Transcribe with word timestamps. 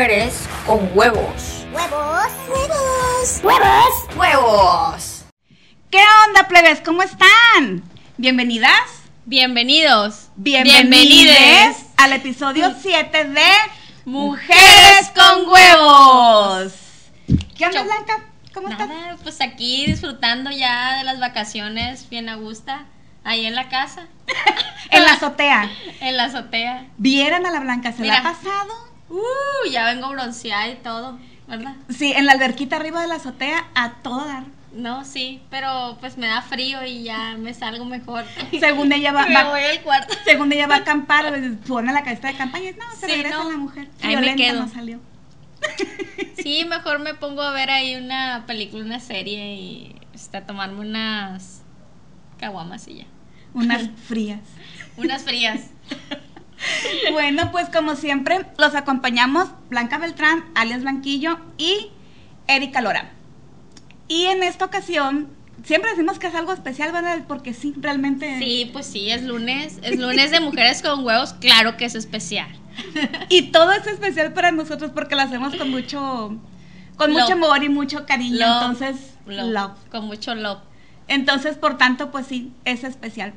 mujeres 0.00 0.48
con 0.64 0.90
huevos. 0.94 1.66
¡Huevos! 1.74 2.32
¡Huevos! 2.48 3.40
¡Huevos! 3.42 4.16
¡Huevos! 4.16 5.24
¿Qué 5.90 6.02
onda, 6.26 6.48
plebes? 6.48 6.80
¿Cómo 6.80 7.02
están? 7.02 7.82
¿Bienvenidas? 8.16 9.02
Bienvenidos. 9.26 10.30
Bienvenides 10.36 11.84
al 11.98 12.14
episodio 12.14 12.74
7 12.80 13.24
de 13.26 13.42
Mujeres 14.06 15.12
con 15.14 15.46
huevos. 15.46 16.72
¿Qué 17.58 17.66
onda, 17.66 17.82
Blanca? 17.82 18.24
¿Cómo 18.54 18.70
estás? 18.70 18.88
Pues 19.22 19.42
aquí 19.42 19.84
disfrutando 19.84 20.50
ya 20.50 20.96
de 20.96 21.04
las 21.04 21.20
vacaciones 21.20 22.08
bien 22.08 22.30
a 22.30 22.36
gusto, 22.36 22.72
ahí 23.22 23.44
en 23.44 23.54
la 23.54 23.68
casa, 23.68 24.06
En 24.92 25.04
la 25.04 25.12
azotea. 25.12 25.70
en 26.00 26.16
la 26.16 26.24
azotea. 26.24 26.86
¿Vieran 26.96 27.44
a 27.44 27.50
la 27.50 27.60
Blanca? 27.60 27.92
¿Se 27.92 28.02
la 28.02 28.16
ha 28.16 28.20
Mira. 28.22 28.32
pasado? 28.32 28.89
Uh, 29.10 29.68
ya 29.70 29.84
vengo 29.86 30.08
bronceada 30.10 30.68
y 30.68 30.76
todo, 30.76 31.18
¿verdad? 31.48 31.74
Sí, 31.88 32.12
en 32.12 32.26
la 32.26 32.32
alberquita 32.32 32.76
arriba 32.76 33.00
de 33.02 33.08
la 33.08 33.16
azotea 33.16 33.66
a 33.74 33.94
todo 34.02 34.24
dar. 34.24 34.44
No, 34.72 35.04
sí, 35.04 35.42
pero 35.50 35.96
pues 36.00 36.16
me 36.16 36.28
da 36.28 36.42
frío 36.42 36.84
y 36.84 37.02
ya 37.02 37.36
me 37.36 37.52
salgo 37.54 37.84
mejor. 37.84 38.24
Según 38.60 38.92
ella 38.92 39.12
va, 39.14 39.26
me 39.26 39.34
va- 39.34 39.50
voy 39.50 39.62
al 39.62 39.80
cuarto. 39.82 40.14
según 40.24 40.52
ella 40.52 40.68
va 40.68 40.76
a 40.76 40.78
acampar, 40.82 41.28
pues, 41.28 41.42
pone 41.66 41.92
la 41.92 42.04
cabeza 42.04 42.28
de 42.28 42.34
campaña 42.36 42.70
y 42.70 42.74
no, 42.74 42.84
se 42.98 43.06
Sí, 43.06 43.12
regresa 43.14 43.36
no. 43.42 43.50
la 43.50 43.56
mujer. 43.58 43.88
Ahí 44.00 44.14
me 44.14 44.20
Violenta 44.22 44.36
quedo. 44.42 44.60
no 44.62 44.68
salió. 44.68 45.00
Sí, 46.40 46.64
mejor 46.64 47.00
me 47.00 47.12
pongo 47.14 47.42
a 47.42 47.50
ver 47.50 47.68
ahí 47.70 47.96
una 47.96 48.44
película, 48.46 48.82
una 48.82 48.98
serie 49.00 49.56
y 49.56 49.96
este, 50.14 50.40
tomarme 50.40 50.80
unas 50.80 51.60
caguamas 52.38 52.88
y 52.88 52.94
ya. 53.00 53.04
Unas 53.52 53.90
frías. 54.06 54.40
Unas 54.96 55.22
frías. 55.22 55.60
Bueno, 57.12 57.50
pues 57.52 57.68
como 57.68 57.96
siempre, 57.96 58.46
los 58.58 58.74
acompañamos 58.74 59.48
Blanca 59.68 59.98
Beltrán, 59.98 60.44
alias 60.54 60.82
Blanquillo 60.82 61.38
y 61.58 61.88
Erika 62.46 62.80
Lora. 62.80 63.10
Y 64.08 64.26
en 64.26 64.42
esta 64.42 64.64
ocasión, 64.64 65.28
siempre 65.64 65.90
decimos 65.90 66.18
que 66.18 66.26
es 66.26 66.34
algo 66.34 66.52
especial, 66.52 66.92
¿verdad? 66.92 67.20
Porque 67.26 67.54
sí, 67.54 67.74
realmente. 67.76 68.38
Sí, 68.38 68.68
pues 68.72 68.86
sí, 68.86 69.10
es 69.10 69.22
lunes. 69.22 69.78
Es 69.82 69.98
lunes 69.98 70.30
de 70.30 70.40
mujeres 70.40 70.82
con 70.82 71.04
huevos, 71.04 71.34
claro 71.34 71.76
que 71.76 71.84
es 71.84 71.94
especial. 71.94 72.48
Y 73.28 73.50
todo 73.52 73.72
es 73.72 73.86
especial 73.86 74.32
para 74.32 74.52
nosotros 74.52 74.90
porque 74.94 75.14
lo 75.14 75.22
hacemos 75.22 75.54
con 75.56 75.70
mucho, 75.70 76.38
con 76.96 77.12
Love. 77.12 77.22
mucho 77.22 77.32
amor 77.34 77.62
y 77.62 77.68
mucho 77.68 78.06
cariño. 78.06 78.38
Love. 78.38 78.62
Entonces, 78.62 79.14
Love, 79.26 79.52
love. 79.52 79.72
Con 79.90 80.06
mucho 80.06 80.34
love. 80.34 80.60
Entonces, 81.08 81.56
por 81.56 81.76
tanto, 81.76 82.10
pues 82.10 82.26
sí, 82.26 82.52
es 82.64 82.84
especial. 82.84 83.34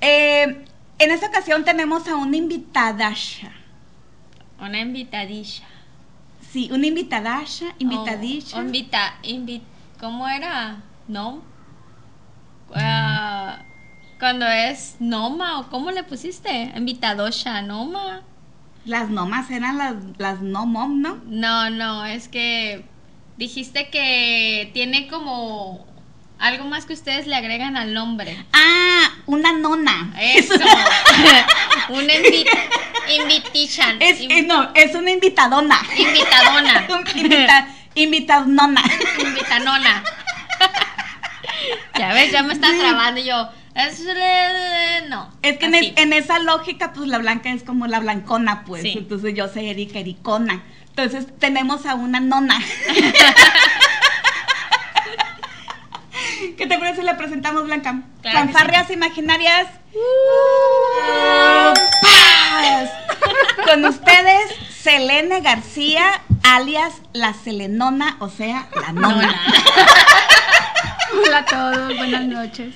Eh, 0.00 0.65
en 0.98 1.10
esta 1.10 1.26
ocasión 1.28 1.64
tenemos 1.64 2.06
a 2.08 2.16
una 2.16 2.36
invitadasha. 2.36 3.52
Una 4.58 4.80
invitadilla. 4.80 5.66
Sí, 6.40 6.70
una 6.72 6.86
invitadasha, 6.86 7.66
invitadisha. 7.78 8.56
O- 8.56 8.60
o 8.60 8.62
invita, 8.64 9.14
invi- 9.22 9.62
¿Cómo 10.00 10.26
era? 10.28 10.82
¿No? 11.08 11.42
Ah, 12.74 13.62
cuando 14.18 14.46
es 14.46 14.96
Noma, 14.98 15.60
¿o 15.60 15.68
cómo 15.70 15.90
le 15.90 16.02
pusiste? 16.04 16.72
Invitadosha, 16.76 17.62
Noma. 17.62 18.22
Las 18.84 19.10
nomas 19.10 19.50
eran 19.50 19.78
las, 19.78 19.94
las 20.18 20.40
no 20.42 20.64
mom, 20.66 21.00
¿no? 21.00 21.16
No, 21.26 21.70
no, 21.70 22.04
es 22.04 22.28
que 22.28 22.84
dijiste 23.36 23.90
que 23.90 24.70
tiene 24.72 25.08
como 25.08 25.86
algo 26.38 26.64
más 26.66 26.84
que 26.86 26.92
ustedes 26.92 27.26
le 27.26 27.34
agregan 27.36 27.76
al 27.76 27.94
nombre. 27.94 28.44
Ah, 28.52 29.10
una 29.26 29.52
nona. 29.52 30.12
Eso. 30.20 30.54
Una 31.88 32.14
invi 32.14 32.44
invitation. 33.16 34.02
Es, 34.02 34.18
eh, 34.20 34.42
no, 34.42 34.70
es 34.74 34.94
una 34.96 35.12
invitadona. 35.12 35.78
Invitadona. 35.96 36.86
Invita. 37.14 37.68
Invitanona. 37.94 38.82
ya 41.98 42.12
ves, 42.12 42.32
ya 42.32 42.42
me 42.42 42.52
está 42.52 42.68
trabando 42.78 43.20
y 43.20 43.24
yo. 43.24 43.48
Es, 43.74 44.02
no. 45.08 45.30
Es 45.42 45.58
que 45.58 45.66
en, 45.66 45.74
así. 45.74 45.86
es- 45.94 46.02
en 46.02 46.12
esa 46.12 46.38
lógica, 46.40 46.92
pues 46.92 47.08
la 47.08 47.18
blanca 47.18 47.50
es 47.50 47.62
como 47.62 47.86
la 47.86 48.00
blancona, 48.00 48.64
pues. 48.64 48.82
Sí. 48.82 48.94
Entonces 48.98 49.34
yo 49.34 49.48
soy 49.48 49.68
Erika 49.68 49.98
Ericona. 50.00 50.62
Entonces 50.88 51.26
tenemos 51.38 51.86
a 51.86 51.94
una 51.94 52.20
nona. 52.20 52.58
¿Qué 56.56 56.66
te 56.66 56.78
parece 56.78 57.00
si 57.00 57.06
la 57.06 57.16
presentamos, 57.16 57.64
Blanca? 57.64 58.02
Claro 58.22 58.38
Fanfarrias 58.38 58.90
imaginarias. 58.90 59.66
Paz. 62.02 62.90
Con 63.64 63.84
ustedes, 63.84 64.52
Selene 64.80 65.40
García, 65.40 66.22
alias 66.42 66.94
la 67.12 67.34
Selenona, 67.34 68.16
o 68.20 68.28
sea, 68.28 68.68
la 68.80 68.92
nona. 68.92 69.14
Nona. 69.16 69.40
Hola 71.26 71.38
a 71.38 71.44
todos, 71.44 71.96
buenas 71.96 72.26
noches. 72.26 72.74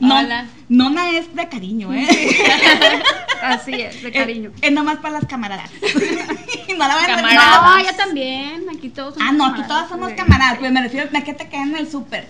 No- 0.00 0.18
Hola. 0.18 0.46
Nona 0.68 1.10
es 1.10 1.34
de 1.34 1.48
cariño, 1.48 1.92
¿eh? 1.92 2.06
Así 3.42 3.74
es, 3.74 4.02
de 4.02 4.12
cariño. 4.12 4.50
Es, 4.56 4.62
es 4.68 4.72
nomás 4.72 4.98
para 4.98 5.14
las 5.14 5.26
camaradas. 5.26 5.70
no 6.68 6.88
la 6.88 6.94
van 6.94 7.06
Camaradas. 7.06 7.62
No, 7.62 7.84
ya 7.84 7.96
también, 7.96 8.66
aquí 8.74 8.88
todos 8.88 9.14
somos 9.14 9.28
Ah, 9.28 9.32
no, 9.32 9.46
aquí 9.46 9.62
todas 9.66 9.88
somos 9.88 10.12
camaradas, 10.12 10.58
pues 10.58 10.72
me 10.72 10.82
refiero 10.82 11.08
a 11.12 11.20
que 11.20 11.34
te 11.34 11.48
quedan 11.48 11.70
en 11.70 11.76
el 11.76 11.90
súper. 11.90 12.28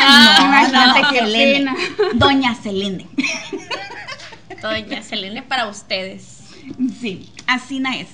Ah, 0.00 0.36
no, 0.38 0.46
imagínate 0.46 1.02
no, 1.02 1.10
qué 1.10 1.18
Selene. 1.18 1.52
pena. 1.58 1.76
Doña 2.14 2.54
Selene. 2.54 3.08
Doña 4.62 5.02
Selene 5.02 5.42
para 5.42 5.68
ustedes. 5.68 6.40
Sí, 7.00 7.30
así 7.46 7.80
na 7.80 7.96
es. 7.96 8.08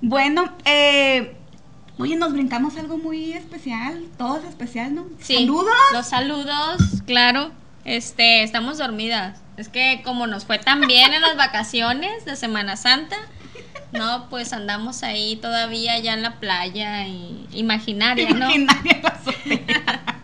Bueno, 0.00 0.54
eh, 0.64 1.36
oye, 1.98 2.16
nos 2.16 2.32
brincamos 2.32 2.76
algo 2.76 2.96
muy 2.96 3.32
especial, 3.32 4.04
todo 4.16 4.38
es 4.38 4.44
especial, 4.44 4.94
¿no? 4.94 5.06
Sí. 5.20 5.34
Saludos. 5.34 5.74
Los 5.92 6.06
saludos, 6.06 7.02
claro. 7.06 7.50
Este, 7.84 8.42
estamos 8.42 8.78
dormidas. 8.78 9.40
Es 9.60 9.68
que 9.68 10.00
como 10.02 10.26
nos 10.26 10.46
fue 10.46 10.58
tan 10.58 10.80
bien 10.80 11.12
en 11.12 11.20
las 11.20 11.36
vacaciones 11.36 12.24
de 12.24 12.34
Semana 12.34 12.76
Santa, 12.76 13.16
no, 13.92 14.28
pues 14.30 14.54
andamos 14.54 15.02
ahí 15.02 15.36
todavía 15.36 15.98
ya 15.98 16.14
en 16.14 16.22
la 16.22 16.40
playa 16.40 17.06
y 17.06 17.46
imaginaria, 17.52 18.30
¿no? 18.30 18.50
Imaginaria 18.50 19.02
la. 19.02 20.00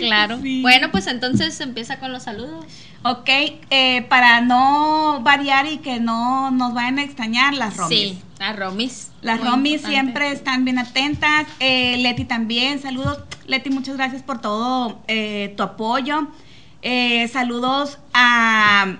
Claro. 0.00 0.40
Sí. 0.40 0.62
Bueno, 0.62 0.90
pues 0.90 1.06
entonces 1.06 1.60
empieza 1.60 1.98
con 1.98 2.10
los 2.10 2.22
saludos. 2.22 2.64
Ok, 3.02 3.28
eh, 3.28 4.06
para 4.08 4.40
no 4.40 5.20
variar 5.22 5.66
y 5.66 5.76
que 5.78 6.00
no 6.00 6.50
nos 6.50 6.72
vayan 6.72 6.98
a 6.98 7.02
extrañar, 7.02 7.52
las 7.52 7.76
romis. 7.76 7.98
Sí, 7.98 8.18
las 8.38 8.56
romis. 8.56 9.10
Las 9.20 9.40
Romis 9.40 9.72
importante. 9.74 9.88
siempre 9.94 10.32
están 10.32 10.64
bien 10.64 10.78
atentas. 10.78 11.46
Eh, 11.60 11.98
Leti 11.98 12.24
también, 12.24 12.80
saludos. 12.80 13.18
Leti, 13.46 13.68
muchas 13.68 13.96
gracias 13.96 14.22
por 14.22 14.40
todo 14.40 15.02
eh, 15.06 15.52
tu 15.56 15.62
apoyo. 15.62 16.28
Eh, 16.82 17.28
saludos 17.28 17.98
a 18.14 18.96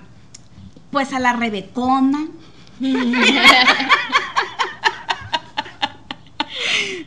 pues 0.91 1.13
a 1.13 1.19
la 1.19 1.33
Rebecona. 1.33 2.27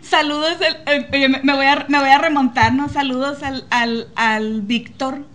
saludos, 0.03 0.57
al- 0.61 0.85
eh, 1.13 1.29
me, 1.43 1.55
voy 1.55 1.67
a, 1.67 1.87
me 1.89 1.99
voy 1.99 2.09
a 2.11 2.19
remontar, 2.19 2.73
¿no? 2.73 2.89
Saludos 2.89 3.43
al, 3.43 3.67
al, 3.71 4.09
al 4.17 4.63
Víctor, 4.63 5.27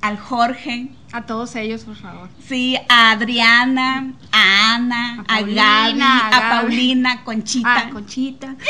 al 0.00 0.18
Jorge, 0.18 0.88
A 1.12 1.22
todos 1.22 1.54
ellos, 1.56 1.84
por 1.84 1.96
favor. 1.96 2.28
sí, 2.46 2.76
a 2.88 3.12
Adriana, 3.12 4.12
a 4.32 4.74
Ana, 4.74 5.24
A 5.28 5.36
a, 5.36 5.38
Paulina, 5.38 5.88
Gaby, 5.88 6.00
a 6.02 6.28
a. 6.28 6.50
Paulina, 6.60 7.24
Conchita. 7.24 7.74
Ah, 7.86 7.90
Conchita. 7.90 8.54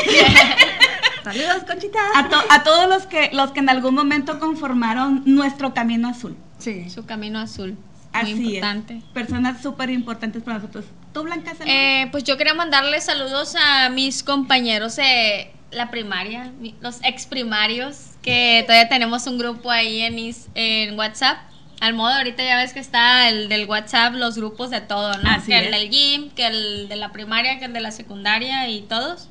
Saludos, 1.32 1.64
Conchita. 1.66 1.98
A, 2.14 2.28
to- 2.28 2.44
a 2.50 2.62
todos 2.62 2.88
los 2.88 3.06
que, 3.06 3.30
los 3.32 3.50
que 3.52 3.60
en 3.60 3.68
algún 3.68 3.94
momento 3.94 4.38
conformaron 4.38 5.22
nuestro 5.26 5.74
camino 5.74 6.08
azul. 6.08 6.36
Sí. 6.58 6.88
Su 6.90 7.04
camino 7.04 7.38
azul. 7.40 7.70
Muy 7.72 8.22
Así 8.22 8.30
importante. 8.46 8.96
es. 8.98 9.04
Personas 9.12 9.60
súper 9.62 9.90
importantes 9.90 10.42
para 10.42 10.58
nosotros. 10.58 10.84
¿Tú, 11.12 11.22
Blanca, 11.24 11.50
saludos? 11.50 11.66
Eh, 11.68 12.08
pues 12.12 12.24
yo 12.24 12.36
quería 12.36 12.54
mandarle 12.54 13.00
saludos 13.00 13.54
a 13.60 13.88
mis 13.90 14.22
compañeros 14.22 14.96
de 14.96 15.50
la 15.72 15.90
primaria, 15.90 16.52
los 16.80 17.00
ex 17.04 17.26
primarios, 17.26 18.12
que 18.22 18.62
todavía 18.66 18.88
tenemos 18.88 19.26
un 19.26 19.36
grupo 19.38 19.70
ahí 19.70 20.00
en, 20.02 20.18
is- 20.18 20.48
en 20.54 20.96
WhatsApp. 20.98 21.38
Al 21.80 21.92
modo, 21.92 22.14
ahorita 22.14 22.42
ya 22.42 22.56
ves 22.56 22.72
que 22.72 22.78
está 22.80 23.28
el 23.28 23.50
del 23.50 23.66
WhatsApp, 23.66 24.14
los 24.14 24.36
grupos 24.36 24.70
de 24.70 24.80
todo, 24.80 25.12
¿no? 25.18 25.30
Así 25.30 25.48
que 25.48 25.58
es. 25.58 25.66
el 25.66 25.72
del 25.72 25.90
gym, 25.90 26.30
que 26.30 26.46
el 26.46 26.88
de 26.88 26.96
la 26.96 27.12
primaria, 27.12 27.58
que 27.58 27.66
el 27.66 27.74
de 27.74 27.80
la 27.80 27.90
secundaria 27.90 28.66
y 28.70 28.80
todos. 28.82 29.28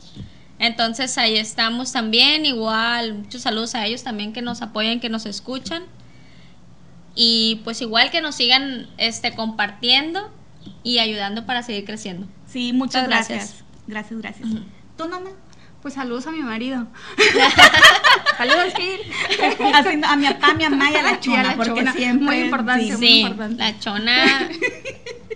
Entonces 0.59 1.17
ahí 1.17 1.37
estamos 1.37 1.91
también, 1.91 2.45
igual, 2.45 3.13
muchos 3.15 3.41
saludos 3.41 3.75
a 3.75 3.85
ellos 3.85 4.03
también 4.03 4.31
que 4.33 4.41
nos 4.41 4.61
apoyan, 4.61 4.99
que 4.99 5.09
nos 5.09 5.25
escuchan. 5.25 5.83
Y 7.15 7.61
pues 7.63 7.81
igual 7.81 8.11
que 8.11 8.21
nos 8.21 8.35
sigan 8.35 8.87
este 8.97 9.33
compartiendo 9.35 10.31
y 10.83 10.99
ayudando 10.99 11.45
para 11.45 11.63
seguir 11.63 11.85
creciendo. 11.85 12.27
sí, 12.47 12.73
muchas 12.73 13.03
muchas 13.03 13.07
gracias. 13.07 13.63
Gracias, 13.87 14.19
gracias. 14.19 14.49
¿Tú, 14.97 15.07
Nona? 15.07 15.29
Pues 15.81 15.93
saludos 15.93 16.25
a 16.25 16.31
mi 16.31 16.39
marido. 16.41 16.87
saludos, 18.37 18.73
Kir. 18.73 18.99
Así, 19.75 20.01
a 20.03 20.15
mi 20.15 20.25
papá, 20.25 20.47
a 20.47 20.53
mi 20.55 20.63
mamá 20.63 20.91
y 20.91 20.95
a 20.95 21.03
la 21.03 21.09
a 21.11 21.19
chona, 21.19 21.43
la 21.43 21.55
porque 21.55 21.81
chona. 21.81 21.93
siempre... 21.93 22.25
Muy 22.25 22.37
importante. 22.45 22.85
sí. 22.85 22.91
muy 22.91 23.07
Sí, 23.07 23.19
importante. 23.19 23.57
la 23.63 23.79
chona 23.79 24.49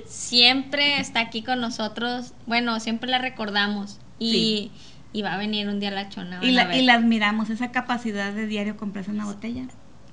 siempre 0.08 1.00
está 1.00 1.20
aquí 1.20 1.44
con 1.44 1.62
nosotros. 1.62 2.34
Bueno, 2.48 2.80
siempre 2.80 3.10
la 3.10 3.20
recordamos. 3.20 4.00
Y, 4.18 4.72
y 5.12 5.22
va 5.22 5.34
a 5.34 5.38
venir 5.38 5.68
un 5.68 5.80
día 5.80 5.92
la 5.92 6.10
chona. 6.10 6.40
Y 6.42 6.52
la, 6.52 6.76
y 6.76 6.84
la 6.84 6.94
admiramos, 6.96 7.50
esa 7.50 7.72
capacidad 7.72 8.32
de 8.34 8.46
diario 8.46 8.78
comprarse 8.78 9.12
una 9.12 9.26
botella. 9.26 9.64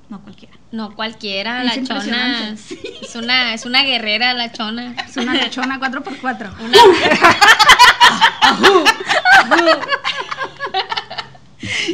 No 0.08 0.22
cualquiera. 0.22 0.54
No 0.70 0.94
cualquiera, 0.94 1.64
Es 1.64 1.76
la 1.76 1.82
chona. 1.82 2.54
Es 3.02 3.16
una, 3.16 3.54
es 3.54 3.66
una 3.66 3.82
guerrera 3.82 4.34
la 4.34 4.52
chona. 4.52 4.94
Es 5.06 5.16
una 5.16 5.34
lechona 5.34 5.80
4x4. 5.80 6.52
Una, 6.60 6.78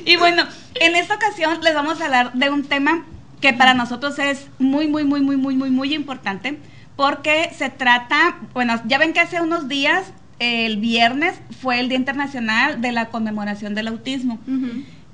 Y 0.04 0.16
bueno, 0.16 0.44
en 0.74 0.96
esta 0.96 1.14
ocasión 1.14 1.60
les 1.62 1.74
vamos 1.74 2.00
a 2.00 2.04
hablar 2.04 2.32
de 2.34 2.50
un 2.50 2.64
tema 2.64 3.04
que 3.40 3.52
para 3.52 3.74
nosotros 3.74 4.18
es 4.18 4.48
muy, 4.58 4.86
muy, 4.86 5.04
muy, 5.04 5.20
muy, 5.20 5.36
muy, 5.36 5.54
muy, 5.56 5.70
muy 5.70 5.94
importante, 5.94 6.58
porque 6.96 7.50
se 7.56 7.70
trata, 7.70 8.36
bueno, 8.52 8.80
ya 8.86 8.98
ven 8.98 9.12
que 9.12 9.20
hace 9.20 9.40
unos 9.40 9.68
días, 9.68 10.12
el 10.42 10.76
viernes, 10.78 11.34
fue 11.60 11.78
el 11.80 11.88
Día 11.88 11.98
Internacional 11.98 12.80
de 12.80 12.92
la 12.92 13.06
Conmemoración 13.10 13.74
del 13.74 13.88
Autismo. 13.88 14.38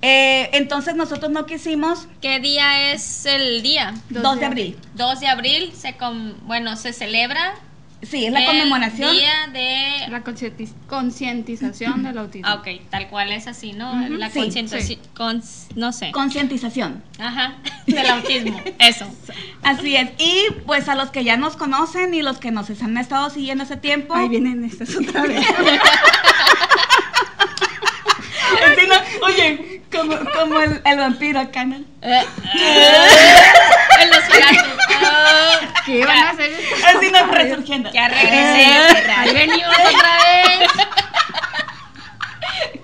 Eh, 0.00 0.50
entonces 0.52 0.94
nosotros 0.94 1.30
no 1.32 1.44
quisimos, 1.44 2.06
¿Qué 2.20 2.38
día 2.38 2.92
es 2.92 3.26
el 3.26 3.62
día? 3.62 3.94
2 4.10 4.38
de 4.38 4.46
abril, 4.46 4.76
2 4.94 5.20
de 5.20 5.26
abril 5.26 5.72
se 5.74 5.94
com- 5.96 6.34
bueno, 6.46 6.76
se 6.76 6.92
celebra 6.92 7.54
sí, 8.02 8.26
es 8.26 8.32
la 8.32 8.40
el 8.40 8.46
conmemoración. 8.46 9.12
día 9.12 9.46
de 9.52 10.08
La 10.08 10.22
concientiz- 10.24 10.72
concientización 10.88 12.02
del 12.02 12.18
autismo. 12.18 12.48
Ah, 12.48 12.54
ok, 12.56 12.68
tal 12.90 13.08
cual 13.08 13.32
es 13.32 13.46
así, 13.46 13.72
¿no? 13.72 13.92
La 14.08 14.30
sí, 14.30 14.40
concientización, 14.40 14.86
sí. 15.02 15.08
cons- 15.16 15.66
no 15.76 15.92
sé. 15.92 16.10
Concientización. 16.12 17.02
Ajá, 17.18 17.56
del 17.86 18.06
autismo, 18.08 18.60
eso. 18.78 19.06
Así 19.62 19.96
es. 19.96 20.10
Y 20.18 20.44
pues 20.66 20.88
a 20.88 20.94
los 20.94 21.10
que 21.10 21.24
ya 21.24 21.36
nos 21.36 21.56
conocen 21.56 22.14
y 22.14 22.22
los 22.22 22.38
que 22.38 22.50
nos 22.50 22.70
han 22.82 22.96
estado 22.98 23.30
siguiendo 23.30 23.64
hace 23.64 23.76
tiempo. 23.76 24.14
Ahí 24.14 24.28
vienen 24.28 24.64
estas 24.64 24.94
otra 24.96 25.22
vez. 25.22 25.44
No, 28.88 28.94
oye, 29.26 29.82
como, 29.90 30.16
como 30.32 30.60
el, 30.60 30.80
el 30.84 30.98
vampiro 30.98 31.40
acá, 31.40 31.64
¿no? 31.64 31.76
Eh, 32.02 32.24
en 34.00 34.10
los 34.10 34.24
gigantes. 34.24 34.64
Ah, 35.00 35.58
¿Qué 35.86 36.04
van 36.04 36.18
a 36.18 36.30
hacer? 36.30 36.50
Así 36.86 37.10
nos 37.10 37.30
resurgiendo. 37.30 37.90
ya 37.92 38.08
regresé, 38.08 38.94
perra. 38.94 39.20
Ahí 39.20 39.34
venimos 39.34 39.74
otra 39.78 40.18
vez. 40.58 40.70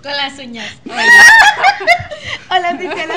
Con 0.03 0.17
las 0.17 0.39
uñas. 0.39 0.73
Hola, 2.51 2.77
Gisela. 2.79 3.15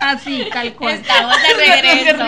Así, 0.00 0.48
tal 0.52 0.74
cual. 0.74 0.94
Estamos 0.94 1.36
de 1.42 1.54
regreso. 1.54 2.24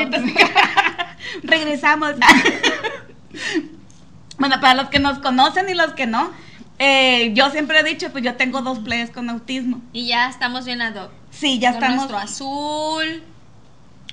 Regresamos. 1.43 2.13
bueno, 4.39 4.61
para 4.61 4.75
los 4.75 4.89
que 4.89 4.99
nos 4.99 5.19
conocen 5.19 5.69
y 5.69 5.75
los 5.75 5.93
que 5.93 6.07
no, 6.07 6.33
eh, 6.79 7.33
yo 7.35 7.51
siempre 7.51 7.81
he 7.81 7.85
dicho, 7.85 8.11
pues 8.13 8.23
yo 8.25 8.35
tengo 8.35 8.61
dos 8.63 8.79
players 8.81 9.11
con 9.11 9.29
autismo. 9.31 9.81
Y 9.93 10.09
ya 10.09 10.29
estamos 10.29 10.65
bien 10.65 10.83
ad 10.83 10.95
hoc. 10.97 11.11
Sí, 11.31 11.59
ya 11.59 11.71
Con 11.73 11.77
estamos. 11.83 11.97
nuestro 11.97 12.19
azul. 12.19 13.23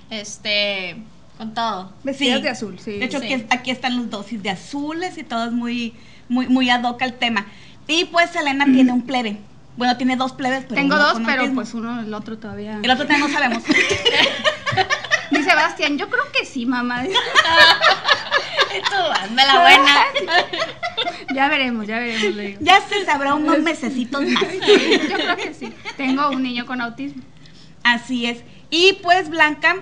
Este. 0.09 0.97
Con 1.37 1.53
todo. 1.53 1.91
Vestidas 2.03 2.37
Sí. 2.37 2.43
de 2.43 2.49
azul, 2.49 2.79
sí. 2.79 2.91
De 2.99 3.05
hecho, 3.05 3.19
Sí. 3.19 3.33
aquí, 3.33 3.45
aquí 3.49 3.71
están 3.71 3.97
los 3.97 4.09
dosis 4.09 4.41
de 4.43 4.49
azules 4.51 5.17
y 5.17 5.23
todo 5.23 5.45
es 5.45 5.51
muy, 5.51 5.93
muy, 6.29 6.47
muy 6.47 6.69
ad 6.69 6.83
hoc 6.83 7.01
al 7.01 7.13
tema. 7.13 7.45
Y 7.87 8.05
pues 8.05 8.29
Selena 8.29 8.65
tiene 8.65 8.91
un 8.91 9.01
plebe. 9.01 9.39
Bueno, 9.75 9.97
tiene 9.97 10.15
dos 10.15 10.33
plebes, 10.33 10.65
pero 10.69 10.75
Tengo 10.75 10.95
dos, 10.97 11.13
pero 11.25 11.41
autismo. 11.41 11.55
pues 11.55 11.73
uno, 11.73 11.99
el 12.01 12.13
otro 12.13 12.37
todavía. 12.37 12.79
El 12.83 12.89
otro 12.91 13.05
todavía 13.05 13.27
no 13.27 13.33
sabemos. 13.33 13.63
Dice 15.31 15.43
Sebastián, 15.49 15.97
yo 15.97 16.09
creo 16.09 16.23
que 16.31 16.45
sí, 16.45 16.65
mamá. 16.67 17.03
Hazme 19.13 19.45
la 19.45 19.61
buena. 19.61 20.03
ya 21.35 21.47
veremos, 21.49 21.87
ya 21.87 21.99
veremos, 21.99 22.35
le 22.35 22.47
digo. 22.47 22.59
ya 22.61 22.81
se 22.81 23.05
sabrá 23.05 23.35
unos 23.35 23.59
mesecitos 23.59 24.21
más. 24.23 24.43
Yo 25.09 25.15
creo 25.15 25.35
que 25.37 25.53
sí. 25.53 25.73
Tengo 25.97 26.29
un 26.29 26.43
niño 26.43 26.65
con 26.65 26.81
autismo. 26.81 27.23
Así 27.83 28.25
es. 28.25 28.39
Y 28.69 28.93
pues 29.03 29.29
Blanca 29.29 29.75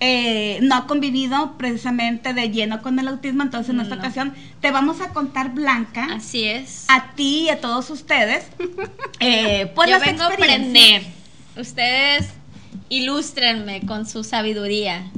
eh, 0.00 0.58
no 0.62 0.74
ha 0.76 0.86
convivido 0.86 1.56
precisamente 1.56 2.34
de 2.34 2.50
lleno 2.50 2.82
con 2.82 2.98
el 2.98 3.08
autismo, 3.08 3.42
entonces 3.42 3.74
en 3.74 3.80
esta 3.80 3.94
No. 3.96 4.02
ocasión 4.02 4.34
te 4.60 4.70
vamos 4.70 5.00
a 5.00 5.08
contar, 5.08 5.50
Blanca, 5.52 6.06
Así 6.14 6.44
es. 6.44 6.84
a 6.88 7.12
ti 7.14 7.44
y 7.44 7.48
a 7.48 7.60
todos 7.60 7.88
ustedes, 7.90 8.46
eh, 9.20 9.72
pues 9.74 9.88
Yo 9.88 9.96
las 9.98 10.06
vengo 10.06 10.22
a 10.22 10.26
aprender. 10.26 11.02
Ustedes 11.56 12.28
ilústrenme 12.90 13.80
con 13.86 14.06
su 14.06 14.22
sabiduría. 14.22 15.10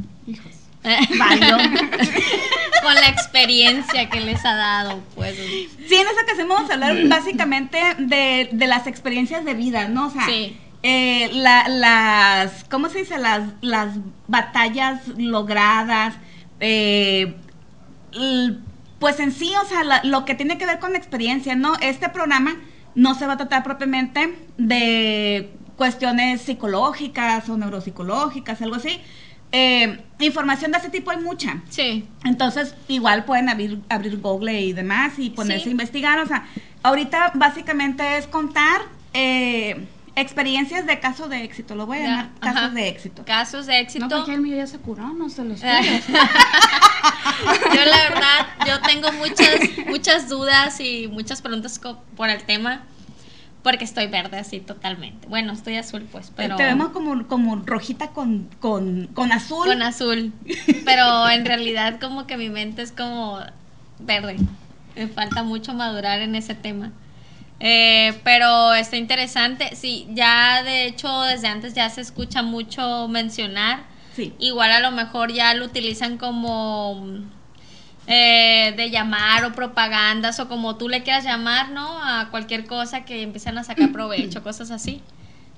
Válido. 1.19 1.57
con 2.83 2.95
la 2.95 3.09
experiencia 3.09 4.09
que 4.09 4.21
les 4.21 4.45
ha 4.45 4.55
dado, 4.55 5.01
pues. 5.15 5.37
Sí, 5.37 5.95
en 5.95 6.07
esta 6.07 6.23
ocasión 6.23 6.49
vamos 6.49 6.71
a 6.71 6.75
hablar 6.75 6.97
básicamente 7.09 7.79
de, 7.99 8.49
de 8.53 8.67
las 8.67 8.87
experiencias 8.87 9.45
de 9.45 9.55
vida, 9.55 9.89
¿no? 9.89 10.07
O 10.07 10.11
sea, 10.11 10.25
Sí. 10.27 10.57
eh, 10.83 11.29
la- 11.33 11.69
las, 11.69 12.65
¿cómo 12.65 12.89
se 12.89 12.99
dice? 13.01 13.19
Las, 13.19 13.43
las 13.61 13.97
batallas 14.29 15.07
logradas, 15.17 16.15
eh, 16.61 17.35
pues 18.99 19.21
en 19.21 19.33
sí, 19.33 19.53
o 19.63 19.67
sea, 19.67 19.85
la- 19.85 20.01
lo 20.05 20.25
que 20.25 20.35
tiene 20.35 20.59
que 20.59 20.67
ver 20.67 20.79
con 20.79 20.93
la 20.93 20.99
experiencia, 20.99 21.55
¿no? 21.55 21.75
Este 21.81 22.09
programa 22.09 22.57
no 22.95 23.15
se 23.15 23.27
va 23.27 23.35
a 23.35 23.37
tratar 23.37 23.63
propiamente 23.63 24.35
de 24.57 25.53
cuestiones 25.77 26.43
psicológicas 26.43 27.49
o 27.49 27.57
neuropsicológicas, 27.57 28.61
algo 28.63 28.77
así. 28.77 29.01
Eh, 29.53 30.05
información 30.21 30.73
de 30.73 30.79
ese 30.79 30.91
tipo 30.91 31.11
hay 31.11 31.19
mucha. 31.19 31.63
Sí. 31.71 32.07
Entonces, 32.25 32.75
igual 32.89 33.25
pueden 33.25 33.49
abrir, 33.49 33.81
abrir 33.89 34.21
Google 34.21 34.61
y 34.61 34.73
demás 34.73 35.15
y 35.19 35.31
ponerse 35.31 35.65
Sí. 35.65 35.69
a 35.71 35.73
investigar. 35.73 36.19
O 36.21 36.27
sea, 36.27 36.47
ahorita 36.83 37.33
básicamente 37.35 38.19
es 38.19 38.27
contar 38.27 38.83
eh, 39.15 39.87
experiencias 40.17 40.85
de 40.87 41.01
casos 41.01 41.31
de 41.31 41.45
éxito. 41.45 41.75
Lo 41.75 41.87
voy 41.87 41.99
a 41.99 42.01
Ya, 42.03 42.07
llamar 42.09 42.31
casos 42.41 42.57
ajá. 42.63 42.69
de 42.71 42.89
éxito. 42.89 43.25
Casos 43.25 43.67
de 43.67 43.81
éxito. 43.81 44.07
No, 44.07 44.17
porque 44.17 44.35
el 44.35 44.41
mío 44.43 44.57
ya 44.57 44.67
se 44.67 44.79
curó, 44.79 45.09
no 45.15 45.29
se 45.31 45.45
los 45.45 45.63
Ah. 45.65 45.81
yo 47.75 47.85
la 47.85 47.97
verdad, 48.09 48.47
yo 48.67 48.81
tengo 48.83 49.13
muchas, 49.13 49.55
muchas 49.87 50.29
dudas 50.29 50.79
y 50.81 51.09
muchas 51.09 51.41
preguntas 51.41 51.81
por 52.17 52.29
el 52.29 52.43
tema. 52.43 52.83
Porque 53.63 53.85
estoy 53.85 54.07
verde 54.07 54.39
así 54.39 54.61
totalmente. 54.61 55.27
Bueno, 55.27 55.53
estoy 55.53 55.77
azul 55.77 56.07
pues, 56.11 56.33
pero... 56.35 56.57
Te 56.57 56.65
vemos 56.65 56.91
como, 56.91 57.27
como 57.27 57.57
rojita 57.57 58.09
con, 58.09 58.49
con, 58.61 59.09
con 59.09 59.33
azul. 59.33 59.67
Con 59.67 59.83
azul. 59.83 60.33
Pero 60.85 61.29
en 61.29 61.45
realidad 61.45 61.99
como 62.01 62.27
que 62.27 62.37
mi 62.37 62.51
mente 62.51 62.83
es 62.83 62.93
como 62.93 63.41
verde. 63.99 64.37
Me 64.95 65.09
falta 65.09 65.43
mucho 65.43 65.75
madurar 65.75 66.21
en 66.21 66.35
ese 66.35 66.55
tema. 66.55 66.93
Eh, 67.61 68.19
pero 68.23 68.73
está 68.75 68.97
interesante. 68.97 69.75
Sí, 69.75 70.07
ya 70.13 70.63
de 70.63 70.87
hecho 70.87 71.23
desde 71.23 71.49
antes 71.49 71.75
ya 71.75 71.91
se 71.91 72.01
escucha 72.01 72.43
mucho 72.43 73.09
mencionar. 73.09 73.81
Sí. 74.15 74.35
Igual 74.39 74.71
a 74.71 74.81
lo 74.81 74.91
mejor 74.91 75.33
ya 75.33 75.55
lo 75.55 75.65
utilizan 75.65 76.19
como 76.19 77.25
eh, 78.11 78.73
de 78.75 78.89
llamar 78.89 79.45
o 79.45 79.53
propagandas 79.53 80.41
o 80.41 80.49
como 80.49 80.77
tú 80.77 80.89
le 80.89 81.03
quieras 81.03 81.25
llamar, 81.25 81.73
¿no? 81.73 82.03
A 82.03 82.31
cualquier 82.31 82.65
cosa 82.65 83.05
que 83.05 83.21
empiezan 83.23 83.59
a 83.59 83.65
sacar 83.65 83.93
provecho, 83.93 84.43
cosas 84.43 84.71
así. 84.71 85.03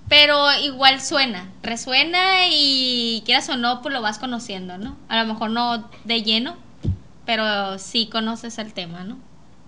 Pero 0.09 0.37
igual 0.61 1.01
suena, 1.01 1.49
resuena 1.63 2.49
y 2.51 3.23
quieras 3.25 3.49
o 3.51 3.57
no, 3.57 3.83
pues 3.83 3.95
lo 3.95 4.03
vas 4.03 4.19
conociendo, 4.19 4.79
¿no? 4.79 4.97
A 5.09 5.23
lo 5.23 5.33
mejor 5.33 5.51
no 5.51 5.89
de 6.03 6.23
lleno, 6.25 6.57
pero 7.25 7.79
sí 7.79 8.09
conoces 8.11 8.59
el 8.59 8.73
tema, 8.73 9.05
¿no? 9.05 9.17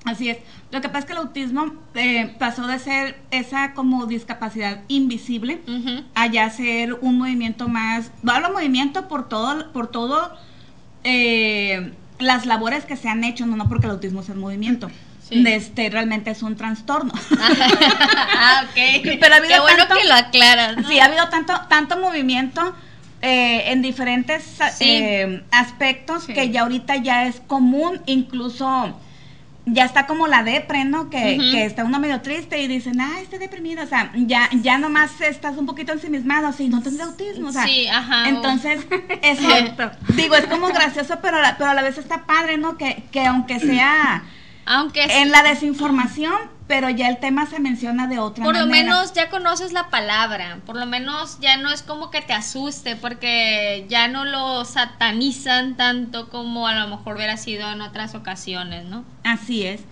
Así 0.04 0.30
es. 0.30 0.38
Lo 0.72 0.80
que 0.80 0.88
pasa 0.88 0.98
es 0.98 1.04
que 1.04 1.12
el 1.12 1.18
autismo 1.18 1.74
eh, 1.94 2.34
pasó 2.40 2.66
de 2.66 2.80
ser 2.80 3.20
esa 3.30 3.74
como 3.74 4.06
discapacidad 4.06 4.80
invisible 4.88 5.60
a 6.16 6.26
ya 6.26 6.50
ser 6.50 6.94
un 6.94 7.18
movimiento 7.18 7.68
más, 7.68 8.10
hablo 8.26 8.52
movimiento 8.52 9.06
por 9.06 9.28
todo, 9.28 9.70
por 9.72 9.86
todo 9.86 10.36
eh, 11.04 11.92
las 12.22 12.46
labores 12.46 12.84
que 12.84 12.96
se 12.96 13.08
han 13.08 13.24
hecho, 13.24 13.46
no, 13.46 13.56
no 13.56 13.68
porque 13.68 13.86
el 13.86 13.92
autismo 13.92 14.22
sea 14.22 14.34
un 14.34 14.40
movimiento. 14.40 14.90
Sí. 15.28 15.42
Este 15.46 15.88
realmente 15.90 16.30
es 16.30 16.42
un 16.42 16.56
trastorno. 16.56 17.12
ah, 17.40 18.64
ok. 18.64 19.18
Pero 19.20 19.34
ha 19.34 19.38
habido 19.38 19.54
Qué 19.54 19.60
bueno 19.60 19.86
tanto- 19.86 19.96
que 20.02 20.08
lo 20.08 20.14
aclaras, 20.14 20.76
¿no? 20.78 20.88
Sí, 20.88 20.98
ha 21.00 21.06
habido 21.06 21.28
tanto, 21.28 21.54
tanto 21.68 21.98
movimiento 21.98 22.74
eh, 23.22 23.70
en 23.70 23.82
diferentes 23.82 24.42
Sí. 24.76 24.84
eh, 24.88 25.44
aspectos 25.52 26.24
Sí. 26.24 26.34
que 26.34 26.50
ya 26.50 26.62
ahorita 26.62 26.96
ya 26.96 27.26
es 27.26 27.40
común, 27.46 28.00
incluso 28.06 28.98
ya 29.64 29.84
está 29.84 30.06
como 30.06 30.26
la 30.26 30.42
depre, 30.42 30.84
¿no? 30.84 31.08
Que, 31.08 31.38
que 31.52 31.64
está 31.64 31.84
uno 31.84 32.00
medio 32.00 32.20
triste 32.20 32.60
y 32.60 32.66
dicen, 32.66 33.00
ah, 33.00 33.20
estoy 33.20 33.38
deprimido, 33.38 33.84
o 33.84 33.86
sea, 33.86 34.10
ya, 34.14 34.50
ya 34.60 34.78
nomás 34.78 35.20
estás 35.20 35.56
un 35.56 35.66
poquito 35.66 35.92
ensimismado, 35.92 36.48
así, 36.48 36.68
no 36.68 36.82
tendrás 36.82 37.08
autismo, 37.08 37.48
o 37.48 37.52
sea. 37.52 37.64
Sí, 37.64 37.86
ajá. 37.86 38.28
Entonces, 38.28 38.84
eso, 39.22 39.46
Cierto. 39.46 39.90
digo, 40.14 40.34
es 40.34 40.46
como 40.46 40.68
gracioso, 40.68 41.18
pero 41.22 41.38
pero 41.58 41.70
a 41.70 41.74
la 41.74 41.82
vez 41.82 41.98
está 41.98 42.26
padre, 42.26 42.58
¿no? 42.58 42.76
Que, 42.76 43.04
que 43.12 43.24
aunque 43.24 43.60
sea 43.60 44.24
Aunque 44.66 45.04
en 45.04 45.30
la 45.30 45.42
desinformación, 45.42 46.34
pero 46.72 46.88
ya 46.88 47.10
el 47.10 47.18
tema 47.18 47.44
se 47.44 47.60
menciona 47.60 48.06
de 48.06 48.18
otra 48.18 48.44
Por 48.46 48.54
manera. 48.54 48.64
lo 48.64 48.70
menos 48.72 49.12
ya 49.12 49.28
conoces 49.28 49.74
la 49.74 49.90
palabra, 49.90 50.60
por 50.64 50.74
lo 50.76 50.86
menos 50.86 51.38
ya 51.38 51.58
no 51.58 51.70
es 51.70 51.82
como 51.82 52.10
que 52.10 52.22
te 52.22 52.32
asuste, 52.32 52.96
porque 52.96 53.84
ya 53.90 54.08
no 54.08 54.24
lo 54.24 54.64
satanizan 54.64 55.76
tanto 55.76 56.30
como 56.30 56.66
a 56.66 56.74
lo 56.74 56.88
mejor 56.88 57.16
hubiera 57.16 57.36
sido 57.36 57.70
en 57.70 57.82
otras 57.82 58.14
ocasiones, 58.14 58.86
¿no? 58.86 59.04
Así 59.22 59.66
es. 59.66 59.82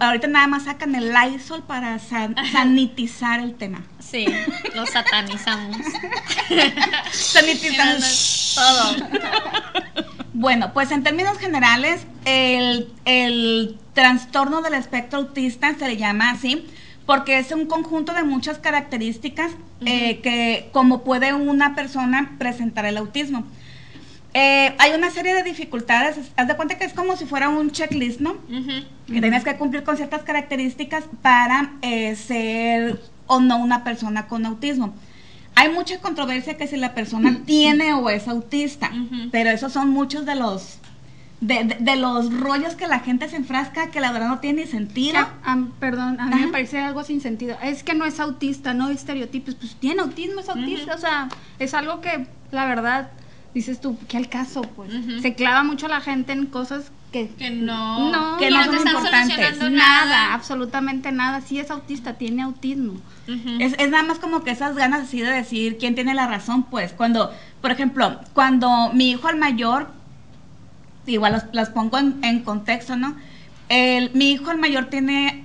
Ahorita 0.00 0.28
nada 0.28 0.46
más 0.46 0.66
sacan 0.66 0.94
el 0.94 1.12
Lysol 1.12 1.64
para 1.64 1.98
san- 1.98 2.36
sanitizar 2.52 3.40
el 3.40 3.56
tema. 3.56 3.82
Sí, 3.98 4.24
lo 4.76 4.86
satanizamos. 4.86 5.78
Sanitizamos. 7.10 8.54
Todo. 8.54 9.08
Bueno, 10.40 10.72
pues 10.72 10.90
en 10.90 11.02
términos 11.02 11.36
generales, 11.36 12.06
el, 12.24 12.88
el 13.04 13.76
trastorno 13.92 14.62
del 14.62 14.72
espectro 14.72 15.18
autista 15.18 15.74
se 15.78 15.86
le 15.86 15.98
llama 15.98 16.30
así 16.30 16.66
porque 17.04 17.38
es 17.38 17.52
un 17.52 17.66
conjunto 17.66 18.14
de 18.14 18.24
muchas 18.24 18.58
características 18.58 19.52
eh, 19.84 20.20
que 20.22 20.70
como 20.72 21.04
puede 21.04 21.34
una 21.34 21.74
persona 21.74 22.36
presentar 22.38 22.86
el 22.86 22.96
autismo. 22.96 23.44
Eh, 24.32 24.74
hay 24.78 24.92
una 24.92 25.10
serie 25.10 25.34
de 25.34 25.42
dificultades, 25.42 26.16
haz 26.36 26.48
de 26.48 26.56
cuenta 26.56 26.78
que 26.78 26.86
es 26.86 26.94
como 26.94 27.16
si 27.16 27.26
fuera 27.26 27.50
un 27.50 27.70
checklist, 27.70 28.20
¿no? 28.20 28.30
Ujú. 28.30 28.86
que 29.08 29.20
tienes 29.20 29.44
que 29.44 29.56
cumplir 29.56 29.84
con 29.84 29.98
ciertas 29.98 30.22
características 30.22 31.04
para 31.20 31.72
eh, 31.82 32.16
ser 32.16 32.98
o 33.26 33.40
no 33.40 33.58
una 33.58 33.84
persona 33.84 34.26
con 34.26 34.46
autismo. 34.46 34.94
Hay 35.54 35.70
mucha 35.72 35.98
controversia 36.00 36.56
que 36.56 36.66
si 36.66 36.76
la 36.76 36.94
persona 36.94 37.40
tiene 37.44 37.92
o 37.94 38.08
es 38.10 38.28
autista, 38.28 38.90
pero 39.30 39.50
esos 39.50 39.72
son 39.72 39.90
muchos 39.90 40.24
de 40.26 40.34
los 40.36 40.78
de, 41.42 41.64
de- 41.64 41.76
de 41.80 41.96
los 41.96 42.30
rollos 42.38 42.74
que 42.74 42.86
la 42.86 42.98
gente 43.00 43.26
se 43.28 43.36
enfrasca 43.36 43.90
que 43.90 44.00
la 44.00 44.12
verdad 44.12 44.28
no 44.28 44.40
tiene 44.40 44.62
ni 44.64 44.68
sentido. 44.70 45.16
Ah, 45.18 45.32
am- 45.42 45.72
perdón, 45.80 46.20
a 46.20 46.26
mí 46.26 46.34
Ajá. 46.34 46.46
me 46.46 46.52
parece 46.52 46.78
algo 46.78 47.02
sin 47.02 47.22
sentido. 47.22 47.56
Es 47.62 47.82
que 47.82 47.94
no 47.94 48.04
es 48.04 48.20
autista, 48.20 48.74
no 48.74 48.90
estereotipos. 48.90 49.54
Pues 49.54 49.74
tiene 49.76 50.02
autismo, 50.02 50.40
es 50.40 50.50
autista. 50.50 50.94
O 50.94 50.98
sea, 50.98 51.28
es 51.58 51.72
algo 51.72 52.02
que, 52.02 52.26
la 52.50 52.66
verdad, 52.66 53.10
dices 53.54 53.80
tú, 53.80 53.96
¿qué 54.06 54.18
al 54.18 54.28
caso? 54.28 54.60
Pues 54.62 54.92
se 55.22 55.34
clava 55.34 55.62
mucho 55.62 55.88
la 55.88 56.02
gente 56.02 56.32
en 56.32 56.44
cosas 56.44 56.92
que. 57.10 57.28
Que 57.28 57.50
no, 57.50 58.10
No, 58.10 58.36
que 58.38 58.50
no 58.50 58.58
te 58.70 58.76
son 58.78 58.86
importantes. 58.88 59.34
solucionando 59.36 59.70
Nada, 59.70 60.04
nada. 60.06 60.34
absolutamente 60.34 61.12
nada. 61.12 61.40
Sí 61.40 61.58
es 61.58 61.70
autista, 61.70 62.14
tiene 62.14 62.42
autismo. 62.42 62.94
Ujú. 63.28 63.48
Es, 63.60 63.74
es 63.78 63.90
nada 63.90 64.02
más 64.04 64.18
como 64.18 64.42
que 64.42 64.50
esas 64.50 64.74
ganas 64.76 65.02
así 65.02 65.20
de 65.20 65.30
decir 65.30 65.78
quién 65.78 65.94
tiene 65.94 66.14
la 66.14 66.26
razón, 66.26 66.64
pues 66.64 66.92
cuando, 66.92 67.32
por 67.60 67.70
ejemplo, 67.70 68.20
cuando 68.32 68.90
mi 68.92 69.10
hijo 69.10 69.28
el 69.28 69.36
mayor, 69.36 69.88
igual 71.06 71.32
las, 71.32 71.46
las 71.52 71.70
pongo 71.70 71.98
en, 71.98 72.18
en 72.22 72.40
contexto, 72.42 72.96
¿no? 72.96 73.14
El, 73.68 74.10
mi 74.14 74.32
hijo 74.32 74.50
el 74.50 74.58
mayor 74.58 74.86
tiene 74.86 75.44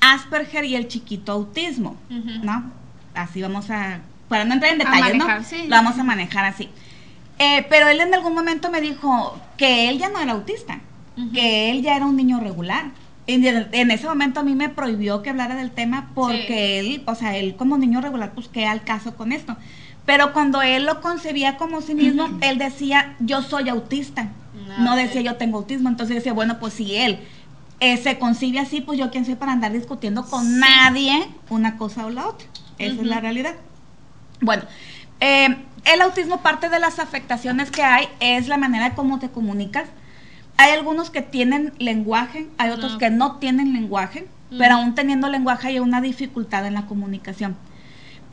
Asperger 0.00 0.64
y 0.64 0.76
el 0.76 0.88
chiquito 0.88 1.32
autismo, 1.32 1.96
Ujú. 2.10 2.44
¿no? 2.44 2.70
Así 3.14 3.40
vamos 3.40 3.70
a, 3.70 4.00
para 4.28 4.44
no 4.44 4.54
entrar 4.54 4.72
en 4.72 4.78
detalles, 4.78 5.00
manejar, 5.16 5.38
¿no? 5.40 5.44
sí. 5.46 5.62
Lo 5.64 5.70
vamos 5.76 5.98
a 5.98 6.04
manejar 6.04 6.44
así. 6.44 6.68
Eh, 7.38 7.66
pero 7.68 7.88
él 7.88 8.00
en 8.00 8.14
algún 8.14 8.34
momento 8.34 8.70
me 8.70 8.80
dijo 8.80 9.38
que 9.56 9.88
él 9.90 9.98
ya 9.98 10.08
no 10.08 10.20
era 10.20 10.32
autista, 10.32 10.80
que 11.32 11.70
él 11.70 11.82
ya 11.82 11.96
era 11.96 12.06
un 12.06 12.16
niño 12.16 12.40
regular. 12.40 12.86
En, 13.26 13.44
en 13.44 13.90
ese 13.90 14.06
momento 14.06 14.40
a 14.40 14.42
mí 14.42 14.54
me 14.54 14.68
prohibió 14.68 15.22
que 15.22 15.30
hablara 15.30 15.54
del 15.56 15.70
tema 15.70 16.10
porque 16.14 16.78
él, 16.78 17.02
o 17.06 17.14
sea, 17.14 17.36
él 17.36 17.56
como 17.56 17.76
niño 17.76 18.00
regular, 18.00 18.32
pues 18.34 18.48
qué 18.48 18.66
al 18.66 18.84
caso 18.84 19.16
con 19.16 19.32
esto. 19.32 19.56
Pero 20.04 20.32
cuando 20.32 20.62
él 20.62 20.86
lo 20.86 21.00
concebía 21.00 21.56
como 21.56 21.80
sí 21.80 21.94
mismo, 21.94 22.28
él 22.40 22.58
decía, 22.58 23.16
yo 23.18 23.42
soy 23.42 23.68
autista. 23.68 24.28
No 24.78 24.94
decía, 24.94 25.20
yo 25.22 25.34
tengo 25.36 25.58
autismo. 25.58 25.88
Entonces 25.88 26.16
decía, 26.16 26.32
bueno, 26.32 26.58
pues 26.60 26.74
si 26.74 26.94
él 26.96 27.18
eh, 27.80 27.96
se 27.96 28.18
concibe 28.18 28.60
así, 28.60 28.80
pues 28.80 28.98
yo 28.98 29.10
quién 29.10 29.24
soy 29.24 29.34
para 29.34 29.52
andar 29.52 29.72
discutiendo 29.72 30.24
con 30.24 30.44
Sí. 30.44 30.60
nadie 30.60 31.26
una 31.50 31.76
cosa 31.76 32.06
o 32.06 32.10
la 32.10 32.26
otra. 32.28 32.46
Esa 32.78 33.00
es 33.00 33.06
la 33.06 33.20
realidad. 33.20 33.54
Bueno, 34.40 34.62
eh, 35.20 35.56
el 35.86 36.02
autismo, 36.02 36.42
parte 36.42 36.68
de 36.68 36.78
las 36.80 36.98
afectaciones 36.98 37.70
que 37.70 37.82
hay 37.82 38.08
es 38.20 38.48
la 38.48 38.56
manera 38.56 38.94
como 38.94 39.18
te 39.18 39.30
comunicas. 39.30 39.88
Hay 40.58 40.72
algunos 40.72 41.10
que 41.10 41.22
tienen 41.22 41.72
lenguaje, 41.78 42.46
hay 42.58 42.70
otros 42.70 42.96
que 42.96 43.10
no 43.10 43.36
tienen 43.36 43.72
lenguaje, 43.72 44.26
Ujú. 44.50 44.58
pero 44.58 44.76
aún 44.76 44.94
teniendo 44.94 45.28
lenguaje 45.28 45.68
hay 45.68 45.78
una 45.78 46.00
dificultad 46.00 46.66
en 46.66 46.74
la 46.74 46.86
comunicación. 46.86 47.56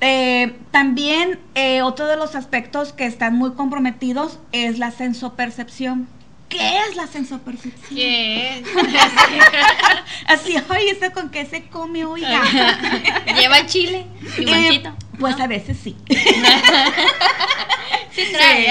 Eh, 0.02 0.56
también 0.72 1.40
eh, 1.56 1.82
otro 1.82 2.08
de 2.08 2.18
los 2.18 2.36
aspectos 2.36 2.92
que 2.92 3.06
están 3.06 3.36
muy 3.38 3.54
comprometidos 3.54 4.40
es 4.52 4.80
la 4.80 4.92
sensopercepción. 4.92 6.08
¿Qué 6.50 6.78
es 6.90 6.96
la 6.96 7.08
sensopercepción? 7.08 7.96
¿Qué? 7.98 8.64
Así, 10.28 10.56
oye, 10.70 10.92
¿eso 10.92 11.12
con 11.14 11.30
qué 11.30 11.46
se 11.46 11.64
come, 11.68 12.06
oiga? 12.06 12.42
Lleva 13.36 13.66
chile 13.66 14.06
y 14.38 14.50
Eh, 14.50 14.84
pues 15.20 15.40
a 15.40 15.48
veces 15.48 15.78
sí. 15.82 15.96
Sí 18.12 18.22
trae. 18.32 18.68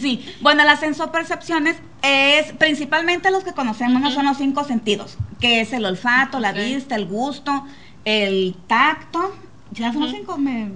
Sí, 0.00 0.24
bueno, 0.40 0.64
las 0.64 0.80
sensopercepciones 0.80 1.76
es 2.02 2.52
principalmente 2.52 3.30
los 3.30 3.44
que 3.44 3.52
conocemos, 3.52 4.00
no 4.00 4.10
son 4.10 4.24
los 4.24 4.38
cinco 4.38 4.64
sentidos, 4.64 5.18
que 5.40 5.60
es 5.60 5.74
el 5.74 5.84
olfato, 5.84 6.40
la 6.40 6.52
vista, 6.52 6.94
el 6.94 7.04
gusto, 7.04 7.66
el 8.06 8.56
tacto. 8.66 9.36
Ya 9.72 9.92
son 9.92 10.02
los 10.02 10.10
cinco, 10.12 10.38
me... 10.38 10.70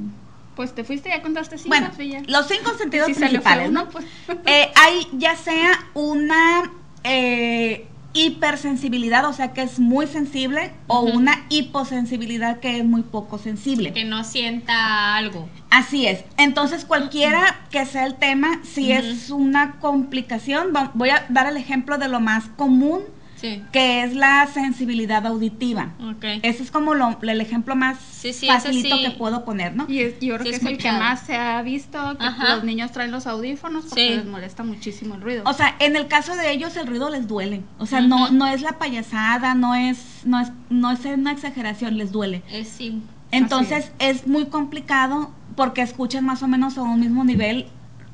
Pues 0.55 0.75
te 0.75 0.85
fuiste, 0.85 1.09
ya 1.09 1.23
contaste 1.23 1.57
cinco, 1.57 1.69
Bueno, 1.69 1.91
los 2.27 2.49
cinco 2.49 2.75
sentidos 2.77 3.07
Si 3.07 3.15
se 3.15 3.21
principales, 3.21 3.69
uno, 3.69 3.85
¿no? 3.85 3.91
pues. 3.91 4.05
Eh, 4.45 4.71
hay 4.75 5.07
ya 5.13 5.37
sea 5.37 5.87
una 5.95 6.71
eh, 7.05 7.87
hipersensibilidad, 8.13 9.25
o 9.27 9.33
sea 9.33 9.53
que 9.53 9.63
es 9.63 9.79
muy 9.79 10.07
sensible, 10.07 10.73
o 10.87 11.01
una 11.01 11.45
hiposensibilidad 11.49 12.61
que 12.61 12.79
es 12.79 12.85
muy 12.85 13.03
poco 13.03 13.39
sensible. 13.39 13.93
Que 13.93 14.05
no 14.05 14.25
sienta 14.25 15.17
algo. 15.17 15.49
Así 15.71 16.07
es. 16.07 16.25
Entonces, 16.37 16.85
cualquiera 16.85 17.61
que 17.71 17.85
sea 17.87 18.07
el 18.07 18.15
tema, 18.15 18.61
si 18.65 18.93
es 18.93 19.31
una 19.31 19.79
complicación, 19.81 20.69
voy 20.95 21.11
a 21.11 21.27
dar 21.29 21.47
el 21.47 21.57
ejemplo 21.57 21.99
de 21.99 22.09
lo 22.09 22.21
más 22.21 22.47
común, 22.57 23.03
Sí. 23.41 23.63
que 23.73 24.03
es 24.03 24.15
la 24.17 24.47
sensibilidad 24.53 25.25
auditiva. 25.27 25.91
Ok. 26.03 26.25
Ese 26.43 26.63
es 26.63 26.71
como 26.71 26.95
lo- 26.95 27.17
el 27.23 27.41
ejemplo 27.41 27.77
más 27.77 27.99
Sí, 28.01 28.33
facilito 28.47 28.97
sí. 28.97 29.03
que 29.05 29.11
puedo 29.13 29.45
poner, 29.45 29.77
¿no? 29.77 29.87
Y 29.89 30.01
es- 30.01 30.15
yo 30.21 30.35
creo 30.35 30.45
Sí, 30.45 30.51
que 30.51 30.57
es 30.57 30.63
el 30.65 30.79
que 30.79 30.91
más 30.93 31.21
se 31.21 31.37
ha 31.37 31.63
visto, 31.63 32.19
que 32.19 32.25
Ajá. 32.27 32.57
los 32.57 32.65
niños 32.65 32.91
traen 32.93 33.11
los 33.13 33.27
audífonos 33.29 33.85
porque 33.87 34.09
Sí. 34.09 34.17
les 34.17 34.27
molesta 34.27 34.65
muchísimo 34.65 35.15
el 35.15 35.21
ruido. 35.21 35.43
O 35.47 35.53
sea, 35.53 35.77
en 35.79 35.95
el 35.97 36.09
caso 36.09 36.35
de 36.37 36.51
ellos 36.51 36.77
el 36.77 36.87
ruido 36.87 37.11
les 37.11 37.29
duele. 37.29 37.63
O 37.79 37.87
sea, 37.87 38.01
no, 38.01 38.31
no 38.31 38.47
es 38.49 38.61
la 38.63 38.73
payasada, 38.79 39.55
no 39.55 39.75
es, 39.75 40.23
no 40.25 40.41
es, 40.41 40.51
no 40.71 40.91
es 40.91 41.05
una 41.05 41.31
exageración, 41.33 41.97
les 41.97 42.11
duele. 42.13 42.43
Es 42.51 42.69
sí. 42.69 43.01
Entonces 43.31 43.93
es 43.99 44.27
muy 44.27 44.47
complicado 44.47 45.31
porque 45.55 45.83
escuchan 45.83 46.25
más 46.25 46.43
o 46.43 46.49
menos 46.49 46.79
a 46.79 46.83
un 46.83 46.99
mismo 47.01 47.25
nivel 47.25 47.67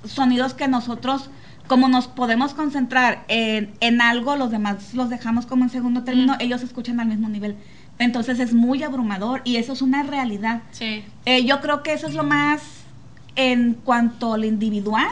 sonidos 0.05 0.55
que 0.55 0.69
nosotros, 0.69 1.31
como 1.67 1.89
nos 1.89 2.09
podemos 2.09 2.53
concentrar 2.55 3.25
en, 3.29 3.73
en 3.81 4.01
algo, 4.01 4.37
los 4.37 4.51
demás 4.51 4.95
los 4.95 5.09
dejamos 5.11 5.47
como 5.47 5.65
en 5.65 5.71
segundo 5.71 6.03
término, 6.05 6.35
Mm. 6.35 6.41
ellos 6.41 6.63
escuchan 6.63 7.01
al 7.01 7.09
mismo 7.09 7.29
nivel. 7.29 7.57
Entonces 7.99 8.41
es 8.41 8.53
muy 8.53 8.83
abrumador 8.83 9.41
y 9.45 9.57
eso 9.57 9.73
es 9.73 9.81
una 9.83 10.03
realidad. 10.03 10.63
Sí. 10.73 11.05
Eh, 11.27 11.45
yo 11.45 11.61
creo 11.61 11.83
que 11.83 11.93
eso 11.93 12.07
es 12.09 12.15
lo 12.15 12.25
más, 12.25 12.61
en 13.37 13.75
cuanto 13.75 14.35
al 14.35 14.45
individual, 14.45 15.09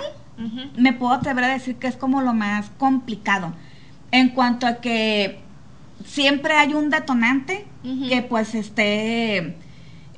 me 0.77 0.93
puedo 0.93 1.13
atrever 1.13 1.45
a 1.45 1.49
decir 1.49 1.77
que 1.77 1.87
es 1.87 1.95
como 1.97 2.21
lo 2.21 2.35
más 2.35 2.71
complicado. 2.77 3.53
En 4.11 4.31
cuanto 4.31 4.67
a 4.67 4.77
que 4.81 5.39
siempre 6.05 6.55
hay 6.55 6.75
un 6.75 6.91
detonante 6.91 7.65
que 8.09 8.23
pues 8.23 8.55
esté 8.57 9.57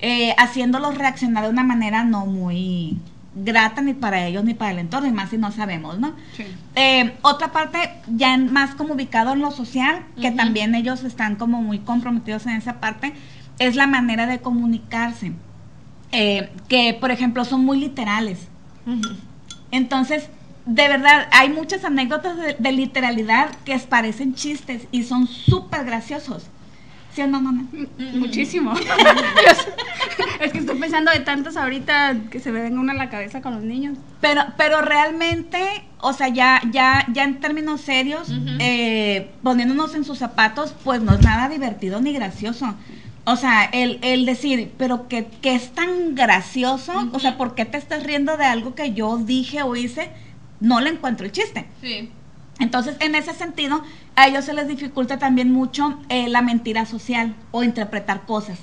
eh, 0.00 0.34
haciéndolos 0.38 0.96
reaccionar 0.96 1.44
de 1.44 1.50
una 1.50 1.62
manera 1.64 2.04
no 2.04 2.24
muy 2.26 2.96
grata 3.34 3.82
ni 3.82 3.94
para 3.94 4.26
ellos 4.26 4.44
ni 4.44 4.54
para 4.54 4.70
el 4.70 4.78
entorno, 4.78 5.08
y 5.08 5.12
más 5.12 5.30
si 5.30 5.38
no 5.38 5.50
sabemos, 5.50 5.98
¿no? 5.98 6.14
Sí. 6.36 6.44
Eh, 6.76 7.16
otra 7.22 7.52
parte, 7.52 7.78
ya 8.08 8.36
más 8.36 8.74
como 8.74 8.94
ubicado 8.94 9.32
en 9.32 9.40
lo 9.40 9.50
social, 9.50 10.04
que 10.20 10.30
también 10.30 10.74
ellos 10.74 11.04
están 11.04 11.36
como 11.36 11.62
muy 11.62 11.80
comprometidos 11.80 12.46
en 12.46 12.52
esa 12.52 12.80
parte, 12.80 13.12
es 13.58 13.76
la 13.76 13.86
manera 13.86 14.26
de 14.26 14.40
comunicarse. 14.40 15.32
Eh, 16.12 16.48
que, 16.68 16.96
por 17.00 17.10
ejemplo, 17.10 17.44
son 17.44 17.64
muy 17.64 17.80
literales. 17.80 18.46
Entonces, 19.72 20.28
de 20.64 20.86
verdad, 20.86 21.26
hay 21.32 21.48
muchas 21.50 21.84
anécdotas 21.84 22.36
de, 22.36 22.56
de 22.56 22.72
literalidad 22.72 23.50
que 23.64 23.76
parecen 23.80 24.34
chistes 24.34 24.86
y 24.92 25.02
son 25.02 25.26
súper 25.26 25.84
graciosos. 25.84 26.46
¿Sí 27.14 27.22
o 27.22 27.28
no, 27.28 27.40
mamá? 27.40 27.64
Muchísimo. 28.14 28.74
es 30.40 30.52
que 30.52 30.58
estoy 30.58 30.78
pensando 30.78 31.12
de 31.12 31.20
tantos 31.20 31.56
ahorita 31.56 32.16
que 32.28 32.40
se 32.40 32.50
me 32.50 32.60
venga 32.60 32.80
una 32.80 32.92
a 32.92 32.96
la 32.96 33.08
cabeza 33.08 33.40
con 33.40 33.54
los 33.54 33.62
niños. 33.62 33.96
Pero, 34.20 34.42
pero 34.56 34.80
realmente, 34.80 35.84
o 36.00 36.12
sea, 36.12 36.28
ya, 36.28 36.60
ya, 36.72 37.06
ya 37.12 37.22
en 37.22 37.38
términos 37.38 37.82
serios, 37.82 38.32
eh, 38.58 39.30
poniéndonos 39.44 39.94
en 39.94 40.04
sus 40.04 40.18
zapatos, 40.18 40.74
pues 40.82 41.02
no 41.02 41.14
es 41.14 41.22
nada 41.22 41.48
divertido 41.48 42.00
ni 42.00 42.12
gracioso. 42.12 42.74
O 43.26 43.36
sea, 43.36 43.64
el, 43.64 44.00
el 44.02 44.26
decir, 44.26 44.72
pero 44.76 45.06
que, 45.06 45.26
que 45.40 45.54
es 45.54 45.72
tan 45.72 46.16
gracioso, 46.16 47.10
o 47.12 47.20
sea, 47.20 47.38
¿por 47.38 47.54
qué 47.54 47.64
te 47.64 47.78
estás 47.78 48.02
riendo 48.02 48.36
de 48.36 48.44
algo 48.44 48.74
que 48.74 48.92
yo 48.92 49.18
dije 49.18 49.62
o 49.62 49.76
hice? 49.76 50.10
No 50.60 50.80
le 50.80 50.90
encuentro 50.90 51.24
el 51.24 51.32
chiste. 51.32 51.66
Sí. 51.80 52.10
Entonces, 52.60 52.96
en 53.00 53.14
ese 53.16 53.34
sentido, 53.34 53.82
a 54.14 54.28
ellos 54.28 54.44
se 54.44 54.52
les 54.54 54.68
dificulta 54.68 55.18
también 55.18 55.52
mucho 55.52 55.98
eh, 56.08 56.28
la 56.28 56.40
mentira 56.40 56.86
social 56.86 57.34
o 57.50 57.64
interpretar 57.64 58.26
cosas. 58.26 58.58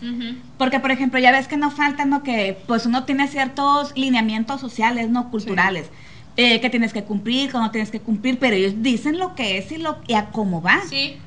Porque, 0.57 0.79
por 0.79 0.91
ejemplo, 0.91 1.19
ya 1.19 1.31
ves 1.31 1.47
que 1.49 1.57
no 1.57 1.71
falta, 1.71 2.05
¿no? 2.05 2.23
Que 2.23 2.57
pues 2.67 2.85
uno 2.85 3.03
tiene 3.03 3.27
ciertos 3.27 3.91
lineamientos 3.97 4.61
sociales, 4.61 5.09
¿no? 5.09 5.29
Culturales. 5.29 5.89
eh, 6.37 6.61
que 6.61 6.69
tienes 6.69 6.93
que 6.93 7.03
cumplir, 7.03 7.51
que 7.51 7.57
no 7.57 7.71
tienes 7.71 7.91
que 7.91 7.99
cumplir, 7.99 8.39
pero 8.39 8.55
ellos 8.55 8.75
dicen 8.77 9.19
lo 9.19 9.35
que 9.35 9.57
es 9.57 9.71
y, 9.71 9.77
lo, 9.77 9.97
y 10.07 10.13
a 10.13 10.27
cómo 10.27 10.61
va. 10.61 10.79
Sí. 10.89 11.17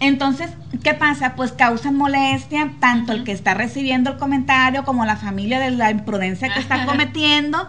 Entonces, 0.00 0.50
¿qué 0.82 0.94
pasa? 0.94 1.34
Pues 1.36 1.52
causan 1.52 1.96
molestia 1.96 2.72
tanto 2.80 3.12
el 3.12 3.24
que 3.24 3.32
está 3.32 3.52
recibiendo 3.54 4.10
el 4.10 4.16
comentario 4.16 4.84
como 4.84 5.04
la 5.04 5.16
familia 5.16 5.60
de 5.60 5.70
la 5.70 5.90
imprudencia 5.90 6.52
que 6.52 6.60
está 6.60 6.86
cometiendo, 6.86 7.68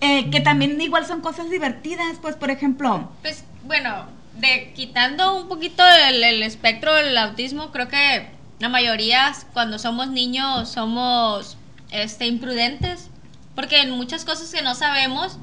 eh, 0.00 0.28
que 0.30 0.40
también 0.40 0.78
igual 0.80 1.06
son 1.06 1.20
cosas 1.20 1.48
divertidas, 1.50 2.18
pues 2.20 2.34
por 2.36 2.50
ejemplo, 2.50 3.10
Pues 3.22 3.44
bueno, 3.66 4.06
de 4.36 4.72
quitando 4.74 5.36
un 5.36 5.48
poquito 5.48 5.82
el, 6.08 6.22
el 6.22 6.42
espectro 6.42 6.94
del 6.94 7.16
autismo, 7.16 7.70
creo 7.70 7.88
que 7.88 8.28
la 8.58 8.68
mayoría 8.68 9.32
cuando 9.52 9.78
somos 9.78 10.08
niños 10.08 10.68
somos 10.68 11.56
este 11.90 12.26
imprudentes, 12.26 13.10
porque 13.54 13.80
en 13.80 13.90
muchas 13.90 14.24
cosas 14.24 14.52
que 14.52 14.62
no 14.62 14.74
sabemos 14.74 15.38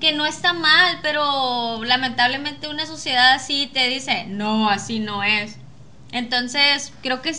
que 0.00 0.12
no 0.12 0.26
está 0.26 0.52
mal, 0.52 0.98
pero 1.02 1.82
lamentablemente 1.84 2.68
una 2.68 2.84
sociedad 2.84 3.32
así 3.34 3.70
te 3.72 3.88
dice, 3.88 4.26
"No, 4.28 4.68
así 4.68 4.98
no 4.98 5.22
es." 5.22 5.56
Entonces, 6.12 6.92
creo 7.02 7.22
que 7.22 7.34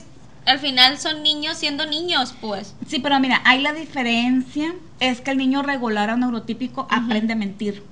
al 0.45 0.59
final 0.59 0.97
son 0.97 1.21
niños 1.21 1.57
siendo 1.57 1.85
niños, 1.85 2.33
pues. 2.41 2.75
sí, 2.87 2.99
pero 2.99 3.19
mira, 3.19 3.41
hay 3.45 3.61
la 3.61 3.73
diferencia, 3.73 4.73
es 4.99 5.21
que 5.21 5.31
el 5.31 5.37
niño 5.37 5.61
regular 5.63 6.09
o 6.09 6.17
neurotípico 6.17 6.87
aprende 6.89 7.33
a 7.33 7.35
mentir. 7.35 7.83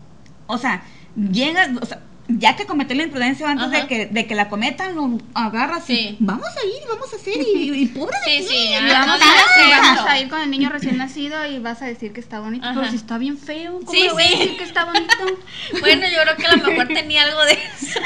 O 0.48 0.58
sea, 0.58 0.84
llega, 1.16 1.70
o 1.82 1.86
sea, 1.86 2.02
ya 2.28 2.56
que 2.56 2.66
cometió 2.66 2.96
la 2.96 3.04
imprudencia 3.04 3.50
antes 3.50 3.70
de 3.70 3.86
que, 3.88 4.06
de 4.06 4.26
que 4.28 4.34
la 4.36 4.48
cometan, 4.50 4.96
lo 4.96 5.18
agarra 5.34 5.78
así, 5.78 5.96
Sí. 5.96 6.18
vamos 6.20 6.48
a 6.48 6.66
ir, 6.66 6.88
vamos 6.88 7.12
a 7.12 7.16
hacer, 7.18 7.36
y, 7.38 7.72
y 7.74 7.86
pobre 7.88 8.16
de 8.26 8.32
Sí, 8.42 8.48
ti, 8.48 8.54
sí, 8.54 8.70
no 8.82 8.88
vamos, 8.94 9.20
no 9.20 9.26
a, 9.26 9.68
y 9.68 9.70
vamos 9.72 10.06
a 10.10 10.20
ir 10.20 10.30
con 10.30 10.42
el 10.42 10.50
niño 10.50 10.70
recién 10.70 10.98
nacido 10.98 11.46
y 11.46 11.60
vas 11.60 11.82
a 11.82 11.86
decir 11.86 12.14
que 12.14 12.20
está 12.22 12.40
bonito. 12.40 12.66
Ajá. 12.66 12.76
Pero 12.80 12.90
si 12.92 12.96
está 12.96 13.18
bien 13.18 13.38
feo, 13.38 13.80
¿cómo 13.80 13.92
Sí, 13.92 14.04
le 14.04 14.14
voy 14.14 14.24
a 14.24 14.28
sí. 14.28 14.38
decir 14.38 14.58
que 14.58 14.64
está 14.64 14.86
bonito? 14.86 15.14
Bueno, 15.82 16.06
yo 16.08 16.22
creo 16.24 16.36
que 16.38 16.46
a 16.48 16.56
lo 16.56 16.66
mejor 16.68 16.88
tenía 16.94 17.24
algo 17.24 17.44
de 17.46 17.54
eso. 17.54 18.00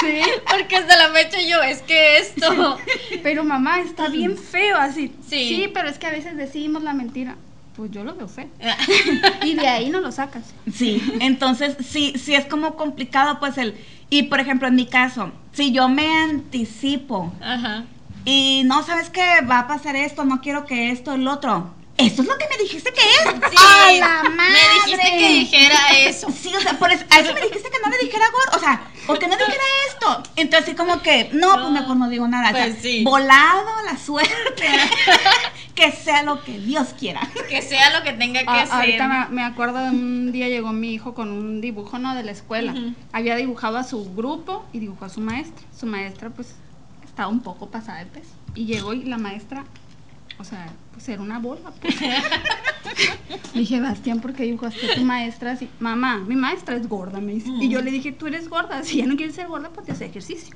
Sí. 0.00 0.20
Porque 0.50 0.76
hasta 0.76 0.96
la 0.96 1.08
fecha 1.14 1.38
yo, 1.40 1.62
es 1.62 1.80
que 1.82 2.18
esto. 2.18 2.78
Pero 3.22 3.44
mamá, 3.44 3.80
está 3.80 4.08
bien 4.08 4.36
feo 4.36 4.76
así. 4.76 5.14
Sí. 5.28 5.48
Sí, 5.48 5.70
pero 5.72 5.88
es 5.88 5.98
que 5.98 6.06
a 6.06 6.10
veces 6.10 6.36
decimos 6.36 6.82
la 6.82 6.92
mentira. 6.94 7.36
Pues 7.76 7.90
yo 7.90 8.04
lo 8.04 8.14
veo 8.14 8.28
feo. 8.28 8.48
Y 9.44 9.54
de 9.54 9.66
ahí 9.66 9.90
no 9.90 10.00
lo 10.00 10.12
sacas. 10.12 10.54
Sí, 10.72 11.02
entonces 11.20 11.76
sí, 11.84 12.14
sí 12.16 12.34
es 12.34 12.46
como 12.46 12.76
complicado, 12.76 13.38
pues 13.40 13.58
el, 13.58 13.74
y 14.10 14.24
por 14.24 14.40
ejemplo 14.40 14.68
en 14.68 14.76
mi 14.76 14.86
caso, 14.86 15.32
si 15.52 15.72
yo 15.72 15.88
me 15.88 16.06
anticipo 16.22 17.32
Ajá. 17.40 17.84
y 18.24 18.62
no 18.64 18.82
sabes 18.84 19.10
que 19.10 19.22
va 19.48 19.60
a 19.60 19.66
pasar 19.66 19.96
esto, 19.96 20.24
no 20.24 20.40
quiero 20.40 20.66
que 20.66 20.90
esto, 20.90 21.14
el 21.14 21.26
otro, 21.26 21.74
esto 21.96 22.22
es 22.22 22.28
lo 22.28 22.36
que 22.38 22.46
me 22.48 22.56
dijiste 22.62 22.92
que 22.92 23.00
es. 23.00 23.34
Sí, 23.50 23.56
¡A 23.56 23.92
la 24.00 24.22
Me 24.24 24.28
madre! 24.30 24.58
dijiste 24.84 25.10
que 25.18 25.28
dijera 25.28 25.78
eso. 25.98 26.28
Sí, 26.30 26.52
o 26.54 26.60
sea, 26.60 26.78
por 26.78 26.90
eso, 26.92 27.04
a 27.10 27.20
eso 27.20 27.32
me 27.34 27.40
dijiste 27.40 27.70
que 27.70 27.78
no 27.82 27.88
le 27.90 27.98
dijera 27.98 28.24
gordo, 28.32 28.56
o 28.56 28.60
sea, 28.60 28.82
o 29.06 29.14
que 29.14 29.26
no 29.28 29.36
dijera 29.36 29.62
esto. 29.88 30.22
Entonces, 30.36 30.68
así 30.68 30.76
como 30.76 31.00
que, 31.02 31.30
no, 31.32 31.52
pues 31.52 31.60
No, 31.64 31.70
mejor 31.70 31.96
no 31.96 32.08
digo 32.08 32.26
nada. 32.26 32.50
O 32.50 32.52
sea, 32.54 32.66
pues 32.66 32.78
sí. 32.82 33.04
Volado 33.04 33.64
la 33.84 33.96
suerte. 33.98 34.66
que 35.74 35.92
sea 35.92 36.22
lo 36.22 36.42
que 36.42 36.58
Dios 36.58 36.88
quiera. 36.98 37.20
Que 37.48 37.60
sea 37.62 37.96
lo 37.98 38.04
que 38.04 38.12
tenga 38.12 38.40
que 38.40 38.46
Ah, 38.48 38.66
ser. 38.66 38.74
ahorita 38.74 39.08
me, 39.08 39.34
me 39.36 39.42
acuerdo 39.44 39.78
de 39.78 39.90
un 39.90 40.32
día 40.32 40.48
llegó 40.48 40.72
mi 40.72 40.92
hijo 40.94 41.14
con 41.14 41.30
un 41.30 41.60
dibujo 41.60 41.98
no 41.98 42.14
de 42.14 42.22
la 42.22 42.32
escuela. 42.32 42.74
Había 43.12 43.36
dibujado 43.36 43.78
a 43.78 43.84
su 43.84 44.14
grupo 44.14 44.64
y 44.72 44.78
dibujó 44.80 45.04
a 45.04 45.08
su 45.08 45.20
maestra. 45.20 45.64
Su 45.78 45.86
maestra 45.86 46.30
pues 46.30 46.54
estaba 47.04 47.28
un 47.28 47.40
poco 47.40 47.70
pasada 47.70 47.98
de 48.00 48.06
peso. 48.06 48.30
Y 48.54 48.66
llegó 48.66 48.94
y 48.94 49.02
la 49.04 49.18
maestra, 49.18 49.64
o 50.38 50.44
sea, 50.44 50.66
pues 50.92 51.08
era 51.08 51.22
una 51.22 51.38
bola. 51.38 51.70
pues. 51.80 51.94
Dije, 53.54 53.80
Bastián, 53.80 54.20
¿por 54.20 54.32
qué 54.34 54.44
dibujaste 54.44 54.90
a 54.90 54.94
tu 54.96 55.02
maestra 55.04 55.52
así? 55.52 55.68
Mamá, 55.80 56.18
mi 56.18 56.34
maestra 56.34 56.76
es 56.76 56.88
gorda, 56.88 57.20
me 57.20 57.34
dice. 57.34 57.50
Y 57.60 57.68
yo 57.68 57.80
le 57.82 57.90
dije, 57.90 58.12
tú 58.12 58.26
eres 58.26 58.48
gorda. 58.48 58.82
Si 58.82 58.98
ya 58.98 59.06
no 59.06 59.16
quieres 59.16 59.34
ser 59.36 59.46
gorda, 59.48 59.70
pues 59.70 59.86
te 59.86 59.92
hace 59.92 60.06
ejercicio. 60.06 60.54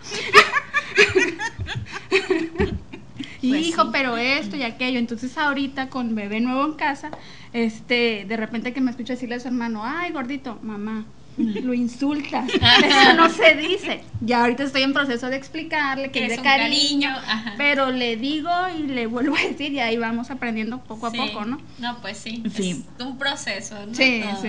Y 3.40 3.50
Pues 3.50 3.66
hijo, 3.66 3.82
sí. 3.84 3.88
pero 3.92 4.16
esto 4.16 4.56
y 4.56 4.62
aquello. 4.62 4.98
Entonces 4.98 5.36
ahorita 5.38 5.88
con 5.90 6.14
bebé 6.14 6.40
nuevo 6.40 6.64
en 6.66 6.74
casa, 6.74 7.10
este, 7.52 8.24
de 8.28 8.36
repente 8.36 8.72
que 8.72 8.80
me 8.80 8.90
escucha 8.90 9.14
decirle 9.14 9.36
a 9.36 9.40
su 9.40 9.48
hermano, 9.48 9.82
ay 9.84 10.12
gordito, 10.12 10.58
mamá, 10.62 11.06
lo 11.62 11.72
insultas. 11.74 12.48
Eso 12.52 13.14
no 13.16 13.28
se 13.30 13.54
dice. 13.54 14.02
Ya 14.20 14.40
ahorita 14.40 14.64
estoy 14.64 14.82
en 14.82 14.92
proceso 14.92 15.28
de 15.30 15.36
explicarle 15.36 16.10
que 16.10 16.24
es 16.24 16.28
de 16.32 16.38
un 16.38 16.42
cariño, 16.44 17.08
cariño, 17.10 17.10
ajá. 17.10 17.54
pero 17.56 17.90
le 17.90 18.16
digo 18.16 18.50
y 18.78 18.82
le 18.88 19.06
vuelvo 19.06 19.36
a 19.36 19.40
decir 19.40 19.72
y 19.72 19.80
ahí 19.80 19.96
vamos 19.96 20.30
aprendiendo 20.30 20.78
poco 20.80 21.06
a 21.06 21.12
poco, 21.12 21.44
¿no? 21.44 21.60
No, 21.78 21.98
pues 22.00 22.18
sí. 22.18 22.42
Sí. 22.54 22.84
Es 22.98 23.04
un 23.04 23.16
proceso. 23.18 23.74
¿no? 23.86 23.94
Sí, 23.94 24.22
Todo. 24.22 24.42
sí. 24.42 24.48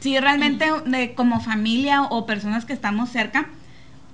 Sí, 0.00 0.18
realmente 0.18 0.66
de, 0.86 1.14
como 1.14 1.40
familia 1.40 2.02
o 2.02 2.26
personas 2.26 2.64
que 2.66 2.72
estamos 2.74 3.08
cerca, 3.10 3.48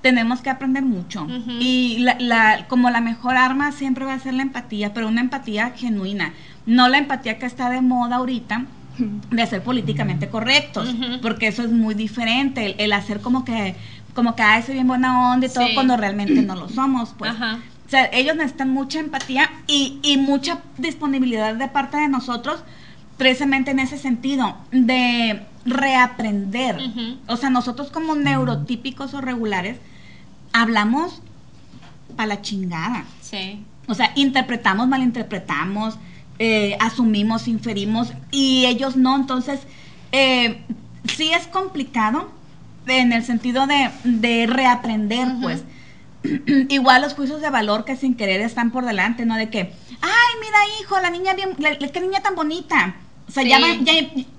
tenemos 0.03 0.41
que 0.41 0.49
aprender 0.49 0.83
mucho. 0.85 1.27
Y 1.59 1.99
la, 1.99 2.17
la- 2.21 2.67
como 2.69 2.91
la 2.91 3.01
mejor 3.01 3.37
arma 3.37 3.73
siempre 3.73 4.05
va 4.05 4.15
a 4.15 4.19
ser 4.21 4.35
la 4.35 4.43
empatía, 4.43 4.95
pero 4.95 5.09
una 5.09 5.21
empatía 5.21 5.73
genuina. 5.77 6.33
No 6.65 6.89
la 6.89 6.99
empatía 6.99 7.39
que 7.39 7.47
está 7.47 7.71
de 7.71 7.81
moda 7.83 8.17
ahorita 8.17 8.67
de 8.99 9.47
ser 9.47 9.63
políticamente 9.63 10.29
correctos, 10.29 10.95
porque 11.23 11.47
eso 11.49 11.63
es 11.63 11.71
muy 11.71 11.95
diferente, 11.95 12.67
el, 12.67 12.75
el 12.79 12.93
hacer 12.93 13.21
como 13.21 13.45
que, 13.45 13.75
como 14.15 14.35
que, 14.37 14.43
ay, 14.43 14.63
soy 14.63 14.75
bien 14.75 14.89
buena 14.89 15.33
onda 15.33 15.47
y 15.47 15.51
todo 15.51 15.67
Sí. 15.67 15.75
cuando 15.75 15.97
realmente 15.97 16.43
no 16.43 16.55
lo 16.55 16.69
somos, 16.69 17.15
pues. 17.17 17.31
Ajá. 17.31 17.59
O 17.87 17.91
sea, 17.91 18.09
ellos 18.13 18.37
necesitan 18.37 18.71
mucha 18.71 19.01
empatía 19.01 19.51
y, 19.67 19.99
y 20.03 20.17
mucha 20.17 20.61
disponibilidad 20.79 21.55
de 21.55 21.67
parte 21.69 21.97
de 21.97 22.09
nosotros, 22.09 22.63
precisamente 23.17 23.71
en 23.73 23.81
ese 23.81 23.99
sentido, 23.99 24.57
de 24.71 25.43
reaprender. 25.65 26.79
O 27.27 27.37
sea, 27.37 27.51
nosotros 27.51 27.91
como 27.91 28.15
neurotípicos 28.15 29.15
o 29.15 29.21
regulares, 29.21 29.79
hablamos 30.53 31.21
para 32.17 32.27
la 32.29 32.43
chingada. 32.43 33.05
Sí. 33.21 33.63
O 33.87 33.95
sea, 33.95 34.13
interpretamos, 34.15 34.87
malinterpretamos, 34.89 35.97
eh, 36.41 36.77
asumimos, 36.81 37.47
inferimos 37.47 38.09
y 38.33 38.65
ellos 38.67 38.97
no. 38.97 39.15
Entonces, 39.15 39.61
eh, 40.11 40.63
sí 41.05 41.33
es 41.33 41.47
complicado 41.47 42.31
en 42.87 43.13
el 43.13 43.25
sentido 43.25 43.67
de, 43.69 43.91
de 44.05 44.47
reaprender, 44.49 45.29
pues. 45.41 45.63
Igual 46.69 47.03
los 47.03 47.15
juicios 47.15 47.41
de 47.41 47.49
valor 47.51 47.85
que 47.85 47.97
sin 47.97 48.15
querer 48.15 48.41
están 48.41 48.71
por 48.73 48.85
delante, 48.85 49.25
¿no? 49.27 49.37
De 49.37 49.49
que, 49.51 49.61
ay, 50.03 50.33
mira, 50.41 50.59
hijo, 50.83 50.99
la 51.01 51.11
niña 51.11 51.35
bien, 51.35 51.51
la, 51.59 51.71
la- 51.79 51.89
qué 51.89 52.01
niña 52.01 52.21
tan 52.21 52.35
bonita. 52.35 52.97
O 53.29 53.33
sea, 53.33 53.43
ya 53.45 53.59
va, 53.61 53.69
ya, 53.75 53.93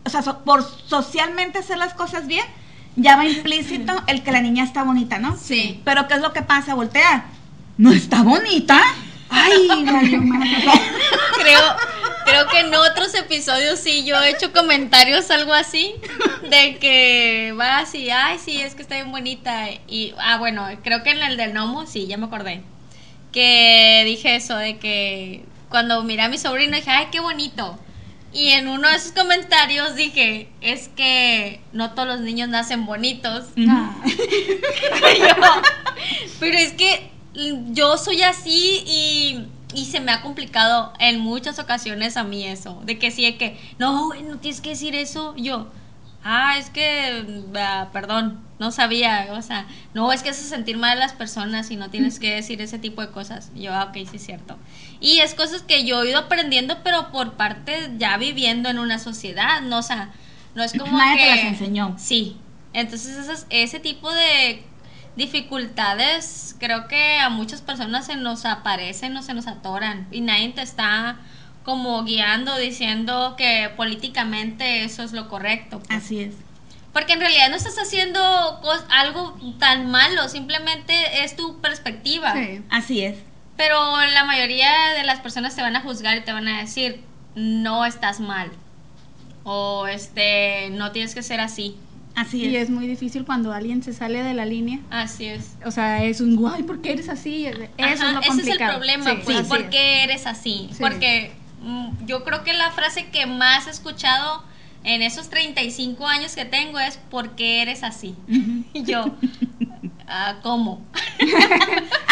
o 0.03 0.09
sea, 0.09 0.21
so- 0.21 0.39
por 0.43 0.63
socialmente 0.63 1.59
hacer 1.59 1.77
las 1.77 1.93
cosas 1.93 2.27
bien, 2.27 2.45
ya 2.97 3.15
va 3.15 3.25
implícito 3.25 3.93
el 4.07 4.21
que 4.21 4.31
la 4.31 4.41
niña 4.41 4.63
está 4.63 4.83
bonita, 4.83 5.17
¿no? 5.17 5.37
Sí. 5.37 5.81
Pero 5.85 6.07
¿qué 6.07 6.15
es 6.15 6.21
lo 6.21 6.33
que 6.33 6.41
pasa? 6.41 6.73
Voltea. 6.75 7.25
¿No 7.77 7.91
está 7.91 8.21
bonita? 8.21 8.79
Ay, 9.31 9.67
valió. 9.85 10.21
Creo, 11.41 11.75
creo 12.25 12.47
que 12.47 12.59
en 12.59 12.73
otros 12.73 13.13
episodios 13.15 13.79
sí 13.79 14.03
yo 14.05 14.21
he 14.21 14.29
hecho 14.29 14.51
comentarios 14.51 15.31
algo 15.31 15.53
así 15.53 15.95
de 16.49 16.77
que 16.77 17.53
vas 17.55 17.93
y 17.95 18.09
ay 18.09 18.37
sí 18.39 18.61
es 18.61 18.75
que 18.75 18.81
está 18.81 18.95
bien 18.95 19.11
bonita 19.11 19.69
y 19.87 20.13
ah 20.19 20.37
bueno 20.37 20.67
creo 20.83 21.03
que 21.03 21.11
en 21.11 21.21
el 21.21 21.37
del 21.37 21.53
gnomo 21.53 21.87
sí 21.87 22.07
ya 22.07 22.17
me 22.17 22.25
acordé 22.25 22.61
que 23.31 24.03
dije 24.05 24.35
eso 24.35 24.55
de 24.57 24.77
que 24.77 25.45
cuando 25.69 26.03
miré 26.03 26.23
a 26.23 26.29
mi 26.29 26.37
sobrino 26.37 26.75
dije 26.75 26.89
ay 26.91 27.07
qué 27.11 27.19
bonito 27.19 27.79
y 28.33 28.49
en 28.49 28.67
uno 28.67 28.87
de 28.87 28.95
esos 28.95 29.11
comentarios 29.11 29.95
dije 29.95 30.49
es 30.61 30.89
que 30.89 31.59
no 31.73 31.91
todos 31.91 32.07
los 32.07 32.19
niños 32.21 32.49
nacen 32.49 32.85
bonitos 32.85 33.45
yo, 33.55 33.65
pero 36.39 36.57
es 36.57 36.73
que 36.73 37.11
yo 37.71 37.97
soy 37.97 38.21
así 38.23 38.83
y, 38.85 39.45
y 39.73 39.85
se 39.85 39.99
me 39.99 40.11
ha 40.11 40.21
complicado 40.21 40.93
en 40.99 41.19
muchas 41.19 41.59
ocasiones 41.59 42.17
a 42.17 42.23
mí 42.23 42.45
eso. 42.45 42.81
De 42.85 42.99
que 42.99 43.11
sí, 43.11 43.23
de 43.23 43.37
que, 43.37 43.59
no, 43.79 44.07
güey, 44.07 44.23
no 44.23 44.37
tienes 44.37 44.61
que 44.61 44.69
decir 44.71 44.95
eso. 44.95 45.33
Yo, 45.37 45.67
ah, 46.23 46.57
es 46.57 46.69
que, 46.69 47.43
ah, 47.55 47.89
perdón, 47.93 48.41
no 48.59 48.71
sabía. 48.71 49.27
O 49.31 49.41
sea, 49.41 49.65
no, 49.93 50.11
es 50.11 50.23
que 50.23 50.29
hace 50.31 50.43
sentir 50.43 50.77
mal 50.77 50.91
a 50.97 50.99
las 50.99 51.13
personas 51.13 51.71
y 51.71 51.77
no 51.77 51.89
tienes 51.89 52.19
que 52.19 52.35
decir 52.35 52.61
ese 52.61 52.79
tipo 52.79 53.01
de 53.01 53.11
cosas. 53.11 53.51
Yo, 53.55 53.73
ah, 53.73 53.85
ok, 53.85 53.93
sí 54.09 54.17
es 54.17 54.25
cierto. 54.25 54.57
Y 54.99 55.19
es 55.19 55.33
cosas 55.33 55.61
que 55.63 55.85
yo 55.85 56.03
he 56.03 56.09
ido 56.09 56.19
aprendiendo, 56.19 56.79
pero 56.83 57.11
por 57.11 57.33
parte 57.33 57.91
ya 57.97 58.17
viviendo 58.17 58.69
en 58.69 58.77
una 58.77 58.99
sociedad, 58.99 59.61
no, 59.61 59.77
o 59.79 59.83
sea, 59.83 60.11
no 60.53 60.63
es 60.63 60.73
como 60.73 60.97
Nadie 60.97 61.17
que... 61.17 61.23
te 61.23 61.35
las 61.35 61.45
enseñó. 61.45 61.95
Sí. 61.97 62.35
Entonces 62.73 63.17
esas- 63.17 63.47
ese 63.49 63.79
tipo 63.79 64.11
de 64.13 64.63
dificultades 65.15 66.55
creo 66.59 66.87
que 66.87 67.19
a 67.19 67.29
muchas 67.29 67.61
personas 67.61 68.05
se 68.05 68.15
nos 68.15 68.45
aparecen 68.45 69.15
o 69.17 69.21
se 69.21 69.33
nos 69.33 69.47
atoran 69.47 70.07
y 70.11 70.21
nadie 70.21 70.49
te 70.49 70.61
está 70.61 71.19
como 71.63 72.03
guiando 72.03 72.57
diciendo 72.57 73.35
que 73.37 73.69
políticamente 73.75 74.83
eso 74.83 75.03
es 75.03 75.11
lo 75.11 75.27
correcto. 75.27 75.79
pues. 75.79 76.03
Así 76.03 76.21
es. 76.21 76.33
Porque 76.93 77.13
en 77.13 77.19
realidad 77.19 77.49
no 77.49 77.55
estás 77.55 77.77
haciendo 77.77 78.19
algo 78.89 79.37
tan 79.59 79.89
malo, 79.89 80.27
simplemente 80.27 81.23
es 81.23 81.35
tu 81.35 81.61
perspectiva. 81.61 82.33
Sí. 82.33 82.61
Así 82.69 83.01
es. 83.01 83.17
Pero 83.55 84.01
la 84.13 84.25
mayoría 84.25 84.89
de 84.97 85.03
las 85.03 85.19
personas 85.19 85.55
te 85.55 85.61
van 85.61 85.75
a 85.75 85.81
juzgar 85.81 86.17
y 86.17 86.21
te 86.21 86.33
van 86.33 86.47
a 86.47 86.59
decir, 86.59 87.03
no 87.35 87.85
estás 87.85 88.19
mal. 88.19 88.51
O 89.43 89.87
este, 89.87 90.69
no 90.71 90.91
tienes 90.91 91.15
que 91.15 91.23
ser 91.23 91.39
así. 91.39 91.77
Así 92.15 92.43
Y 92.45 92.55
es. 92.55 92.63
es 92.63 92.69
muy 92.69 92.87
difícil 92.87 93.23
cuando 93.25 93.53
alguien 93.53 93.81
se 93.83 93.93
sale 93.93 94.21
de 94.21 94.33
la 94.33 94.45
línea. 94.45 94.79
Así 94.89 95.25
es. 95.25 95.55
O 95.65 95.71
sea, 95.71 96.03
es 96.03 96.19
un 96.21 96.35
guay, 96.35 96.63
¿por 96.63 96.81
qué 96.81 96.91
eres 96.93 97.07
así? 97.09 97.45
Eso 97.45 97.59
Ajá, 97.77 97.93
es 97.93 97.99
lo 98.01 98.19
ese 98.19 98.27
complicado. 98.27 98.51
es 98.51 98.59
el 98.59 98.67
problema, 98.67 99.05
Sí, 99.11 99.17
pues, 99.23 99.47
¿por 99.47 99.61
es. 99.61 99.69
qué 99.69 100.03
eres 100.03 100.27
así? 100.27 100.69
Sí. 100.71 100.77
Porque 100.79 101.31
mm, 101.61 102.05
yo 102.05 102.23
creo 102.23 102.43
que 102.43 102.53
la 102.53 102.71
frase 102.71 103.07
que 103.07 103.25
más 103.27 103.67
he 103.67 103.69
escuchado 103.69 104.43
en 104.83 105.01
esos 105.03 105.29
35 105.29 106.05
años 106.07 106.35
que 106.35 106.43
tengo 106.43 106.79
es 106.79 106.97
¿por 106.97 107.31
qué 107.35 107.61
eres 107.61 107.83
así? 107.83 108.15
Y 108.73 108.83
yo, 108.83 109.05
ah, 110.07 110.35
¿cómo? 110.43 110.81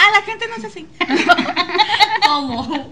Ah, 0.02 0.12
la 0.18 0.22
gente 0.26 0.46
no 0.48 0.56
es 0.56 0.64
así. 0.66 0.88
¿Cómo? 2.26 2.90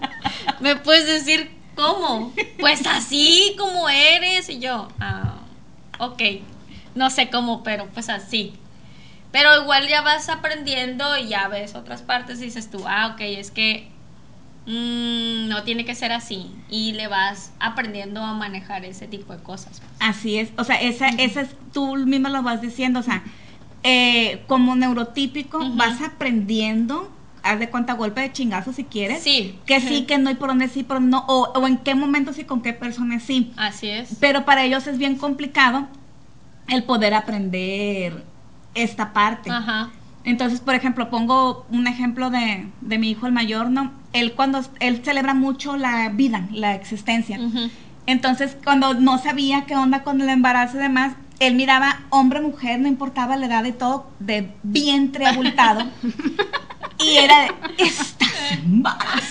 ¿Me 0.60 0.76
puedes 0.76 1.06
decir 1.06 1.50
cómo? 1.74 2.32
Pues 2.60 2.86
así 2.86 3.54
como 3.58 3.88
eres. 3.88 4.48
Y 4.50 4.58
yo, 4.60 4.88
ah, 5.00 5.36
ok, 5.98 6.22
no 6.98 7.08
sé 7.10 7.30
cómo, 7.30 7.62
pero 7.62 7.86
pues 7.94 8.08
así. 8.10 8.52
Pero 9.30 9.62
igual 9.62 9.88
ya 9.88 10.02
vas 10.02 10.28
aprendiendo 10.28 11.16
y 11.16 11.28
ya 11.28 11.48
ves 11.48 11.74
otras 11.74 12.02
partes 12.02 12.40
y 12.40 12.44
dices 12.44 12.70
tú, 12.70 12.82
ah, 12.86 13.12
ok, 13.14 13.20
es 13.20 13.50
que 13.50 13.88
mm, 14.66 15.48
no 15.48 15.62
tiene 15.64 15.84
que 15.84 15.94
ser 15.94 16.12
así. 16.12 16.50
Y 16.68 16.92
le 16.92 17.08
vas 17.08 17.52
aprendiendo 17.60 18.22
a 18.22 18.34
manejar 18.34 18.84
ese 18.84 19.06
tipo 19.06 19.34
de 19.34 19.42
cosas. 19.42 19.80
Así 20.00 20.38
es. 20.38 20.50
O 20.56 20.64
sea, 20.64 20.76
esa, 20.80 21.08
esa 21.08 21.42
es, 21.42 21.50
tú 21.72 21.94
mismo 21.96 22.28
lo 22.28 22.42
vas 22.42 22.60
diciendo. 22.60 23.00
O 23.00 23.02
sea, 23.02 23.22
eh, 23.82 24.42
como 24.46 24.74
neurotípico, 24.74 25.60
vas 25.74 26.00
aprendiendo. 26.02 27.12
Haz 27.44 27.60
de 27.60 27.70
cuenta 27.70 27.92
golpe 27.92 28.20
de 28.20 28.32
chingazo 28.32 28.72
si 28.72 28.84
quieres. 28.84 29.22
Sí. 29.22 29.58
Que 29.64 29.80
sí, 29.80 30.04
que 30.04 30.18
no, 30.18 30.28
y 30.28 30.34
por 30.34 30.48
dónde 30.48 30.68
sí, 30.68 30.82
por 30.82 30.96
dónde 30.96 31.10
no. 31.12 31.24
O, 31.28 31.52
o 31.54 31.66
en 31.66 31.78
qué 31.78 31.94
momentos 31.94 32.38
y 32.38 32.44
con 32.44 32.62
qué 32.62 32.72
personas 32.72 33.22
sí. 33.22 33.52
Así 33.56 33.88
es. 33.88 34.16
Pero 34.20 34.44
para 34.44 34.64
ellos 34.64 34.86
es 34.86 34.98
bien 34.98 35.16
complicado 35.16 35.86
el 36.68 36.84
poder 36.84 37.14
aprender 37.14 38.24
esta 38.74 39.12
parte. 39.12 39.50
Ajá. 39.50 39.90
Entonces, 40.24 40.60
por 40.60 40.74
ejemplo, 40.74 41.08
pongo 41.10 41.66
un 41.70 41.86
ejemplo 41.86 42.30
de, 42.30 42.68
de 42.80 42.98
mi 42.98 43.10
hijo 43.10 43.26
el 43.26 43.32
mayor, 43.32 43.70
¿no? 43.70 43.92
Él 44.12 44.34
cuando 44.34 44.60
él 44.80 45.00
celebra 45.04 45.34
mucho 45.34 45.76
la 45.76 46.10
vida, 46.10 46.48
la 46.52 46.74
existencia. 46.74 47.38
Entonces, 48.06 48.56
cuando 48.62 48.94
no 48.94 49.18
sabía 49.18 49.64
qué 49.66 49.76
onda 49.76 50.02
con 50.02 50.20
el 50.20 50.28
embarazo 50.28 50.76
y 50.76 50.80
demás, 50.80 51.14
él 51.38 51.54
miraba 51.54 52.00
hombre, 52.10 52.40
mujer, 52.40 52.80
no 52.80 52.88
importaba 52.88 53.36
la 53.36 53.46
edad 53.46 53.64
y 53.64 53.72
todo, 53.72 54.10
de 54.18 54.52
vientre 54.62 55.26
abultado. 55.26 55.86
y 56.98 57.16
era 57.16 57.42
de, 57.42 57.52
estás 57.78 58.28
embarazada. 58.52 59.22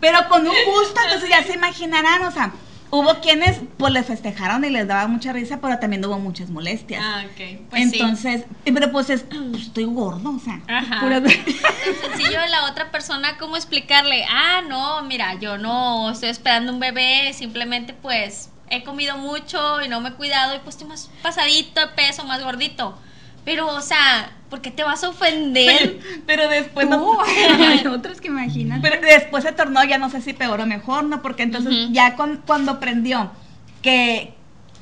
Pero 0.00 0.28
con 0.28 0.42
un 0.42 0.54
gusto, 0.66 1.00
entonces 1.04 1.28
ya 1.28 1.42
se 1.42 1.54
imaginarán, 1.54 2.22
o 2.22 2.30
sea, 2.30 2.52
hubo 2.90 3.20
quienes 3.20 3.60
pues 3.76 3.92
le 3.92 4.02
festejaron 4.02 4.64
y 4.64 4.70
les 4.70 4.86
daba 4.86 5.06
mucha 5.08 5.32
risa, 5.32 5.60
pero 5.60 5.78
también 5.78 6.04
hubo 6.04 6.18
muchas 6.18 6.50
molestias. 6.50 7.02
Ah, 7.04 7.24
ok. 7.26 7.68
Pues 7.70 7.90
sí. 7.90 7.98
entonces, 7.98 8.44
pero 8.64 8.90
pues 8.90 9.10
es, 9.10 9.22
pues, 9.22 9.62
estoy 9.62 9.84
gordo, 9.84 10.30
o 10.36 10.38
sea, 10.38 10.60
Ajá. 10.66 11.00
puras- 11.00 11.22
sencillo 12.00 12.38
la 12.50 12.64
otra 12.70 12.90
persona 12.90 13.36
cómo 13.38 13.56
explicarle, 13.56 14.24
ah, 14.30 14.62
no, 14.68 15.02
mira, 15.02 15.34
yo 15.34 15.58
no 15.58 16.10
estoy 16.10 16.30
esperando 16.30 16.72
un 16.72 16.80
bebé, 16.80 17.32
simplemente 17.34 17.92
pues 17.94 18.50
he 18.70 18.82
comido 18.84 19.16
mucho 19.16 19.82
y 19.82 19.88
no 19.88 20.00
me 20.00 20.10
he 20.10 20.12
cuidado 20.12 20.54
y 20.54 20.58
pues 20.58 20.74
estoy 20.76 20.88
más 20.88 21.10
pasadito 21.22 21.80
de 21.80 21.88
peso, 21.88 22.24
más 22.24 22.42
gordito. 22.42 22.98
Pero, 23.48 23.66
o 23.68 23.80
sea, 23.80 24.30
¿por 24.50 24.60
qué 24.60 24.70
te 24.70 24.84
vas 24.84 25.02
a 25.04 25.08
ofender? 25.08 26.00
pero 26.26 26.50
después 26.50 26.86
no- 26.86 26.98
Tú, 26.98 27.18
hay 27.64 27.86
otros 27.86 28.20
que 28.20 28.28
imaginan. 28.28 28.82
Pero 28.82 29.00
después 29.00 29.42
se 29.42 29.52
tornó, 29.52 29.82
ya 29.84 29.96
no 29.96 30.10
sé 30.10 30.20
si 30.20 30.34
peor 30.34 30.60
o 30.60 30.66
mejor, 30.66 31.04
¿no? 31.04 31.22
Porque 31.22 31.44
entonces 31.44 31.72
ya 31.90 32.14
con- 32.14 32.42
cuando 32.46 32.72
aprendió 32.72 33.30
que, 33.80 34.34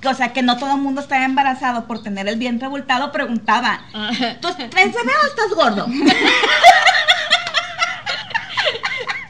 o 0.05 0.15
sea, 0.15 0.33
que 0.33 0.43
no 0.43 0.57
todo 0.59 0.73
el 0.75 0.81
mundo 0.81 1.01
estaba 1.01 1.25
embarazado 1.25 1.87
por 1.87 2.03
tener 2.03 2.27
el 2.27 2.39
vientre 2.41 2.67
abultado, 2.67 3.13
preguntaba, 3.13 3.83
¿tú 4.41 4.49
estás 4.49 4.59
bebé 4.59 5.13
o 5.23 5.27
estás 5.29 5.55
gordo? 5.55 5.87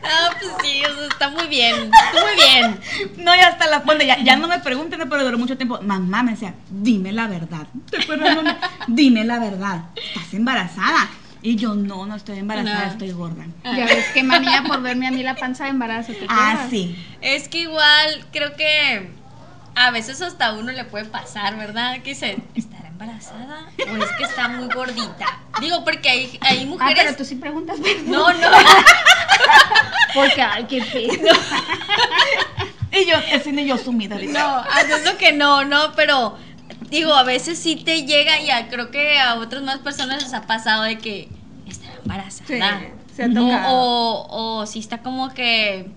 Ah, 0.08 0.30
pues 0.40 0.52
sí, 0.76 0.84
o 0.84 0.94
sea, 0.94 1.06
está 1.08 1.28
muy 1.30 1.46
bien, 1.48 1.74
está 1.92 2.24
muy 2.24 2.34
bien. 2.36 3.24
No, 3.24 3.34
ya 3.34 3.48
hasta 3.48 3.66
la 3.66 3.80
bueno, 3.80 4.02
ya, 4.04 4.18
ya 4.22 4.36
no 4.36 4.48
me 4.48 4.58
pregunten, 4.60 5.00
pero 5.08 5.24
duró 5.24 5.38
mucho 5.38 5.56
tiempo. 5.56 5.80
Mamá 5.82 6.22
me 6.22 6.32
decía, 6.32 6.54
dime 6.70 7.12
la 7.12 7.26
verdad. 7.26 7.66
¿Te 7.90 8.02
acuerdas, 8.02 8.36
mamá? 8.36 8.58
Dime 8.86 9.24
la 9.24 9.38
verdad. 9.38 9.84
¿Estás 9.96 10.34
embarazada? 10.34 11.08
Y 11.42 11.56
yo, 11.56 11.74
no, 11.74 12.06
no 12.06 12.16
estoy 12.16 12.38
embarazada, 12.38 12.86
No. 12.86 12.92
estoy 12.92 13.10
gorda. 13.12 13.46
Ya 13.64 13.84
ves 13.84 14.06
qué 14.14 14.22
manía 14.24 14.64
por 14.64 14.82
verme 14.82 15.06
a 15.06 15.10
mí 15.10 15.22
la 15.22 15.36
panza 15.36 15.64
de 15.64 15.70
embarazo. 15.70 16.12
¿te 16.12 16.26
Ah, 16.28 16.66
sí. 16.70 16.96
Es 17.20 17.48
que 17.48 17.60
igual 17.60 18.26
creo 18.32 18.56
que 18.56 19.10
a 19.76 19.90
veces 19.90 20.22
hasta 20.22 20.46
a 20.46 20.52
uno 20.54 20.72
le 20.72 20.84
puede 20.84 21.04
pasar, 21.04 21.56
¿verdad? 21.56 22.00
Que 22.02 22.10
dice, 22.10 22.38
¿estará 22.54 22.85
embarazada? 23.00 23.66
O 23.92 23.96
es 23.96 24.10
que 24.12 24.24
está 24.24 24.48
muy 24.48 24.68
gordita. 24.72 25.26
Digo, 25.60 25.84
porque 25.84 26.08
hay, 26.08 26.38
hay 26.40 26.62
Ah, 26.62 26.66
mujeres... 26.66 27.04
pero 27.04 27.16
tú 27.16 27.24
sí 27.24 27.34
preguntas. 27.36 27.78
No, 28.06 28.32
no. 28.32 28.48
Porque, 30.14 30.40
ay, 30.40 30.64
qué 30.64 30.82
pedo. 30.82 31.34
Y 32.92 33.04
yo, 33.04 33.16
así 33.36 33.52
ni 33.52 33.66
yo 33.66 33.76
sumida. 33.76 34.16
No, 34.18 34.56
haciendo 34.72 35.18
que 35.18 35.30
no, 35.32 35.64
no, 35.66 35.92
pero 35.94 36.38
digo, 36.88 37.12
a 37.12 37.24
veces 37.24 37.58
sí 37.58 37.76
te 37.76 38.04
llega 38.04 38.40
y 38.40 38.48
a- 38.50 38.68
creo 38.68 38.90
que 38.90 39.18
a 39.18 39.34
otras 39.34 39.62
más 39.62 39.78
personas 39.80 40.22
les 40.22 40.32
ha 40.32 40.46
pasado 40.46 40.84
de 40.84 40.96
que 40.96 41.28
estará 41.68 41.92
embarazada. 42.02 42.46
Sí, 42.80 42.86
se 43.14 43.24
ha 43.24 43.28
No, 43.28 43.42
tocado. 43.48 43.68
o, 43.74 44.60
o 44.60 44.66
si 44.66 44.78
está 44.78 45.02
como 45.02 45.34
que... 45.34 45.90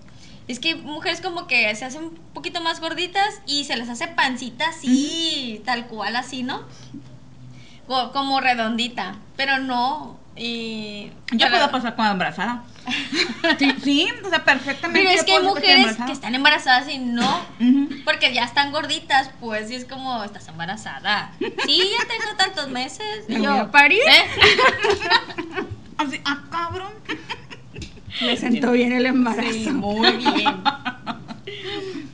Es 0.50 0.58
que 0.58 0.74
mujeres 0.74 1.20
como 1.20 1.46
que 1.46 1.72
se 1.76 1.84
hacen 1.84 2.02
un 2.04 2.14
poquito 2.34 2.60
más 2.60 2.80
gorditas 2.80 3.40
y 3.46 3.64
se 3.64 3.76
les 3.76 3.88
hace 3.88 4.08
pancita 4.08 4.68
así, 4.70 5.62
tal 5.64 5.86
cual 5.86 6.16
así, 6.16 6.42
¿no? 6.42 6.62
Co- 7.86 8.10
Como 8.12 8.40
redondita, 8.40 9.14
pero 9.36 9.58
no. 9.58 10.18
Y, 10.36 11.10
Yo 11.32 11.38
pero- 11.46 11.50
puedo 11.50 11.70
pasar 11.70 11.94
como 11.96 12.08
embarazada. 12.10 12.62
Sí, 13.58 13.72
sí, 13.82 14.08
o 14.24 14.28
sea, 14.28 14.44
perfectamente. 14.44 15.00
Pero 15.00 15.10
es 15.18 15.24
que 15.24 15.32
hay 15.32 15.42
mujeres 15.42 15.96
que 16.04 16.12
están 16.12 16.34
embarazadas 16.34 16.88
y 16.88 16.98
no. 16.98 17.40
Porque 18.04 18.32
ya 18.34 18.44
están 18.44 18.70
gorditas, 18.72 19.30
pues, 19.40 19.70
y 19.70 19.74
es 19.76 19.84
como, 19.84 20.24
estás 20.24 20.48
embarazada. 20.48 21.30
Sí, 21.64 21.78
ya 21.98 22.08
tengo 22.08 22.36
tantos 22.36 22.68
meses. 22.70 23.24
Y 23.28 23.34
¿Me 23.36 23.44
yo, 23.44 23.70
parir? 23.70 24.00
¿eh? 24.00 24.24
Así, 25.98 26.20
ah, 26.24 26.42
cabrón. 26.50 26.92
Le 28.20 28.36
sentó 28.36 28.72
bien 28.72 28.92
el 28.92 29.06
embarazo. 29.06 29.52
Sí, 29.52 29.70
muy 29.70 30.10
bien. 30.16 30.62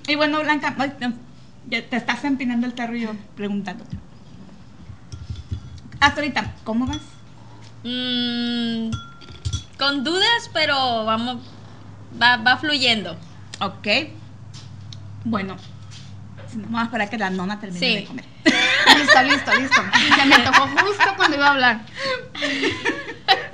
Y 0.09 0.15
bueno, 0.15 0.41
Blanca, 0.41 0.75
ya 1.69 1.83
te 1.89 1.97
estás 1.97 2.25
empinando 2.25 2.67
el 2.67 2.75
tarro 2.75 2.97
y 2.97 3.01
yo 3.03 3.11
preguntándote. 3.35 3.97
Hasta 6.01 6.21
ahorita, 6.21 6.55
¿cómo 6.65 6.87
vas? 6.87 6.99
Mm, 7.83 8.91
con 9.79 10.05
dudas, 10.05 10.51
pero 10.53 11.05
vamos, 11.05 11.39
va, 12.21 12.37
va 12.37 12.57
fluyendo. 12.59 13.17
Ok. 13.61 13.89
Bueno, 15.25 15.57
si 16.49 16.59
no, 16.59 16.65
vamos 16.65 16.81
a 16.83 16.85
esperar 16.85 17.11
que 17.11 17.19
la 17.19 17.31
nona 17.31 17.59
termine 17.59 17.81
Sí. 17.87 17.95
de 17.97 18.05
comer. 18.05 18.25
Listo, 18.45 19.23
listo, 19.25 19.55
listo. 19.61 19.83
Se 20.17 20.27
me 20.27 20.39
tocó 20.39 20.69
justo 20.69 21.05
cuando 21.17 21.37
iba 21.37 21.47
a 21.49 21.51
hablar. 21.51 21.81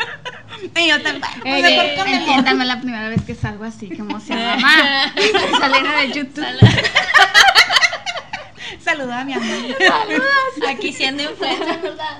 Y 0.76 0.88
yo 0.88 1.02
también. 1.02 1.22
Mejor 1.44 1.84
ey, 1.84 1.96
comemos. 1.96 2.18
entiéndame 2.20 2.64
la 2.64 2.80
primera 2.80 3.08
vez 3.08 3.22
que 3.22 3.34
salgo 3.34 3.64
así, 3.64 3.88
que 3.88 3.96
emoción. 3.96 4.38
Mamá, 4.38 5.12
estoy 5.16 5.40
saliendo 5.58 5.90
de 5.90 6.12
YouTube. 6.12 6.46
Saluda 8.84 9.20
a 9.20 9.24
mi 9.24 9.32
amor. 9.34 9.76
Aquí 10.68 10.92
siendo 10.92 11.22
influencer, 11.22 11.80
¿verdad? 11.80 12.18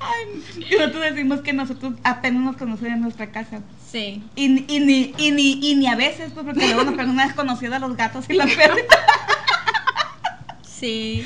Ay, 0.00 0.42
y 0.70 0.74
nosotros 0.76 1.02
decimos 1.02 1.40
que 1.40 1.52
nosotros 1.52 1.94
apenas 2.02 2.42
nos 2.42 2.56
conocemos 2.56 2.92
en 2.94 3.00
nuestra 3.02 3.30
casa. 3.30 3.60
Sí. 3.90 4.22
Y, 4.34 4.48
ni- 4.48 4.64
y, 4.68 4.80
ni, 4.80 5.14
y, 5.16 5.30
ni, 5.30 5.58
y 5.62 5.74
ni 5.76 5.86
a 5.86 5.94
veces, 5.96 6.32
pues, 6.32 6.44
porque 6.44 6.66
luego 6.66 6.84
nos 6.84 6.94
preguntan 6.94 7.10
una 7.10 7.26
desconocida 7.26 7.76
a 7.76 7.78
los 7.78 7.96
gatos 7.96 8.24
y 8.28 8.34
la 8.34 8.44
perrita. 8.46 8.98
Sí. 10.82 11.24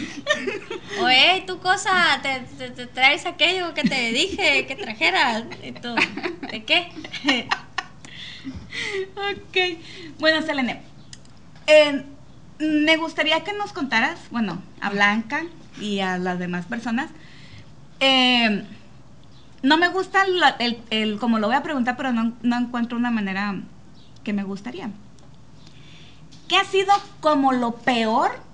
Oye, 1.01 1.43
tu 1.47 1.59
cosa, 1.61 1.91
te, 2.21 2.41
te- 2.59 2.71
te 2.73 2.87
traes 2.87 3.25
aquello 3.25 3.73
que 3.73 3.85
te 3.85 4.13
dije 4.13 4.67
que 4.67 4.77
trajeras. 4.77 5.45
Y 5.65 5.73
tú, 5.73 5.95
¿de 6.53 6.63
qué? 6.67 6.93
ok. 9.17 9.57
Bueno, 10.19 10.43
Selene, 10.45 10.83
eh, 11.69 12.05
me 12.59 12.99
gustaría 12.99 13.45
que 13.45 13.55
nos 13.55 13.73
contaras, 13.73 14.19
bueno, 14.31 14.61
a 14.83 14.91
Blanca 14.91 15.43
y 15.81 16.01
a 16.01 16.19
las 16.19 16.39
demás 16.39 16.67
personas. 16.67 17.09
eh, 18.01 18.63
no 19.63 19.79
me 19.79 19.89
gusta 19.89 20.27
la- 20.29 20.55
el, 20.59 20.83
el- 20.91 21.19
como 21.19 21.39
lo 21.39 21.47
voy 21.47 21.57
a 21.57 21.63
preguntar, 21.63 21.97
pero 21.97 22.13
no, 22.13 22.35
no 22.43 22.59
encuentro 22.59 22.99
una 22.99 23.11
manera 23.11 23.55
que 24.23 24.35
me 24.35 24.45
gustaría. 24.45 24.91
¿qué 26.47 26.59
ha 26.59 26.65
sido 26.65 26.93
como 27.21 27.53
lo 27.53 27.73
peor 27.77 28.45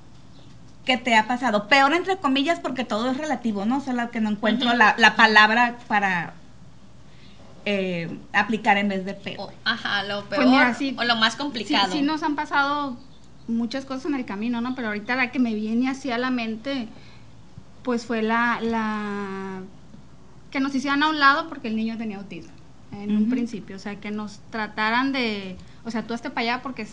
que 0.85 0.97
te 0.97 1.15
ha 1.17 1.27
pasado? 1.29 1.69
Peor 1.69 1.95
entre 1.95 2.17
comillas 2.17 2.59
porque 2.61 2.85
todo 2.85 3.11
es 3.11 3.17
relativo, 3.17 3.65
¿no? 3.65 3.81
Solo 3.81 4.11
que 4.11 4.21
no 4.21 4.31
encuentro 4.31 4.73
la, 4.75 4.95
la 4.99 5.15
palabra 5.17 5.79
para 5.89 6.35
eh, 7.65 8.19
aplicar 8.33 8.77
en 8.77 8.89
vez 8.89 9.05
de 9.05 9.15
peor. 9.15 9.53
Ajá, 9.65 10.03
lo 10.05 10.25
peor 10.25 10.43
Pues 10.43 10.49
mira, 10.49 10.75
sí. 10.75 10.97
o 10.99 11.05
lo 11.05 11.17
más 11.17 11.35
Sí, 11.35 11.39
complicado. 11.39 11.93
sí 11.93 12.03
nos 12.03 12.23
han 12.23 12.35
pasado 12.35 12.97
muchas 13.49 13.85
cosas 13.85 14.07
en 14.07 14.15
el 14.15 14.25
camino, 14.25 14.61
¿no? 14.61 14.75
Pero 14.75 14.89
ahorita 14.89 15.15
la 15.15 15.31
que 15.31 15.39
me 15.39 15.55
viene 15.55 15.89
así 15.89 16.11
a 16.11 16.19
la 16.19 16.31
mente, 16.31 16.89
pues 17.85 18.05
fue 18.07 18.23
la, 18.23 18.59
la 18.61 19.61
que 20.51 20.61
nos 20.61 20.75
hicieran 20.75 21.03
a 21.03 21.09
un 21.09 21.19
lado 21.21 21.49
porque 21.49 21.69
el 21.69 21.77
niño 21.77 21.97
tenía 21.97 22.17
autismo 22.19 22.53
en 22.93 23.17
un 23.17 23.31
principio, 23.31 23.77
o 23.77 23.79
sea, 23.79 23.97
que 24.01 24.11
nos 24.11 24.41
trataran 24.51 25.13
de, 25.13 25.57
o 25.85 25.91
sea, 25.91 26.03
tú 26.07 26.13
hazte 26.13 26.29
para 26.29 26.55
allá 26.55 26.63
porque, 26.63 26.87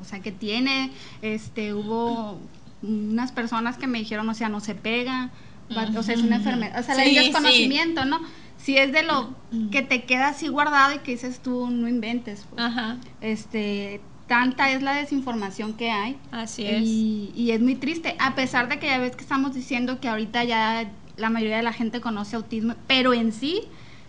o 0.00 0.04
sea, 0.04 0.20
que 0.20 0.30
tiene, 0.30 0.92
este, 1.22 1.74
hubo 1.74 2.38
unas 2.86 3.32
personas 3.32 3.76
que 3.78 3.86
me 3.86 3.98
dijeron, 3.98 4.28
o 4.28 4.34
sea, 4.34 4.48
no 4.48 4.60
se 4.60 4.74
pega, 4.74 5.30
va- 5.76 5.90
o 5.98 6.02
sea, 6.02 6.14
es 6.14 6.22
una 6.22 6.36
enfermedad, 6.36 6.78
o 6.78 6.82
sea, 6.82 6.94
Sí, 6.96 7.10
sí. 7.10 7.14
desconocimiento, 7.14 8.04
¿no? 8.04 8.20
Si 8.56 8.76
es 8.78 8.92
de 8.92 9.02
lo 9.02 9.34
que 9.70 9.82
te 9.82 10.04
queda 10.04 10.28
así 10.28 10.48
guardado 10.48 10.94
y 10.94 10.98
que 10.98 11.12
dices 11.12 11.40
tú, 11.40 11.68
no 11.70 11.88
inventes, 11.88 12.46
pues 12.50 12.62
Ajá, 12.62 12.96
este 13.20 14.00
tanta 14.26 14.70
es 14.72 14.82
la 14.82 14.94
desinformación 14.94 15.74
que 15.74 15.90
hay 15.90 16.16
así 16.30 16.64
es. 16.64 16.82
y, 16.82 17.32
y 17.36 17.50
es 17.50 17.60
muy 17.60 17.74
triste 17.74 18.16
a 18.18 18.34
pesar 18.34 18.68
de 18.70 18.78
que 18.78 18.86
ya 18.86 18.98
ves 18.98 19.16
que 19.16 19.22
estamos 19.22 19.54
diciendo 19.54 20.00
que 20.00 20.08
ahorita 20.08 20.44
ya 20.44 20.90
la 21.18 21.28
mayoría 21.28 21.58
de 21.58 21.62
la 21.62 21.74
gente 21.74 22.00
conoce 22.00 22.34
autismo 22.36 22.74
pero 22.86 23.12
en 23.12 23.32
sí 23.32 23.60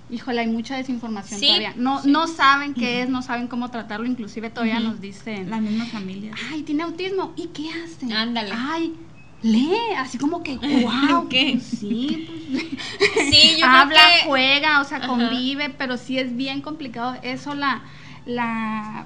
híjole 0.09 0.41
hay 0.41 0.47
mucha 0.47 0.75
desinformación 0.77 1.39
Sí, 1.39 1.47
todavía 1.47 1.73
no 1.77 2.01
sí. 2.01 2.11
no 2.11 2.27
saben 2.27 2.73
qué 2.73 3.01
es 3.01 3.09
no 3.09 3.21
saben 3.21 3.47
cómo 3.47 3.69
tratarlo 3.71 4.05
inclusive 4.05 4.49
todavía 4.49 4.79
nos 4.79 5.01
dicen 5.01 5.49
Las 5.49 5.61
mismas 5.61 5.89
familias. 5.89 6.39
ay 6.51 6.61
tiene 6.63 6.83
autismo 6.83 7.33
y 7.35 7.47
qué 7.47 7.69
hace 7.71 8.13
Ándale. 8.13 8.51
ay 8.53 8.93
lee 9.41 9.71
así 9.97 10.17
como 10.17 10.43
que 10.43 10.57
wow 10.57 11.27
¿Qué? 11.29 11.59
sí 11.59 12.27
pues, 12.27 13.29
Sí, 13.29 13.57
yo 13.59 13.65
habla, 13.69 13.87
creo 13.99 14.19
que 14.21 14.27
juega, 14.27 14.79
o 14.81 14.83
sea, 14.83 14.97
Ajá. 14.99 15.07
convive, 15.07 15.69
pero 15.71 15.97
sí 15.97 16.17
es 16.19 16.35
bien 16.37 16.61
complicado. 16.61 17.15
Eso 17.23 17.55
la, 17.55 17.81
la, 18.25 19.05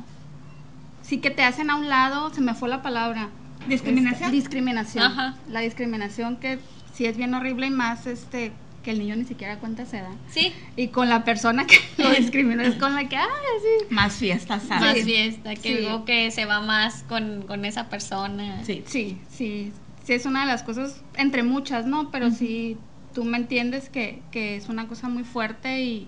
sí 1.01 1.19
que 1.19 1.29
te 1.31 1.43
hacen 1.43 1.69
a 1.69 1.75
un 1.75 1.87
lado, 1.89 2.31
se 2.33 2.41
me 2.41 2.53
fue 2.53 2.69
la 2.69 2.81
palabra. 2.81 3.29
¿Discriminación? 3.67 4.25
Este, 4.25 4.35
discriminación. 4.35 5.03
Ajá. 5.05 5.35
La 5.49 5.61
discriminación 5.61 6.37
que 6.37 6.59
sí 6.93 7.05
es 7.05 7.17
bien 7.17 7.33
horrible 7.33 7.67
y 7.67 7.71
más, 7.71 8.07
este, 8.07 8.51
que 8.89 8.93
el 8.93 8.99
niño 8.99 9.15
ni 9.15 9.25
siquiera 9.25 9.57
cuenta 9.59 9.85
se 9.85 9.97
da. 10.01 10.09
sí, 10.31 10.51
Y 10.75 10.87
con 10.87 11.09
la 11.09 11.23
persona 11.23 11.67
que 11.67 11.75
lo 12.01 12.09
discriminó 12.17 12.63
es 12.63 12.73
con 12.75 12.95
la 12.95 13.07
que, 13.07 13.17
ah, 13.17 13.27
sí. 13.61 13.85
Más 13.91 14.15
fiestas, 14.15 14.63
más 14.67 14.79
¿sabes? 14.83 15.05
fiesta, 15.05 15.53
que 15.55 15.61
Sí. 15.75 15.75
digo 15.81 16.05
que 16.05 16.31
se 16.31 16.45
va 16.45 16.59
más 16.61 17.03
con, 17.03 17.43
con 17.43 17.65
esa 17.65 17.87
persona. 17.89 18.63
Sí. 18.65 18.83
Sí, 18.87 19.19
sí, 19.29 19.71
sí 20.03 20.13
es 20.13 20.25
una 20.25 20.41
de 20.41 20.47
las 20.47 20.63
cosas, 20.63 21.03
entre 21.17 21.43
muchas, 21.43 21.85
¿no? 21.85 22.09
Pero 22.09 22.31
sí, 22.31 22.77
tú 23.13 23.23
me 23.25 23.37
entiendes 23.37 23.89
que, 23.89 24.23
que 24.31 24.55
es 24.55 24.69
una 24.69 24.87
cosa 24.87 25.07
muy 25.07 25.23
fuerte 25.23 25.81
y 25.83 26.07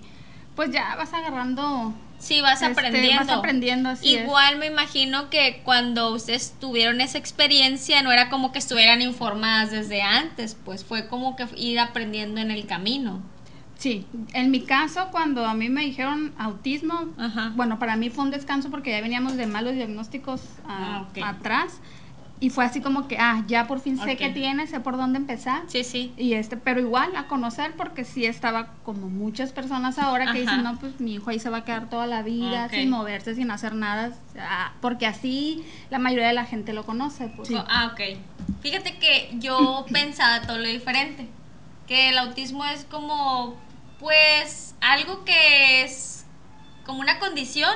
pues 0.55 0.71
ya 0.71 0.95
vas 0.95 1.13
agarrando 1.13 1.93
Sí, 2.21 2.39
vas 2.39 2.61
Este, 2.61 2.71
aprendiendo. 2.71 3.25
vas 3.25 3.29
aprendiendo, 3.29 3.89
así 3.89 4.15
es. 4.15 4.21
Igual 4.23 4.57
me 4.59 4.67
imagino 4.67 5.29
que 5.31 5.61
cuando 5.65 6.11
ustedes 6.13 6.53
tuvieron 6.59 7.01
esa 7.01 7.17
experiencia, 7.17 8.03
no 8.03 8.11
era 8.11 8.29
como 8.29 8.51
que 8.51 8.59
estuvieran 8.59 9.01
informadas 9.01 9.71
desde 9.71 10.03
antes, 10.03 10.55
pues 10.63 10.85
fue 10.85 11.07
como 11.07 11.35
que 11.35 11.47
ir 11.57 11.79
aprendiendo 11.79 12.39
en 12.39 12.51
el 12.51 12.67
camino. 12.67 13.21
Sí, 13.79 14.05
en 14.33 14.51
mi 14.51 14.61
caso, 14.61 15.07
cuando 15.11 15.43
a 15.47 15.55
mí 15.55 15.69
me 15.69 15.81
dijeron 15.81 16.35
autismo, 16.37 17.07
Ajá. 17.17 17.51
bueno, 17.55 17.79
para 17.79 17.95
mí 17.95 18.11
fue 18.11 18.23
un 18.25 18.29
descanso 18.29 18.69
porque 18.69 18.91
ya 18.91 19.01
veníamos 19.01 19.35
de 19.37 19.47
malos 19.47 19.73
diagnósticos 19.73 20.41
ah, 20.67 21.05
Ah, 21.19 21.29
atrás. 21.29 21.79
Y 22.41 22.49
fue 22.49 22.65
así 22.65 22.81
como 22.81 23.07
que, 23.07 23.19
ah, 23.19 23.43
ya 23.47 23.67
por 23.67 23.79
fin 23.79 23.99
sé 23.99 24.17
qué 24.17 24.29
tiene, 24.29 24.65
sé 24.65 24.79
por 24.79 24.97
dónde 24.97 25.19
empezar. 25.19 25.61
Sí, 25.67 25.83
sí. 25.83 26.11
Y 26.17 26.33
este, 26.33 26.57
pero 26.57 26.79
igual 26.79 27.15
a 27.15 27.27
conocer 27.27 27.73
porque 27.77 28.03
sí 28.03 28.25
estaba 28.25 28.73
como 28.83 29.09
muchas 29.09 29.51
personas 29.51 29.99
ahora 29.99 30.33
que 30.33 30.39
dicen, 30.39 30.63
no, 30.63 30.79
pues 30.79 30.99
mi 30.99 31.13
hijo 31.13 31.29
ahí 31.29 31.39
se 31.39 31.51
va 31.51 31.59
a 31.59 31.65
quedar 31.65 31.87
toda 31.91 32.07
la 32.07 32.23
vida 32.23 32.67
sin 32.69 32.89
moverse, 32.89 33.35
sin 33.35 33.51
hacer 33.51 33.75
nada, 33.75 34.17
ah, 34.39 34.73
porque 34.81 35.05
así 35.05 35.63
la 35.91 35.99
mayoría 35.99 36.29
de 36.29 36.33
la 36.33 36.45
gente 36.45 36.73
lo 36.73 36.83
conoce. 36.83 37.27
Pues. 37.27 37.51
Ah, 37.67 37.91
ok. 37.93 38.17
Fíjate 38.61 38.97
que 38.97 39.29
yo 39.37 39.85
pensaba 39.93 40.41
todo 40.41 40.57
lo 40.57 40.67
diferente. 40.67 41.27
Que 41.87 42.09
el 42.09 42.17
autismo 42.17 42.65
es 42.65 42.85
como, 42.85 43.55
pues, 43.99 44.73
algo 44.81 45.23
que 45.25 45.83
es 45.83 46.25
como 46.87 47.01
una 47.01 47.19
condición, 47.19 47.75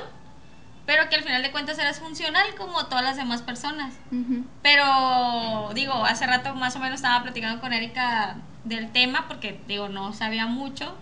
pero 0.85 1.09
que 1.09 1.15
al 1.15 1.23
final 1.23 1.41
de 1.41 1.51
cuentas 1.51 1.79
eres 1.79 1.99
funcional 1.99 2.45
como 2.57 2.85
todas 2.85 3.03
las 3.03 3.17
demás 3.17 3.41
personas. 3.41 3.95
Ujú. 4.11 4.45
Pero, 4.61 5.71
digo, 5.73 5.93
hace 6.05 6.27
rato 6.27 6.53
más 6.55 6.75
o 6.75 6.79
menos 6.79 6.95
estaba 6.95 7.23
platicando 7.23 7.59
con 7.59 7.73
Erika 7.73 8.37
del 8.63 8.91
tema, 8.91 9.27
porque, 9.27 9.59
digo, 9.67 9.89
no 9.89 10.13
sabía 10.13 10.45
mucho. 10.45 10.95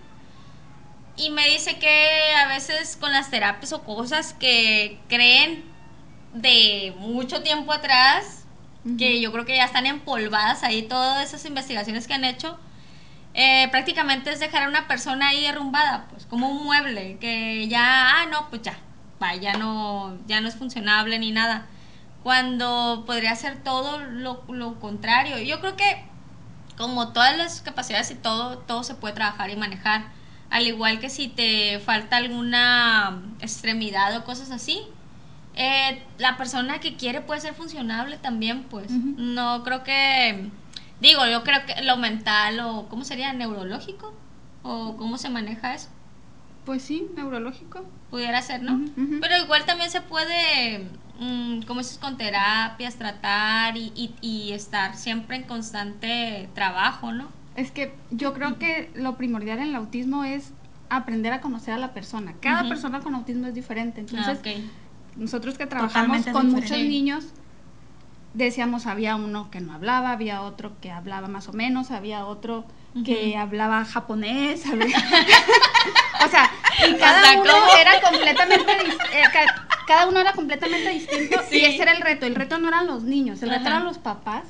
Y 1.16 1.30
me 1.30 1.48
dice 1.50 1.78
que 1.80 2.34
a 2.44 2.48
veces 2.48 2.98
con 3.00 3.12
las 3.12 3.30
terapias 3.30 3.74
o 3.74 3.84
cosas 3.84 4.34
que 4.34 5.00
creen 5.10 5.64
de 6.34 6.94
mucho 6.98 7.44
tiempo 7.44 7.72
atrás, 7.74 8.46
que 8.98 9.22
yo 9.22 9.32
creo 9.32 9.46
que 9.46 9.56
ya 9.56 9.66
están 9.66 9.86
empolvadas 9.86 10.64
ahí, 10.64 10.82
todas 10.84 11.24
esas 11.28 11.46
investigaciones 11.46 12.08
que 12.08 12.14
han 12.14 12.26
hecho, 12.26 12.58
eh, 13.34 13.68
prácticamente 13.70 14.32
es 14.32 14.40
dejar 14.40 14.64
a 14.64 14.68
una 14.68 14.88
persona 14.88 15.30
ahí 15.30 15.42
derrumbada, 15.42 16.08
pues 16.10 16.26
como 16.26 16.50
un 16.50 16.64
mueble, 16.64 17.18
que 17.20 17.68
ya, 17.68 18.22
ah, 18.22 18.26
no, 18.26 18.50
pues 18.50 18.62
ya, 18.64 18.78
ya 19.40 19.58
no, 19.58 20.18
ya 20.28 20.42
no 20.42 20.48
es 20.48 20.56
funcionable 20.56 21.20
ni 21.20 21.32
nada. 21.32 21.68
Cuando 22.24 23.04
podría 23.06 23.36
ser 23.36 23.64
todo 23.64 24.00
lo, 24.00 24.44
lo 24.48 24.80
contrario. 24.80 25.38
Yo 25.40 25.60
creo 25.60 25.76
que 25.76 26.06
como 26.78 27.14
todas 27.14 27.38
las 27.38 27.62
capacidades 27.62 28.12
y 28.12 28.16
todo, 28.16 28.58
todo 28.60 28.84
se 28.84 28.96
puede 28.96 29.14
trabajar 29.14 29.50
y 29.50 29.56
manejar. 29.56 30.06
Al 30.50 30.68
igual 30.68 31.00
que 31.00 31.10
si 31.10 31.28
te 31.28 31.80
falta 31.80 32.18
alguna 32.18 33.22
extremidad 33.40 34.16
o 34.18 34.24
cosas 34.24 34.52
así, 34.52 34.82
eh, 35.56 36.04
la 36.18 36.38
persona 36.38 36.80
que 36.80 36.96
quiere 36.96 37.22
puede 37.22 37.42
ser 37.42 37.54
funcionable 37.54 38.18
también, 38.18 38.64
pues. 38.64 38.90
No 38.92 39.64
creo 39.64 39.84
que, 39.84 40.50
digo, 41.00 41.26
yo 41.28 41.44
creo 41.44 41.66
que 41.66 41.82
lo 41.84 41.98
mental 41.98 42.60
o, 42.60 42.88
¿cómo 42.90 43.04
sería? 43.04 43.34
¿Neurológico? 43.34 44.14
¿O 44.64 44.96
cómo 44.98 45.18
se 45.18 45.30
maneja 45.30 45.74
eso? 45.74 45.90
Pues 46.66 46.82
sí, 46.84 47.10
neurológico. 47.16 47.86
Pudiera 48.10 48.42
ser, 48.42 48.62
¿no? 48.64 48.80
Pero 49.22 49.38
igual 49.44 49.66
también 49.66 49.90
se 49.90 50.02
puede, 50.02 50.88
mm, 51.20 51.62
como 51.64 51.80
dices, 51.82 51.98
con 51.98 52.18
terapias, 52.18 52.96
tratar 52.96 53.76
y, 53.78 53.92
y- 53.96 54.16
y 54.22 54.52
estar 54.54 54.96
siempre 54.96 55.36
en 55.38 55.44
constante 55.44 56.50
trabajo, 56.54 57.12
¿no? 57.12 57.28
Es 57.56 57.72
que 57.72 57.96
yo 58.12 58.34
creo 58.34 58.58
que 58.60 58.92
lo 58.96 59.16
primordial 59.18 59.60
en 59.60 59.70
el 59.70 59.76
autismo 59.76 60.24
es 60.24 60.54
aprender 60.90 61.34
a 61.34 61.42
conocer 61.42 61.74
a 61.74 61.78
la 61.78 61.94
persona. 61.94 62.34
Cada 62.40 62.68
persona 62.70 63.00
con 63.02 63.16
autismo 63.16 63.48
es 63.48 63.54
diferente. 63.56 64.02
Entonces, 64.02 64.40
Ah, 64.46 64.50
nosotros 65.16 65.58
que 65.58 65.66
trabajamos 65.68 66.18
Totalmente 66.26 66.32
con 66.32 66.46
diferente. 66.48 66.78
muchos 66.78 66.88
niños, 66.90 67.26
decíamos, 68.34 68.86
había 68.88 69.16
uno 69.16 69.52
que 69.52 69.60
no 69.62 69.74
hablaba, 69.74 70.12
había 70.12 70.42
otro 70.42 70.80
que 70.82 70.92
hablaba 70.92 71.28
más 71.28 71.48
o 71.50 71.54
menos, 71.54 71.92
había 71.92 72.26
otro 72.26 72.66
que 73.06 73.36
hablaba 73.38 73.84
japonés, 73.86 74.66
había- 74.68 74.86
o 76.26 76.30
sea, 76.30 76.52
y 76.88 76.94
cada 76.98 77.22
sea, 77.22 77.42
uno 77.42 77.52
¿cómo? 77.54 77.76
era 77.78 78.02
completamente 78.02 78.72
eh, 79.14 79.24
ca- 79.34 79.68
cada 79.88 80.08
uno 80.08 80.20
era 80.20 80.34
completamente 80.34 80.90
distinto 80.90 81.42
y 81.52 81.60
ese 81.66 81.82
era 81.82 81.92
el 81.92 82.02
reto. 82.02 82.26
El 82.26 82.36
reto 82.36 82.58
no 82.60 82.68
eran 82.70 82.88
los 82.88 83.04
niños, 83.04 83.42
el 83.44 83.50
reto 83.50 83.66
eran 83.68 83.84
los 83.84 83.98
papás. 83.98 84.44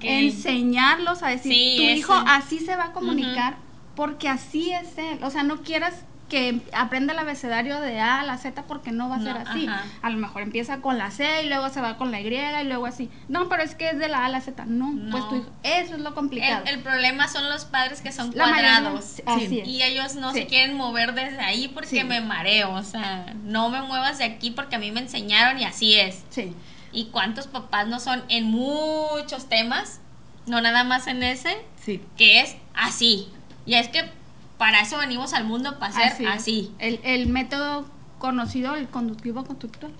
Enseñarlos 0.00 1.22
a 1.22 1.28
decir, 1.28 1.52
Sí, 1.52 1.74
tu 1.76 1.82
ese. 1.84 1.92
hijo 1.92 2.14
así 2.26 2.58
se 2.60 2.76
va 2.76 2.86
a 2.86 2.92
comunicar 2.92 3.56
porque 3.94 4.28
así 4.28 4.70
es 4.72 4.96
él. 4.96 5.18
O 5.22 5.30
sea, 5.30 5.42
no 5.42 5.62
quieras 5.62 6.04
que 6.28 6.60
aprenda 6.72 7.12
el 7.12 7.18
abecedario 7.18 7.80
de 7.80 8.00
A 8.00 8.20
a 8.20 8.24
la 8.24 8.38
Z 8.38 8.64
porque 8.66 8.92
no 8.92 9.08
va 9.08 9.16
a 9.16 9.20
ser 9.20 9.36
así. 9.38 9.66
ajá. 9.66 9.84
A 10.02 10.10
lo 10.10 10.18
mejor 10.18 10.42
empieza 10.42 10.80
con 10.80 10.98
la 10.98 11.10
C 11.10 11.42
y 11.44 11.48
luego 11.48 11.68
se 11.70 11.80
va 11.80 11.96
con 11.96 12.10
la 12.10 12.20
Y 12.20 12.26
y 12.28 12.64
luego 12.64 12.86
así. 12.86 13.10
No, 13.28 13.48
pero 13.48 13.62
es 13.62 13.74
que 13.74 13.90
es 13.90 13.98
de 13.98 14.08
la 14.08 14.18
A 14.18 14.26
a 14.26 14.28
la 14.28 14.40
Z. 14.40 14.64
No, 14.66 14.92
No. 14.92 15.10
pues 15.10 15.28
tu 15.28 15.36
hijo, 15.36 15.50
eso 15.62 15.94
es 15.94 16.00
lo 16.00 16.14
complicado. 16.14 16.64
El, 16.66 16.74
el 16.76 16.80
problema 16.82 17.28
son 17.28 17.48
los 17.48 17.64
padres 17.64 18.00
que 18.02 18.12
son 18.12 18.32
La 18.36 18.46
mayoría, 18.46 18.80
cuadrados. 18.80 19.22
es. 19.40 19.50
Y 19.52 19.82
ellos 19.82 20.14
no 20.16 20.32
Sí. 20.32 20.40
se 20.40 20.46
quieren 20.46 20.76
mover 20.76 21.14
desde 21.14 21.40
ahí 21.40 21.68
porque 21.68 21.88
Sí. 22.00 22.04
me 22.04 22.20
mareo. 22.20 22.72
O 22.74 22.82
sea, 22.82 23.34
no 23.44 23.68
me 23.70 23.80
muevas 23.82 24.18
de 24.18 24.24
aquí 24.24 24.50
porque 24.50 24.76
a 24.76 24.78
mí 24.78 24.90
me 24.92 25.00
enseñaron 25.00 25.58
y 25.58 25.64
así 25.64 25.94
es. 25.94 26.24
Sí. 26.30 26.54
¿Y 26.92 27.06
cuántos 27.06 27.46
papás 27.46 27.86
no 27.88 28.00
son 28.00 28.22
en 28.28 28.44
muchos 28.44 29.48
temas? 29.48 30.00
No 30.46 30.60
nada 30.60 30.84
más 30.84 31.06
en 31.06 31.22
ese, 31.22 31.54
Sí. 31.82 32.02
que 32.16 32.40
es 32.40 32.56
así. 32.74 33.28
Y 33.66 33.74
es 33.74 33.88
que 33.88 34.10
para 34.58 34.80
eso 34.80 34.98
venimos 34.98 35.32
al 35.32 35.44
mundo, 35.44 35.78
para 35.78 35.92
ser 35.92 36.26
es. 36.26 36.28
así. 36.28 36.72
El, 36.78 37.00
el 37.04 37.28
método 37.28 37.86
conocido, 38.18 38.74
el 38.74 38.88
conductivo 38.88 39.44
conductual, 39.44 39.92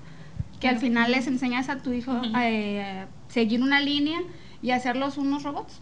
que 0.60 0.68
al 0.68 0.78
final 0.78 1.12
les 1.12 1.26
enseñas 1.26 1.68
a 1.68 1.78
tu 1.78 1.92
hijo 1.92 2.20
a 2.34 2.48
eh, 2.48 3.06
seguir 3.28 3.62
una 3.62 3.80
línea 3.80 4.20
y 4.60 4.72
hacerlos 4.72 5.16
unos 5.16 5.44
robots. 5.44 5.80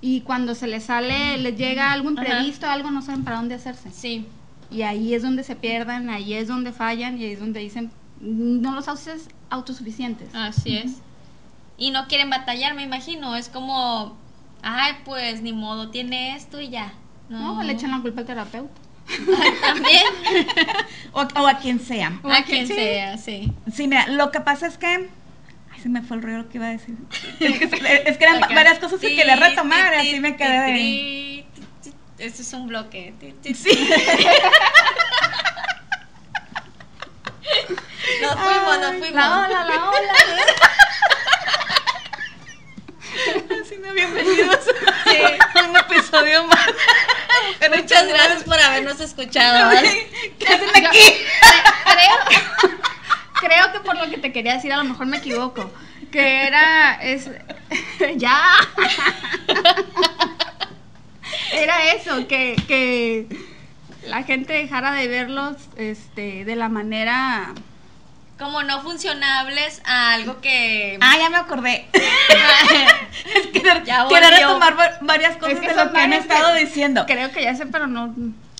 Y 0.00 0.22
cuando 0.22 0.54
se 0.54 0.66
les 0.66 0.84
sale, 0.84 1.38
les 1.38 1.56
llega 1.56 1.92
algo 1.92 2.10
imprevisto, 2.10 2.66
algo, 2.66 2.90
no 2.90 3.02
saben 3.02 3.22
para 3.22 3.36
dónde 3.36 3.54
hacerse. 3.54 3.90
Sí. 3.90 4.26
Y 4.70 4.82
ahí 4.82 5.14
es 5.14 5.22
donde 5.22 5.44
se 5.44 5.54
pierdan, 5.54 6.10
ahí 6.10 6.34
es 6.34 6.48
donde 6.48 6.72
fallan 6.72 7.18
y 7.18 7.24
ahí 7.24 7.32
es 7.32 7.40
donde 7.40 7.60
dicen, 7.60 7.92
no 8.20 8.74
los 8.74 8.88
haces 8.88 9.28
autosuficientes. 9.50 10.34
Así 10.34 10.76
es. 10.76 10.96
Y 11.76 11.90
no 11.90 12.08
quieren 12.08 12.30
batallar, 12.30 12.74
me 12.74 12.82
imagino. 12.82 13.36
Es 13.36 13.48
como, 13.48 14.16
ay, 14.62 14.94
pues 15.04 15.42
ni 15.42 15.52
modo, 15.52 15.90
tiene 15.90 16.34
esto 16.34 16.60
y 16.60 16.70
ya. 16.70 16.94
No, 17.32 17.54
No, 17.54 17.62
le 17.62 17.72
echan 17.72 17.90
la 17.90 18.00
culpa 18.00 18.20
al 18.20 18.26
terapeuta. 18.26 18.80
También. 19.62 20.04
O, 21.14 21.20
o 21.20 21.46
a 21.46 21.58
quien 21.58 21.78
sea. 21.78 22.18
A 22.24 22.42
quien 22.42 22.66
sea, 22.66 23.18
sí. 23.18 23.52
Sí, 23.70 23.86
mira, 23.86 24.06
lo 24.06 24.30
que 24.30 24.40
pasa 24.40 24.66
es 24.66 24.78
que. 24.78 25.10
Ay, 25.70 25.80
se 25.82 25.90
me 25.90 26.00
fue 26.00 26.16
el 26.16 26.38
lo 26.38 26.48
que 26.48 26.56
iba 26.56 26.68
a 26.68 26.70
decir. 26.70 26.94
Es 27.40 27.58
que, 27.58 27.64
es 28.06 28.16
que 28.16 28.24
eran 28.24 28.40
varias 28.40 28.78
cosas 28.78 28.98
que 28.98 29.14
quería 29.14 29.36
retomar, 29.36 29.92
así 29.94 30.20
me 30.20 30.36
quedé 30.36 30.72
de. 30.72 31.46
Este 32.18 32.42
es 32.42 32.52
un 32.54 32.68
bloque. 32.68 33.14
Sí. 33.42 33.88
Nos 38.22 38.34
fuimos, 38.34 38.80
nos 38.80 38.90
fuimos. 38.96 39.12
La 39.12 39.38
ola, 39.38 39.64
la 39.64 39.90
ola. 39.90 40.14
Así 43.62 43.76
no, 43.82 43.92
bienvenidos 43.92 44.60
un 45.68 45.76
episodio 45.76 46.46
más. 46.46 46.66
Muchas 47.76 48.06
gracias 48.08 48.44
por 48.44 48.58
habernos 48.58 49.00
escuchado. 49.00 49.66
¿vale? 49.66 50.08
¿Qué 50.38 50.46
hacen 50.46 50.86
aquí? 50.86 50.98
creo, 51.84 52.70
creo 53.40 53.72
que 53.72 53.80
por 53.80 53.96
lo 53.96 54.10
que 54.10 54.18
te 54.18 54.32
quería 54.32 54.54
decir, 54.54 54.72
a 54.72 54.76
lo 54.76 54.84
mejor 54.84 55.06
me 55.06 55.18
equivoco. 55.18 55.70
Que 56.10 56.46
era. 56.46 56.98
Es, 57.02 57.30
ya. 58.16 58.38
Era 61.52 61.92
eso, 61.92 62.26
que, 62.28 62.56
que 62.66 63.26
la 64.06 64.22
gente 64.22 64.52
dejara 64.52 64.92
de 64.92 65.08
verlos 65.08 65.56
este, 65.76 66.44
de 66.44 66.56
la 66.56 66.68
manera. 66.68 67.54
Como 68.42 68.62
no 68.64 68.80
funcionables 68.82 69.80
a 69.84 70.14
algo 70.14 70.40
que. 70.40 70.98
Ah, 71.00 71.14
ya 71.18 71.30
me 71.30 71.36
acordé. 71.36 71.86
es 71.92 73.46
que 73.52 73.62
Ya 73.84 74.06
quiero 74.08 74.30
retomar 74.30 74.78
va- 74.78 74.98
varias 75.00 75.36
cosas 75.36 75.60
que 75.60 75.68
de 75.68 75.74
lo 75.74 75.92
que 75.92 75.98
han 76.00 76.12
estado 76.12 76.54
que- 76.54 76.64
diciendo. 76.64 77.04
Creo 77.06 77.30
que 77.30 77.42
ya 77.42 77.54
sé, 77.54 77.66
pero 77.66 77.86
no. 77.86 78.14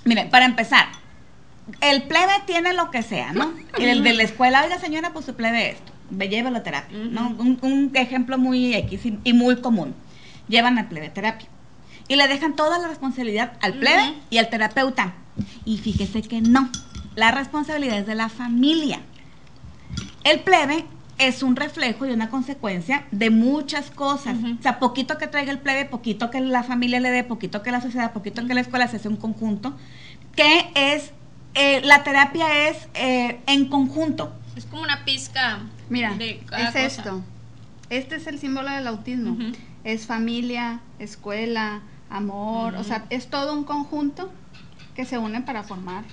Miren, 0.05 0.31
para 0.31 0.45
empezar, 0.45 0.87
el 1.81 2.03
plebe 2.05 2.33
tiene 2.47 2.73
lo 2.73 2.91
que 2.91 3.03
sea, 3.03 3.33
¿no? 3.33 3.53
El 3.79 4.03
de 4.03 4.13
la 4.15 4.23
escuela, 4.23 4.63
oiga 4.63 4.79
señora, 4.79 5.13
pues 5.13 5.25
su 5.27 5.35
plebe 5.35 5.71
esto, 5.71 5.93
ve, 6.11 6.29
llévalo 6.29 6.59
a 6.59 6.63
terapia, 6.63 6.97
¿no? 6.99 7.29
Un, 7.39 7.59
un 7.63 7.91
ejemplo 7.95 8.37
muy 8.39 8.75
X 8.75 9.07
y, 9.07 9.19
y 9.25 9.33
muy 9.33 9.61
común. 9.61 9.95
Llevan 10.49 10.79
al 10.79 10.87
plebe 10.89 11.09
terapia. 11.09 11.49
Y 12.09 12.17
le 12.17 12.27
dejan 12.29 12.57
toda 12.57 12.79
la 12.79 12.89
responsabilidad 12.89 13.53
al 13.63 13.75
plebe 13.75 14.15
y 14.29 14.39
al 14.39 14.49
terapeuta. 14.49 15.15
Y 15.65 15.79
fíjese 15.79 16.21
que 16.23 16.41
no, 16.41 16.69
la 17.15 17.31
responsabilidad 17.31 17.99
es 17.99 18.07
de 18.07 18.17
la 18.17 18.29
familia. 18.29 19.01
El 20.25 20.41
plebe 20.41 20.85
es 21.19 21.43
un 21.43 21.57
reflejo 21.57 22.07
y 22.07 22.11
una 22.11 22.31
consecuencia 22.31 23.05
de 23.11 23.31
muchas 23.31 23.91
cosas. 23.91 24.37
O 24.59 24.63
sea, 24.63 24.79
poquito 24.79 25.19
que 25.19 25.27
traiga 25.27 25.53
el 25.53 25.59
plebe, 25.59 25.85
poquito 25.85 26.31
que 26.31 26.41
la 26.41 26.63
familia 26.63 27.01
le 27.01 27.11
dé, 27.11 27.25
poquito 27.25 27.63
que 27.63 27.71
la 27.71 27.81
sociedad, 27.81 28.13
poquito 28.13 28.47
que 28.47 28.55
la 28.55 28.61
escuela 28.61 28.89
se 28.89 28.97
hace 28.97 29.09
un 29.09 29.17
conjunto, 29.17 29.77
que 30.35 30.71
es, 30.75 31.13
eh, 31.55 31.81
la 31.85 32.03
terapia 32.03 32.69
es 32.69 32.89
eh, 32.95 33.41
en 33.47 33.69
conjunto. 33.69 34.33
Es 34.57 34.65
como 34.67 34.83
una 34.83 35.05
pizca. 35.05 35.61
Mira, 35.89 36.15
de 36.15 36.31
es 36.31 36.45
cosa. 36.45 36.85
esto. 36.85 37.23
Este 37.91 38.17
es 38.17 38.27
el 38.27 38.39
símbolo 38.39 38.71
del 38.71 38.87
autismo. 38.87 39.37
Es 39.85 40.07
familia, 40.07 40.81
escuela, 40.99 41.83
amor. 42.09 42.75
O 42.77 42.85
sea, 42.85 43.05
es 43.11 43.29
todo 43.29 43.53
un 43.53 43.65
conjunto 43.65 44.33
que 44.95 45.05
se 45.05 45.19
une 45.19 45.41
para 45.43 45.63
formar, 45.63 46.05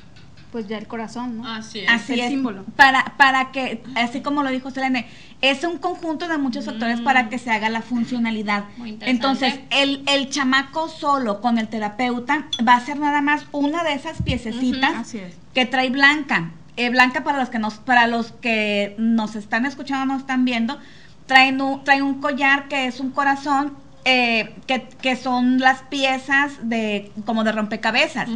pues 0.51 0.67
ya 0.67 0.77
el 0.77 0.88
corazón, 0.88 1.38
¿no? 1.38 1.47
Así 1.47 1.79
es. 1.79 1.89
Así 1.89 2.13
el 2.13 2.19
es. 2.21 2.29
símbolo. 2.29 2.63
Para, 2.75 3.13
para 3.17 3.51
que, 3.51 3.83
así 3.95 4.21
como 4.21 4.43
lo 4.43 4.49
dijo 4.49 4.71
Selene, 4.71 5.07
es 5.41 5.63
un 5.63 5.77
conjunto 5.77 6.27
de 6.27 6.38
muchos 6.38 6.65
factores 6.65 7.01
para 7.01 7.29
que 7.29 7.38
se 7.38 7.51
haga 7.51 7.69
la 7.69 7.81
funcionalidad. 7.81 8.65
Mm. 8.75 8.79
Muy 8.79 8.89
interesante. 8.89 9.12
Entonces, 9.12 9.59
el, 9.69 10.03
el 10.07 10.29
chamaco 10.29 10.89
solo 10.89 11.41
con 11.41 11.57
el 11.57 11.67
terapeuta 11.67 12.47
va 12.67 12.75
a 12.75 12.79
ser 12.79 12.99
nada 12.99 13.21
más 13.21 13.45
una 13.51 13.83
de 13.83 13.93
esas 13.93 14.21
piececitas 14.21 14.95
así 14.95 15.19
es. 15.19 15.35
que 15.53 15.65
trae 15.65 15.89
Blanca. 15.89 16.51
Eh, 16.77 16.89
Blanca 16.89 17.23
para 17.23 17.39
los 17.39 17.49
que 17.49 17.59
nos, 17.59 17.75
para 17.75 18.07
los 18.07 18.31
que 18.31 18.95
nos 18.97 19.35
están 19.35 19.65
escuchando, 19.65 20.05
nos 20.13 20.21
están 20.21 20.45
viendo, 20.45 20.79
traen 21.25 21.62
un, 21.62 21.83
trae 21.83 22.01
un 22.01 22.21
collar 22.21 22.67
que 22.69 22.88
es 22.88 22.99
un 22.99 23.12
corazón, 23.12 23.73
eh, 24.12 24.56
que, 24.67 24.88
que 25.02 25.15
son 25.15 25.60
las 25.60 25.82
piezas 25.84 26.54
de 26.63 27.12
como 27.26 27.43
de 27.43 27.52
rompecabezas 27.52 28.28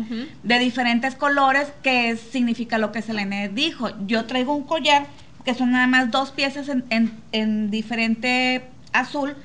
de 0.43 0.59
diferentes 0.59 1.15
colores, 1.15 1.67
que 1.81 2.15
significa 2.17 2.77
lo 2.77 2.91
que 2.91 3.01
Selene 3.01 3.49
dijo. 3.49 3.89
Yo 4.05 4.25
traigo 4.25 4.55
un 4.55 4.63
collar 4.63 5.07
que 5.45 5.53
son 5.53 5.71
nada 5.71 5.87
más 5.87 6.11
dos 6.11 6.31
piezas 6.31 6.69
en, 6.69 6.83
en, 6.89 7.11
en 7.31 7.71
diferente 7.71 8.63
azul, 8.93 9.35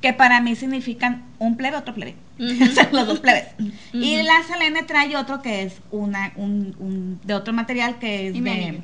que 0.00 0.12
para 0.12 0.40
mí 0.40 0.54
significan 0.56 1.24
un 1.38 1.56
plebe, 1.56 1.76
otro 1.76 1.94
plebe. 1.94 2.14
Son 2.38 2.86
los 2.92 3.06
dos 3.06 3.18
plebes. 3.20 3.46
Y 3.92 4.22
la 4.22 4.42
Selene 4.46 4.82
trae 4.84 5.16
otro 5.16 5.42
que 5.42 5.62
es 5.62 5.80
una, 5.90 6.32
un, 6.36 6.76
un- 6.78 7.20
de 7.24 7.34
otro 7.34 7.52
material 7.52 7.98
que 7.98 8.28
es 8.28 8.36
Y 8.36 8.40
de... 8.40 8.50
anillo. 8.50 8.80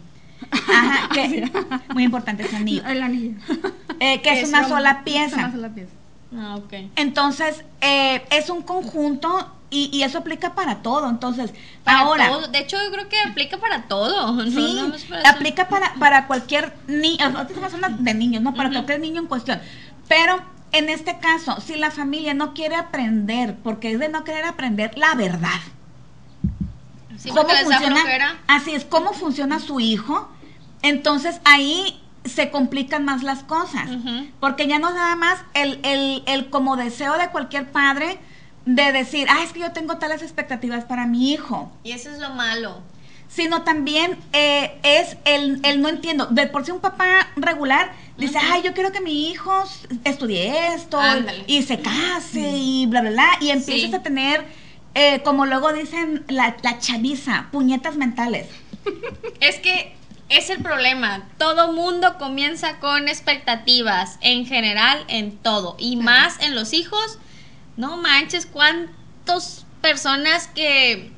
Ajá, 0.50 1.08
que, 1.14 1.48
muy 1.94 2.02
importante 2.04 2.42
ese 2.44 2.56
anillo. 2.56 2.82
El 2.86 3.02
anillo. 3.02 3.34
Eh, 4.00 4.20
que 4.22 4.40
es 4.40 4.48
una 4.48 4.66
sola 4.68 4.90
Es 4.90 5.02
pieza. 5.04 5.36
una 5.36 5.52
sola 5.52 5.68
pieza. 5.68 5.92
Ah, 6.36 6.56
ok. 6.56 6.72
Entonces, 6.96 7.64
eh, 7.80 8.24
es 8.30 8.50
un 8.50 8.62
conjunto 8.62 9.50
y, 9.70 9.90
y 9.92 10.02
eso 10.02 10.18
aplica 10.18 10.54
para 10.54 10.82
todo. 10.82 11.08
Entonces, 11.08 11.52
Para 11.84 12.00
ahora... 12.00 12.28
todo. 12.28 12.48
De 12.48 12.58
hecho, 12.60 12.76
yo 12.84 12.90
creo 12.92 13.08
que 13.08 13.18
aplica 13.20 13.58
para 13.58 13.82
todo. 13.88 14.32
no 14.44 14.44
Sí, 14.50 14.74
nada 14.74 14.88
más 14.88 15.02
para 15.04 15.20
eso. 15.22 15.30
aplica 15.30 15.68
para, 15.68 15.94
para 15.94 16.26
cualquier 16.26 16.74
niño, 16.86 17.30
no 17.30 17.42
estamos 17.42 17.72
hablando 17.74 18.02
de 18.02 18.14
niños, 18.14 18.42
no, 18.42 18.54
para 18.54 18.70
cualquier 18.70 19.00
niño 19.00 19.20
en 19.20 19.26
cuestión. 19.26 19.60
Pero 20.08 20.40
en 20.72 20.88
este 20.88 21.18
caso, 21.18 21.60
si 21.60 21.76
la 21.76 21.90
familia 21.90 22.34
no 22.34 22.52
quiere 22.54 22.76
aprender, 22.76 23.56
porque 23.62 23.92
es 23.92 23.98
de 24.00 24.08
no 24.08 24.24
querer 24.24 24.44
aprender 24.44 24.96
la 24.98 25.14
verdad, 25.14 25.60
Sí, 27.16 27.30
da 27.30 27.44
flojera. 27.44 28.38
así 28.48 28.72
es, 28.74 28.84
cómo 28.84 29.12
funciona 29.12 29.60
su 29.60 29.78
hijo, 29.80 30.28
entonces 30.82 31.40
ahí 31.44 32.02
se 32.24 32.50
complican 32.50 33.04
más 33.04 33.22
las 33.22 33.42
cosas, 33.44 33.88
porque 34.40 34.66
ya 34.66 34.78
no 34.78 34.88
es 34.88 34.94
nada 34.94 35.16
más 35.16 35.38
el, 35.54 35.78
el, 35.82 36.22
el 36.26 36.48
como 36.50 36.76
deseo 36.76 37.18
de 37.18 37.28
cualquier 37.28 37.70
padre 37.70 38.18
de 38.64 38.92
decir, 38.92 39.26
ah, 39.30 39.42
es 39.44 39.52
que 39.52 39.60
yo 39.60 39.72
tengo 39.72 39.98
tales 39.98 40.22
expectativas 40.22 40.84
para 40.84 41.06
mi 41.06 41.32
hijo 41.32 41.70
Y 41.82 41.92
eso 41.92 42.10
es 42.10 42.18
lo 42.18 42.30
malo. 42.30 42.80
sino 43.28 43.62
también 43.62 44.16
eh, 44.32 44.78
es 44.82 45.18
el, 45.26 45.60
el 45.64 45.82
no 45.82 45.88
entiendo. 45.90 46.26
De 46.26 46.46
por 46.46 46.64
sí 46.64 46.70
un 46.70 46.80
papá 46.80 47.28
regular 47.36 47.92
dice, 48.16 48.38
ay, 48.40 48.62
yo 48.62 48.72
quiero 48.72 48.90
que 48.90 49.00
mi 49.02 49.28
hijo 49.28 49.52
estudie 50.04 50.72
esto 50.74 50.98
Ándale. 50.98 51.44
y 51.46 51.62
se 51.62 51.80
case 51.80 52.52
y 52.56 52.86
bla, 52.86 53.02
bla, 53.02 53.10
bla. 53.10 53.28
Y 53.40 53.50
empiezas 53.50 53.90
Sí. 53.90 53.96
a 53.96 54.02
tener, 54.02 54.46
eh, 54.94 55.20
como 55.24 55.44
luego 55.44 55.72
dicen, 55.74 56.24
la, 56.28 56.56
la 56.62 56.78
chaviza, 56.78 57.48
puñetas 57.52 57.96
mentales. 57.96 58.48
Es 59.40 59.56
que 59.58 59.94
es 60.36 60.50
el 60.50 60.62
problema. 60.62 61.28
Todo 61.38 61.72
mundo 61.72 62.18
comienza 62.18 62.78
con 62.80 63.08
expectativas 63.08 64.18
en 64.20 64.46
general 64.46 65.04
en 65.08 65.36
todo. 65.38 65.76
Y 65.78 65.96
más 65.96 66.40
en 66.40 66.54
los 66.54 66.72
hijos. 66.72 67.18
No 67.76 67.96
manches, 67.96 68.46
cuántas 68.46 69.66
personas 69.80 70.48
que 70.48 71.10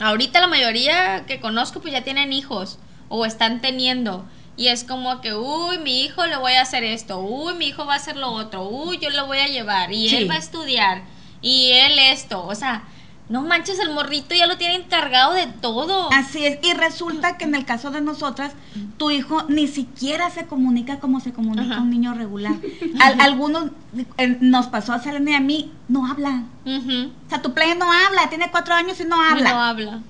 ahorita 0.00 0.40
la 0.40 0.46
mayoría 0.48 1.24
que 1.26 1.40
conozco 1.40 1.80
pues 1.80 1.92
ya 1.92 2.02
tienen 2.04 2.32
hijos 2.32 2.78
o 3.08 3.24
están 3.24 3.60
teniendo 3.60 4.26
y 4.56 4.68
es 4.68 4.84
como 4.84 5.20
que, 5.20 5.34
uy, 5.34 5.78
mi 5.78 6.02
hijo 6.02 6.26
le 6.26 6.36
voy 6.36 6.52
a 6.52 6.62
hacer 6.62 6.84
esto, 6.84 7.18
uy, 7.18 7.54
mi 7.54 7.66
hijo 7.66 7.86
va 7.86 7.94
a 7.94 7.96
hacer 7.96 8.16
lo 8.16 8.30
otro, 8.30 8.68
uy, 8.68 8.98
yo 8.98 9.10
lo 9.10 9.26
voy 9.26 9.38
a 9.38 9.48
llevar. 9.48 9.92
Y 9.92 10.08
Sí. 10.08 10.16
él 10.16 10.30
va 10.30 10.34
a 10.34 10.38
estudiar. 10.38 11.02
Y 11.40 11.72
él 11.72 11.98
esto, 11.98 12.46
o 12.46 12.54
sea, 12.54 12.84
no 13.28 13.40
manches, 13.42 13.78
el 13.78 13.90
morrito 13.92 14.34
ya 14.34 14.46
lo 14.46 14.58
tiene 14.58 14.74
encargado 14.76 15.32
de 15.32 15.46
todo. 15.46 16.10
Así 16.12 16.44
es. 16.44 16.58
Y 16.62 16.74
resulta 16.74 17.38
que 17.38 17.44
en 17.44 17.54
el 17.54 17.64
caso 17.64 17.90
de 17.90 18.00
nosotras, 18.02 18.52
tu 18.98 19.10
hijo 19.10 19.44
ni 19.48 19.66
siquiera 19.66 20.28
se 20.30 20.46
comunica 20.46 21.00
como 21.00 21.20
se 21.20 21.32
comunica 21.32 21.74
Ajá. 21.74 21.80
un 21.82 21.90
niño 21.90 22.12
regular. 22.14 22.54
Al- 23.00 23.20
algunos, 23.20 23.70
eh, 24.18 24.36
nos 24.40 24.66
pasó 24.66 24.92
a 24.92 24.98
Selene 24.98 25.30
y 25.30 25.34
a 25.34 25.40
mí, 25.40 25.72
no 25.88 26.06
habla. 26.06 26.42
O 26.66 27.28
sea, 27.30 27.40
tu 27.42 27.54
play 27.54 27.74
no 27.78 27.86
habla, 27.90 28.28
tiene 28.28 28.50
cuatro 28.50 28.74
años 28.74 29.00
y 29.00 29.04
no 29.04 29.20
habla. 29.20 29.50
No 29.52 29.60
habla. 29.60 30.00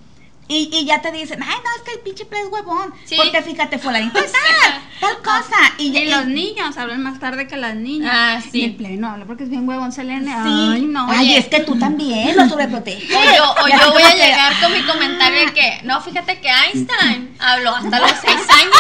Y, 0.47 0.69
y 0.73 0.85
ya 0.85 1.01
te 1.01 1.11
dicen, 1.11 1.43
ay, 1.43 1.57
no, 1.65 1.71
es 1.77 1.83
que 1.83 1.93
el 1.93 2.01
pinche 2.01 2.27
play 2.27 2.43
es 2.43 2.49
huevón. 2.53 2.93
Sí. 3.05 3.17
Porque 3.17 3.43
fíjate, 3.43 3.79
fulanito 3.79 4.19
tal, 4.21 4.83
tal 5.01 5.23
cosa. 5.23 5.57
Y, 5.79 6.05
los 6.05 6.27
niños 6.27 6.77
hablan 6.77 7.03
más 7.03 7.19
tarde 7.19 7.47
que 7.47 7.57
las 7.57 7.75
niñas. 7.75 8.13
Ah, 8.15 8.41
sí. 8.41 8.61
Y 8.61 8.65
el 8.65 8.75
play 8.75 8.97
no 8.97 9.09
habla 9.09 9.25
porque 9.25 9.45
es 9.45 9.51
bien 9.51 9.67
huevón 9.67 9.93
Selene. 9.93 10.31
Sí. 10.31 10.71
Ay, 10.73 10.83
no. 10.83 11.07
Ay, 11.11 11.29
Oye. 11.29 11.39
es 11.39 11.49
que 11.49 11.61
tú 11.61 11.79
también 11.79 12.37
lo 12.37 12.47
sobreproteges. 12.49 13.11
O 13.11 13.37
yo, 13.37 13.53
o 13.53 13.69
yo 13.85 13.93
voy 13.93 14.03
a 14.03 14.15
llegar 14.15 14.53
con 14.61 14.73
mi 14.73 14.83
comentario 14.83 15.47
de 15.47 15.53
que, 15.55 15.81
no, 15.85 16.01
fíjate 16.03 16.39
que 16.41 16.49
Einstein 16.49 17.35
habló 17.39 17.77
hasta 17.77 18.01
los 18.01 18.13
seis 18.21 18.47
años. 18.51 18.75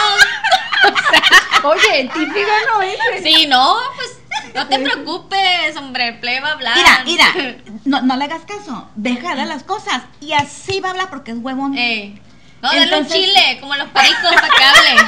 Oye, 1.65 2.11
típico 2.13 2.51
no 2.75 2.83
es. 2.83 3.23
Sí, 3.23 3.47
no, 3.47 3.75
pues 3.97 4.19
no 4.55 4.67
te 4.69 4.79
preocupes, 4.79 5.77
hombre, 5.77 6.09
el 6.09 6.19
play 6.21 6.41
va 6.41 6.49
a 6.49 6.53
hablar. 6.53 6.77
Mira, 6.77 7.03
mira, 7.05 7.57
no, 7.85 8.03
no 8.03 8.17
le 8.17 8.25
hagas 8.25 8.43
caso. 8.43 8.89
Déjale 8.95 9.47
las 9.47 9.63
cosas. 9.65 10.03
Y 10.21 10.33
así 10.33 10.81
va 10.81 10.89
a 10.89 10.93
hablar 10.93 11.11
porque 11.11 11.33
es 11.33 11.39
huevón. 11.39 11.77
Eh, 11.77 12.21
No, 12.63 12.73
dale 12.73 12.99
un 12.99 13.07
chile, 13.07 13.59
como 13.61 13.75
los 13.75 13.89
pericos 13.89 14.33
para 14.33 14.49
que 14.49 14.65
hable. 14.65 15.03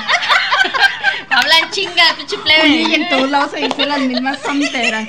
Hablan 1.30 1.70
chinga, 1.70 2.14
pinche 2.16 2.36
plebe. 2.38 2.68
Y 2.68 2.94
en 2.94 3.08
todos 3.08 3.30
lados 3.30 3.50
se 3.52 3.60
dicen 3.60 3.88
las 3.88 4.00
mismas 4.00 4.40
tonteras. 4.42 5.08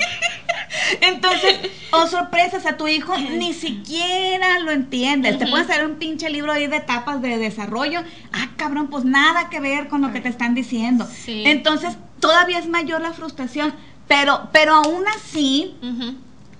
Entonces, 1.00 1.58
oh 1.90 2.06
sorpresa, 2.06 2.58
o 2.58 2.60
sea, 2.60 2.76
tu 2.76 2.88
hijo 2.88 3.16
ni 3.18 3.52
siquiera 3.52 4.58
lo 4.60 4.70
entiendes. 4.70 5.38
Te 5.38 5.46
puedes 5.46 5.68
hacer 5.68 5.84
un 5.86 5.96
pinche 5.96 6.30
libro 6.30 6.52
ahí 6.52 6.66
de 6.66 6.76
etapas 6.76 7.20
de 7.22 7.38
desarrollo. 7.38 8.02
Ah, 8.32 8.48
cabrón, 8.56 8.88
pues 8.88 9.04
nada 9.04 9.48
que 9.50 9.60
ver 9.60 9.88
con 9.88 10.00
lo 10.02 10.12
que 10.12 10.20
te 10.20 10.28
están 10.28 10.54
diciendo. 10.54 11.06
Sí. 11.06 11.42
Entonces, 11.46 11.96
todavía 12.20 12.58
es 12.58 12.68
mayor 12.68 13.00
la 13.00 13.12
frustración. 13.12 13.74
Pero, 14.08 14.48
pero 14.52 14.74
aún 14.74 15.04
así, 15.16 15.76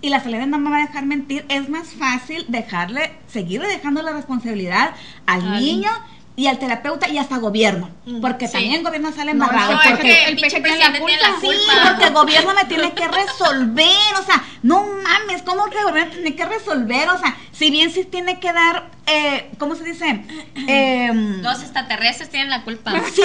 y 0.01 0.11
la 0.11 0.21
salida 0.23 0.47
no 0.47 0.59
me 0.59 0.71
va 0.71 0.77
a 0.79 0.81
dejar 0.83 1.07
mentir, 1.07 1.45
es 1.49 1.69
más 1.69 1.89
fácil 1.95 2.45
dejarle, 2.49 3.13
seguirle 3.27 3.69
dejando 3.69 4.03
la 4.03 4.13
responsabilidad 4.13 4.95
al 5.27 5.43
Al- 5.43 5.61
niño 5.63 5.91
y 6.39 6.47
al 6.47 6.57
terapeuta 6.61 7.09
y 7.09 7.19
hasta 7.19 7.39
gobierno. 7.39 7.91
Mm, 8.07 8.21
Porque 8.21 8.47
sí. 8.47 8.53
también 8.53 8.75
el 8.75 8.85
gobierno 8.85 9.11
sale 9.11 9.35
No, 9.35 9.45
embarrado. 9.45 9.73
No, 9.73 9.83
es 9.83 9.89
porque 9.89 10.03
que 10.05 10.25
el 10.27 10.37
pinche 10.37 10.61
tiene 10.61 10.79
la 10.79 10.93
culpa. 11.01 11.17
Sí, 11.41 11.49
porque 11.89 12.05
el 12.05 12.15
gobierno 12.15 12.55
me 12.55 12.65
tiene 12.67 12.93
que 12.95 13.09
resolver, 13.09 14.15
o 14.21 14.23
sea, 14.25 14.45
no 14.63 14.87
mames, 15.03 15.43
¿cómo 15.43 15.65
que 15.69 15.79
el 15.79 15.85
gobierno 15.87 16.13
tiene 16.13 16.37
que 16.37 16.45
resolver? 16.45 17.09
O 17.09 17.19
sea, 17.19 17.37
si 17.51 17.73
bien 17.73 17.91
sí 17.91 18.05
tiene 18.05 18.39
que 18.39 18.53
dar, 18.53 18.89
eh, 19.09 19.51
¿cómo 19.59 19.75
se 19.75 19.83
dice? 19.83 20.25
Em, 20.69 21.43
Los 21.43 21.61
extraterrestres 21.61 22.31
tienen 22.31 22.51
la 22.51 22.63
culpa. 22.63 22.93
sí, 23.13 23.23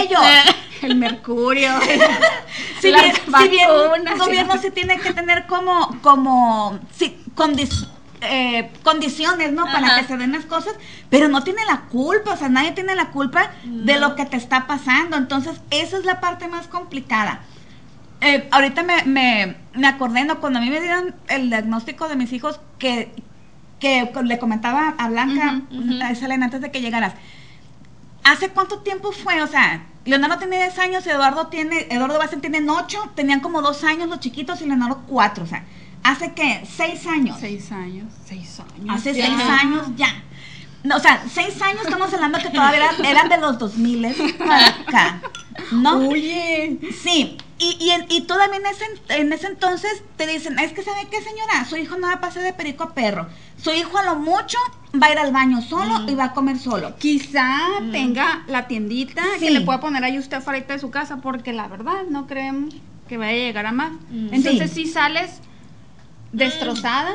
ellos. 0.00 0.22
El 0.82 0.96
mercurio. 0.96 1.70
Si 2.80 2.88
bien, 2.92 3.12
si 3.14 3.48
bien 3.48 3.68
el 4.06 4.18
gobierno 4.18 4.58
sí 4.60 4.70
tiene 4.70 4.98
que 5.00 5.12
tener 5.14 5.46
como, 5.46 5.98
como, 6.02 6.78
sí, 6.94 7.18
condi- 7.34 7.88
eh, 8.24 8.70
condiciones, 8.82 9.52
¿no? 9.52 9.64
Para 9.64 10.00
que 10.00 10.06
se 10.06 10.16
den 10.16 10.32
las 10.32 10.44
cosas, 10.44 10.74
pero 11.10 11.28
no 11.28 11.42
tiene 11.42 11.64
la 11.66 11.82
culpa, 11.82 12.32
o 12.32 12.36
sea, 12.36 12.48
nadie 12.48 12.72
tiene 12.72 12.94
la 12.94 13.10
culpa 13.10 13.50
de 13.64 13.98
lo 13.98 14.16
que 14.16 14.26
te 14.26 14.36
está 14.36 14.66
pasando. 14.66 15.16
Entonces, 15.16 15.60
esa 15.70 15.98
es 15.98 16.04
la 16.04 16.20
parte 16.20 16.48
más 16.48 16.66
complicada. 16.66 17.40
Eh, 18.20 18.48
ahorita 18.50 18.82
me, 18.82 19.02
me, 19.04 19.56
me 19.74 19.86
acordé, 19.86 20.24
¿no? 20.24 20.40
Cuando 20.40 20.58
a 20.58 20.62
mí 20.62 20.70
me 20.70 20.80
dieron 20.80 21.14
el 21.28 21.50
diagnóstico 21.50 22.08
de 22.08 22.16
mis 22.16 22.32
hijos, 22.32 22.60
que, 22.78 23.12
que 23.80 24.10
le 24.24 24.38
comentaba 24.38 24.94
a 24.96 25.08
Blanca, 25.08 25.62
ujú. 25.70 26.02
a 26.02 26.14
Selena, 26.14 26.46
antes 26.46 26.60
de 26.60 26.70
que 26.70 26.80
llegaras, 26.80 27.12
¿hace 28.22 28.48
cuánto 28.48 28.78
tiempo 28.78 29.12
fue? 29.12 29.42
O 29.42 29.46
sea, 29.46 29.84
Leonardo 30.04 30.38
tiene 30.38 30.56
10 30.58 30.78
años, 30.78 31.06
Eduardo 31.06 31.46
tiene, 31.48 31.86
Eduardo 31.90 32.18
Bassen 32.18 32.40
tiene 32.40 32.64
8, 32.68 33.12
tenían 33.14 33.40
como 33.40 33.62
2 33.62 33.84
años 33.84 34.08
los 34.08 34.20
chiquitos 34.20 34.60
y 34.60 34.66
Leonardo 34.66 35.02
4, 35.06 35.44
o 35.44 35.46
sea, 35.46 35.64
¿hace 36.04 36.32
qué? 36.34 36.62
6 36.76 37.06
años. 37.08 37.36
Seis 37.40 37.72
años. 37.72 38.12
Seis 38.24 38.60
años. 38.60 38.96
Hace 38.96 39.14
ya. 39.14 39.26
6 39.26 39.40
años 39.48 39.86
ya. 39.96 40.22
No, 40.84 40.96
o 40.96 41.00
sea, 41.00 41.24
6 41.28 41.62
años 41.62 41.80
estamos 41.84 42.12
hablando 42.12 42.38
que 42.38 42.50
todavía 42.50 42.84
eran, 42.90 43.04
eran 43.06 43.28
de 43.30 43.38
los 43.38 43.58
2000 43.58 44.14
para 44.38 44.68
acá. 44.68 45.20
¿No? 45.72 46.08
Oye. 46.08 46.78
Sí, 47.02 47.38
y, 47.58 47.64
y, 47.80 48.16
y 48.16 48.20
todavía 48.22 48.56
en 48.58 48.66
ese, 48.66 48.84
en 49.20 49.32
ese 49.32 49.46
entonces 49.46 50.02
te 50.16 50.26
dicen, 50.26 50.58
es 50.58 50.72
que 50.74 50.82
¿sabe 50.82 51.06
qué 51.10 51.22
señora? 51.22 51.64
Su 51.64 51.76
hijo 51.78 51.96
no 51.96 52.08
va 52.08 52.14
a 52.14 52.20
pasar 52.20 52.42
de 52.42 52.52
perico 52.52 52.84
a 52.84 52.92
perro. 52.94 53.26
Su 53.56 53.72
hijo 53.72 53.96
a 53.96 54.02
lo 54.04 54.16
mucho 54.16 54.58
va 55.02 55.06
a 55.06 55.12
ir 55.12 55.18
al 55.18 55.32
baño 55.32 55.62
solo 55.62 56.02
y 56.06 56.14
va 56.14 56.24
a 56.24 56.32
comer 56.34 56.58
solo. 56.58 56.96
Quizá 56.98 57.60
tenga 57.92 58.42
la 58.46 58.66
tiendita 58.66 59.22
Sí. 59.38 59.46
que 59.46 59.50
le 59.52 59.62
pueda 59.62 59.80
poner 59.80 60.04
ahí 60.04 60.18
usted 60.18 60.36
afuera 60.38 60.60
de 60.60 60.78
su 60.78 60.90
casa, 60.90 61.18
porque 61.22 61.54
la 61.54 61.66
verdad 61.68 62.02
no 62.10 62.26
creemos 62.26 62.74
que 63.08 63.16
vaya 63.16 63.30
a 63.32 63.36
llegar 63.36 63.64
a 63.66 63.72
más. 63.72 63.92
Mm. 64.10 64.34
Entonces, 64.34 64.70
Sí. 64.72 64.84
si 64.84 64.92
sales 64.92 65.40
destrozada, 66.34 67.14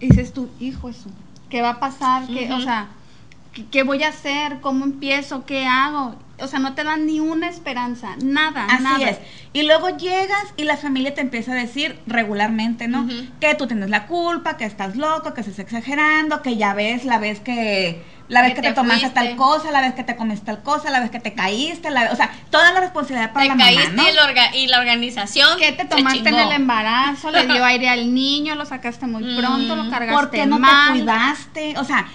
y 0.00 0.08
dices 0.08 0.32
tú, 0.32 0.50
hijo, 0.60 0.88
eso, 0.88 1.08
¿qué 1.48 1.62
va 1.62 1.70
a 1.70 1.80
pasar? 1.80 2.26
¿Qué, 2.26 2.52
O 2.52 2.60
sea, 2.60 2.88
¿qué, 3.52 3.66
qué 3.66 3.82
voy 3.82 4.02
a 4.02 4.08
hacer? 4.08 4.60
¿Cómo 4.60 4.84
empiezo? 4.84 5.44
¿Qué 5.46 5.66
hago? 5.66 6.16
O 6.40 6.48
sea, 6.48 6.58
no 6.58 6.74
te 6.74 6.82
dan 6.82 7.06
ni 7.06 7.20
una 7.20 7.48
esperanza, 7.48 8.16
nada, 8.24 8.64
Así 8.64 8.82
nada. 8.82 9.10
es. 9.10 9.18
Y 9.52 9.62
luego 9.62 9.96
llegas 9.96 10.54
y 10.56 10.64
la 10.64 10.76
familia 10.76 11.14
te 11.14 11.20
empieza 11.20 11.52
a 11.52 11.54
decir 11.54 12.00
regularmente, 12.06 12.88
¿no? 12.88 13.06
Que 13.38 13.54
tú 13.54 13.68
tienes 13.68 13.90
la 13.90 14.06
culpa, 14.06 14.56
que 14.56 14.64
estás 14.64 14.96
loco, 14.96 15.34
que 15.34 15.42
estás 15.42 15.60
exagerando, 15.60 16.42
que 16.42 16.56
ya 16.56 16.74
ves, 16.74 17.04
la 17.04 17.18
vez 17.18 17.38
que 17.38 18.02
la 18.32 18.40
vez 18.42 18.50
Que 18.50 18.56
que, 18.56 18.62
te, 18.62 18.68
te 18.68 18.74
tomaste 18.74 19.10
tal 19.10 19.36
cosa, 19.36 19.70
la 19.70 19.80
vez 19.82 19.92
que 19.94 20.02
te 20.04 20.16
comiste 20.16 20.46
tal 20.46 20.62
cosa, 20.62 20.90
la 20.90 21.00
vez 21.00 21.10
que 21.10 21.20
te 21.20 21.34
caíste, 21.34 21.90
la 21.90 22.10
o 22.12 22.16
sea, 22.16 22.30
toda 22.50 22.72
la 22.72 22.80
responsabilidad 22.80 23.32
para 23.32 23.44
Te 23.44 23.48
la 23.50 23.56
caíste 23.64 23.88
mamá, 23.90 24.02
¿no? 24.02 24.08
y, 24.08 24.12
la 24.14 24.22
orga- 24.22 24.54
y 24.54 24.66
la 24.68 24.78
organización. 24.78 25.58
¿Qué 25.58 25.72
te 25.72 25.84
tomaste 25.84 26.28
en 26.30 26.34
el 26.38 26.52
embarazo? 26.52 27.30
Le 27.30 27.46
dio 27.46 27.64
aire 27.72 27.88
al 27.90 28.14
niño, 28.14 28.54
lo 28.54 28.64
sacaste 28.64 29.06
muy 29.06 29.22
Mm, 29.22 29.36
pronto, 29.36 29.76
lo 29.76 29.90
cargaste 29.90 30.14
¿Por 30.14 30.30
qué 30.30 30.46
no 30.46 30.58
mal. 30.58 30.94
te 30.94 30.98
cuidaste? 31.00 31.78
O 31.78 31.84
sea, 31.84 32.08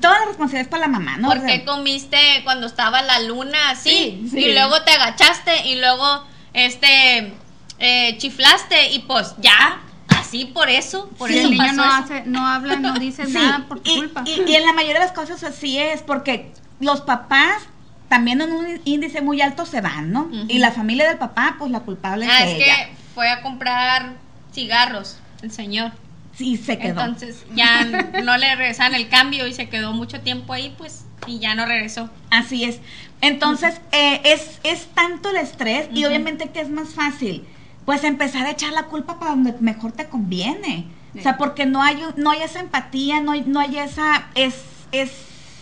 toda 0.00 0.20
la 0.20 0.26
responsabilidad 0.26 0.62
es 0.62 0.68
para 0.68 0.82
la 0.82 0.88
mamá, 0.88 1.16
¿no? 1.16 1.28
¿Por 1.28 1.38
O 1.38 1.40
sea, 1.40 1.48
qué 1.48 1.64
comiste 1.64 2.18
cuando 2.44 2.66
estaba 2.66 3.00
la 3.02 3.18
luna 3.20 3.70
así? 3.70 3.90
Sí, 3.90 4.28
sí. 4.30 4.38
Y 4.40 4.52
luego 4.52 4.82
te 4.82 4.92
agachaste 4.92 5.68
y 5.68 5.80
luego 5.80 6.24
este 6.52 7.32
eh, 7.78 8.16
chiflaste 8.18 8.90
y 8.92 9.00
pues 9.00 9.34
ya, 9.38 9.80
así 10.08 10.46
por 10.46 10.68
eso, 10.68 11.08
por 11.18 11.30
eso 11.30 11.46
el 11.48 11.50
niño 11.52 11.72
no 11.72 11.84
eso. 11.84 11.92
hace, 11.94 12.22
no 12.26 12.46
habla, 12.46 12.76
no 12.76 12.94
dice 12.98 13.26
Sí, 13.26 13.32
nada 13.32 13.66
por 13.68 13.80
tu 13.80 13.90
y, 13.90 13.96
culpa. 13.96 14.24
y- 14.26 14.50
y 14.50 14.54
en 14.56 14.64
la 14.66 14.72
mayoría 14.72 15.00
de 15.00 15.06
las 15.06 15.12
cosas 15.12 15.42
así 15.44 15.78
es, 15.78 16.02
porque 16.02 16.52
los 16.80 17.00
papás 17.02 17.62
también 18.08 18.40
en 18.42 18.52
un 18.52 18.80
índice 18.84 19.22
muy 19.22 19.40
alto 19.40 19.64
se 19.66 19.80
van, 19.80 20.12
¿no? 20.12 20.28
Y 20.48 20.58
la 20.58 20.70
familia 20.70 21.08
del 21.08 21.16
papá, 21.18 21.56
pues 21.58 21.70
la 21.70 21.80
culpable 21.80 22.26
Ah, 22.30 22.44
es 22.44 22.50
es 22.50 22.56
ella. 22.56 22.64
que 22.88 22.92
fue 23.14 23.30
a 23.30 23.40
comprar 23.42 24.12
cigarros 24.52 25.18
el 25.42 25.50
señor. 25.50 25.92
Sí, 26.36 26.56
se 26.56 26.78
quedó. 26.78 27.00
Entonces 27.00 27.44
ya 27.54 27.84
no 28.22 28.36
le 28.36 28.54
regresaban 28.56 28.94
el 28.94 29.08
cambio 29.08 29.46
y 29.46 29.54
se 29.54 29.68
quedó 29.68 29.92
mucho 29.92 30.20
tiempo 30.20 30.52
ahí, 30.52 30.74
pues, 30.76 31.04
y 31.26 31.38
ya 31.38 31.54
no 31.54 31.64
regresó. 31.66 32.10
Así 32.30 32.64
es. 32.64 32.80
Entonces, 33.22 33.80
eh, 33.92 34.20
es, 34.24 34.58
es 34.64 34.86
tanto 34.94 35.30
el 35.30 35.36
estrés 35.36 35.88
y 35.94 36.04
obviamente 36.04 36.50
que 36.50 36.60
es 36.60 36.68
más 36.68 36.90
fácil, 36.90 37.46
pues 37.84 38.04
empezar 38.04 38.46
a 38.46 38.50
echar 38.50 38.72
la 38.72 38.84
culpa 38.84 39.18
para 39.18 39.32
donde 39.32 39.54
mejor 39.60 39.92
te 39.92 40.08
conviene. 40.08 40.86
O 41.18 41.20
sea, 41.22 41.36
porque 41.36 41.66
no 41.66 41.82
hay, 41.82 42.02
no 42.16 42.30
hay 42.30 42.40
esa 42.42 42.60
empatía, 42.60 43.20
no 43.20 43.32
hay, 43.32 43.42
no 43.46 43.60
hay 43.60 43.76
esa, 43.78 44.28
es, 44.34 44.62
es, 44.92 45.10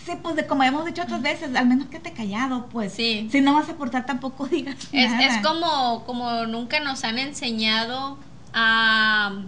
sí, 0.05 0.13
pues 0.23 0.35
de 0.37 0.47
como 0.47 0.63
hemos 0.63 0.85
dicho 0.85 1.01
otras 1.01 1.21
veces, 1.21 1.53
al 1.55 1.65
menos 1.67 1.87
que 1.87 1.99
te 1.99 2.13
callado, 2.13 2.67
pues. 2.67 2.93
Sí. 2.93 3.27
Si 3.31 3.41
no 3.41 3.53
vas 3.55 3.67
a 3.67 3.73
aportar 3.73 4.05
tampoco 4.05 4.47
digas 4.51 4.75
Es, 4.93 5.11
nada. 5.11 5.25
es 5.25 5.45
como, 5.45 6.05
como 6.05 6.45
nunca 6.45 6.79
nos 6.79 7.03
han 7.03 7.19
enseñado 7.19 8.17
a, 8.53 9.41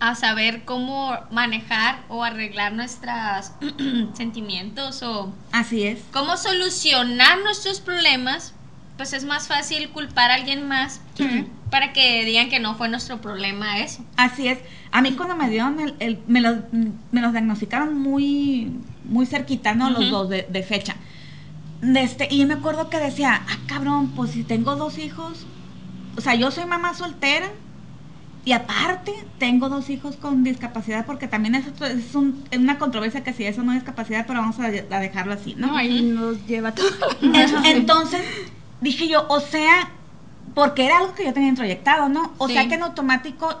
a 0.00 0.14
saber 0.14 0.64
cómo 0.64 1.14
manejar 1.30 1.98
o 2.08 2.24
arreglar 2.24 2.72
nuestros 2.72 3.52
sentimientos 4.14 5.02
o 5.02 5.30
Así 5.52 5.82
es. 5.84 6.00
cómo 6.12 6.36
solucionar 6.38 7.38
nuestros 7.42 7.80
problemas, 7.80 8.54
pues 8.96 9.12
es 9.12 9.24
más 9.24 9.46
fácil 9.48 9.90
culpar 9.90 10.30
a 10.30 10.34
alguien 10.34 10.66
más 10.68 11.00
para 11.70 11.92
que 11.92 12.24
digan 12.24 12.48
que 12.48 12.60
no 12.60 12.74
fue 12.76 12.88
nuestro 12.88 13.20
problema 13.20 13.78
eso. 13.80 14.04
Así 14.16 14.48
es. 14.48 14.58
A 14.92 15.02
mí 15.02 15.12
cuando 15.12 15.36
me 15.36 15.50
dieron 15.50 15.80
el, 15.80 15.94
el- 15.98 16.22
me, 16.26 16.40
los, 16.40 16.56
me 17.10 17.20
los 17.20 17.32
diagnosticaron 17.32 17.98
muy, 17.98 18.72
muy 19.04 19.26
cerquita, 19.26 19.74
¿no? 19.74 19.90
Los 19.90 20.10
dos 20.10 20.28
de, 20.30 20.46
de 20.48 20.62
fecha. 20.62 20.96
De 21.82 22.02
Este, 22.02 22.28
y 22.30 22.38
yo 22.38 22.46
me 22.46 22.54
acuerdo 22.54 22.88
que 22.88 22.98
decía, 22.98 23.42
ah, 23.48 23.58
cabrón, 23.66 24.12
pues 24.14 24.30
si 24.30 24.44
tengo 24.44 24.76
dos 24.76 24.96
hijos, 24.98 25.46
o 26.16 26.20
sea, 26.20 26.34
yo 26.34 26.50
soy 26.50 26.64
mamá 26.66 26.94
soltera 26.94 27.46
y 28.44 28.52
aparte 28.52 29.12
tengo 29.38 29.68
dos 29.68 29.90
hijos 29.90 30.16
con 30.16 30.44
discapacidad, 30.44 31.04
porque 31.04 31.26
también 31.28 31.56
es, 31.56 31.66
otro- 31.66 31.86
es 31.86 32.14
un- 32.14 32.44
es 32.50 32.58
una 32.58 32.78
controversia 32.78 33.22
que 33.24 33.32
si 33.34 33.44
eso 33.44 33.62
no 33.62 33.72
es 33.72 33.78
discapacidad, 33.80 34.24
pero 34.26 34.40
vamos 34.40 34.58
a, 34.60 34.70
de- 34.70 34.86
a 34.90 35.00
dejarlo 35.00 35.34
así, 35.34 35.54
¿no? 35.56 35.66
No, 35.66 35.76
ahí 35.76 36.00
nos 36.02 36.46
lleva 36.46 36.72
todo. 36.72 36.86
En- 37.20 37.34
Entonces, 37.66 38.22
dije 38.80 39.08
yo, 39.08 39.26
o 39.28 39.40
sea, 39.40 39.90
porque 40.54 40.86
era 40.86 40.98
algo 40.98 41.14
que 41.14 41.24
yo 41.24 41.32
tenía 41.32 41.48
introyectado, 41.50 42.08
¿no? 42.08 42.32
O 42.38 42.46
Sí. 42.46 42.54
sea 42.54 42.68
que 42.68 42.74
en 42.74 42.82
automático 42.82 43.54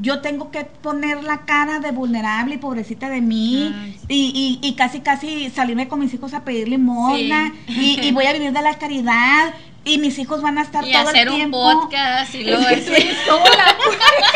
yo 0.00 0.20
tengo 0.20 0.50
que 0.52 0.64
poner 0.64 1.24
la 1.24 1.38
cara 1.46 1.80
de 1.80 1.90
vulnerable 1.90 2.54
y 2.54 2.58
pobrecita 2.58 3.08
de 3.08 3.20
mí 3.20 3.74
Ay, 3.76 3.96
sí. 3.98 4.06
y, 4.08 4.58
y, 4.62 4.68
y 4.68 4.74
casi 4.74 5.00
casi 5.00 5.50
salirme 5.50 5.88
con 5.88 5.98
mis 5.98 6.14
hijos 6.14 6.32
a 6.32 6.44
pedir 6.44 6.68
limosna 6.68 7.52
Sí. 7.66 7.98
y, 8.00 8.06
y 8.06 8.12
voy 8.12 8.26
a 8.26 8.32
vivir 8.32 8.52
de 8.52 8.62
la 8.62 8.78
caridad 8.78 9.52
y 9.84 9.98
mis 9.98 10.18
hijos 10.20 10.42
van 10.42 10.58
a 10.58 10.62
estar 10.62 10.86
Y 10.86 10.92
todo 10.92 11.08
hacer 11.08 11.22
el 11.22 11.28
un 11.30 11.34
tiempo. 11.36 11.58
podcast 11.58 12.34
y 12.36 12.44
luego 12.44 12.68
Es 12.68 12.82
que 12.88 13.00
soy 13.00 13.10
sola. 13.26 13.76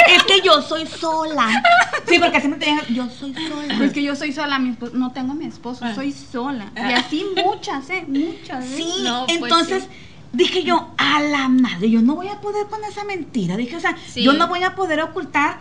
es 0.09 0.23
que 0.25 0.41
yo 0.45 0.63
soy 0.63 0.87
sola. 0.87 1.63
Sí, 2.09 2.19
porque 2.19 2.41
siempre 2.41 2.59
te 2.61 2.67
digan, 2.73 2.87
yo 2.95 3.09
soy 3.11 3.35
sola. 3.35 3.75
Pues 3.79 3.93
que 3.93 4.03
yo 4.03 4.17
soy 4.17 4.33
sola, 4.33 4.59
mi 4.59 4.71
esposo, 4.71 4.93
no 4.97 5.13
tengo 5.13 5.33
a 5.33 5.35
mi 5.37 5.45
esposo, 5.47 5.85
Ah. 5.85 5.95
soy 5.95 6.13
sola. 6.13 6.73
Y 6.77 6.93
así 6.95 7.25
muchas, 7.37 7.89
¿eh? 7.91 8.05
Muchas. 8.09 8.65
¿eh? 8.65 8.75
Sí, 8.77 9.03
No, 9.05 9.27
pues 9.27 9.39
entonces 9.41 9.83
sí. 9.85 9.89
Dije 10.35 10.63
yo, 10.65 10.91
a 10.99 11.21
la 11.23 11.49
madre, 11.49 11.91
yo 11.91 12.03
no 12.03 12.15
voy 12.15 12.29
a 12.29 12.41
poder 12.41 12.67
con 12.67 12.83
esa 12.85 13.05
mentira. 13.05 13.57
Dije, 13.57 13.77
o 13.77 13.81
sea, 13.81 13.97
Sí. 14.13 14.23
yo 14.23 14.33
no 14.35 14.47
voy 14.49 14.63
a 14.63 14.75
poder 14.75 15.01
ocultar 15.01 15.59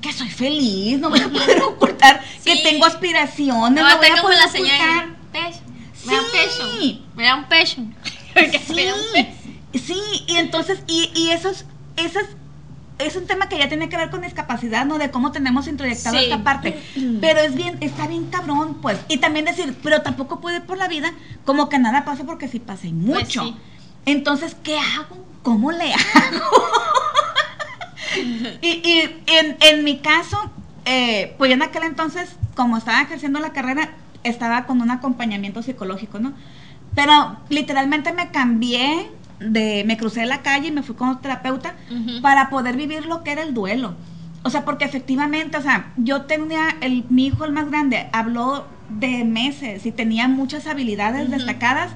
que 0.00 0.12
soy 0.12 0.30
feliz, 0.30 0.98
no 0.98 1.10
voy 1.10 1.20
a 1.20 1.28
poder 1.28 1.62
ocultar 1.68 2.20
que 2.44 2.56
tengo 2.56 2.84
aspiraciones, 2.86 3.82
No, 3.82 3.88
no, 3.90 3.96
voy 3.98 4.06
a 4.06 4.10
como 4.10 4.22
poder 4.22 4.38
la 4.38 4.46
ocultar. 4.46 5.08
Pecho. 5.32 5.60
Me 6.04 6.14
da 6.14 6.20
un 6.20 6.26
pecho. 6.32 7.02
Me 7.14 7.24
da 7.24 7.36
un 7.36 7.44
pecho. 7.44 7.82
Sí, 9.74 9.96
y 10.26 10.36
entonces, 10.36 10.82
y, 10.86 11.10
y 11.14 11.30
esos, 11.30 11.64
esas 11.96 12.24
es 12.98 13.16
un 13.16 13.26
tema 13.26 13.48
que 13.48 13.56
ya 13.58 13.68
tiene 13.70 13.88
que 13.88 13.96
ver 13.96 14.10
con 14.10 14.20
discapacidad, 14.20 14.84
¿no? 14.84 14.98
De 14.98 15.10
cómo 15.10 15.32
tenemos 15.32 15.66
introyectado 15.66 16.18
Sí. 16.18 16.24
esta 16.24 16.44
parte. 16.44 16.78
Pero 17.22 17.40
es 17.40 17.54
bien, 17.54 17.78
está 17.80 18.06
bien 18.06 18.26
cabrón, 18.26 18.78
pues. 18.82 18.98
Y 19.08 19.16
también 19.16 19.46
decir, 19.46 19.74
pero 19.82 20.02
tampoco 20.02 20.40
puede 20.40 20.60
por 20.60 20.76
la 20.76 20.88
vida 20.88 21.12
como 21.46 21.68
que 21.70 21.78
nada 21.78 22.04
pasa 22.04 22.24
porque 22.24 22.48
sí 22.48 22.58
pasa 22.60 22.86
y 22.86 22.92
Pues 22.92 23.22
mucho. 23.24 23.42
sí. 23.44 23.56
Entonces, 24.06 24.56
¿qué 24.62 24.78
hago? 24.78 25.24
¿Cómo 25.42 25.72
le 25.72 25.92
hago? 25.92 26.44
y 28.62 28.68
y 28.68 29.22
en, 29.26 29.56
en 29.60 29.84
mi 29.84 29.98
caso, 29.98 30.38
eh, 30.84 31.34
pues 31.38 31.48
yo 31.48 31.54
en 31.54 31.62
aquel 31.62 31.84
entonces, 31.84 32.36
como 32.54 32.76
estaba 32.76 33.02
ejerciendo 33.02 33.40
la 33.40 33.52
carrera, 33.52 33.90
estaba 34.24 34.66
con 34.66 34.80
un 34.80 34.90
acompañamiento 34.90 35.62
psicológico, 35.62 36.18
¿no? 36.18 36.32
Pero 36.94 37.38
literalmente 37.48 38.12
me 38.12 38.30
cambié 38.30 39.10
de, 39.40 39.84
me 39.86 39.96
crucé 39.96 40.26
la 40.26 40.42
calle 40.42 40.68
y 40.68 40.72
me 40.72 40.82
fui 40.82 40.94
con 40.94 41.08
un 41.08 41.20
terapeuta 41.20 41.74
para 42.20 42.50
poder 42.50 42.76
vivir 42.76 43.06
lo 43.06 43.22
que 43.22 43.32
era 43.32 43.42
el 43.42 43.54
duelo. 43.54 43.94
O 44.44 44.50
sea, 44.50 44.64
porque 44.64 44.84
efectivamente, 44.84 45.56
o 45.56 45.62
sea, 45.62 45.92
yo 45.96 46.22
tenía, 46.22 46.76
el, 46.80 47.04
mi 47.08 47.26
hijo 47.26 47.44
el 47.44 47.52
más 47.52 47.70
grande 47.70 48.08
habló 48.12 48.66
de 48.88 49.24
meses 49.24 49.86
y 49.86 49.92
tenía 49.92 50.28
muchas 50.28 50.66
habilidades 50.66 51.30
destacadas. 51.30 51.92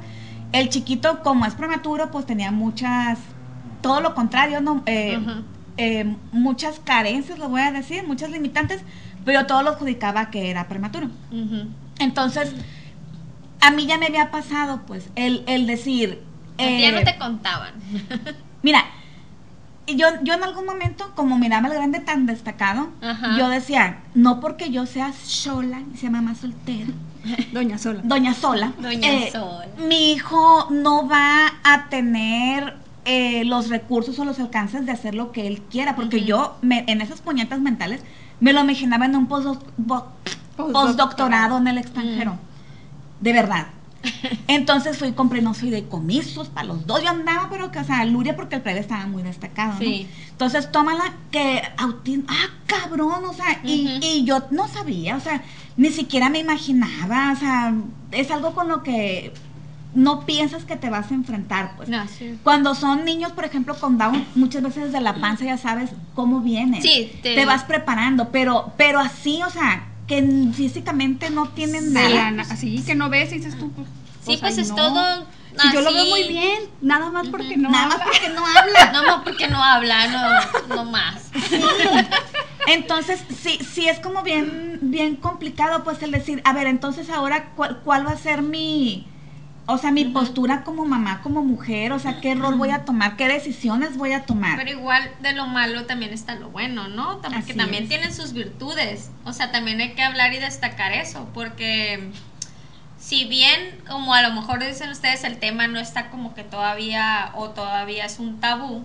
El 0.57 0.71
chiquito, 0.71 1.23
como 1.23 1.45
es 1.45 1.55
prematuro, 1.55 2.11
pues 2.11 2.25
tenía 2.25 2.51
muchas, 2.51 3.19
todo 3.83 4.01
lo 4.01 4.15
contrario, 4.15 4.63
¿no? 4.63 4.83
Eh, 4.87 5.19
eh, 5.77 6.17
muchas 6.33 6.79
carencias, 6.79 7.39
lo 7.39 7.51
voy 7.51 7.61
a 7.61 7.71
decir, 7.73 8.07
muchas 8.07 8.31
limitantes, 8.31 8.81
pero 9.27 9.45
todo 9.47 9.63
lo 9.63 9.71
adjudicaba 9.73 10.31
que 10.31 10.51
era 10.51 10.67
prematuro. 10.67 11.11
Entonces, 11.99 12.55
a 13.61 13.71
mí 13.71 13.85
ya 13.85 13.99
me 13.99 14.07
había 14.07 14.31
pasado, 14.31 14.81
pues, 14.87 15.11
el, 15.15 15.45
el 15.47 15.67
decir... 15.67 16.23
Ya 16.59 16.91
no 16.91 16.99
eh, 17.01 17.05
te 17.05 17.19
contaban. 17.19 17.75
Mira, 18.63 18.83
yo, 19.87 20.07
yo 20.23 20.33
en 20.33 20.43
algún 20.43 20.65
momento, 20.65 21.13
como 21.15 21.37
miraba 21.37 21.69
al 21.69 21.75
grande 21.75 22.01
tan 22.01 22.25
destacado, 22.25 22.89
Ajá. 23.03 23.37
yo 23.37 23.51
decía, 23.51 23.99
no 24.15 24.41
porque 24.41 24.71
yo 24.71 24.87
sea 24.87 25.13
sola, 25.13 25.83
y 25.93 25.99
sea 25.99 26.11
mamá 26.11 26.35
soltera, 26.35 26.93
Doña 27.53 27.79
Sola. 27.79 28.01
doña 28.05 28.35
sola, 28.35 28.73
Doña 28.79 29.09
eh, 29.13 29.31
Sola. 29.33 29.67
mi 29.89 30.13
hijo 30.13 30.69
no 30.71 31.09
va 31.09 31.47
a 31.65 31.89
tener 31.89 32.75
eh, 33.05 33.45
los 33.45 33.69
recursos 33.69 34.19
o 34.19 34.25
los 34.25 34.39
alcances 34.41 34.85
de 34.87 34.93
hacer 34.93 35.15
lo 35.15 35.33
que 35.33 35.47
él 35.47 35.63
quiera, 35.71 35.95
porque 35.97 36.25
yo 36.25 36.57
me- 36.63 36.85
en 36.89 37.01
esas 37.01 37.21
puñetas 37.21 37.61
mentales 37.61 38.01
me 38.41 38.53
lo 38.53 38.61
imaginaba 38.61 39.07
en 39.07 39.17
un 39.17 39.29
postdoc- 39.29 39.61
postdoctorado 40.57 41.59
en 41.59 41.69
el 41.69 41.79
extranjero, 41.79 42.37
de 43.21 43.33
verdad. 43.33 43.67
Entonces 44.49 44.99
fui, 44.99 45.13
compré 45.13 45.41
unos 45.41 45.59
fideicomisos 45.59 46.49
para 46.49 46.67
los 46.69 46.87
dos. 46.87 47.03
Yo 47.03 47.09
andaba, 47.11 47.49
pero 47.51 47.71
que, 47.71 47.79
o 47.79 47.85
sea, 47.85 48.05
Luria 48.05 48.37
porque 48.37 48.57
el 48.57 48.63
previo 48.63 48.81
estaba 48.81 49.07
muy 49.07 49.23
destacado, 49.23 49.73
¿no? 49.75 49.79
Sí. 49.79 50.07
Entonces, 50.31 50.71
tómala 50.71 51.05
que 51.31 51.63
autismo, 51.79 52.25
ah, 52.29 52.51
cabrón, 52.67 53.25
o 53.25 53.33
sea, 53.33 53.61
y, 53.65 53.99
y 54.03 54.25
yo 54.25 54.45
no 54.51 54.69
sabía, 54.69 55.17
o 55.17 55.21
sea, 55.21 55.43
ni 55.77 55.89
siquiera 55.91 56.29
me 56.29 56.39
imaginaba, 56.39 57.33
o 57.33 57.37
sea, 57.37 57.75
es 58.13 58.31
algo 58.31 58.53
con 58.55 58.69
lo 58.69 58.83
que 58.83 59.33
no 59.95 60.27
piensas 60.27 60.65
que 60.65 60.77
te 60.77 60.91
vas 60.91 61.11
a 61.11 61.15
enfrentar, 61.15 61.73
pues. 61.77 61.89
No, 61.89 62.07
sí. 62.07 62.39
Cuando 62.43 62.75
son 62.75 63.05
niños, 63.07 63.33
por 63.33 63.47
ejemplo, 63.47 63.75
con 63.79 63.97
Down, 63.97 64.27
muchas 64.35 64.63
veces 64.63 64.85
desde 64.87 65.01
la 65.01 65.15
panza 65.15 65.45
ya 65.47 65.57
sabes 65.57 65.91
cómo 66.15 66.41
vienen. 66.41 66.83
Sí, 66.83 67.13
te- 67.23 67.35
te... 67.35 67.47
vas 67.47 67.65
preparando, 67.65 68.29
pero, 68.31 68.75
pero 68.77 69.01
así, 69.01 69.41
o 69.43 69.49
sea, 69.49 69.87
que 70.07 70.51
físicamente 70.55 71.31
no 71.31 71.49
tienen 71.51 71.93
nada. 71.93 72.31
la 72.31 72.43
así 72.43 72.83
que 72.85 72.95
no 72.95 73.09
ves 73.09 73.33
y 73.33 73.37
dices 73.37 73.59
tú, 73.59 73.71
pues. 73.73 73.89
Sí, 74.25 74.35
o 74.35 74.39
sea, 74.39 74.49
pues 74.49 74.59
es 74.59 74.69
no. 74.71 74.77
todo. 74.77 75.27
Si 75.59 75.73
yo 75.73 75.81
lo 75.81 75.93
veo 75.93 76.05
muy 76.07 76.25
bien, 76.25 76.59
nada 76.83 77.11
más 77.11 77.29
porque 77.29 77.57
no. 77.57 77.71
nada 77.71 77.87
más 77.87 78.01
habla. 78.01 78.07
porque 78.13 78.29
no 78.29 78.47
habla. 78.47 78.91
No, 78.93 79.03
no, 79.03 79.25
porque 79.25 79.49
no 79.49 79.63
habla, 79.63 80.07
no, 80.09 80.75
no 80.75 80.85
más. 80.85 81.31
Entonces, 82.67 83.21
sí, 83.43 83.59
sí 83.73 83.89
es 83.89 84.01
como 84.01 84.23
bien, 84.23 84.79
bien 84.83 85.17
complicado, 85.17 85.85
pues, 85.85 86.03
el 86.03 86.11
decir, 86.11 86.43
a 86.45 86.53
ver, 86.53 86.67
entonces 86.67 87.09
ahora, 87.11 87.53
¿cuál, 87.55 87.79
cuál 87.85 88.07
va 88.07 88.11
a 88.11 88.19
ser 88.19 88.43
mi, 88.43 89.07
o 89.69 89.79
sea, 89.79 89.91
mi 89.91 90.05
postura 90.05 90.63
como 90.63 90.85
mamá, 90.85 91.23
como 91.23 91.43
mujer? 91.43 91.93
O 91.93 91.99
sea, 91.99 92.21
¿qué 92.21 92.37
rol 92.37 92.55
voy 92.55 92.71
a 92.71 92.85
tomar? 92.85 93.17
¿Qué 93.17 93.27
decisiones 93.27 93.97
voy 93.97 94.13
a 94.13 94.25
tomar? 94.25 94.57
Pero 94.57 94.71
igual 94.71 95.11
de 95.21 95.33
lo 95.33 95.47
malo 95.47 95.87
también 95.87 96.13
está 96.13 96.37
lo 96.37 96.51
bueno, 96.51 96.89
¿no? 96.89 97.21
Porque 97.21 97.37
Así 97.37 97.55
también 97.55 97.85
es. 97.85 97.89
tienen 97.89 98.15
sus 98.15 98.33
virtudes. 98.33 99.11
O 99.25 99.33
sea, 99.33 99.51
también 99.51 99.81
hay 99.81 99.95
que 99.95 100.03
hablar 100.03 100.33
y 100.35 100.39
destacar 100.39 100.93
eso, 100.93 101.29
porque 101.35 102.13
si 102.97 103.25
bien, 103.25 103.83
como 103.89 104.15
a 104.15 104.23
lo 104.23 104.33
mejor 104.33 104.65
dicen 104.65 104.91
ustedes, 104.91 105.25
el 105.25 105.39
tema 105.39 105.67
no 105.67 105.81
está 105.81 106.11
como 106.11 106.35
que 106.35 106.45
todavía 106.45 107.33
o 107.35 107.51
todavía 107.51 108.05
es 108.05 108.21
un 108.21 108.39
tabú, 108.39 108.85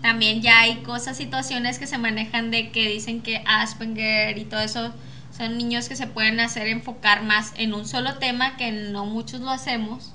también 0.00 0.40
ya 0.40 0.60
hay 0.60 0.76
cosas, 0.76 1.18
situaciones 1.18 1.78
que 1.78 1.86
se 1.86 1.98
manejan 1.98 2.50
de 2.50 2.70
que 2.70 2.88
dicen 2.88 3.20
que 3.20 3.42
Asperger 3.46 4.38
y 4.38 4.46
todo 4.46 4.60
eso 4.60 4.94
son 5.40 5.56
niños 5.56 5.88
que 5.88 5.96
se 5.96 6.06
pueden 6.06 6.38
hacer 6.38 6.66
enfocar 6.66 7.22
más 7.22 7.54
en 7.56 7.72
un 7.72 7.86
solo 7.86 8.18
tema 8.18 8.58
que 8.58 8.72
no 8.72 9.06
muchos 9.06 9.40
lo 9.40 9.48
hacemos 9.48 10.12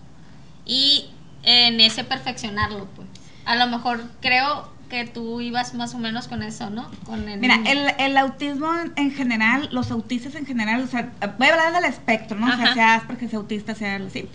y 0.67 1.09
en 1.41 1.81
ese 1.81 2.03
perfeccionarlo, 2.03 2.85
pues. 2.95 3.07
A 3.45 3.55
lo 3.55 3.65
mejor 3.65 4.03
creo 4.21 4.69
que 4.87 5.05
tú 5.05 5.41
ibas 5.41 5.73
más 5.73 5.95
o 5.95 5.97
menos 5.97 6.27
con 6.27 6.43
eso, 6.43 6.69
¿no? 6.69 6.91
Con 7.05 7.27
el 7.27 7.39
Mira, 7.39 7.59
el, 7.65 7.91
el 7.97 8.17
autismo 8.17 8.71
en, 8.75 8.93
en 8.97 9.11
general, 9.11 9.67
los 9.71 9.89
autistas 9.89 10.35
en 10.35 10.45
general, 10.45 10.83
o 10.83 10.87
sea, 10.87 11.11
voy 11.39 11.47
a 11.47 11.53
hablar 11.53 11.73
del 11.73 11.89
espectro, 11.89 12.37
¿no? 12.37 12.47
O 12.47 12.55
sea, 12.55 12.75
sea 12.75 12.93
Asperger, 12.93 13.27
sea 13.27 13.39
autista, 13.39 13.73
sea 13.73 13.95
así. 13.95 14.29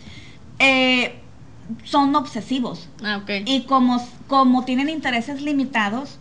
Eh, 0.58 1.20
son 1.84 2.14
obsesivos. 2.16 2.88
Ah, 3.04 3.18
ok. 3.22 3.30
Y 3.46 3.62
como, 3.62 4.04
como 4.26 4.64
tienen 4.64 4.88
intereses 4.88 5.42
limitados, 5.42 6.18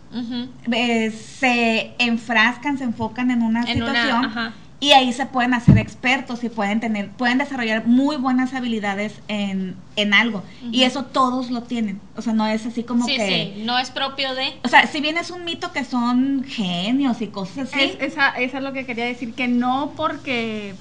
eh, 0.72 1.10
se 1.10 1.94
enfrascan, 1.98 2.78
se 2.78 2.84
enfocan 2.84 3.30
en 3.30 3.42
una 3.42 3.62
En 3.64 3.82
una- 3.82 3.92
situación 3.92 4.24
ajá. 4.26 4.52
y 4.80 4.92
ahí 4.92 5.12
se 5.12 5.26
pueden 5.26 5.52
hacer 5.54 5.76
expertos 5.78 6.42
y 6.44 6.48
pueden 6.48 6.80
tener, 6.80 7.10
pueden 7.10 7.38
desarrollar 7.38 7.86
muy 7.86 8.16
buenas 8.16 8.54
habilidades 8.54 9.20
en, 9.28 9.76
en 9.96 10.14
algo. 10.14 10.42
Y 10.72 10.84
eso 10.84 11.04
todos 11.04 11.50
lo 11.50 11.62
tienen. 11.62 12.00
O 12.16 12.22
sea, 12.22 12.32
no 12.32 12.46
es 12.46 12.64
así 12.66 12.82
como 12.84 13.04
Sí, 13.06 13.16
que. 13.16 13.52
sí, 13.56 13.62
no 13.64 13.78
es 13.78 13.90
propio 13.90 14.34
de... 14.34 14.54
O 14.64 14.68
sea, 14.68 14.86
si 14.86 15.00
bien 15.00 15.18
es 15.18 15.30
un 15.30 15.44
mito 15.44 15.72
que 15.72 15.84
son 15.84 16.44
genios 16.44 17.20
y 17.20 17.26
cosas 17.28 17.68
así. 17.72 17.80
Es- 17.80 17.96
esa, 18.12 18.28
esa 18.30 18.58
es 18.58 18.64
lo 18.64 18.72
que 18.72 18.86
quería 18.86 19.04
decir, 19.04 19.34
que 19.34 19.48
no 19.48 19.92
porque 19.96 20.74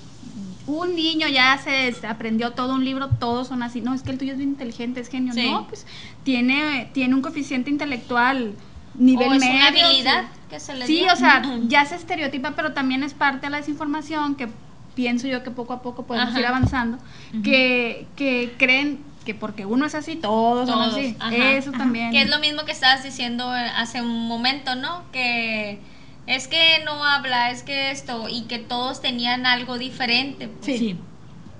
un 0.69 0.95
niño 0.95 1.27
ya 1.27 1.57
se 1.57 1.93
aprendió 2.07 2.51
todo 2.51 2.75
un 2.75 2.85
libro, 2.85 3.09
todos 3.19 3.47
son 3.47 3.63
así. 3.63 3.81
No, 3.81 3.93
es 3.93 4.03
que 4.03 4.11
el 4.11 4.17
tuyo 4.17 4.31
es 4.33 4.37
bien 4.37 4.49
inteligente, 4.51 4.99
es 4.99 5.09
genio. 5.09 5.33
Sí. 5.33 5.49
No, 5.49 5.67
pues 5.67 5.85
tiene, 6.23 6.89
tiene 6.93 7.15
un 7.15 7.21
coeficiente 7.21 7.69
intelectual 7.69 8.53
nivel 8.95 9.29
o 9.29 9.33
es 9.33 9.39
medio. 9.39 9.55
una 9.55 9.67
habilidad 9.67 10.23
sí. 10.23 10.39
que 10.49 10.59
se 10.59 10.75
le 10.75 10.85
Sí, 10.87 10.97
dio. 10.99 11.13
o 11.13 11.15
sea, 11.15 11.41
ya 11.67 11.85
se 11.85 11.95
estereotipa, 11.95 12.51
pero 12.51 12.73
también 12.73 13.03
es 13.03 13.13
parte 13.13 13.47
de 13.47 13.49
la 13.51 13.57
desinformación 13.57 14.35
que 14.35 14.47
pienso 14.95 15.27
yo 15.27 15.43
que 15.43 15.51
poco 15.51 15.73
a 15.73 15.81
poco 15.81 16.03
podemos 16.05 16.29
Ajá. 16.29 16.39
ir 16.39 16.45
avanzando, 16.45 16.97
que, 17.43 18.05
que 18.15 18.53
creen 18.57 18.99
que 19.25 19.33
porque 19.35 19.65
uno 19.65 19.85
es 19.85 19.95
así, 19.95 20.15
todos, 20.15 20.67
Todos, 20.67 20.93
son 20.93 20.99
así. 20.99 21.15
ajá. 21.19 21.35
Eso 21.35 21.71
también. 21.71 22.11
Que 22.11 22.21
es 22.23 22.29
lo 22.29 22.39
mismo 22.39 22.63
que 22.65 22.71
estabas 22.71 23.03
diciendo 23.03 23.49
hace 23.49 24.01
un 24.01 24.27
momento, 24.27 24.75
¿no? 24.75 25.03
Que 25.11 25.79
es 26.29 26.47
que 26.47 26.83
no 26.85 27.03
habla, 27.03 27.49
es 27.49 27.63
que 27.63 27.89
esto, 27.89 28.29
y 28.29 28.43
que 28.43 28.59
todos 28.59 29.01
tenían 29.01 29.47
algo 29.47 29.79
diferente. 29.79 30.47
pues. 30.47 30.65
Sí. 30.65 30.95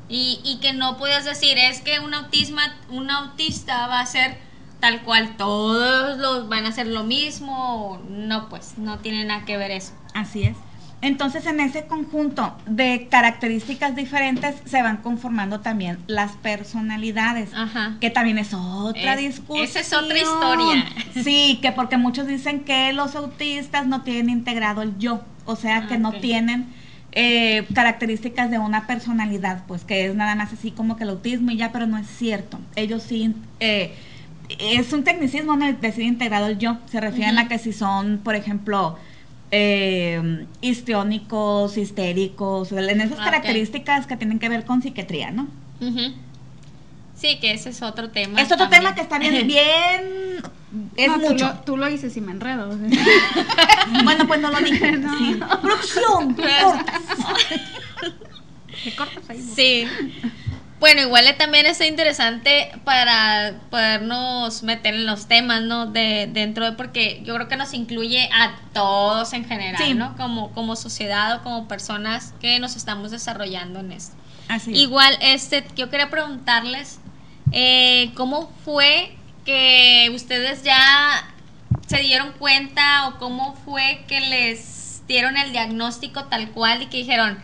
Y, 0.07 0.39
y 0.43 0.59
que 0.59 0.73
no 0.73 0.97
podías 0.97 1.25
decir, 1.25 1.57
es 1.57 1.81
que 1.81 1.99
un, 1.99 2.13
autisma, 2.13 2.75
un 2.89 3.09
autista 3.09 3.87
va 3.87 3.99
a 3.99 4.05
ser 4.05 4.37
tal 4.79 5.01
cual, 5.01 5.37
todos 5.37 6.19
los 6.19 6.49
van 6.49 6.65
a 6.65 6.69
hacer 6.69 6.85
lo 6.85 7.03
mismo. 7.03 7.93
o 7.93 7.97
No, 8.09 8.47
pues, 8.47 8.77
no 8.77 8.99
tiene 8.99 9.25
nada 9.25 9.43
que 9.43 9.57
ver 9.57 9.71
eso. 9.71 9.93
Así 10.13 10.43
es. 10.43 10.57
Entonces, 11.01 11.45
en 11.45 11.61
ese 11.61 11.85
conjunto 11.87 12.57
de 12.65 13.07
características 13.09 13.95
diferentes 13.95 14.55
se 14.65 14.81
van 14.81 14.97
conformando 14.97 15.61
también 15.61 15.97
las 16.07 16.33
personalidades, 16.33 17.51
Ajá. 17.53 17.95
que 18.01 18.09
también 18.09 18.37
es 18.37 18.53
otra 18.53 19.13
Es- 19.13 19.19
discusión. 19.19 19.65
esa 19.65 19.79
es 19.79 19.93
otra 19.93 20.17
historia. 20.17 20.85
Sí, 21.23 21.59
que 21.61 21.71
porque 21.71 21.97
muchos 21.97 22.27
dicen 22.27 22.61
que 22.61 22.93
los 22.93 23.15
autistas 23.15 23.87
no 23.87 24.01
tienen 24.03 24.29
integrado 24.29 24.81
el 24.81 24.97
yo, 24.97 25.21
o 25.45 25.55
sea, 25.55 25.87
que 25.87 25.95
Ah, 25.95 25.97
no 25.99 26.11
tienen 26.13 26.67
eh, 27.11 27.65
características 27.73 28.51
de 28.51 28.59
una 28.59 28.85
personalidad, 28.85 29.63
pues 29.67 29.83
que 29.83 30.05
es 30.05 30.15
nada 30.15 30.35
más 30.35 30.53
así 30.53 30.71
como 30.71 30.95
que 30.97 31.03
el 31.03 31.09
autismo 31.09 31.49
y 31.51 31.57
ya, 31.57 31.71
pero 31.71 31.87
no 31.87 31.97
es 31.97 32.07
cierto. 32.07 32.59
Ellos 32.75 33.03
sí... 33.03 33.33
eh, 33.59 33.95
es 34.59 34.93
un 34.93 35.03
tecnicismo, 35.03 35.55
¿no? 35.55 35.71
Decir 35.73 36.03
integrado 36.05 36.47
el 36.47 36.57
yo. 36.57 36.77
Se 36.87 36.99
refieren 36.99 37.35
Ujú. 37.37 37.45
a 37.45 37.47
que 37.49 37.59
si 37.59 37.71
son, 37.71 38.19
por 38.23 38.33
ejemplo, 38.35 38.97
eh, 39.51 40.45
histriónicos, 40.61 41.77
histéricos, 41.77 42.71
en 42.71 43.01
esas 43.01 43.17
características 43.17 44.07
que 44.07 44.17
tienen 44.17 44.39
que 44.39 44.49
ver 44.49 44.65
con 44.65 44.81
psiquiatría, 44.81 45.31
¿no? 45.31 45.47
Sí, 47.15 47.37
que 47.39 47.51
ese 47.51 47.69
es 47.69 47.81
otro 47.81 48.09
tema. 48.09 48.39
Es 48.39 48.45
otro 48.51 48.69
también. 48.69 48.81
tema 48.83 48.95
que 48.95 49.01
está 49.01 49.19
bien, 49.19 49.45
bien, 49.45 50.41
es 50.95 51.07
No, 51.07 51.15
tú 51.19 51.29
mucho. 51.31 51.47
lo, 51.47 51.53
tú 51.61 51.77
lo 51.77 51.87
dices 51.87 52.15
y 52.15 52.21
me 52.21 52.31
enredo. 52.31 52.69
Bueno, 54.03 54.27
pues 54.27 54.39
no 54.39 54.51
lo 54.51 54.59
dije. 54.59 54.91
No. 54.97 55.17
sí. 55.17 55.39
Producción, 55.61 56.33
cortas. 56.35 57.01
Te 58.83 58.95
cortas 58.95 59.29
ahí. 59.29 59.41
Sí. 59.55 59.85
Bueno, 60.79 61.01
igual 61.01 61.25
también 61.37 61.65
está 61.65 61.85
interesante 61.85 62.71
para 62.85 63.53
podernos 63.69 64.63
meter 64.63 64.93
en 64.93 65.05
los 65.05 65.27
temas, 65.27 65.61
¿no? 65.61 65.87
De 65.87 66.29
dentro 66.31 66.63
de 66.63 66.71
porque 66.71 67.21
yo 67.25 67.35
creo 67.35 67.49
que 67.49 67.57
nos 67.57 67.73
incluye 67.73 68.29
a 68.33 68.55
todos 68.73 69.33
en 69.33 69.43
general, 69.45 69.83
Sí. 69.83 69.93
¿no? 69.93 70.15
Como 70.15 70.51
como 70.51 70.77
sociedad 70.77 71.35
o 71.35 71.43
como 71.43 71.67
personas 71.67 72.33
que 72.39 72.59
nos 72.59 72.77
estamos 72.77 73.11
desarrollando 73.11 73.79
en 73.79 73.91
esto. 73.91 74.15
Así. 74.47 74.71
Igual, 74.71 75.17
este, 75.21 75.65
yo 75.75 75.89
quería 75.89 76.09
preguntarles 76.09 76.99
eh, 77.51 78.11
cómo 78.15 78.51
fue 78.63 79.15
que 79.45 80.09
ustedes 80.15 80.63
ya 80.63 81.23
se 81.87 81.97
dieron 81.97 82.31
cuenta 82.33 83.07
o 83.09 83.19
cómo 83.19 83.55
fue 83.65 84.05
que 84.07 84.21
les 84.21 85.01
dieron 85.07 85.35
el 85.37 85.51
diagnóstico 85.51 86.25
tal 86.25 86.51
cual 86.51 86.83
y 86.83 86.85
que 86.85 86.97
dijeron, 86.97 87.43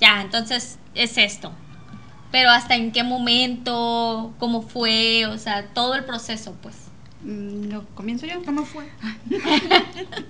ya, 0.00 0.20
entonces 0.20 0.78
es 0.94 1.16
esto. 1.18 1.52
Pero 2.32 2.50
hasta 2.50 2.74
en 2.74 2.92
qué 2.92 3.02
momento, 3.02 4.34
cómo 4.38 4.62
fue, 4.62 5.26
o 5.26 5.38
sea, 5.38 5.66
todo 5.68 5.94
el 5.94 6.04
proceso, 6.04 6.56
pues. 6.62 6.76
Mm, 7.22 7.70
¿Lo 7.70 7.84
comienzo 7.94 8.26
yo? 8.26 8.42
¿Cómo 8.44 8.64
fue? 8.64 8.88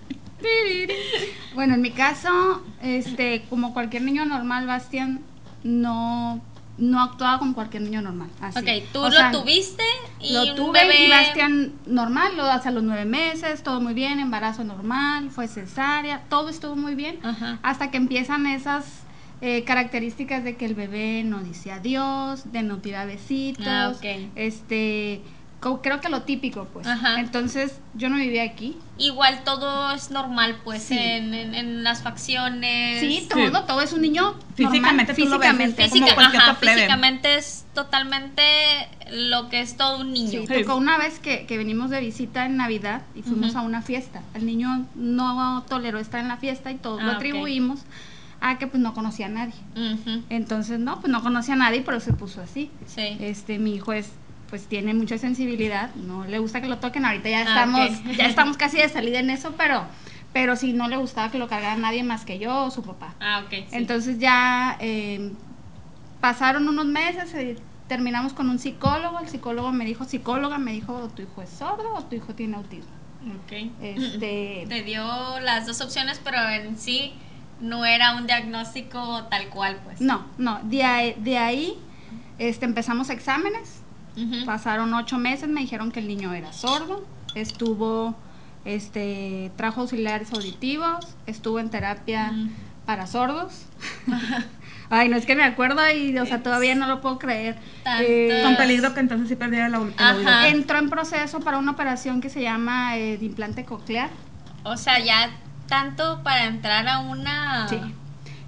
Bueno, 1.55 1.75
en 1.75 1.81
mi 1.81 1.91
caso, 1.91 2.63
este, 2.83 3.45
como 3.49 3.73
cualquier 3.73 4.03
niño 4.03 4.27
normal, 4.27 4.67
Bastian 4.67 5.21
no, 5.65 6.41
no 6.79 7.03
actuaba 7.03 7.39
como 7.39 7.55
cualquier 7.55 7.83
niño 7.83 8.03
normal. 8.03 8.29
Así. 8.41 8.59
Ok, 8.59 8.69
tú 8.93 9.01
O 9.01 9.05
lo 9.07 9.11
sea, 9.11 9.31
tuviste 9.33 9.83
y 10.21 10.35
lo 10.35 10.43
un 10.51 10.55
tuve 10.55 10.83
bebé... 10.83 11.07
y 11.07 11.11
Bastian 11.11 11.73
normal, 11.87 12.37
lo 12.37 12.45
hasta 12.45 12.71
los 12.71 12.83
nueve 12.83 13.07
meses, 13.07 13.63
todo 13.63 13.81
muy 13.81 13.95
bien, 13.95 14.21
embarazo 14.21 14.63
normal, 14.65 15.31
fue 15.31 15.49
cesárea, 15.49 16.23
todo 16.29 16.51
estuvo 16.51 16.77
muy 16.77 16.95
bien, 16.95 17.19
Ajá. 17.25 17.59
hasta 17.63 17.91
que 17.91 17.97
empiezan 17.97 18.47
esas 18.47 18.85
eh, 19.41 19.65
características 19.65 20.45
de 20.45 20.57
que 20.57 20.65
el 20.67 20.75
bebé 20.75 21.23
no 21.25 21.43
dice 21.43 21.71
adiós, 21.73 22.53
de 22.53 22.63
no 22.63 22.79
tira 22.79 23.05
besitos, 23.05 23.67
Ah, 23.67 23.93
ok. 23.95 24.05
este, 24.35 25.21
co- 25.61 25.83
creo 25.83 26.01
que 26.01 26.09
lo 26.09 26.23
típico, 26.23 26.67
pues. 26.73 26.87
Ajá. 26.87 27.21
Entonces, 27.21 27.79
yo 27.95 28.09
no 28.09 28.17
vivía 28.17 28.45
aquí. 28.45 28.79
Igual 28.99 29.43
todo 29.45 29.93
es 29.93 30.11
normal, 30.11 30.57
pues, 30.65 30.83
Sí. 30.85 30.97
en, 30.99 31.35
en- 31.35 31.55
en 31.55 31.83
las 31.85 32.03
facciones. 32.03 33.01
Sí, 33.01 33.27
todo, 33.29 33.65
todo 33.65 33.83
es 33.83 33.93
un 33.93 34.01
niño 34.03 34.35
Físicamente 34.55 35.13
normal, 35.13 35.17
tú 35.17 35.25
lo 35.27 35.39
ves, 35.39 35.49
físicamente. 35.51 35.89
Física- 35.91 36.15
ajá, 36.19 36.55
físicamente 36.55 37.35
es 37.37 37.67
totalmente 37.75 38.43
lo 39.11 39.49
que 39.51 39.61
es 39.61 39.77
todo 39.77 40.01
un 40.01 40.13
niño. 40.13 40.43
Sí, 40.47 40.63
tocó 40.63 40.77
una 40.77 40.97
vez 40.99 41.19
que, 41.19 41.47
que 41.47 41.59
venimos 41.59 41.91
de 41.91 42.01
visita 42.01 42.47
en 42.47 42.57
Navidad 42.57 43.03
y 43.15 43.23
fuimos 43.23 43.55
a 43.55 43.61
una 43.61 43.83
fiesta. 43.83 44.23
El 44.35 44.47
niño 44.47 44.87
no 44.95 45.63
toleró 45.69 45.99
estar 45.99 46.21
en 46.21 46.29
la 46.29 46.39
fiesta 46.39 46.71
y 46.71 46.77
todos 46.77 47.01
Ah, 47.03 47.05
lo 47.05 47.11
ok. 47.13 47.17
atribuimos 47.17 47.81
a 48.41 48.59
que 48.59 48.67
pues 48.67 48.83
no 48.83 48.95
conocía 48.95 49.27
a 49.27 49.31
nadie. 49.31 49.55
Entonces, 50.29 50.79
no, 50.79 51.01
pues 51.01 51.11
no 51.13 51.23
conocía 51.23 51.55
a 51.55 51.59
nadie, 51.59 51.83
pero 51.83 52.01
se 52.01 52.13
puso 52.13 52.41
así. 52.41 52.71
Sí. 52.87 53.17
Este, 53.21 53.59
mi 53.59 53.75
hijo 53.75 53.93
es 53.93 54.13
pues 54.49 54.67
tiene 54.69 54.95
mucha 54.95 55.19
sensibilidad, 55.19 55.93
no 55.97 56.25
le 56.25 56.39
gusta 56.39 56.61
que 56.61 56.69
lo 56.69 56.79
toquen, 56.79 57.05
ahorita 57.05 57.29
ya 57.29 57.41
Ah, 57.41 57.43
estamos 57.43 58.17
ya 58.17 58.27
estamos 58.27 58.57
casi 58.57 58.77
de 58.77 58.89
salida 58.89 59.19
en 59.19 59.31
eso, 59.31 59.55
pero 59.57 59.85
pero 60.33 60.55
sí 60.55 60.73
no 60.73 60.87
le 60.87 60.97
gustaba 60.97 61.31
que 61.33 61.39
lo 61.39 61.49
cargara 61.49 61.77
nadie 61.77 62.05
más 62.05 62.25
que 62.25 62.39
yo 62.39 62.67
o 62.67 62.71
su 62.71 62.83
papá. 62.83 63.15
Ah, 63.21 63.43
ok. 63.45 63.51
sí. 63.51 63.65
Entonces 63.73 64.19
ya 64.19 64.77
eh, 64.81 65.33
pasaron 66.21 66.69
unos 66.69 66.87
meses, 66.87 67.35
eh, 67.35 67.57
terminamos 67.89 68.35
con 68.35 68.49
un 68.51 68.59
psicólogo, 68.59 69.19
el 69.21 69.29
psicólogo 69.29 69.73
me 69.73 69.85
dijo, 69.85 70.05
psicóloga, 70.05 70.59
me 70.59 70.73
dijo, 70.73 71.09
¿tu 71.15 71.23
hijo 71.23 71.43
es 71.43 71.51
sordo 71.51 71.95
o 71.95 72.05
tu 72.05 72.17
hijo 72.17 72.35
tiene 72.35 72.57
autismo? 72.57 72.93
Ok. 73.45 73.71
Este, 73.83 74.67
Te 74.69 74.83
dio 74.83 75.41
las 75.41 75.67
dos 75.67 75.81
opciones, 75.81 76.21
pero 76.23 76.39
en 76.49 76.79
sí 76.79 77.15
no 77.61 77.85
era 77.85 78.17
un 78.17 78.27
diagnóstico 78.27 79.25
tal 79.31 79.49
cual, 79.49 79.79
pues. 79.85 80.01
no, 80.01 80.27
no, 80.39 80.61
de 80.65 80.85
ahí, 80.85 81.15
de 81.19 81.39
ahí 81.39 81.79
este, 82.39 82.65
empezamos 82.67 83.11
exámenes, 83.11 83.81
pasaron 84.47 84.93
ocho 84.95 85.19
meses, 85.19 85.49
me 85.49 85.61
dijeron 85.61 85.93
que 85.93 86.01
el 86.01 86.09
niño 86.09 86.33
era 86.33 86.53
sordo, 86.53 87.07
estuvo, 87.35 88.15
este, 88.65 89.51
trajo 89.57 89.83
auxiliares 89.83 90.33
auditivos, 90.33 91.17
estuvo 91.27 91.61
en 91.61 91.71
terapia 91.71 92.33
para 92.87 93.07
sordos. 93.07 93.67
Ay, 94.89 95.09
no 95.09 95.17
es 95.17 95.27
que 95.27 95.35
me 95.35 95.43
acuerdo 95.43 95.81
y, 95.91 96.17
o 96.17 96.27
sea, 96.27 96.43
todavía 96.43 96.75
no 96.77 96.87
lo 96.87 97.01
puedo 97.01 97.19
creer. 97.19 97.57
Eh, 98.01 98.41
Con 98.45 98.57
peligro 98.57 98.95
que 98.95 99.01
entonces 99.01 99.29
sí 99.29 99.35
perdiera 99.35 99.67
oído. 99.67 99.93
entró 100.47 100.79
en 100.79 100.89
proceso 100.89 101.41
para 101.41 101.59
una 101.59 101.73
operación 101.73 102.21
que 102.21 102.31
se 102.31 102.41
llama 102.43 102.97
eh, 102.97 103.19
de 103.19 103.25
implante 103.25 103.65
coclear. 103.65 104.11
O 104.63 104.77
sea, 104.77 105.01
ya 105.01 105.31
tanto 105.67 106.23
para 106.23 106.45
entrar 106.45 106.87
a 106.89 107.01
una. 107.01 107.69
Sí. 107.69 107.79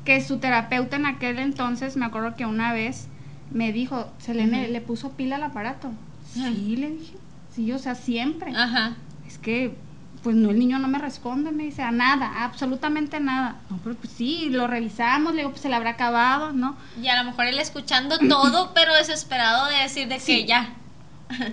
Que 0.05 0.23
su 0.25 0.39
terapeuta 0.39 0.97
en 0.97 1.07
aquel 1.07 1.39
entonces, 1.39 1.97
me 1.97 2.07
acuerdo 2.07 2.35
que 2.37 2.47
una 2.47 2.73
vez 2.73 3.09
me 3.51 3.73
dijo, 3.73 4.11
Selene. 4.19 4.69
¿le 4.69 4.81
puso 4.81 5.13
pila 5.13 5.37
al 5.37 5.43
aparato? 5.43 5.91
Sí, 6.33 6.77
le 6.77 6.91
dije. 6.91 7.15
Sí, 7.55 7.73
o 7.73 7.79
sea, 7.79 7.95
siempre. 7.95 8.53
Ajá. 8.57 8.95
Es 9.27 9.39
que, 9.39 9.75
pues 10.23 10.37
no, 10.37 10.51
el 10.51 10.59
niño 10.59 10.79
no 10.79 10.89
me 10.89 10.99
responde, 10.99 11.51
me 11.53 11.65
dice, 11.65 11.83
a 11.83 11.91
nada, 11.91 12.45
absolutamente 12.45 13.21
nada. 13.21 13.57
No, 13.71 13.79
pero 13.83 13.97
pues 13.97 14.13
sí, 14.13 14.49
lo 14.51 14.67
revisamos, 14.67 15.33
le 15.35 15.39
digo, 15.43 15.51
pues 15.51 15.63
se 15.63 15.69
le 15.69 15.75
habrá 15.77 15.91
acabado, 15.91 16.53
¿no? 16.53 16.77
Y 17.03 17.09
a 17.09 17.17
lo 17.23 17.29
mejor 17.31 17.47
él 17.47 17.59
escuchando 17.59 18.19
todo, 18.19 18.73
pero 18.75 18.95
desesperado 18.95 19.67
de 19.69 19.77
decir 19.77 20.09
de 20.09 20.21
Sí. 20.21 20.41
que 20.43 20.47
ya. 20.47 20.75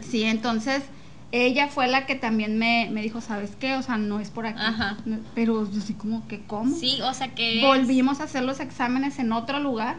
Sí, 0.01 0.23
entonces 0.23 0.83
ella 1.31 1.67
fue 1.67 1.87
la 1.87 2.05
que 2.05 2.15
también 2.15 2.57
me, 2.57 2.87
me 2.91 3.01
dijo, 3.01 3.19
¿sabes 3.21 3.51
qué? 3.59 3.75
O 3.75 3.81
sea, 3.81 3.97
no 3.97 4.19
es 4.19 4.29
por 4.29 4.45
aquí. 4.47 4.59
Ajá. 4.61 4.97
Pero 5.33 5.67
así 5.77 5.93
como 5.93 6.27
que, 6.27 6.43
¿cómo? 6.45 6.75
Sí, 6.75 6.99
o 7.01 7.13
sea 7.13 7.29
que. 7.35 7.57
es- 7.59 7.63
Volvimos 7.65 8.19
a 8.21 8.25
hacer 8.25 8.43
los 8.43 8.59
exámenes 8.59 9.19
en 9.19 9.31
otro 9.33 9.59
lugar. 9.59 9.97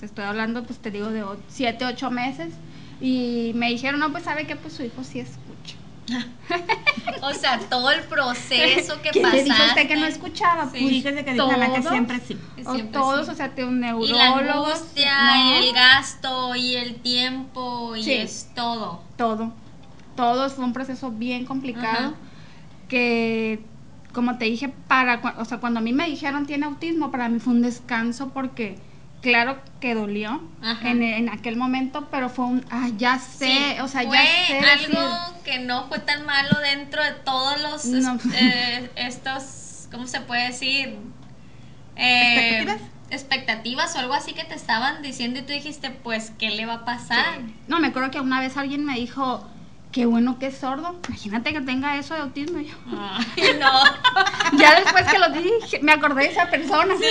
Te 0.00 0.06
estoy 0.06 0.24
hablando, 0.24 0.64
pues 0.64 0.78
te 0.80 0.90
digo, 0.90 1.10
de 1.10 1.24
7, 1.48 1.84
8 1.84 2.10
meses. 2.10 2.54
Y 3.00 3.52
me 3.54 3.68
dijeron, 3.68 4.00
no, 4.00 4.10
pues 4.12 4.24
sabe 4.24 4.46
que 4.46 4.56
pues 4.56 4.74
su 4.74 4.82
hijo 4.82 5.04
sí 5.04 5.20
escucha. 5.20 5.76
O 7.22 7.32
sea, 7.32 7.58
todo 7.70 7.90
el 7.92 8.02
proceso 8.02 9.00
que 9.00 9.10
¿Quién 9.12 9.30
le 9.30 9.44
dijo 9.44 9.48
pasaste. 9.56 9.80
usted 9.80 9.88
que 9.88 9.96
no 9.96 10.06
escuchaba? 10.06 10.64
Sí. 10.64 10.78
Pues, 10.80 10.88
Fíjese 10.88 11.24
que 11.24 11.34
la 11.36 11.66
que 11.72 11.80
todos, 11.80 11.88
siempre 11.88 12.20
sí. 12.26 12.36
o 12.66 12.74
Siempre 12.74 12.92
todos, 13.00 13.26
sí. 13.26 13.32
o 13.32 13.34
sea, 13.36 13.50
te 13.54 13.64
un 13.64 13.76
Y 13.76 13.80
neurólogo. 13.80 14.40
la 14.42 14.52
angustia, 14.54 15.34
no, 15.34 15.60
y 15.60 15.68
el 15.68 15.72
gasto, 15.74 16.54
y 16.56 16.74
el 16.76 16.96
tiempo, 16.96 17.94
y 17.96 18.02
Sí. 18.02 18.12
es 18.14 18.50
todo. 18.54 19.02
todo. 19.16 19.52
Todo 20.16 20.48
fue 20.50 20.64
un 20.64 20.72
proceso 20.72 21.10
bien 21.10 21.44
complicado. 21.46 22.08
Ajá. 22.10 22.14
Que, 22.88 23.64
como 24.12 24.36
te 24.38 24.44
dije, 24.44 24.68
para, 24.68 25.20
o 25.38 25.44
sea, 25.44 25.58
cuando 25.58 25.80
a 25.80 25.82
mí 25.82 25.92
me 25.92 26.06
dijeron 26.06 26.46
tiene 26.46 26.66
autismo, 26.66 27.10
para 27.10 27.28
mí 27.28 27.38
fue 27.40 27.54
un 27.54 27.62
descanso 27.62 28.28
porque, 28.30 28.78
claro 29.22 29.58
que 29.80 29.94
dolió 29.94 30.42
en, 30.82 31.02
en 31.02 31.28
aquel 31.30 31.56
momento, 31.56 32.08
pero 32.10 32.28
fue 32.28 32.44
un, 32.44 32.64
ah, 32.70 32.90
ya 32.98 33.18
sé, 33.18 33.46
Sí, 33.46 33.80
o 33.80 33.88
sea, 33.88 34.02
fue 34.02 34.16
ya 34.16 34.24
sé. 34.46 34.58
algo 34.58 35.00
decir- 35.00 35.42
que 35.44 35.58
no 35.60 35.88
fue 35.88 35.98
tan 36.00 36.26
malo 36.26 36.58
dentro 36.60 37.02
de 37.02 37.12
todos 37.24 37.60
los 37.62 37.84
No. 37.86 38.18
eh, 38.34 38.90
estos, 38.96 39.88
¿cómo 39.90 40.06
se 40.06 40.20
puede 40.20 40.48
decir? 40.48 40.98
Eh, 41.96 42.58
¿Expectativas? 42.58 42.90
expectativas 43.10 43.96
o 43.96 43.98
algo 43.98 44.14
así 44.14 44.32
que 44.32 44.44
te 44.44 44.54
estaban 44.54 45.02
diciendo 45.02 45.40
y 45.40 45.42
tú 45.42 45.52
dijiste, 45.52 45.90
pues, 45.90 46.32
¿qué 46.38 46.50
le 46.50 46.64
va 46.66 46.74
a 46.74 46.84
pasar? 46.84 47.40
No, 47.68 47.78
me 47.80 47.88
acuerdo 47.88 48.10
que 48.10 48.20
una 48.20 48.40
vez 48.40 48.56
alguien 48.56 48.84
me 48.84 48.94
dijo, 48.98 49.46
qué 49.92 50.06
bueno 50.06 50.38
que 50.38 50.46
es 50.46 50.58
sordo. 50.58 50.98
Imagínate 51.08 51.52
que 51.52 51.60
tenga 51.60 51.96
eso 51.96 52.14
de 52.14 52.20
autismo. 52.20 52.58
Y 52.58 52.66
yo, 52.66 52.74
Ay, 52.90 53.56
no. 53.60 54.58
ya 54.58 54.80
después 54.80 55.04
que 55.10 55.18
lo 55.18 55.28
dije, 55.28 55.80
me 55.82 55.92
acordé 55.92 56.24
de 56.24 56.30
esa 56.30 56.50
persona. 56.50 56.94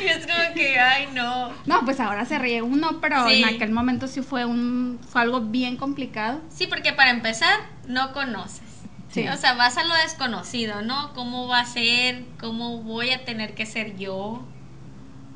Y 0.00 0.06
es 0.06 0.26
como 0.26 0.54
que, 0.54 0.78
ay, 0.78 1.08
no. 1.14 1.50
No, 1.66 1.84
pues 1.84 1.98
ahora 2.00 2.24
se 2.24 2.38
ríe 2.38 2.62
uno, 2.62 3.00
pero 3.00 3.28
Sí. 3.28 3.42
en 3.42 3.54
aquel 3.56 3.70
momento 3.70 4.06
sí 4.06 4.22
fue 4.22 4.44
un 4.44 5.00
fue 5.08 5.22
algo 5.22 5.40
bien 5.40 5.76
complicado. 5.76 6.40
Sí, 6.50 6.66
porque 6.66 6.92
para 6.92 7.10
empezar, 7.10 7.58
no 7.86 8.12
conoces. 8.12 8.62
Sí. 9.10 9.26
O 9.26 9.36
sea, 9.36 9.54
vas 9.54 9.76
a 9.78 9.84
lo 9.84 9.94
desconocido, 9.94 10.82
¿no? 10.82 11.12
¿Cómo 11.14 11.48
va 11.48 11.60
a 11.60 11.64
ser? 11.64 12.24
¿Cómo 12.38 12.82
voy 12.82 13.10
a 13.10 13.24
tener 13.24 13.54
que 13.54 13.66
ser 13.66 13.96
yo? 13.96 14.44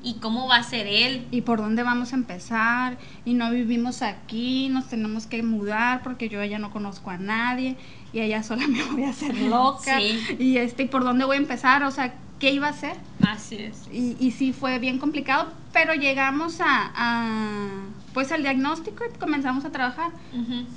¿Y 0.02 0.14
cómo 0.14 0.48
va 0.48 0.56
a 0.56 0.62
ser 0.62 0.86
él? 0.86 1.26
¿Y 1.30 1.42
por 1.42 1.58
dónde 1.58 1.82
vamos 1.82 2.12
a 2.12 2.16
empezar? 2.16 2.98
Y 3.24 3.34
no 3.34 3.50
vivimos 3.50 4.02
aquí, 4.02 4.68
nos 4.68 4.88
tenemos 4.88 5.26
que 5.26 5.42
mudar 5.42 6.02
porque 6.02 6.28
yo 6.28 6.42
ya 6.44 6.58
no 6.58 6.70
conozco 6.70 7.10
a 7.10 7.18
nadie 7.18 7.76
y 8.12 8.20
allá 8.20 8.42
sola 8.42 8.66
me 8.66 8.82
voy 8.84 9.04
a 9.04 9.10
hacer 9.10 9.36
loca. 9.42 9.98
Sí. 9.98 10.36
Y 10.38 10.56
este, 10.58 10.84
¿y 10.84 10.88
por 10.88 11.04
dónde 11.04 11.24
voy 11.24 11.36
a 11.36 11.40
empezar? 11.40 11.84
O 11.84 11.90
sea, 11.90 12.14
¿qué 12.38 12.50
iba 12.52 12.66
a 12.66 12.70
hacer? 12.70 12.96
Así 13.26 13.56
es. 13.56 13.88
Y, 13.92 14.16
y 14.18 14.32
sí 14.32 14.52
fue 14.52 14.78
bien 14.78 14.98
complicado, 14.98 15.52
pero 15.72 15.94
llegamos 15.94 16.60
a, 16.60 16.90
a, 16.94 17.68
pues 18.12 18.32
al 18.32 18.42
diagnóstico 18.42 19.04
y 19.04 19.18
comenzamos 19.18 19.64
a 19.64 19.70
trabajar. 19.70 20.10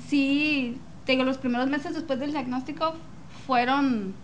Sí, 0.08 0.78
te 1.04 1.12
digo, 1.12 1.24
los 1.24 1.38
primeros 1.38 1.68
meses 1.68 1.94
después 1.94 2.18
del 2.20 2.32
diagnóstico 2.32 2.94
fueron 3.46 4.14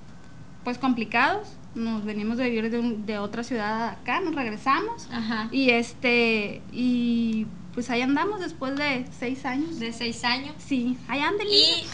pues 0.64 0.78
complicados. 0.78 1.48
Nos 1.74 2.04
venimos 2.04 2.36
de 2.36 2.44
vivir 2.50 2.70
de, 2.70 2.78
un- 2.78 3.06
de 3.06 3.18
otra 3.18 3.42
ciudad 3.44 3.88
acá, 3.88 4.20
nos 4.20 4.34
regresamos. 4.34 5.08
Ajá. 5.10 5.48
Y 5.50 5.70
este, 5.70 6.60
y 6.70 7.46
pues 7.74 7.88
ahí 7.88 8.02
andamos 8.02 8.40
después 8.40 8.76
de 8.76 9.06
seis 9.18 9.46
años. 9.46 9.78
De 9.78 9.92
seis 9.92 10.22
años. 10.24 10.52
Sí, 10.58 10.98
ahí 11.08 11.20
anda 11.20 11.42
Y, 11.44 11.86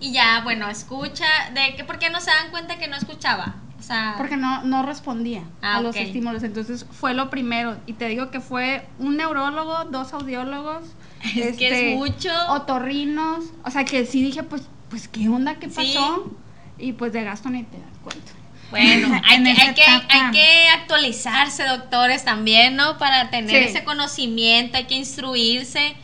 y 0.00 0.12
ya, 0.12 0.42
bueno, 0.44 0.68
escucha. 0.68 1.24
¿De 1.54 1.74
qué, 1.76 1.84
¿Por 1.84 1.98
qué 1.98 2.10
no 2.10 2.20
se 2.20 2.30
dan 2.30 2.50
cuenta 2.50 2.76
que 2.78 2.88
no 2.88 2.96
escuchaba? 2.96 3.56
O 3.78 3.82
sea, 3.82 4.14
Porque 4.18 4.36
no, 4.36 4.62
no 4.64 4.82
respondía 4.82 5.42
Ah, 5.62 5.76
a 5.76 5.80
los 5.82 5.96
estímulos. 5.96 6.42
Entonces 6.42 6.86
fue 6.90 7.12
lo 7.14 7.28
primero. 7.30 7.76
Y 7.86 7.94
te 7.94 8.08
digo 8.08 8.30
que 8.30 8.40
fue 8.40 8.86
un 8.98 9.16
neurólogo, 9.16 9.84
dos 9.86 10.12
audiólogos. 10.12 10.84
este, 11.22 11.48
Es 11.48 11.56
que 11.56 11.90
es 11.92 11.96
mucho. 11.96 12.30
Otorrinos. 12.50 13.44
O 13.64 13.70
sea 13.70 13.84
que 13.84 14.04
sí 14.06 14.22
dije, 14.22 14.42
pues, 14.42 14.68
pues 14.90 15.08
¿qué 15.08 15.28
onda? 15.28 15.54
¿Qué 15.56 15.68
Sí. 15.70 15.76
pasó? 15.76 16.30
Y 16.78 16.92
pues 16.92 17.12
de 17.12 17.24
gasto 17.24 17.48
ni 17.50 17.62
te 17.64 17.78
das 17.78 17.98
cuenta. 18.02 18.32
Bueno, 18.80 19.20
hay 19.24 19.42
que, 19.42 19.50
hay, 19.50 19.74
que, 19.74 19.82
hay 20.10 20.30
que 20.32 20.68
actualizarse, 20.70 21.64
doctores, 21.64 22.24
también, 22.24 22.76
¿no? 22.76 22.98
Para 22.98 23.30
tener 23.30 23.50
Sí. 23.64 23.68
ese 23.70 23.84
conocimiento, 23.84 24.76
hay 24.78 24.84
que 24.84 24.94
instruirse, 24.94 25.94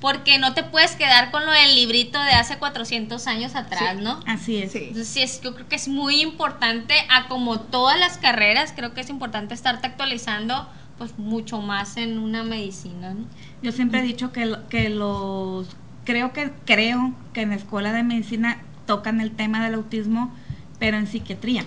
porque 0.00 0.38
no 0.38 0.54
te 0.54 0.62
puedes 0.62 0.92
quedar 0.92 1.30
con 1.30 1.44
lo 1.44 1.50
del 1.52 1.74
librito 1.74 2.22
de 2.22 2.32
hace 2.32 2.56
400 2.58 3.26
años 3.26 3.54
atrás, 3.56 3.96
Sí. 3.96 4.02
¿no? 4.04 4.20
Así 4.26 4.58
es. 4.58 4.72
Sí. 4.72 4.84
Entonces, 4.88 5.40
yo 5.42 5.54
creo 5.54 5.68
que 5.68 5.76
es 5.76 5.88
muy 5.88 6.20
importante, 6.20 6.94
a 7.10 7.26
como 7.28 7.60
todas 7.60 7.98
las 7.98 8.18
carreras, 8.18 8.72
creo 8.76 8.94
que 8.94 9.00
es 9.00 9.10
importante 9.10 9.54
estarte 9.54 9.86
actualizando, 9.88 10.68
pues 10.98 11.18
mucho 11.18 11.60
más 11.60 11.96
en 11.96 12.18
una 12.18 12.42
medicina, 12.44 13.14
¿no? 13.14 13.24
Yo 13.62 13.72
siempre 13.72 14.00
he 14.00 14.02
dicho 14.02 14.32
que, 14.32 14.46
lo- 14.46 14.68
que 14.68 14.88
los 14.88 15.68
creo 16.04 16.32
que 16.32 16.50
creo 16.64 17.12
que 17.32 17.42
en 17.42 17.50
la 17.50 17.56
escuela 17.56 17.92
de 17.92 18.02
medicina 18.02 18.58
tocan 18.86 19.20
el 19.20 19.30
tema 19.32 19.62
del 19.64 19.74
autismo, 19.74 20.34
pero 20.78 20.96
en 20.96 21.06
psiquiatría. 21.06 21.64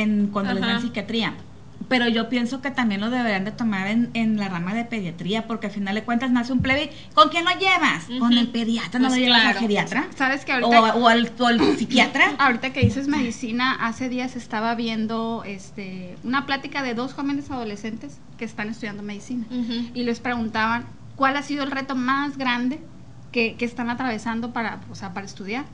En 0.00 0.28
cuando 0.28 0.52
les 0.54 0.62
dan 0.62 0.80
psiquiatría. 0.80 1.34
Pero 1.86 2.08
yo 2.08 2.30
pienso 2.30 2.62
que 2.62 2.70
también 2.70 3.02
lo 3.02 3.10
deberían 3.10 3.44
de 3.44 3.50
tomar 3.52 3.88
en, 3.88 4.08
en 4.14 4.38
la 4.38 4.48
rama 4.48 4.72
de 4.72 4.86
pediatría, 4.86 5.46
porque 5.46 5.66
al 5.66 5.72
final 5.72 5.94
de 5.94 6.02
cuentas 6.02 6.30
nace 6.30 6.50
un 6.52 6.60
plebe. 6.60 6.90
¿Con 7.14 7.28
quién 7.28 7.44
lo 7.44 7.50
llevas? 7.58 8.06
Con 8.18 8.32
el 8.32 8.48
pediatra, 8.48 8.98
no 8.98 9.08
Pues 9.08 9.18
lo 9.18 9.24
llevas 9.24 9.42
claro. 9.42 9.58
al 9.58 9.62
geriatra. 9.62 10.06
¿Sabes 10.16 10.46
que 10.46 10.52
O, 10.52 10.56
ahorita... 10.56 10.94
o 10.96 11.08
al, 11.08 11.30
o 11.38 11.46
al 11.46 11.76
psiquiatra. 11.76 12.32
Ahorita 12.38 12.72
que 12.72 12.80
dices 12.80 13.06
medicina, 13.06 13.72
hace 13.78 14.08
días 14.08 14.34
estaba 14.34 14.74
viendo 14.74 15.42
este, 15.44 16.16
una 16.24 16.46
plática 16.46 16.82
de 16.82 16.94
dos 16.94 17.12
jóvenes 17.12 17.50
adolescentes 17.50 18.18
que 18.38 18.46
están 18.46 18.70
estudiando 18.70 19.02
medicina. 19.02 19.44
y 19.50 20.02
les 20.04 20.20
preguntaban 20.20 20.86
cuál 21.16 21.36
ha 21.36 21.42
sido 21.42 21.64
el 21.64 21.70
reto 21.70 21.94
más 21.94 22.38
grande 22.38 22.80
que, 23.30 23.56
que 23.56 23.66
están 23.66 23.90
atravesando 23.90 24.52
para, 24.54 24.80
o 24.90 24.94
sea, 24.94 25.12
para 25.12 25.26
estudiar. 25.26 25.66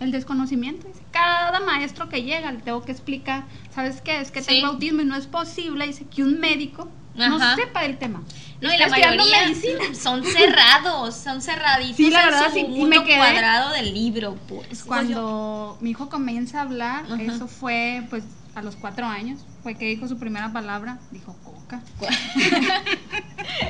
El 0.00 0.10
desconocimiento. 0.12 0.86
Dice, 0.88 1.00
cada 1.10 1.60
maestro 1.60 2.08
que 2.08 2.22
llega 2.22 2.52
le 2.52 2.58
tengo 2.60 2.82
que 2.82 2.92
explicar, 2.92 3.44
¿sabes 3.74 4.00
qué? 4.02 4.20
Es 4.20 4.30
que 4.30 4.40
Sí. 4.42 4.48
tengo 4.48 4.66
autismo 4.68 5.00
y 5.02 5.04
no 5.06 5.16
es 5.16 5.26
posible, 5.26 5.86
dice, 5.86 6.06
que 6.06 6.22
un 6.22 6.38
médico 6.38 6.88
no 7.14 7.38
sepa 7.56 7.80
del 7.82 7.96
tema. 7.96 8.22
No, 8.60 8.70
y 8.72 8.76
la 8.76 8.88
mayoría 8.88 9.46
medicina. 9.46 9.78
son 9.94 10.22
cerrados, 10.22 11.14
son 11.14 11.40
cerraditos 11.40 11.96
Sí, 11.96 12.10
la 12.10 12.20
en 12.24 12.26
verdad, 12.26 12.48
su 12.48 12.54
sí, 12.54 12.66
y 12.68 12.84
me 12.84 12.98
quedé- 13.04 13.16
cuadrado 13.16 13.72
del 13.72 13.94
libro, 13.94 14.36
pues. 14.48 14.84
Cuando 14.84 15.78
mi 15.80 15.90
hijo 15.90 16.08
comienza 16.10 16.58
a 16.58 16.62
hablar, 16.62 17.04
Ajá. 17.06 17.22
eso 17.22 17.48
fue 17.48 18.06
pues 18.10 18.24
a 18.56 18.62
los 18.62 18.74
cuatro 18.74 19.06
años, 19.06 19.40
fue 19.62 19.74
que 19.74 19.84
dijo 19.84 20.08
su 20.08 20.18
primera 20.18 20.50
palabra, 20.50 20.98
dijo 21.10 21.36
coca. 21.44 21.82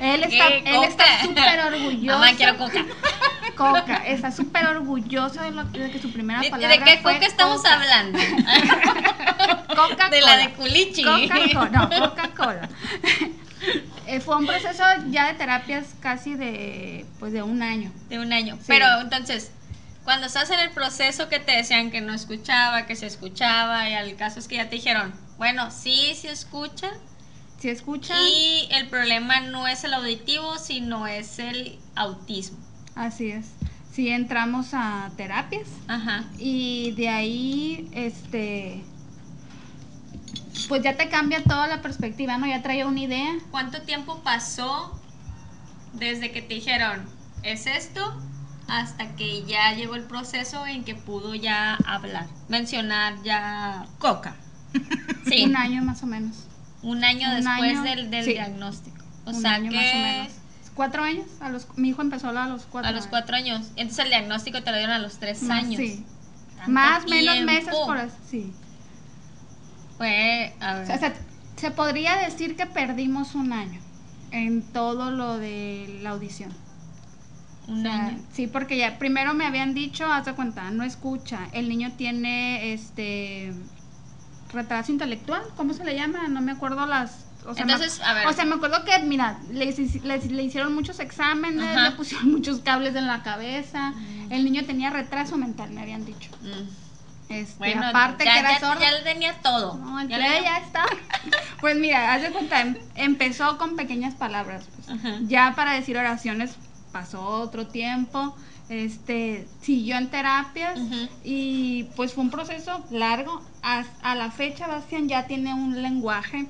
él 0.01 0.23
está, 0.23 0.47
él 0.49 0.85
está 0.85 1.05
¿Coca? 1.23 1.25
súper 1.25 1.61
orgulloso. 1.75 2.19
Mamá, 2.19 2.37
quiero 2.37 2.57
coca. 2.57 2.85
Coca, 3.57 3.97
está 4.07 4.31
súper 4.31 4.67
orgulloso 4.67 5.41
de, 5.43 5.51
lo, 5.51 5.65
de 5.65 5.91
que 5.91 5.99
su 5.99 6.13
primera 6.13 6.41
¿De, 6.41 6.51
palabra 6.51 6.77
de 6.77 6.85
qué 6.85 6.99
fue 6.99 7.15
coca 7.15 7.27
estamos 7.27 7.63
Coca. 7.63 7.73
hablando? 7.73 8.19
Coca-Cola. 9.69 10.09
De 10.11 10.21
la 10.21 10.37
de 10.37 10.53
culichi. 10.53 11.03
Coca-Cola, 11.03 11.71
no, 11.71 12.11
Coca-Cola. 12.11 12.69
Eh, 14.07 14.21
fue 14.21 14.37
un 14.37 14.47
proceso 14.47 14.85
ya 15.09 15.29
de 15.29 15.35
terapias 15.39 15.95
casi 16.01 16.35
de, 16.35 17.07
pues 17.19 17.33
de 17.33 17.43
un 17.43 17.63
año. 17.63 17.91
De 18.11 18.19
un 18.19 18.31
año. 18.33 18.57
Sí. 18.57 18.65
Pero 18.69 18.87
entonces, 19.01 19.51
cuando 20.07 20.29
estás 20.29 20.49
en 20.51 20.61
el 20.61 20.71
proceso 20.71 21.29
que 21.29 21.41
te 21.41 21.51
decían 21.51 21.91
que 21.91 22.01
no 22.01 22.15
escuchaba, 22.15 22.87
que 22.87 22.95
se 22.95 23.07
escuchaba, 23.07 23.91
y 23.91 23.95
al 23.95 24.15
caso 24.17 24.39
es 24.39 24.47
que 24.47 24.55
ya 24.55 24.69
te 24.71 24.77
dijeron, 24.77 25.13
bueno, 25.37 25.71
sí, 25.73 26.15
sí 26.15 26.29
escucha, 26.29 26.89
Si 27.59 27.69
escuchan, 27.71 28.17
y 28.23 28.69
el 28.71 28.87
problema 28.89 29.41
no 29.41 29.67
es 29.67 29.83
el 29.83 29.93
auditivo, 29.95 30.59
sino 30.59 31.09
es 31.09 31.41
el 31.41 31.79
autismo. 31.97 32.57
así 32.95 33.33
es. 33.33 33.47
Sí 33.93 34.11
entramos 34.11 34.69
a 34.75 35.11
terapias 35.17 35.67
Ajá. 35.89 36.23
y 36.39 36.93
de 36.93 37.09
ahí, 37.09 37.89
este, 37.93 38.85
pues 40.69 40.83
ya 40.85 40.97
te 40.97 41.09
cambia 41.09 41.43
toda 41.43 41.67
la 41.67 41.83
perspectiva, 41.83 42.39
¿no? 42.39 42.47
Ya 42.47 42.63
traía 42.63 42.87
una 42.87 43.01
idea. 43.01 43.33
¿Cuánto 43.51 43.83
tiempo 43.83 44.21
pasó 44.23 45.01
desde 45.95 46.31
que 46.31 46.43
te 46.43 46.55
dijeron, 46.55 47.07
es 47.43 47.67
esto, 47.67 48.21
hasta 48.69 49.15
que 49.17 49.45
ya 49.45 49.73
llegó 49.75 49.95
el 49.95 50.03
proceso 50.05 50.67
en 50.67 50.85
que 50.85 50.95
pudo 50.95 51.35
ya 51.35 51.77
hablar, 51.87 52.27
mencionar 52.49 53.23
ya... 53.23 53.87
Coca. 53.99 54.35
Sí, 55.27 55.45
Un 55.45 55.57
año 55.57 55.83
más 55.83 56.03
o 56.03 56.07
menos. 56.07 56.45
un 56.83 57.03
año 57.03 57.29
un 57.31 57.37
después 57.37 57.79
año, 57.79 57.83
del, 57.83 58.11
del 58.11 58.25
sí. 58.25 58.33
diagnóstico. 58.33 58.97
O 59.25 59.31
un 59.31 59.41
sea 59.41 59.55
año 59.55 59.71
que 59.71 59.77
más 59.77 59.95
o 59.95 59.99
menos. 59.99 60.33
Cuatro 60.75 61.03
años. 61.03 61.27
A 61.41 61.49
los, 61.49 61.67
mi 61.77 61.89
hijo 61.89 62.03
empezó 62.03 62.29
a 62.29 62.47
los 62.47 62.63
cuatro 62.67 62.89
a 62.91 62.93
los 62.93 63.07
cuatro 63.07 63.35
años. 63.35 63.67
Entonces 63.77 64.05
el 64.05 64.11
diagnóstico 64.11 64.63
te 64.63 64.71
lo 64.71 64.77
dieron 64.77 64.95
a 64.95 64.99
los 64.99 65.19
tres 65.19 65.43
Más, 65.43 65.65
años. 65.65 65.79
Sí. 65.79 66.05
Más, 66.69 67.09
menos 67.09 67.41
meses 67.45 67.75
por 67.75 67.97
así. 67.99 68.13
Sí. 68.31 68.53
Fue, 69.97 70.55
a 70.61 70.75
ver. 70.75 70.83
O 70.83 70.87
sea, 70.87 70.99
se, 70.99 71.13
se 71.57 71.71
podría 71.71 72.17
decir 72.19 72.57
que 72.57 72.67
perdimos 72.67 73.35
un 73.35 73.53
año 73.53 73.81
en 74.31 74.63
todo 74.63 75.11
lo 75.11 75.39
de 75.39 75.99
la 76.03 76.11
audición. 76.11 76.53
Un 77.69 77.81
O 77.81 77.83
sea, 77.83 78.07
año. 78.07 78.19
Sí, 78.33 78.47
porque 78.47 78.77
ya 78.79 78.99
primero 78.99 79.35
me 79.35 79.45
habían 79.47 79.75
dicho, 79.75 80.07
haz 80.13 80.27
de 80.27 80.33
cuenta, 80.35 80.71
no 80.71 80.85
escucha. 80.85 81.41
El 81.53 81.69
niño 81.69 81.93
tiene 81.97 82.73
este 82.73 83.53
retraso 84.53 84.93
intelectual, 84.93 85.43
¿cómo 85.57 85.75
se 85.75 85.85
le 85.85 85.95
llama? 85.97 86.29
No 86.29 86.41
me 86.41 86.53
acuerdo 86.53 86.87
las. 86.87 87.25
O 87.47 87.55
sea, 87.55 87.63
Entonces, 87.63 87.99
me, 88.01 88.05
a 88.05 88.15
ver. 88.15 88.27
O 88.27 88.33
sea, 88.33 88.45
me 88.45 88.55
acuerdo 88.57 88.85
que, 88.85 88.99
mira, 89.01 89.39
le, 89.53 89.73
le- 89.73 90.19
le 90.29 90.43
hicieron 90.43 90.75
muchos 90.75 90.99
exámenes, 91.01 91.65
Ajá. 91.65 91.91
le 91.91 91.97
pusieron 91.97 92.31
muchos 92.33 92.61
cables 92.61 92.95
en 92.97 93.07
la 93.07 93.23
cabeza. 93.23 93.93
El 94.31 94.45
niño 94.45 94.65
tenía 94.65 94.91
retraso 94.91 95.37
mental, 95.37 95.71
me 95.71 95.81
habían 95.83 96.05
dicho. 96.05 96.31
Mm. 96.43 96.69
Este, 97.29 97.59
Bueno, 97.59 97.85
aparte 97.87 98.25
ya, 98.25 98.33
que 98.35 98.39
era 98.39 98.53
ya, 98.53 98.61
sordo. 98.61 98.81
ya 98.81 98.93
le 98.93 99.03
tenía 99.03 99.35
todo. 99.43 99.77
No, 99.79 100.01
Ya 100.03 100.17
plebe 100.17 100.39
le- 100.41 100.43
ya 100.45 100.59
está. 100.59 100.85
Pues 101.61 101.77
mira, 101.77 102.13
haz 102.15 102.23
de 102.23 102.31
cuenta, 102.31 102.61
em- 102.61 102.77
empezó 102.95 103.59
con 103.59 103.77
pequeñas 103.77 104.15
palabras. 104.15 104.65
pues. 104.87 104.99
Ya 105.29 105.53
para 105.57 105.73
decir 105.73 105.97
oraciones 105.97 106.55
pasó 106.97 107.21
otro 107.23 107.67
tiempo. 107.67 108.35
Este, 108.71 109.47
siguió 109.61 109.97
en 109.99 110.09
terapias 110.09 110.79
y 111.23 111.85
pues 111.95 112.15
fue 112.15 112.25
un 112.25 112.31
proceso 112.31 112.83
largo. 112.91 113.43
A, 113.63 113.85
a 114.03 114.15
la 114.15 114.31
fecha, 114.31 114.67
Bastian 114.67 115.09
ya 115.09 115.27
tiene 115.27 115.53
un 115.53 115.83
lenguaje 115.83 116.47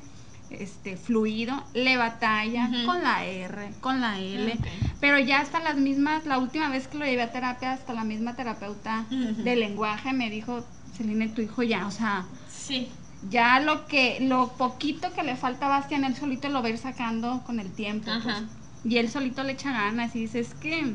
este, 0.51 0.97
fluido, 0.97 1.62
le 1.74 1.97
batalla 1.97 2.70
con 2.86 3.03
la 3.03 3.24
R, 3.24 3.72
con 3.80 4.01
la 4.01 4.20
L, 4.20 4.53
Ok. 4.53 4.66
pero 5.01 5.18
ya 5.18 5.40
hasta 5.40 5.59
las 5.61 5.76
mismas, 5.76 6.24
la 6.26 6.38
última 6.38 6.68
vez 6.68 6.86
que 6.86 6.97
lo 6.99 7.05
llevé 7.05 7.22
a 7.22 7.32
terapia, 7.32 7.72
hasta 7.72 7.92
la 7.92 8.05
misma 8.05 8.34
terapeuta 8.36 9.05
de 9.11 9.57
lenguaje 9.57 10.12
me 10.12 10.30
dijo, 10.30 10.64
Celine, 10.97 11.28
tu 11.28 11.42
hijo 11.42 11.62
ya, 11.64 11.86
o 11.86 11.90
sea, 11.90 12.24
Sí. 12.49 12.88
ya 13.28 13.59
lo 13.61 13.86
que 13.88 14.18
lo 14.20 14.53
poquito 14.57 15.12
que 15.14 15.22
le 15.24 15.34
falta 15.36 15.66
a 15.66 15.70
Bastian 15.70 16.05
él 16.05 16.14
solito 16.14 16.49
lo 16.49 16.62
va 16.62 16.68
a 16.68 16.70
ir 16.70 16.78
sacando 16.78 17.42
con 17.44 17.59
el 17.59 17.70
tiempo 17.72 18.11
pues. 18.22 18.36
Y 18.85 18.99
él 18.99 19.11
solito 19.11 19.43
le 19.43 19.53
echa 19.53 19.72
ganas 19.72 20.14
y 20.14 20.20
dice 20.20 20.41
es 20.41 20.55
que 20.55 20.95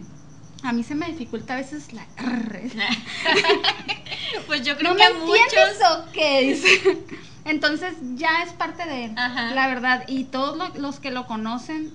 a 0.64 0.72
mí 0.74 0.84
se 0.84 0.96
me 0.96 1.08
dificulta 1.08 1.54
a 1.54 1.58
veces 1.58 1.92
la 1.94 2.06
R 2.18 2.70
Pues 4.48 4.64
yo 4.66 4.78
creo 4.78 4.92
no 4.94 4.98
que 4.98 5.14
me 5.14 5.20
muchos. 5.20 5.38
entiendes 5.44 5.78
o 5.92 6.12
qué 6.12 6.42
dice 6.42 6.98
entonces 7.46 7.94
ya 8.16 8.44
es 8.46 8.54
parte 8.54 8.86
de 8.86 9.06
él 9.06 9.14
Ajá. 9.18 9.52
la 9.54 9.68
verdad 9.68 10.04
y 10.08 10.26
todos 10.26 10.58
lo- 10.58 10.80
los 10.80 11.00
que 11.00 11.12
lo 11.12 11.26
conocen 11.28 11.92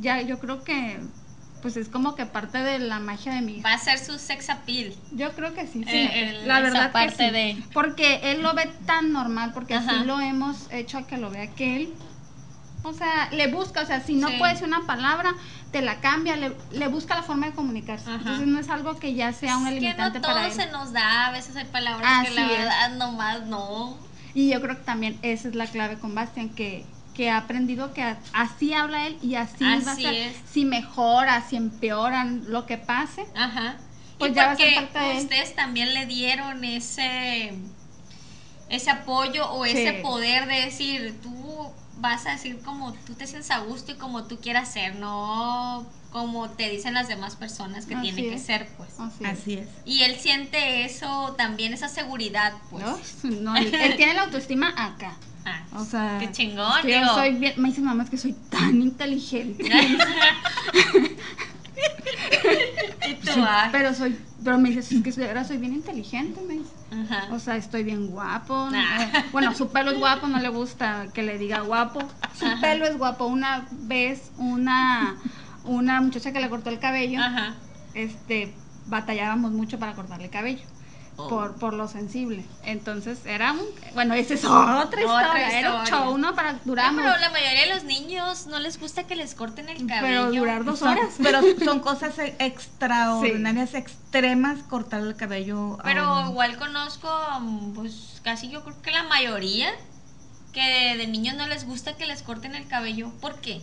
ya 0.00 0.20
yo 0.22 0.38
creo 0.38 0.64
que 0.64 0.98
pues 1.62 1.76
es 1.76 1.88
como 1.88 2.14
que 2.14 2.26
parte 2.26 2.58
de 2.58 2.78
la 2.78 2.98
magia 3.00 3.32
de 3.34 3.40
mi 3.40 3.60
Va 3.60 3.72
a 3.72 3.78
ser 3.78 3.98
su 3.98 4.18
sex 4.18 4.50
appeal. 4.50 4.94
Yo 5.10 5.32
creo 5.32 5.52
que 5.54 5.66
sí, 5.66 5.82
sí. 5.84 5.96
Eh, 5.96 6.28
el- 6.42 6.46
la 6.46 6.60
verdad 6.60 6.92
parte 6.92 7.16
que 7.16 7.26
sí. 7.26 7.30
de- 7.32 7.56
Porque 7.72 8.20
él 8.30 8.42
lo 8.42 8.54
ve 8.54 8.70
tan 8.84 9.10
normal, 9.12 9.52
porque 9.52 9.74
Ajá. 9.74 9.90
así 9.96 10.04
lo 10.04 10.20
hemos 10.20 10.70
hecho 10.70 10.98
a 10.98 11.06
que 11.08 11.16
lo 11.16 11.30
vea 11.30 11.48
que 11.48 11.76
él. 11.76 11.94
O 12.88 12.92
sea, 12.94 13.28
le 13.32 13.48
busca, 13.48 13.82
o 13.82 13.86
sea, 13.86 14.00
si 14.00 14.14
no 14.14 14.28
Sí. 14.28 14.36
puede 14.38 14.52
decir 14.52 14.68
una 14.68 14.86
palabra, 14.86 15.34
te 15.72 15.82
la 15.82 16.00
cambia, 16.00 16.36
le, 16.36 16.52
le 16.72 16.88
busca 16.88 17.14
la 17.16 17.22
forma 17.22 17.46
de 17.46 17.52
comunicarse. 17.52 18.08
Ajá. 18.08 18.18
Entonces 18.18 18.46
no 18.46 18.58
es 18.60 18.68
algo 18.70 18.96
que 18.98 19.14
ya 19.14 19.32
sea 19.32 19.56
una 19.58 19.70
es 19.70 19.74
que 19.74 19.80
no 19.80 19.86
limitante 19.86 20.20
todo 20.20 20.32
para 20.32 20.50
se 20.50 20.66
nos 20.70 20.92
da, 20.92 21.26
a 21.26 21.30
veces 21.32 21.56
hay 21.56 21.64
palabras 21.64 22.22
que 22.22 22.28
Así 22.28 22.34
la 22.36 22.42
es. 22.42 22.48
verdad 22.58 22.90
nomás 22.96 23.42
no. 23.46 23.96
Y 24.34 24.50
yo 24.52 24.60
creo 24.60 24.76
que 24.76 24.84
también 24.84 25.18
esa 25.22 25.48
es 25.48 25.54
la 25.54 25.66
clave 25.66 25.98
con 25.98 26.14
Bastian, 26.14 26.50
que, 26.50 26.84
que 27.14 27.30
ha 27.30 27.38
aprendido 27.38 27.92
que 27.94 28.14
así 28.32 28.72
habla 28.74 29.06
él 29.06 29.16
y 29.22 29.34
así, 29.34 29.64
va 29.64 29.92
a 29.92 29.94
ser. 29.96 30.14
es. 30.14 30.36
Si 30.48 30.64
mejora, 30.64 31.42
si 31.48 31.56
empeoran, 31.56 32.44
lo 32.48 32.66
que 32.66 32.76
pase. 32.78 33.26
Ajá. 33.34 33.76
Pues 34.18 34.30
y 34.32 34.34
ya 34.34 34.46
va 34.46 34.52
a 34.52 34.56
ser 34.56 34.66
porque 34.74 34.86
parte 34.92 34.98
de 34.98 35.10
él. 35.18 35.22
ustedes 35.24 35.54
también 35.56 35.92
le 35.94 36.06
dieron 36.06 36.62
ese 36.64 37.52
ese 38.68 38.90
apoyo 38.90 39.50
o 39.52 39.64
Sí. 39.64 39.70
ese 39.72 39.92
poder 40.02 40.46
de 40.46 40.54
decir, 40.66 41.18
tú 41.22 41.70
vas 41.98 42.26
a 42.26 42.32
decir 42.32 42.60
como 42.62 42.92
tú 42.92 43.14
te 43.14 43.26
sientes 43.26 43.50
a 43.50 43.58
gusto 43.60 43.92
y 43.92 43.94
como 43.96 44.24
tú 44.24 44.38
quieras 44.40 44.72
ser, 44.72 44.96
no 44.96 45.86
como 46.10 46.48
te 46.48 46.70
dicen 46.70 46.94
las 46.94 47.08
demás 47.08 47.36
personas 47.36 47.84
que 47.84 47.94
Así 47.94 48.10
tiene 48.12 48.30
que 48.30 48.38
ser, 48.38 48.68
pues. 48.78 48.88
Así 48.98 49.24
es. 49.24 49.30
Así 49.30 49.54
es. 49.54 49.68
Y 49.84 50.02
él 50.02 50.16
siente 50.16 50.84
eso 50.84 51.34
también, 51.36 51.74
esa 51.74 51.88
seguridad, 51.88 52.54
pues. 52.70 52.84
¿No? 52.84 52.98
No, 53.42 53.56
él, 53.56 53.74
él 53.74 53.96
tiene 53.96 54.14
la 54.14 54.22
autoestima 54.22 54.72
acá. 54.76 55.14
Ah, 55.44 55.62
O 55.76 55.84
sea, 55.84 56.16
qué 56.18 56.32
chingón, 56.32 56.82
que 56.82 56.90
yo 56.92 57.00
digo. 57.00 57.14
soy 57.14 57.34
bien, 57.34 57.54
me 57.58 57.68
dice 57.68 57.80
mamá 57.80 58.02
es 58.04 58.10
que 58.10 58.18
soy 58.18 58.32
tan 58.50 58.80
inteligente. 58.82 59.64
Sí, 63.22 63.40
pero 63.72 63.92
soy, 63.94 64.18
pero 64.42 64.58
me 64.58 64.70
dice, 64.70 64.80
es 64.96 65.02
que 65.02 65.12
de 65.12 65.26
verdad 65.26 65.46
soy 65.46 65.58
bien 65.58 65.74
inteligente, 65.74 66.40
me 66.42 66.54
dice. 66.54 66.70
ajá. 66.90 67.28
O 67.32 67.38
sea, 67.38 67.56
estoy 67.56 67.82
bien 67.84 68.08
guapo. 68.08 68.68
Ah. 68.72 69.24
Bueno, 69.32 69.54
su 69.54 69.68
pelo 69.68 69.90
es 69.90 69.98
guapo, 69.98 70.26
no 70.26 70.38
le 70.38 70.48
gusta 70.48 71.06
que 71.12 71.22
le 71.22 71.38
diga 71.38 71.60
guapo. 71.60 72.00
Su 72.38 72.46
Ajá. 72.46 72.60
pelo 72.60 72.86
es 72.86 72.96
guapo. 72.96 73.26
Una 73.26 73.66
vez, 73.70 74.30
una, 74.38 75.16
una 75.64 76.00
muchacha 76.00 76.32
que 76.32 76.40
le 76.40 76.48
cortó 76.48 76.70
el 76.70 76.78
cabello, 76.78 77.20
Ajá. 77.20 77.54
este, 77.94 78.54
batallábamos 78.86 79.52
mucho 79.52 79.78
para 79.78 79.92
cortarle 79.94 80.24
el 80.26 80.30
cabello. 80.30 80.62
Oh. 81.18 81.28
Por, 81.28 81.54
por 81.54 81.72
lo 81.72 81.88
sensible. 81.88 82.44
Entonces 82.62 83.24
era 83.24 83.52
un. 83.52 83.60
Bueno, 83.94 84.12
esa 84.12 84.34
es 84.34 84.44
otra 84.44 85.00
historia. 85.00 85.58
Era 85.58 85.74
un 85.76 85.82
historia. 85.84 86.04
show, 86.04 86.18
¿no? 86.18 86.34
Para 86.34 86.52
No, 86.52 86.58
duramos. 86.66 87.02
pero 87.02 87.16
la 87.16 87.30
mayoría 87.30 87.62
de 87.62 87.74
los 87.74 87.84
niños 87.84 88.46
no 88.48 88.58
les 88.58 88.78
gusta 88.78 89.04
que 89.06 89.16
les 89.16 89.34
corten 89.34 89.70
el 89.70 89.86
cabello. 89.86 90.26
Pero 90.28 90.32
durar 90.32 90.64
dos 90.64 90.80
Son- 90.80 90.88
horas. 90.90 91.14
pero 91.22 91.40
son 91.64 91.80
cosas 91.80 92.18
e- 92.18 92.36
extraordinarias, 92.38 93.72
extremas, 93.72 94.62
cortar 94.64 95.00
el 95.00 95.16
cabello. 95.16 95.78
Pero 95.84 96.28
igual 96.28 96.58
conozco, 96.58 97.08
pues 97.74 98.20
casi 98.22 98.50
yo 98.50 98.62
creo 98.62 98.80
que 98.82 98.90
la 98.90 99.04
mayoría 99.04 99.70
que 100.52 100.96
de 100.98 101.06
niños 101.06 101.34
no 101.36 101.46
les 101.46 101.64
gusta 101.64 101.96
que 101.96 102.04
les 102.06 102.20
corten 102.20 102.54
el 102.54 102.66
cabello. 102.68 103.10
¿Por 103.22 103.40
qué? 103.40 103.62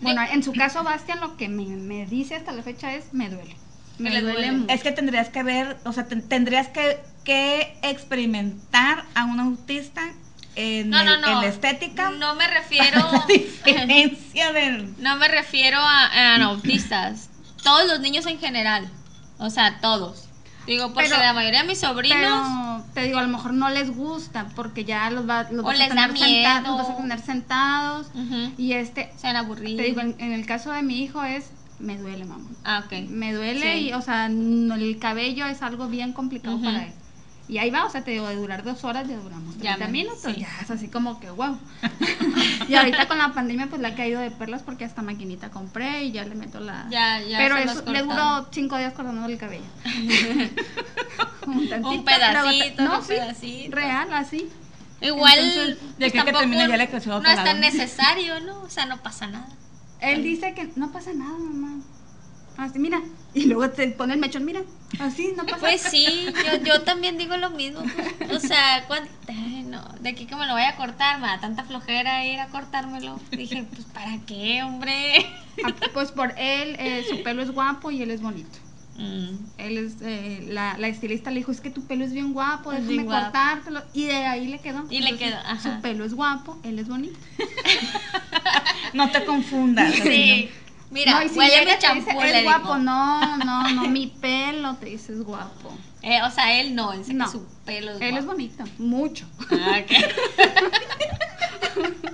Bueno, 0.00 0.22
en 0.28 0.42
su 0.42 0.52
caso, 0.52 0.82
Bastian, 0.84 1.20
lo 1.20 1.36
que 1.36 1.48
me, 1.48 1.64
me 1.64 2.06
dice 2.06 2.34
hasta 2.34 2.50
la 2.50 2.64
fecha 2.64 2.92
es: 2.92 3.12
me 3.14 3.30
duele. 3.30 3.56
Me 4.00 4.10
le 4.10 4.20
duele, 4.22 4.38
duele. 4.38 4.52
mucho. 4.52 4.72
Es 4.74 4.82
que 4.82 4.92
tendrías 4.92 5.28
que 5.28 5.42
ver, 5.42 5.76
o 5.84 5.92
sea, 5.92 6.06
ten- 6.06 6.26
tendrías 6.28 6.68
que, 6.68 6.98
que 7.24 7.76
experimentar 7.82 9.04
a 9.14 9.24
un 9.24 9.40
autista 9.40 10.02
en, 10.56 10.90
No, 10.90 11.00
el- 11.00 11.06
no, 11.06 11.16
no. 11.18 11.28
en 11.28 11.40
la 11.40 11.46
estética. 11.46 12.10
No 12.10 12.34
me 12.34 12.46
refiero. 12.48 13.00
La 13.12 13.24
diferencia 13.26 14.52
del... 14.54 14.94
No 15.02 15.16
me 15.16 15.28
refiero 15.28 15.78
a, 15.78 16.06
a 16.06 16.44
autistas. 16.44 17.30
Todos 17.62 17.86
los 17.88 18.00
niños 18.00 18.26
en 18.26 18.38
general. 18.38 18.88
O 19.38 19.50
sea, 19.50 19.80
todos. 19.80 20.26
Digo, 20.66 20.92
porque 20.92 21.08
Pero- 21.08 21.22
la 21.22 21.32
mayoría 21.32 21.62
de 21.62 21.68
mis 21.68 21.80
sobrinos. 21.80 22.18
Pero 22.20 22.84
te 22.94 23.02
digo, 23.02 23.18
a 23.18 23.22
lo 23.22 23.28
mejor 23.28 23.54
no 23.54 23.70
les 23.70 23.90
gusta 23.94 24.46
porque 24.54 24.84
ya 24.84 25.10
los, 25.10 25.28
va, 25.28 25.44
los 25.50 25.60
O 25.64 25.68
vas, 25.68 25.78
les 25.78 25.90
a 25.90 25.94
da 25.94 26.06
tener 26.08 26.18
senta- 26.18 26.60
miedo. 26.60 26.76
los 26.76 26.88
vas 26.88 26.90
a 26.90 26.96
tener 27.02 27.20
sentados. 27.20 28.06
Y 28.58 28.72
este, 28.72 29.10
se 29.16 29.28
han 29.28 29.36
aburrido. 29.36 29.78
te 29.78 29.84
digo, 29.84 30.00
en, 30.00 30.16
en 30.18 30.32
el 30.32 30.46
caso 30.46 30.70
de 30.72 30.82
mi 30.82 31.02
hijo 31.02 31.22
es, 31.24 31.50
me 31.80 31.96
duele, 31.98 32.24
mamá. 32.24 32.44
Ah, 32.64 32.82
ok. 32.84 33.08
Me 33.08 33.32
duele 33.32 33.60
Sí. 33.74 33.88
y, 33.88 33.92
o 33.92 34.02
sea, 34.02 34.28
no- 34.28 34.74
el 34.74 34.98
cabello 34.98 35.46
es 35.46 35.62
algo 35.62 35.88
bien 35.88 36.12
complicado 36.12 36.60
para 36.60 36.84
él. 36.86 36.92
Y 37.48 37.58
ahí 37.58 37.68
va, 37.70 37.84
o 37.84 37.90
sea, 37.90 38.04
te 38.04 38.12
digo, 38.12 38.28
de 38.28 38.36
durar 38.36 38.62
dos 38.62 38.84
horas 38.84 39.08
ya 39.08 39.16
duramos 39.16 39.56
Ya 39.56 39.74
30 39.74 39.86
me- 39.86 39.90
minutos. 39.92 40.22
sí. 40.22 40.36
Ya 40.40 40.48
es 40.62 40.70
así 40.70 40.86
como 40.86 41.18
que, 41.18 41.30
wow. 41.30 41.58
y 42.68 42.74
ahorita 42.76 43.08
con 43.08 43.18
la 43.18 43.32
pandemia, 43.32 43.66
pues 43.66 43.82
la 43.82 43.88
ha 43.88 43.94
caído 43.96 44.20
de 44.20 44.30
perlas 44.30 44.62
porque 44.62 44.84
hasta 44.84 45.02
maquinita 45.02 45.50
compré 45.50 46.04
y 46.04 46.12
ya 46.12 46.24
le 46.24 46.36
meto 46.36 46.60
la. 46.60 46.86
Ya, 46.90 47.20
ya 47.20 47.38
Pero 47.38 47.56
eso 47.56 47.82
le 47.90 48.02
duró 48.02 48.46
cinco 48.52 48.76
días 48.78 48.92
cortando 48.92 49.26
el 49.26 49.36
cabello. 49.36 49.64
un, 51.46 51.68
tantito, 51.68 51.90
Un 51.90 52.04
pedacito, 52.04 52.82
luego- 52.82 52.98
un 52.98 53.02
sí, 53.02 53.08
pedacito. 53.08 53.76
Real, 53.76 54.12
así. 54.14 54.48
Igual. 55.00 55.38
Entonces, 55.38 55.98
de 55.98 56.10
que 56.12 56.22
termine 56.32 56.68
ya 56.68 56.76
le 56.76 56.88
creció 56.88 57.20
No 57.20 57.28
es 57.28 57.42
tan 57.42 57.58
necesario, 57.60 58.38
¿no? 58.40 58.60
O 58.62 58.68
sea, 58.70 58.86
no 58.86 58.98
pasa 58.98 59.26
nada. 59.26 59.48
Él 60.00 60.22
dice 60.22 60.54
que 60.54 60.70
no 60.76 60.90
pasa 60.92 61.12
nada, 61.12 61.36
mamá. 61.38 61.80
Así, 62.56 62.78
mira. 62.78 63.00
Y 63.32 63.44
luego 63.44 63.70
te 63.70 63.86
pone 63.88 64.14
el 64.14 64.20
mechón, 64.20 64.44
mira. 64.44 64.62
Así, 64.98 65.32
no 65.36 65.44
pasa 65.44 65.58
Pues 65.60 65.82
sí, 65.82 66.26
yo, 66.44 66.64
yo 66.64 66.82
también 66.84 67.16
digo 67.16 67.36
lo 67.36 67.50
mismo. 67.50 67.82
pues. 68.18 68.32
O 68.44 68.46
sea, 68.46 68.84
cuan- 68.88 69.08
ay, 69.28 69.62
no, 69.68 69.82
de 70.00 70.08
aquí 70.10 70.26
que 70.26 70.34
me 70.36 70.46
lo 70.46 70.54
vaya 70.54 70.70
a 70.70 70.76
cortar, 70.76 71.20
me 71.20 71.28
da 71.28 71.38
tanta 71.40 71.64
flojera 71.64 72.24
ir 72.26 72.40
a 72.40 72.48
cortármelo. 72.48 73.20
Dije, 73.30 73.64
pues 73.72 73.84
¿para 73.86 74.18
qué, 74.26 74.62
hombre? 74.64 75.24
Ah, 75.64 75.74
Pues 75.94 76.10
por 76.12 76.34
él, 76.38 76.76
eh, 76.78 77.04
su 77.08 77.22
pelo 77.22 77.40
es 77.42 77.50
guapo 77.52 77.90
y 77.90 78.02
él 78.02 78.10
es 78.10 78.20
bonito. 78.20 78.58
Mm, 79.00 79.36
Él 79.56 79.78
es, 79.78 79.94
eh, 80.02 80.44
la, 80.48 80.76
la 80.76 80.88
estilista 80.88 81.30
le 81.30 81.38
dijo, 81.38 81.50
es 81.50 81.62
que 81.62 81.70
tu 81.70 81.82
pelo 81.86 82.04
es 82.04 82.12
bien 82.12 82.34
guapo, 82.34 82.70
Es 82.70 82.80
déjame 82.80 82.92
bien 82.92 83.04
guapo. 83.06 83.22
cortártelo. 83.24 83.82
Y 83.94 84.04
de 84.04 84.26
ahí 84.26 84.46
le 84.48 84.58
quedó. 84.58 84.84
Y 84.90 85.00
le 85.00 85.16
quedó, 85.16 85.36
ajá. 85.38 85.58
Su 85.58 85.80
pelo 85.80 86.04
es 86.04 86.12
guapo, 86.14 86.58
él 86.62 86.78
es 86.78 86.88
bonito. 86.88 87.18
No 88.92 89.08
te 89.10 89.24
confundas. 89.24 89.94
Sí. 89.94 90.50
Mira, 90.90 91.20
No, 91.22 91.28
si 91.28 91.38
huele 91.38 91.78
champú, 91.78 92.20
es 92.20 92.42
guapo, 92.42 92.62
digo. 92.74 92.78
no, 92.78 93.36
no, 93.38 93.70
no, 93.74 93.88
mi 93.88 94.08
pelo, 94.08 94.74
te 94.74 94.86
dices 94.86 95.22
guapo. 95.22 95.70
Eh, 96.02 96.20
o 96.22 96.30
sea, 96.30 96.60
él 96.60 96.74
no, 96.74 96.92
él 96.92 96.98
dice 97.00 97.14
No. 97.14 97.26
que 97.26 97.30
su 97.30 97.46
pelo 97.64 97.92
es 97.92 98.00
Él 98.00 98.16
es 98.16 98.26
bonito, 98.26 98.64
mucho. 98.78 99.26
Ah, 99.52 99.80
ok. 99.80 99.92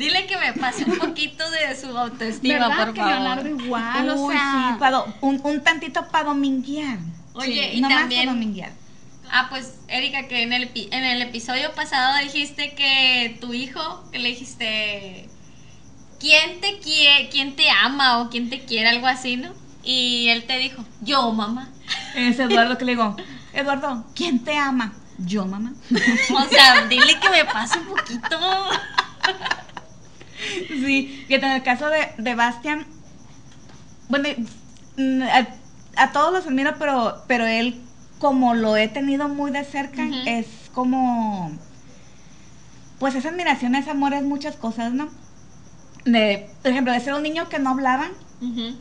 Dile 0.00 0.24
que 0.26 0.34
me 0.38 0.54
pase 0.54 0.84
un 0.84 0.96
poquito 0.96 1.44
de 1.50 1.76
su 1.78 1.94
autoestima, 1.96 2.68
¿Verdad 2.68 2.86
por 2.86 2.94
que 2.94 3.00
favor. 3.00 3.14
Leonardo 3.16 3.48
igual? 3.48 4.08
o 4.08 4.14
Uy, 4.14 4.34
sea, 4.34 4.78
sí, 4.80 5.14
un, 5.20 5.40
un 5.44 5.62
tantito 5.62 6.08
para 6.08 6.24
dominguear. 6.24 6.96
Oye, 7.34 7.70
Sí, 7.72 7.78
y 7.78 7.82
también- 7.82 8.24
pa' 8.26 8.32
dominguear. 8.32 8.72
Ah, 9.30 9.48
pues, 9.50 9.74
Erika, 9.88 10.26
que 10.26 10.42
en 10.42 10.54
el, 10.54 10.70
en 10.74 11.04
el 11.04 11.20
episodio 11.20 11.70
pasado 11.74 12.16
dijiste 12.24 12.74
que 12.74 13.36
tu 13.42 13.52
hijo, 13.52 14.02
que 14.10 14.18
le 14.20 14.30
dijiste, 14.30 15.28
¿quién 16.18 16.62
te 16.62 16.78
quiere, 16.78 17.28
quién 17.28 17.54
te 17.54 17.68
ama 17.70 18.20
o 18.22 18.30
quién 18.30 18.48
te 18.48 18.64
quiere, 18.64 18.88
algo 18.88 19.06
así, 19.06 19.36
¿no? 19.36 19.50
Y 19.84 20.28
él 20.28 20.44
te 20.44 20.56
dijo, 20.58 20.82
yo, 21.02 21.30
mamá. 21.32 21.68
Es 22.16 22.38
Eduardo 22.38 22.78
que 22.78 22.86
le 22.86 22.92
digo, 22.92 23.16
Eduardo, 23.52 24.06
¿quién 24.16 24.42
te 24.42 24.56
ama? 24.56 24.94
Yo, 25.18 25.44
mamá. 25.44 25.74
O 25.90 26.48
sea, 26.48 26.86
dile 26.86 27.20
que 27.20 27.28
me 27.28 27.44
pase 27.44 27.78
un 27.80 27.86
poquito. 27.86 28.38
Sí, 30.68 31.24
y 31.28 31.34
en 31.34 31.44
el 31.44 31.62
caso 31.62 31.88
de, 31.88 32.08
de 32.18 32.34
Bastian, 32.34 32.86
bueno, 34.08 34.28
mm, 34.96 35.22
a, 35.22 35.48
a 36.02 36.12
todos 36.12 36.32
los 36.32 36.46
admiro, 36.46 36.74
pero, 36.78 37.22
pero 37.26 37.46
él, 37.46 37.80
como 38.18 38.54
lo 38.54 38.76
he 38.76 38.88
tenido 38.88 39.28
muy 39.28 39.50
de 39.50 39.64
cerca, 39.64 40.02
es 40.26 40.46
como, 40.72 41.52
pues 42.98 43.14
esa 43.14 43.28
admiración, 43.30 43.74
ese 43.74 43.90
amor 43.90 44.14
es 44.14 44.22
muchas 44.22 44.56
cosas, 44.56 44.92
¿no? 44.92 45.08
De, 46.04 46.48
por 46.62 46.70
ejemplo, 46.70 46.92
de 46.92 47.00
ser 47.00 47.14
un 47.14 47.22
niño 47.22 47.48
que 47.48 47.58
no 47.58 47.70
hablaba, 47.70 48.08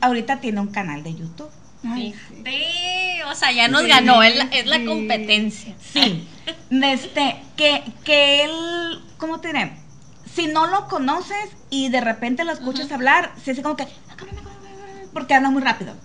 ahorita 0.02 0.40
tiene 0.40 0.62
un 0.62 0.68
canal 0.68 1.04
de 1.04 1.14
YouTube. 1.16 1.50
ay, 1.86 2.14
Fíjate, 2.14 3.24
o 3.30 3.36
sea, 3.36 3.52
ya 3.52 3.68
nos 3.68 3.82
Sí, 3.84 3.88
ganó, 3.90 4.24
es 4.24 4.36
la, 4.36 4.44
es 4.46 4.66
la 4.66 4.78
sí. 4.78 4.86
competencia. 4.86 5.76
Sí, 5.94 6.28
este, 6.70 7.36
que, 7.56 7.84
que 8.04 8.44
él, 8.46 9.02
¿cómo 9.18 9.40
te 9.40 9.50
diré? 9.50 9.72
Si 10.34 10.48
no 10.48 10.68
lo 10.68 10.88
conoces 10.88 11.50
y 11.70 11.90
de 11.90 12.02
repente 12.02 12.44
lo 12.44 12.52
escuchas 12.52 12.92
hablar, 12.92 13.32
se 13.44 13.52
hace 13.52 13.62
como 13.62 13.76
que, 13.76 13.88
porque 15.14 15.34
habla 15.34 15.50
muy 15.50 15.62
rápido. 15.62 15.96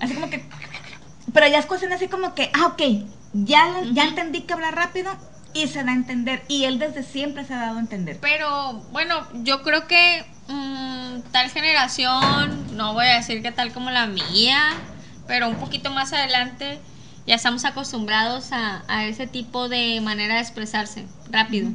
Así 0.00 0.14
como 0.14 0.30
que, 0.30 0.44
pero 1.32 1.46
ya 1.48 1.58
es 1.58 1.66
cuestión 1.66 1.92
así 1.92 2.08
como 2.08 2.34
que, 2.34 2.50
ah, 2.54 2.66
ok, 2.66 2.82
ya, 3.32 3.82
ya 3.92 4.04
entendí 4.04 4.42
que 4.42 4.52
habla 4.52 4.70
rápido 4.70 5.12
y 5.54 5.68
se 5.68 5.84
da 5.84 5.92
a 5.92 5.94
entender. 5.94 6.42
Y 6.48 6.64
él 6.64 6.78
desde 6.78 7.02
siempre 7.02 7.44
se 7.44 7.54
ha 7.54 7.58
dado 7.58 7.78
a 7.78 7.80
entender. 7.80 8.18
Pero 8.20 8.74
bueno, 8.92 9.26
yo 9.42 9.62
creo 9.62 9.86
que 9.86 10.24
mm, 10.48 11.20
tal 11.30 11.50
generación, 11.50 12.76
no 12.76 12.94
voy 12.94 13.06
a 13.06 13.16
decir 13.16 13.42
que 13.42 13.52
tal 13.52 13.72
como 13.72 13.90
la 13.90 14.06
mía, 14.06 14.60
pero 15.26 15.48
un 15.48 15.56
poquito 15.56 15.90
más 15.90 16.12
adelante 16.12 16.78
ya 17.26 17.36
estamos 17.36 17.64
acostumbrados 17.64 18.52
a, 18.52 18.82
a 18.88 19.06
ese 19.06 19.26
tipo 19.26 19.68
de 19.68 20.00
manera 20.00 20.34
de 20.34 20.40
expresarse 20.40 21.06
rápido. 21.30 21.70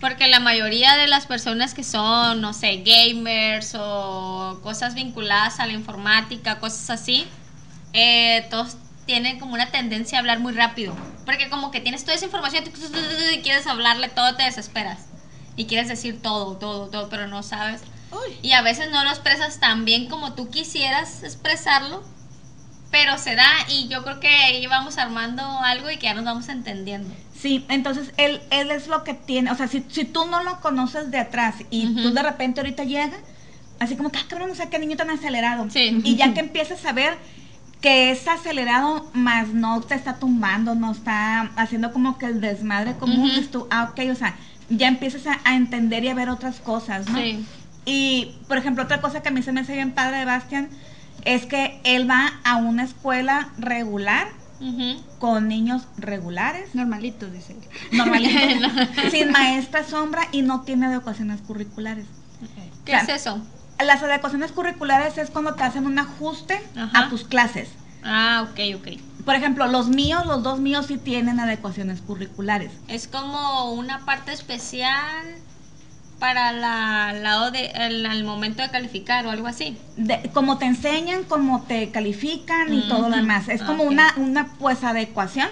Porque 0.00 0.28
la 0.28 0.38
mayoría 0.38 0.96
de 0.96 1.08
las 1.08 1.26
personas 1.26 1.74
que 1.74 1.82
son, 1.82 2.40
no 2.40 2.52
sé, 2.52 2.84
gamers 2.84 3.74
o 3.76 4.60
cosas 4.62 4.94
vinculadas 4.94 5.58
a 5.58 5.66
la 5.66 5.72
informática, 5.72 6.60
cosas 6.60 6.90
así, 6.90 7.26
eh, 7.92 8.46
todos 8.50 8.76
tienen 9.06 9.40
como 9.40 9.54
una 9.54 9.70
tendencia 9.70 10.18
a 10.18 10.20
hablar 10.20 10.38
muy 10.38 10.52
rápido. 10.52 10.94
Porque 11.24 11.48
como 11.48 11.70
que 11.70 11.80
tienes 11.80 12.04
toda 12.04 12.14
esa 12.14 12.26
información 12.26 12.64
y 12.66 13.38
quieres 13.40 13.66
hablarle 13.66 14.08
todo, 14.08 14.36
te 14.36 14.44
desesperas. 14.44 15.06
Y 15.56 15.66
quieres 15.66 15.88
decir 15.88 16.22
todo, 16.22 16.56
todo, 16.56 16.88
todo, 16.88 17.08
pero 17.08 17.26
no 17.26 17.42
sabes. 17.42 17.82
Y 18.42 18.52
a 18.52 18.62
veces 18.62 18.90
no 18.90 19.02
lo 19.04 19.10
expresas 19.10 19.58
tan 19.58 19.84
bien 19.84 20.08
como 20.08 20.34
tú 20.34 20.50
quisieras 20.50 21.22
expresarlo, 21.24 22.02
pero 22.90 23.18
se 23.18 23.34
da 23.34 23.50
y 23.68 23.88
yo 23.88 24.02
creo 24.04 24.20
que 24.20 24.28
ahí 24.28 24.66
vamos 24.66 24.98
armando 24.98 25.42
algo 25.42 25.90
y 25.90 25.98
que 25.98 26.06
ya 26.06 26.14
nos 26.14 26.24
vamos 26.24 26.48
entendiendo. 26.48 27.12
Sí, 27.40 27.64
entonces 27.68 28.12
él, 28.16 28.40
él 28.50 28.70
es 28.72 28.88
lo 28.88 29.04
que 29.04 29.14
tiene, 29.14 29.50
o 29.52 29.54
sea, 29.54 29.68
si, 29.68 29.84
si 29.88 30.04
tú 30.04 30.26
no 30.26 30.42
lo 30.42 30.60
conoces 30.60 31.10
de 31.12 31.18
atrás 31.18 31.54
y 31.70 31.86
Ujú. 31.86 32.02
tú 32.02 32.10
de 32.12 32.22
repente 32.22 32.60
ahorita 32.60 32.82
llega, 32.82 33.16
así 33.78 33.94
como 33.96 34.10
que, 34.10 34.18
ah, 34.18 34.24
cabrón, 34.28 34.50
o 34.50 34.54
sea, 34.56 34.70
qué 34.70 34.78
niño 34.80 34.96
tan 34.96 35.10
acelerado. 35.10 35.70
Sí. 35.70 36.00
Y 36.04 36.16
ya 36.16 36.34
que 36.34 36.40
empiezas 36.40 36.84
a 36.84 36.92
ver 36.92 37.16
que 37.80 38.10
es 38.10 38.26
acelerado, 38.26 39.08
más 39.12 39.48
no 39.50 39.80
te 39.82 39.94
está 39.94 40.14
tumbando, 40.18 40.74
no 40.74 40.90
está 40.90 41.42
haciendo 41.54 41.92
como 41.92 42.18
que 42.18 42.26
el 42.26 42.40
desmadre 42.40 42.96
común, 42.96 43.20
Ujú. 43.20 43.28
dices 43.28 43.50
tú, 43.52 43.68
ah, 43.70 43.90
ok, 43.92 44.10
o 44.10 44.16
sea, 44.16 44.34
ya 44.68 44.88
empiezas 44.88 45.28
a, 45.28 45.40
a 45.44 45.54
entender 45.54 46.02
y 46.04 46.08
a 46.08 46.14
ver 46.14 46.30
otras 46.30 46.58
cosas, 46.58 47.08
¿no? 47.08 47.18
Sí. 47.18 47.46
Y, 47.84 48.34
por 48.48 48.58
ejemplo, 48.58 48.82
otra 48.82 49.00
cosa 49.00 49.22
que 49.22 49.28
a 49.28 49.32
mí 49.32 49.42
se 49.42 49.52
me 49.52 49.60
hace 49.60 49.74
bien 49.74 49.92
padre 49.92 50.18
de 50.18 50.24
Bastian 50.24 50.70
es 51.24 51.46
que 51.46 51.80
él 51.84 52.10
va 52.10 52.32
a 52.44 52.56
una 52.56 52.82
escuela 52.82 53.50
regular 53.58 54.26
Con 55.18 55.48
niños 55.48 55.82
regulares, 55.96 56.74
Normalitos, 56.74 57.32
dice 57.32 57.52
él. 57.52 57.96
normalitos, 57.96 58.72
sin 59.10 59.30
maestra 59.30 59.84
sombra 59.84 60.22
y 60.32 60.42
no 60.42 60.62
tiene 60.62 60.86
adecuaciones 60.86 61.40
curriculares. 61.42 62.06
¿Qué 62.84 62.92
es 62.96 63.08
eso? 63.08 63.40
Las 63.84 64.02
adecuaciones 64.02 64.50
curriculares 64.52 65.18
es 65.18 65.30
cuando 65.30 65.54
te 65.54 65.62
hacen 65.62 65.86
un 65.86 65.98
ajuste 65.98 66.60
Ajá. 66.76 67.06
a 67.06 67.08
tus 67.08 67.24
clases. 67.24 67.68
Ah, 68.02 68.46
ok, 68.50 68.80
ok. 68.80 68.98
Por 69.24 69.34
ejemplo, 69.34 69.66
los 69.66 69.88
míos, 69.88 70.24
los 70.26 70.42
dos 70.42 70.58
míos 70.58 70.86
sí 70.86 70.96
tienen 70.98 71.38
adecuaciones 71.38 72.00
curriculares. 72.00 72.72
Es 72.88 73.06
como 73.06 73.72
una 73.72 74.04
parte 74.04 74.32
especial 74.32 75.26
para 76.18 76.52
la 76.52 77.12
lado 77.12 77.50
de 77.50 77.66
el, 77.74 78.24
momento 78.24 78.62
de 78.62 78.70
calificar 78.70 79.26
o 79.26 79.30
algo 79.30 79.46
así. 79.46 79.76
De, 79.96 80.30
como 80.32 80.58
te 80.58 80.66
enseñan, 80.66 81.24
como 81.24 81.62
te 81.62 81.90
califican 81.90 82.72
y 82.74 82.88
todo 82.88 83.08
lo 83.08 83.16
demás. 83.16 83.48
Es 83.48 83.62
como 83.62 83.84
una, 83.84 84.14
una 84.16 84.48
pues 84.58 84.82
adecuación. 84.84 85.48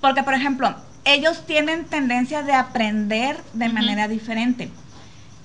Porque, 0.00 0.22
por 0.22 0.34
ejemplo, 0.34 0.74
ellos 1.04 1.46
tienen 1.46 1.84
tendencia 1.86 2.42
de 2.42 2.52
aprender 2.52 3.42
de 3.54 3.68
manera 3.68 4.08
diferente. 4.08 4.70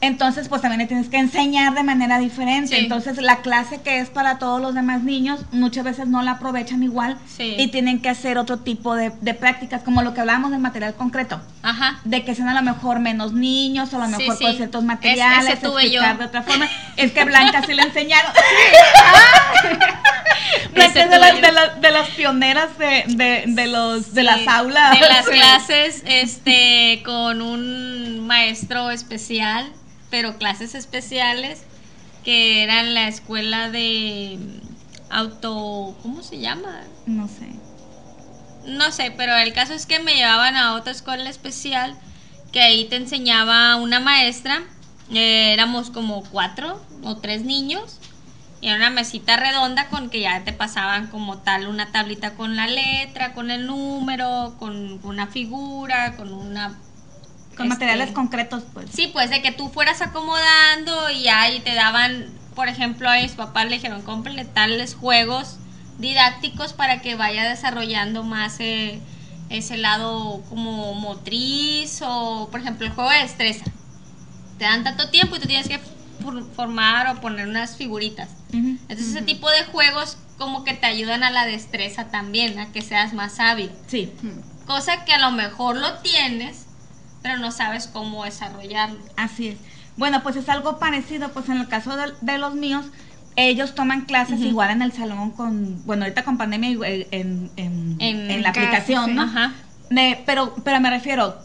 Entonces, 0.01 0.47
pues 0.47 0.61
también 0.61 0.79
le 0.79 0.85
tienes 0.87 1.09
que 1.09 1.17
enseñar 1.17 1.73
de 1.73 1.83
manera 1.83 2.19
diferente. 2.19 2.69
Sí. 2.77 2.83
Entonces, 2.83 3.17
la 3.21 3.41
clase 3.41 3.81
que 3.81 3.99
es 3.99 4.09
para 4.09 4.39
todos 4.39 4.61
los 4.61 4.73
demás 4.73 5.03
niños, 5.03 5.41
muchas 5.51 5.83
veces 5.83 6.07
no 6.07 6.21
la 6.21 6.31
aprovechan 6.31 6.81
igual 6.83 7.17
Sí. 7.27 7.55
y 7.57 7.67
tienen 7.67 8.01
que 8.01 8.07
hacer 8.07 8.37
otro 8.37 8.59
tipo 8.59 8.95
de, 8.95 9.11
de 9.19 9.33
prácticas, 9.33 9.81
como 9.83 10.01
lo 10.01 10.13
que 10.13 10.21
hablábamos 10.21 10.51
del 10.51 10.61
material 10.61 10.93
concreto. 10.95 11.41
Ajá. 11.61 11.99
de 12.05 12.23
que 12.23 12.33
sean 12.35 12.47
a 12.47 12.53
lo 12.53 12.61
mejor 12.61 12.99
menos 13.01 13.33
niños, 13.33 13.93
o 13.93 13.97
a 14.01 14.07
lo 14.07 14.17
mejor 14.17 14.37
sí. 14.37 14.43
con 14.45 14.55
ciertos 14.55 14.81
Es- 14.81 14.87
materiales, 14.87 15.59
tuve 15.61 15.81
explicar 15.83 16.13
yo. 16.13 16.19
de 16.19 16.25
otra 16.25 16.41
forma. 16.43 16.69
Es 16.95 17.11
que 17.11 17.25
Blanca 17.25 17.61
sí 17.65 17.73
le 17.73 17.81
enseñaron. 17.83 18.31
Blanca 20.73 20.99
es 21.03 21.09
de, 21.09 21.17
yo. 21.17 21.41
de, 21.41 21.51
las- 21.51 21.81
de 21.81 21.91
las 21.91 22.07
pioneras 22.11 22.69
de, 22.77 23.45
de, 23.47 23.67
los, 23.67 24.13
de 24.13 24.23
las 24.23 24.47
aulas. 24.47 24.99
De 24.99 25.07
las 25.07 25.25
clases, 25.27 26.03
este, 26.05 27.01
con 27.03 27.41
un 27.41 28.25
maestro 28.25 28.89
especial, 28.91 29.69
pero 30.09 30.37
clases 30.37 30.75
especiales, 30.75 31.63
que 32.23 32.63
era 32.63 32.83
la 32.83 33.07
escuela 33.07 33.69
de 33.69 34.39
auto, 35.09 35.95
¿cómo 36.01 36.23
se 36.23 36.39
llama? 36.39 36.81
No 37.05 37.27
sé. 37.27 37.47
No 38.65 38.91
sé, 38.91 39.11
pero 39.15 39.35
el 39.35 39.53
caso 39.53 39.73
es 39.73 39.85
que 39.85 39.99
me 39.99 40.15
llevaban 40.15 40.55
a 40.55 40.75
otra 40.75 40.91
escuela 40.91 41.29
especial, 41.29 41.95
que 42.51 42.61
ahí 42.61 42.85
te 42.85 42.97
enseñaba 42.97 43.75
una 43.77 43.99
maestra, 43.99 44.63
eh, 45.11 45.53
éramos 45.53 45.89
como 45.89 46.23
cuatro 46.23 46.81
o 47.03 47.17
tres 47.17 47.43
niños, 47.43 47.99
y 48.61 48.67
era 48.67 48.77
una 48.77 48.89
mesita 48.89 49.37
redonda 49.37 49.87
con 49.87 50.09
que 50.09 50.21
ya 50.21 50.43
te 50.43 50.51
pasaban 50.51 51.07
como 51.07 51.37
tal 51.37 51.67
una 51.67 51.91
tablita 51.91 52.33
con 52.33 52.55
la 52.55 52.67
letra, 52.67 53.33
con 53.33 53.51
el 53.51 53.65
número, 53.65 54.55
con 54.59 54.99
una 55.03 55.27
figura, 55.27 56.15
con 56.17 56.33
una... 56.33 56.77
Con 57.59 57.71
este, 57.71 57.85
materiales 57.85 58.11
concretos, 58.13 58.63
pues. 58.73 58.89
Sí, 58.91 59.07
pues 59.13 59.29
de 59.29 59.41
que 59.41 59.51
tú 59.51 59.69
fueras 59.69 60.01
acomodando 60.01 61.09
y 61.11 61.27
ahí 61.27 61.59
te 61.59 61.73
daban, 61.75 62.27
por 62.55 62.67
ejemplo, 62.69 63.09
a 63.09 63.17
mis 63.21 63.33
papás 63.33 63.65
le 63.65 63.75
dijeron, 63.75 64.01
cómprenle 64.01 64.45
tales 64.45 64.95
juegos 64.95 65.57
didácticos 65.99 66.73
para 66.73 67.01
que 67.01 67.15
vaya 67.15 67.47
desarrollando 67.47 68.23
más 68.23 68.57
eh, 68.59 68.99
ese 69.49 69.77
lado 69.77 70.41
como 70.49 70.93
motriz 70.95 72.01
o, 72.05 72.47
por 72.51 72.61
ejemplo, 72.61 72.85
el 72.87 72.93
juego 72.93 73.09
de 73.09 73.17
destreza. 73.19 73.65
Te 74.57 74.65
dan 74.65 74.83
tanto 74.83 75.09
tiempo 75.09 75.35
y 75.35 75.39
tú 75.39 75.47
tienes 75.47 75.67
que 75.67 75.79
for- 76.23 76.45
formar 76.55 77.07
o 77.07 77.21
poner 77.21 77.47
unas 77.47 77.75
figuritas. 77.75 78.29
Entonces 78.53 79.09
ese 79.09 79.21
tipo 79.21 79.49
de 79.49 79.63
juegos 79.65 80.17
como 80.37 80.63
que 80.63 80.73
te 80.73 80.85
ayudan 80.87 81.23
a 81.23 81.31
la 81.31 81.45
destreza 81.45 82.05
también, 82.05 82.57
a 82.59 82.71
que 82.71 82.81
seas 82.81 83.13
más 83.13 83.39
hábil. 83.39 83.69
Sí. 83.87 84.11
Cosa 84.65 85.03
que 85.05 85.13
a 85.13 85.19
lo 85.19 85.31
mejor 85.31 85.75
lo 85.77 85.95
tienes, 85.99 86.65
pero 87.29 87.41
no 87.41 87.51
sabes 87.51 87.85
cómo 87.87 88.23
desarrollarlo. 88.25 88.97
Así 89.15 89.49
es. 89.49 89.57
Bueno, 89.97 90.23
pues 90.23 90.35
es 90.35 90.49
algo 90.49 90.79
parecido, 90.79 91.29
pues 91.31 91.47
en 91.49 91.57
el 91.57 91.67
caso 91.67 91.95
de, 91.95 92.05
de 92.21 92.37
los 92.39 92.55
míos, 92.55 92.87
ellos 93.35 93.75
toman 93.75 94.05
clases 94.05 94.39
igual 94.41 94.71
en 94.71 94.81
el 94.81 94.91
salón 94.93 95.29
con, 95.31 95.85
bueno, 95.85 96.05
ahorita 96.05 96.23
con 96.23 96.37
pandemia 96.39 96.69
igual 96.71 97.05
en, 97.11 97.51
en, 97.55 97.95
En 97.99 98.31
en 98.31 98.41
la 98.41 98.51
casa, 98.51 98.67
aplicación, 98.67 99.05
sí. 99.05 99.13
¿no? 99.13 99.21
Ajá. 99.23 99.53
Me- 99.91 100.23
pero, 100.25 100.55
pero 100.63 100.79
me 100.79 100.89
refiero, 100.89 101.37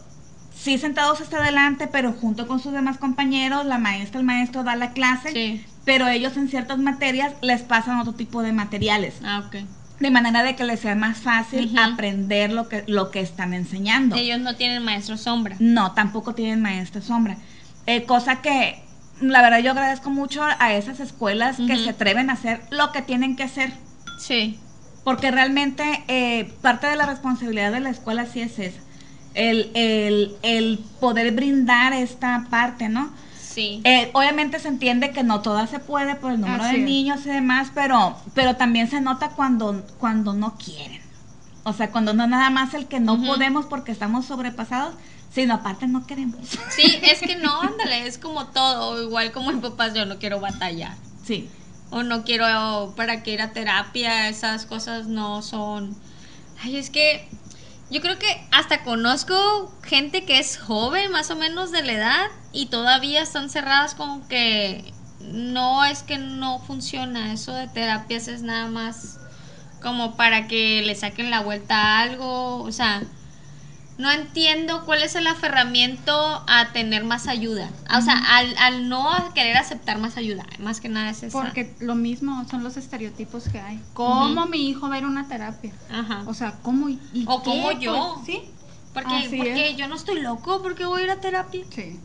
sí 0.55 0.77
sentados 0.79 1.21
hasta 1.21 1.37
adelante, 1.37 1.87
pero 1.87 2.13
junto 2.13 2.47
con 2.47 2.59
sus 2.59 2.73
demás 2.73 2.97
compañeros, 2.97 3.65
la 3.65 3.77
maestra, 3.77 4.19
el 4.19 4.25
maestro 4.25 4.63
da 4.63 4.75
la 4.75 4.91
clase, 4.93 5.31
Sí. 5.31 5.65
pero 5.83 6.07
ellos 6.07 6.35
en 6.37 6.47
ciertas 6.49 6.79
materias 6.79 7.33
les 7.41 7.61
pasan 7.61 7.99
otro 7.99 8.13
tipo 8.13 8.41
de 8.41 8.53
materiales, 8.53 9.15
Ah, 9.23 9.43
ok. 9.45 9.57
De 9.99 10.11
manera 10.11 10.43
de 10.43 10.55
que 10.55 10.63
les 10.63 10.79
sea 10.79 10.95
más 10.95 11.19
fácil 11.19 11.77
aprender 11.77 12.51
lo 12.51 12.67
que, 12.67 12.83
lo 12.87 13.11
que 13.11 13.21
están 13.21 13.53
enseñando. 13.53 14.15
Ellos 14.15 14.39
no 14.39 14.55
tienen 14.55 14.83
maestro 14.83 15.17
sombra. 15.17 15.55
No, 15.59 15.93
tampoco 15.93 16.35
tienen 16.35 16.61
maestra 16.61 17.01
sombra. 17.01 17.37
Eh, 17.85 18.03
cosa 18.03 18.41
que, 18.41 18.83
la 19.21 19.41
verdad, 19.41 19.59
yo 19.59 19.71
agradezco 19.71 20.09
mucho 20.09 20.43
a 20.43 20.73
esas 20.73 20.99
escuelas 20.99 21.57
que 21.57 21.77
se 21.77 21.91
atreven 21.91 22.29
a 22.29 22.33
hacer 22.33 22.61
lo 22.71 22.91
que 22.91 23.01
tienen 23.01 23.35
que 23.35 23.43
hacer. 23.43 23.71
Sí. 24.19 24.59
Porque 25.03 25.31
realmente 25.31 26.03
eh, 26.07 26.51
parte 26.61 26.87
de 26.87 26.95
la 26.95 27.05
responsabilidad 27.05 27.71
de 27.71 27.79
la 27.79 27.89
escuela 27.89 28.25
sí 28.25 28.41
es 28.41 28.59
esa. 28.59 28.79
El, 29.33 29.69
el, 29.75 30.35
el 30.41 30.79
poder 30.99 31.33
brindar 31.33 31.93
esta 31.93 32.47
parte, 32.49 32.89
¿no? 32.89 33.13
Sí. 33.55 33.79
Eh, 33.85 34.09
obviamente 34.13 34.59
se 34.59 34.67
entiende 34.67 35.11
que 35.11 35.23
no 35.23 35.41
toda 35.41 35.65
se 35.65 35.79
puede 35.79 36.15
por 36.15 36.33
el 36.33 36.41
número 36.41 36.61
Así 36.61 36.73
de 36.75 36.81
es. 36.81 36.85
niños 36.85 37.25
y 37.25 37.29
demás, 37.29 37.71
pero, 37.73 38.17
pero 38.33 38.57
también 38.57 38.89
se 38.89 38.99
nota 38.99 39.29
cuando, 39.29 39.81
cuando 39.97 40.33
no 40.33 40.57
quieren. 40.57 41.01
O 41.63 41.71
sea, 41.71 41.89
cuando 41.89 42.13
no 42.13 42.27
nada 42.27 42.49
más 42.49 42.73
el 42.73 42.87
que 42.87 42.99
no 42.99 43.17
podemos 43.23 43.65
porque 43.65 43.93
estamos 43.93 44.25
sobrepasados, 44.25 44.93
sino 45.33 45.53
aparte 45.53 45.87
no 45.87 46.05
queremos. 46.05 46.37
Sí, 46.69 46.99
es 47.01 47.21
que 47.21 47.37
no, 47.37 47.61
ándale, 47.61 48.05
es 48.05 48.17
como 48.17 48.47
todo. 48.47 49.01
Igual 49.01 49.31
como 49.31 49.51
mis 49.51 49.61
papás, 49.61 49.93
yo 49.93 50.05
no 50.05 50.19
quiero 50.19 50.41
batallar. 50.41 50.93
Sí. 51.23 51.49
O 51.91 52.03
no 52.03 52.23
quiero 52.23 52.93
para 52.97 53.23
que 53.23 53.31
ir 53.31 53.41
a 53.41 53.53
terapia, 53.53 54.27
esas 54.27 54.65
cosas 54.65 55.07
no 55.07 55.41
son. 55.41 55.95
Ay, 56.61 56.75
es 56.75 56.89
que 56.89 57.27
yo 57.89 58.01
creo 58.01 58.17
que 58.17 58.47
hasta 58.51 58.83
conozco 58.83 59.73
gente 59.83 60.25
que 60.25 60.39
es 60.39 60.57
joven, 60.57 61.11
más 61.11 61.29
o 61.29 61.35
menos 61.35 61.71
de 61.71 61.83
la 61.83 61.93
edad, 61.93 62.27
y 62.51 62.67
todavía 62.67 63.21
están 63.21 63.49
cerradas 63.49 63.95
con 63.95 64.27
que 64.27 64.93
no 65.19 65.85
es 65.85 66.03
que 66.03 66.17
no 66.17 66.59
funciona. 66.59 67.33
Eso 67.33 67.53
de 67.53 67.67
terapias 67.67 68.27
es 68.27 68.41
nada 68.41 68.67
más 68.67 69.19
como 69.81 70.15
para 70.15 70.47
que 70.47 70.81
le 70.83 70.95
saquen 70.95 71.29
la 71.29 71.41
vuelta 71.41 71.75
a 71.75 72.01
algo. 72.01 72.63
O 72.63 72.71
sea, 72.71 73.03
no 73.97 74.11
entiendo 74.11 74.83
cuál 74.85 75.01
es 75.03 75.15
el 75.15 75.25
aferramiento 75.27 76.13
a 76.47 76.69
tener 76.73 77.05
más 77.05 77.27
ayuda. 77.27 77.69
O 77.97 78.01
sea, 78.01 78.17
al, 78.37 78.55
al 78.57 78.89
no 78.89 79.09
querer 79.33 79.55
aceptar 79.57 79.99
más 79.99 80.17
ayuda. 80.17 80.45
Más 80.59 80.81
que 80.81 80.89
nada 80.89 81.09
es 81.11 81.23
eso. 81.23 81.39
Porque 81.39 81.73
lo 81.79 81.95
mismo 81.95 82.45
son 82.49 82.63
los 82.63 82.75
estereotipos 82.75 83.47
que 83.47 83.59
hay. 83.59 83.79
¿Cómo 83.93 84.47
mi 84.47 84.67
hijo 84.67 84.89
va 84.89 84.95
a 84.95 84.97
ir 84.97 85.03
a 85.05 85.07
una 85.07 85.27
terapia? 85.27 85.71
Ajá. 85.89 86.23
O 86.27 86.33
sea, 86.33 86.59
¿cómo 86.61 86.89
y, 86.89 86.99
y 87.13 87.23
O 87.27 87.41
qué, 87.41 87.49
como 87.51 87.63
pues? 87.63 87.79
yo. 87.79 88.21
Sí. 88.25 88.41
Porque, 88.93 89.13
así 89.15 89.37
porque 89.37 89.71
es. 89.71 89.77
yo 89.77 89.87
no 89.87 89.95
estoy 89.95 90.21
loco, 90.21 90.61
porque 90.61 90.85
voy 90.85 91.01
a 91.01 91.03
ir 91.05 91.09
a 91.11 91.21
terapia. 91.21 91.63
Sí. 91.73 91.99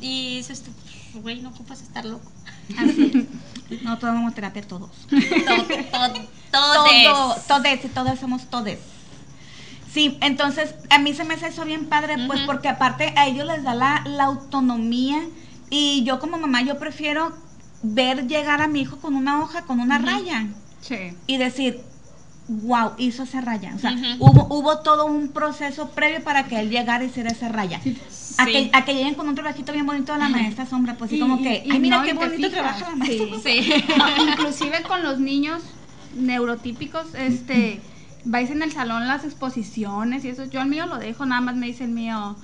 Y 0.00 0.36
dices 0.36 0.62
tú, 0.62 0.70
güey, 1.20 1.40
no 1.40 1.50
ocupas 1.50 1.82
estar 1.82 2.04
loco. 2.04 2.30
Así 2.78 3.12
es. 3.70 3.82
No 3.82 3.96
tomamos 3.98 4.34
terapia 4.34 4.62
todos. 4.62 4.90
Todo, 5.08 5.64
todo, 5.90 6.12
Todo, 6.52 6.84
todes. 6.84 7.46
todes 7.46 7.84
y 7.84 7.88
todas 7.88 8.18
somos 8.20 8.50
todes. 8.50 8.78
Sí, 9.92 10.16
entonces 10.22 10.74
a 10.90 10.98
mí 10.98 11.12
se 11.12 11.24
me 11.24 11.34
hace 11.34 11.48
eso 11.48 11.64
bien 11.64 11.86
padre, 11.86 12.14
pues 12.26 12.40
porque 12.46 12.68
aparte 12.68 13.12
a 13.16 13.26
ellos 13.26 13.46
les 13.46 13.62
da 13.62 13.74
la, 13.74 14.02
la 14.06 14.24
autonomía 14.24 15.18
y 15.68 16.02
yo 16.04 16.18
como 16.18 16.38
mamá 16.38 16.62
yo 16.62 16.78
prefiero 16.78 17.32
ver 17.82 18.26
llegar 18.26 18.62
a 18.62 18.68
mi 18.68 18.80
hijo 18.82 18.96
con 18.98 19.14
una 19.16 19.40
hoja, 19.42 19.62
con 19.62 19.80
una 19.80 19.96
Ujú. 19.98 20.06
raya 20.06 20.46
Sí. 20.80 20.96
y 21.26 21.36
decir, 21.36 21.80
wow, 22.48 22.92
hizo 22.96 23.24
esa 23.24 23.40
raya. 23.42 23.72
O 23.74 23.78
sea, 23.78 23.94
hubo, 24.18 24.46
hubo 24.54 24.78
todo 24.78 25.04
un 25.06 25.28
proceso 25.28 25.90
previo 25.90 26.24
para 26.24 26.44
que 26.44 26.58
él 26.58 26.70
llegara 26.70 27.04
y 27.04 27.08
hiciera 27.08 27.30
esa 27.30 27.48
raya. 27.50 27.78
A, 28.38 28.46
que, 28.46 28.52
Sí. 28.64 28.70
a 28.72 28.84
que 28.86 28.94
lleguen 28.94 29.14
con 29.14 29.28
un 29.28 29.34
trabajito 29.34 29.72
bien 29.74 29.84
bonito 29.84 30.12
de 30.14 30.18
la 30.20 30.28
maestra 30.30 30.64
sombra, 30.64 30.96
pues 30.96 31.10
sí, 31.10 31.16
Y- 31.16 31.20
como 31.20 31.42
que, 31.42 31.62
y 31.66 31.70
ay, 31.70 31.78
mira 31.80 31.98
no, 31.98 32.04
qué 32.04 32.14
bonito 32.14 32.50
trabaja 32.50 32.88
la 32.90 32.96
maestra. 32.96 33.26
sí. 33.42 33.62
Sí. 33.62 33.84
No, 33.98 34.26
inclusive 34.30 34.82
con 34.88 35.02
los 35.02 35.18
niños 35.20 35.62
neurotípicos, 36.14 37.14
este, 37.14 37.80
vais 38.24 38.50
en 38.50 38.62
el 38.62 38.72
salón 38.72 39.06
las 39.08 39.24
exposiciones 39.24 40.24
y 40.24 40.28
eso. 40.28 40.44
Yo 40.44 40.60
al 40.60 40.68
mío 40.68 40.86
lo 40.86 40.98
dejo, 40.98 41.26
nada 41.26 41.40
más 41.40 41.56
me 41.56 41.66
dice 41.66 41.84
el 41.84 41.90
mío, 41.90 42.36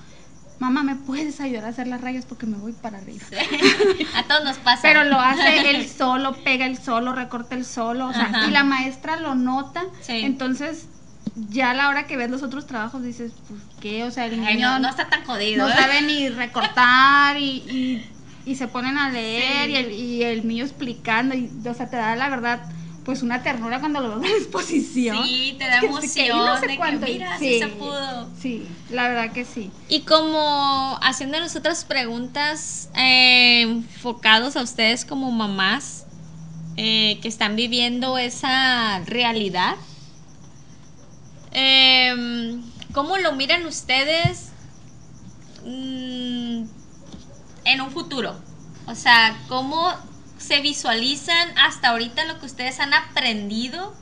mamá, 0.59 0.83
¿me 0.83 0.95
puedes 0.95 1.39
ayudar 1.39 1.65
a 1.65 1.67
hacer 1.69 1.87
las 1.87 2.01
rayas 2.01 2.25
porque 2.25 2.45
me 2.45 2.57
voy 2.57 2.73
para 2.73 2.97
arriba? 2.97 3.25
A 4.15 4.23
todos 4.23 4.43
nos 4.43 4.57
pasa. 4.57 4.81
Pero 4.81 5.03
lo 5.05 5.19
hace 5.19 5.69
él 5.71 5.87
solo, 5.87 6.33
pega 6.43 6.65
él 6.65 6.77
solo, 6.77 7.13
recorta 7.13 7.55
él 7.55 7.65
solo, 7.65 8.07
o 8.07 8.13
sea, 8.13 8.23
Ajá. 8.25 8.47
y 8.47 8.51
la 8.51 8.63
maestra 8.63 9.17
lo 9.19 9.35
nota, 9.35 9.83
Sí. 10.01 10.19
entonces 10.25 10.87
ya 11.49 11.71
a 11.71 11.73
la 11.73 11.87
hora 11.87 12.05
que 12.07 12.17
ves 12.17 12.29
los 12.29 12.43
otros 12.43 12.67
trabajos 12.67 13.01
dices, 13.03 13.31
pues 13.47 13.61
qué, 13.79 14.03
o 14.03 14.11
sea, 14.11 14.25
el 14.25 14.37
niño 14.41 14.47
Ay, 14.49 14.57
no, 14.59 14.79
no 14.79 14.89
está 14.89 15.07
tan 15.07 15.23
jodido. 15.23 15.65
no 15.65 15.71
¿eh? 15.71 15.77
sabe 15.77 16.01
ni 16.01 16.27
recortar 16.27 17.37
y, 17.37 17.63
y, 17.69 18.09
y 18.45 18.55
se 18.55 18.67
ponen 18.67 18.97
a 18.97 19.09
leer 19.09 19.67
Sí. 19.67 19.71
y, 19.71 19.75
el, 19.77 19.91
y 19.93 20.23
el 20.23 20.47
niño 20.47 20.65
explicando 20.65 21.35
y 21.35 21.49
o 21.65 21.73
sea 21.73 21.89
te 21.89 21.95
da 21.95 22.15
la 22.17 22.27
verdad 22.29 22.59
pues 23.09 23.23
una 23.23 23.41
ternura 23.41 23.79
cuando 23.79 24.01
lo 24.01 24.19
ves 24.19 24.25
en 24.29 24.31
la 24.33 24.37
exposición 24.37 25.25
Sí, 25.25 25.55
te 25.57 25.65
da 25.65 25.79
Que- 25.79 25.87
que- 25.87 26.13
que 26.13 26.27
emoción 26.27 26.45
no 26.45 26.59
sé 26.59 26.67
de 26.67 26.75
cuánto, 26.77 27.07
mira, 27.07 27.39
sí 27.39 27.57
se 27.57 27.67
pudo. 27.69 28.29
sí 28.39 28.67
la 28.91 29.07
verdad 29.09 29.31
que 29.33 29.45
sí 29.45 29.71
Y 29.87 30.01
como 30.01 30.99
haciéndonos 31.01 31.55
otras 31.55 31.85
preguntas 31.85 32.87
eh, 32.95 33.61
enfocados 33.63 34.55
a 34.55 34.61
ustedes 34.61 35.05
como 35.05 35.31
mamás 35.31 36.05
eh, 36.77 37.17
que 37.23 37.27
están 37.27 37.55
viviendo 37.55 38.19
esa 38.19 38.99
realidad, 39.07 39.73
eh, 41.51 42.59
¿cómo 42.93 43.17
lo 43.17 43.31
miran 43.33 43.65
ustedes 43.65 44.49
mm, 45.65 46.61
en 47.65 47.81
un 47.81 47.89
futuro? 47.91 48.35
O 48.85 48.93
sea, 48.93 49.35
¿cómo 49.47 49.91
se 50.39 50.61
visualizan 50.61 51.57
hasta 51.57 51.89
ahorita 51.89 52.25
lo 52.25 52.39
que 52.39 52.47
ustedes 52.47 52.79
han 52.79 52.93
aprendido 52.93 53.95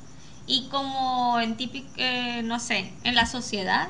y 0.46 0.70
como 0.70 1.40
en 1.42 1.58
típico, 1.58 1.90
eh, 1.98 2.42
no 2.44 2.60
sé, 2.60 2.94
en 3.04 3.16
la 3.16 3.26
sociedad? 3.26 3.90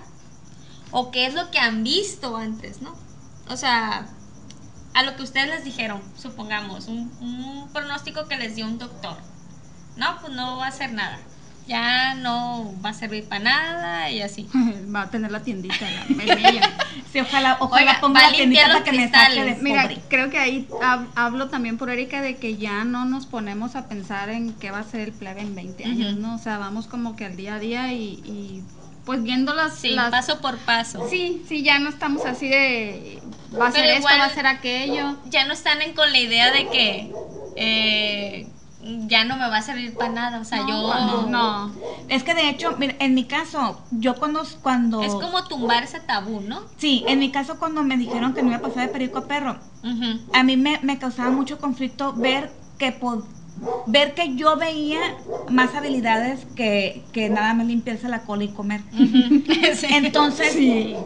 o 0.92 1.12
qué 1.12 1.26
es 1.26 1.34
lo 1.34 1.52
que 1.52 1.60
han 1.60 1.84
visto 1.84 2.38
antes, 2.38 2.82
¿no? 2.82 2.96
O 3.50 3.58
sea, 3.58 4.08
a 4.94 5.04
lo 5.04 5.16
que 5.16 5.24
ustedes 5.24 5.48
les 5.48 5.64
dijeron, 5.64 6.02
supongamos, 6.18 6.88
un, 6.88 7.12
un 7.20 7.70
pronóstico 7.72 8.28
que 8.28 8.38
les 8.38 8.56
dio 8.56 8.66
un 8.66 8.78
doctor. 8.78 9.18
No, 9.96 10.20
pues 10.22 10.34
no 10.34 10.58
va 10.58 10.66
a 10.66 10.70
hacer 10.70 10.94
nada. 10.94 11.18
Ya 11.68 12.16
no 12.16 12.74
va 12.84 12.92
a 12.92 12.94
servir 12.94 13.28
para 13.28 13.44
nada 13.44 14.10
y 14.12 14.22
así. 14.22 14.50
va 14.96 15.04
a 15.04 15.10
tener 15.10 15.32
la 15.32 15.44
tiendita 15.44 15.86
la. 15.90 16.06
Sí, 17.18 17.22
ojalá, 17.22 17.58
ojalá 17.60 17.82
Oiga, 17.92 18.02
ponga 18.02 18.22
la 18.22 18.32
tiendita 18.32 18.68
para 18.68 18.84
que 18.84 18.92
me 18.92 19.10
saque 19.10 19.18
de 19.18 19.36
cristales. 19.56 19.62
Mira, 19.64 19.82
pobre. 19.84 19.98
creo 20.08 20.30
que 20.30 20.38
ahí 20.38 20.68
hab- 20.82 21.08
hablo 21.16 21.50
también 21.50 21.78
por 21.80 21.90
Erika 21.90 22.22
de 22.22 22.36
que 22.38 22.58
ya 22.58 22.84
no 22.84 23.06
nos 23.06 23.26
ponemos 23.26 23.76
a 23.76 23.88
pensar 23.88 24.30
en 24.30 24.54
qué 24.54 24.70
va 24.70 24.80
a 24.80 24.84
ser 24.84 25.02
el 25.02 25.12
plebe 25.14 25.42
en 25.42 25.56
20 25.56 25.84
años. 25.86 26.16
¿no? 26.18 26.36
O 26.36 26.38
sea, 26.38 26.60
vamos 26.60 26.86
como 26.86 27.16
que 27.16 27.26
al 27.26 27.36
día 27.36 27.56
a 27.56 27.60
día 27.60 27.92
y, 27.94 28.22
y, 28.24 28.62
pues 29.06 29.24
viendo 29.24 29.54
las... 29.56 29.74
Sí, 29.74 29.90
las- 29.90 30.12
paso 30.12 30.40
por 30.42 30.58
paso. 30.60 31.08
Sí, 31.10 31.42
sí, 31.48 31.64
ya 31.64 31.80
no 31.80 31.90
estamos 31.90 32.24
así 32.26 32.48
de... 32.50 33.20
Va 33.60 33.70
a 33.70 33.72
Pero 33.72 33.86
ser 33.88 33.96
esto, 33.98 34.10
va 34.20 34.26
a 34.26 34.30
ser 34.30 34.46
aquello. 34.46 35.16
Ya 35.30 35.46
no 35.46 35.54
están 35.54 35.82
en- 35.82 35.94
con 35.94 36.12
la 36.12 36.20
idea 36.20 36.52
de 36.52 36.68
que 36.68 37.12
eh, 37.56 38.48
ya 39.08 39.24
no 39.26 39.36
me 39.38 39.48
va 39.50 39.58
a 39.58 39.62
servir 39.62 39.96
para 39.96 40.12
nada. 40.12 40.40
O 40.40 40.46
sea, 40.46 40.60
No, 40.60 40.68
yo... 40.68 40.84
no, 41.06 41.26
no. 41.28 41.72
Es 42.08 42.24
que 42.24 42.34
de 42.34 42.50
hecho, 42.50 42.76
mira, 42.78 42.96
en 43.00 43.14
mi 43.14 43.26
caso, 43.26 43.82
yo 43.92 44.16
cuando, 44.16 44.42
cuando... 44.62 45.02
Es 45.02 45.14
como 45.14 45.44
tumbar 45.46 45.84
ese 45.84 46.00
tabú, 46.00 46.40
¿no? 46.42 46.62
Sí, 46.78 47.04
en 47.08 47.20
mi 47.20 47.32
caso 47.32 47.58
cuando 47.60 47.84
me 47.84 47.98
dijeron 47.98 48.34
que 48.34 48.42
no 48.42 48.50
iba 48.50 48.58
a 48.58 48.62
pasar 48.62 48.84
de 48.84 48.90
perico 48.94 49.20
a 49.20 49.28
perro, 49.28 49.58
a 50.34 50.44
mí 50.44 50.58
me, 50.58 50.80
me 50.84 50.98
causaba 51.00 51.32
mucho 51.32 51.60
conflicto 51.60 52.14
ver 52.14 52.52
que 52.78 52.92
po- 52.92 53.24
ver 53.88 54.14
que 54.14 54.36
yo 54.36 54.56
veía 54.58 55.00
más 55.50 55.76
habilidades 55.76 56.46
que, 56.56 57.04
que 57.14 57.30
nada 57.30 57.54
más 57.54 57.68
limpiarse 57.68 58.08
la 58.10 58.24
cola 58.24 58.44
y 58.44 58.50
comer. 58.50 58.82
Entonces, 59.90 60.56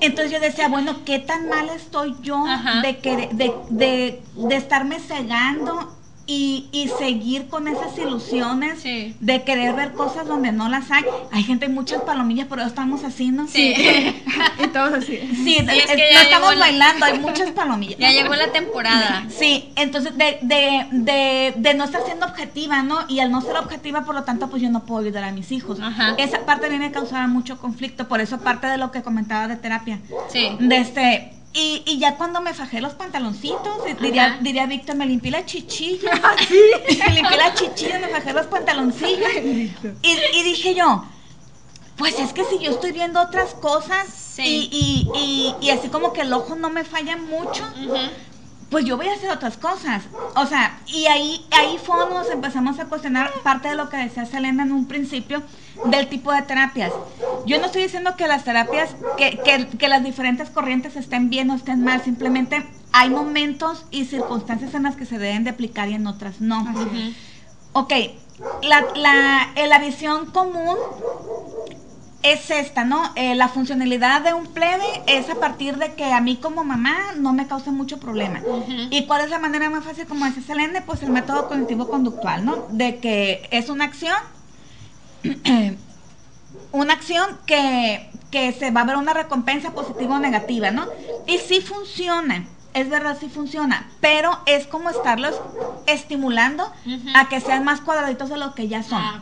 entonces 0.02 0.32
yo 0.32 0.40
decía, 0.40 0.68
bueno, 0.68 0.98
¿qué 1.06 1.20
tan 1.20 1.48
mal 1.50 1.70
estoy 1.70 2.16
yo 2.22 2.44
de, 2.82 2.98
que, 3.00 3.28
de, 3.34 3.54
de, 3.70 4.24
de 4.36 4.56
estarme 4.56 5.00
cegando 5.00 5.96
y, 6.28 6.68
y 6.72 6.88
seguir 7.00 7.48
con 7.48 7.68
esas 7.68 7.98
ilusiones 7.98 8.80
Sí. 8.82 9.16
de 9.20 9.44
querer 9.44 9.74
ver 9.76 9.92
cosas 9.94 10.28
donde 10.28 10.52
no 10.52 10.70
las 10.70 10.90
hay? 10.92 11.04
Hay 11.32 11.44
gente, 11.44 11.68
muchas 11.68 12.02
palomillas, 12.04 12.48
pero 12.50 12.62
estamos 12.64 13.04
así, 13.04 13.30
¿no? 13.32 13.48
Sí. 13.48 13.74
y 14.64 14.68
todos 14.68 14.94
así. 14.94 15.18
Sí, 15.44 15.58
es 15.58 15.68
es- 15.68 15.86
que 15.88 16.14
no 16.14 16.20
estamos 16.22 16.54
la- 16.56 16.60
bailando, 16.62 17.06
hay 17.06 17.20
muchas 17.20 17.52
palomillas. 17.52 17.98
Ya 18.00 18.12
llegó 18.12 18.34
la 18.36 18.52
temporada. 18.52 19.26
Sí, 19.30 19.72
entonces 19.76 20.18
de, 20.18 20.38
de, 20.42 20.88
de, 20.92 21.54
de 21.58 21.74
no 21.74 21.84
estar 21.84 22.02
siendo 22.06 22.26
objetiva, 22.26 22.82
¿no? 22.84 23.00
Y 23.10 23.20
al 23.20 23.32
no 23.32 23.42
ser 23.42 23.58
objetiva, 23.58 24.06
por 24.06 24.16
lo 24.16 24.24
tanto, 24.24 24.50
pues 24.50 24.62
yo 24.62 24.70
no 24.70 24.86
puedo 24.86 25.02
ayudar 25.02 25.24
a 25.26 25.32
mis 25.32 25.52
hijos. 25.52 25.80
Ajá. 25.82 26.16
Esa 26.18 26.46
parte 26.46 26.68
a 26.68 26.70
mí 26.70 26.78
me 26.78 26.92
causaba 26.92 27.28
mucho 27.28 27.58
conflicto, 27.60 28.08
por 28.08 28.22
eso 28.22 28.40
parte 28.40 28.68
de 28.68 28.78
lo 28.78 28.92
que 28.92 29.02
comentaba 29.02 29.48
de 29.48 29.56
terapia. 29.58 30.00
Sí. 30.32 30.50
De 30.60 30.78
este, 30.78 31.34
y, 31.54 31.84
y 31.86 32.00
ya 32.00 32.16
cuando 32.16 32.42
me 32.42 32.54
fajé 32.54 32.82
los 32.82 32.94
pantaloncitos, 32.94 33.86
diría, 34.02 34.40
diría 34.42 34.66
Víctor, 34.66 34.96
me 34.96 35.06
limpié 35.06 35.32
la 35.32 35.46
chichilla. 35.46 36.12
me 37.08 37.14
limpié 37.14 37.38
la 37.38 37.54
chichilla, 37.54 38.00
me 38.00 38.08
fajé 38.08 38.34
los 38.34 38.48
pantaloncillos. 38.48 39.30
y, 40.02 40.10
y 40.34 40.44
dije 40.44 40.74
yo, 40.76 41.04
pues 41.98 42.18
es 42.20 42.34
que 42.34 42.44
si 42.46 42.60
yo 42.60 42.72
estoy 42.72 42.92
viendo 42.94 43.22
otras 43.22 43.54
cosas 43.54 44.08
Sí. 44.32 44.70
y, 45.60 45.70
así 45.70 45.90
como 45.90 46.14
que 46.14 46.22
el 46.22 46.32
ojo 46.34 46.56
no 46.56 46.70
me 46.70 46.84
falla 46.86 47.18
mucho, 47.18 47.64
pues 48.70 48.86
yo 48.86 48.96
voy 48.96 49.08
a 49.08 49.14
hacer 49.14 49.30
otras 49.30 49.58
cosas. 49.58 50.04
O 50.36 50.46
sea, 50.46 50.82
y 50.88 51.06
ahí, 51.08 51.46
ahí 51.52 51.78
fue 51.84 51.98
donde 52.00 52.16
nos 52.16 52.30
empezamos 52.30 52.80
a 52.80 52.86
cuestionar 52.86 53.32
parte 53.44 53.68
de 53.68 53.76
lo 53.76 53.90
que 53.90 53.98
decía 53.98 54.26
Selena 54.26 54.64
en 54.64 54.72
un 54.72 54.88
principio 54.88 55.44
del 55.86 56.08
tipo 56.08 56.32
de 56.32 56.42
terapias. 56.44 56.94
Yo 57.46 57.60
no 57.60 57.66
estoy 57.66 57.84
diciendo 57.84 58.16
que 58.16 58.28
las 58.28 58.44
terapias, 58.44 58.96
que, 59.18 59.40
que, 59.40 59.68
que 59.78 59.88
las 59.88 60.04
diferentes 60.04 60.50
corrientes 60.50 60.96
estén 60.96 61.30
bien 61.30 61.50
o 61.50 61.56
estén 61.56 61.84
mal, 61.84 62.02
simplemente 62.02 62.66
hay 62.92 63.10
momentos 63.10 63.86
y 63.90 64.06
circunstancias 64.06 64.74
en 64.74 64.84
las 64.84 64.96
que 64.96 65.06
se 65.06 65.18
deben 65.18 65.44
de 65.44 65.52
aplicar 65.52 65.90
y 65.90 65.94
en 65.94 66.08
otras 66.08 66.42
no. 66.42 66.62
Ujú. 66.62 67.14
Ok, 67.74 67.94
la, 68.64 68.86
la, 68.96 69.52
eh, 69.56 69.68
la 69.68 69.80
visión 69.80 70.26
común 70.28 70.78
es 72.24 72.52
esta, 72.52 72.84
¿no? 72.84 73.02
Eh, 73.16 73.34
la 73.34 73.48
funcionalidad 73.48 74.22
de 74.22 74.34
un 74.34 74.46
plebe 74.46 74.86
es 75.08 75.30
a 75.30 75.36
partir 75.36 75.78
de 75.78 75.94
que 75.94 76.12
a 76.12 76.22
mí 76.22 76.36
como 76.36 76.64
mamá 76.64 76.96
no 77.18 77.34
me 77.34 77.48
cause 77.48 77.72
mucho 77.72 78.00
problema. 78.00 78.42
¿Y 78.92 79.06
cuál 79.08 79.22
es 79.22 79.30
la 79.30 79.40
manera 79.40 79.70
más 79.70 79.84
fácil, 79.84 80.06
como 80.06 80.26
dice 80.26 80.42
Selene? 80.42 80.82
Pues 80.82 81.02
el 81.02 81.10
método 81.10 81.48
cognitivo-conductual, 81.48 82.46
¿no? 82.46 82.68
De 82.70 83.00
que 83.00 83.48
es 83.52 83.70
una 83.70 83.86
acción, 83.86 84.18
una 86.72 86.94
acción 86.94 87.38
que, 87.46 88.10
que 88.32 88.52
se 88.54 88.72
va 88.72 88.82
a 88.82 88.86
ver 88.86 88.96
una 88.98 89.14
recompensa 89.14 89.72
positiva 89.72 90.16
o 90.16 90.20
negativa, 90.20 90.72
¿no? 90.72 90.88
Y 91.28 91.38
sí 91.38 91.62
funciona, 91.62 92.46
es 92.74 92.90
verdad, 92.90 93.18
sí 93.20 93.30
funciona, 93.30 93.90
pero 94.00 94.40
es 94.46 94.68
como 94.68 94.90
estarlos 94.90 95.40
estimulando 95.88 96.72
a 97.16 97.28
que 97.30 97.42
sean 97.42 97.64
más 97.64 97.82
cuadraditos 97.82 98.30
de 98.30 98.38
lo 98.38 98.56
que 98.56 98.68
ya 98.68 98.84
son. 98.84 99.02
Ah. 99.02 99.22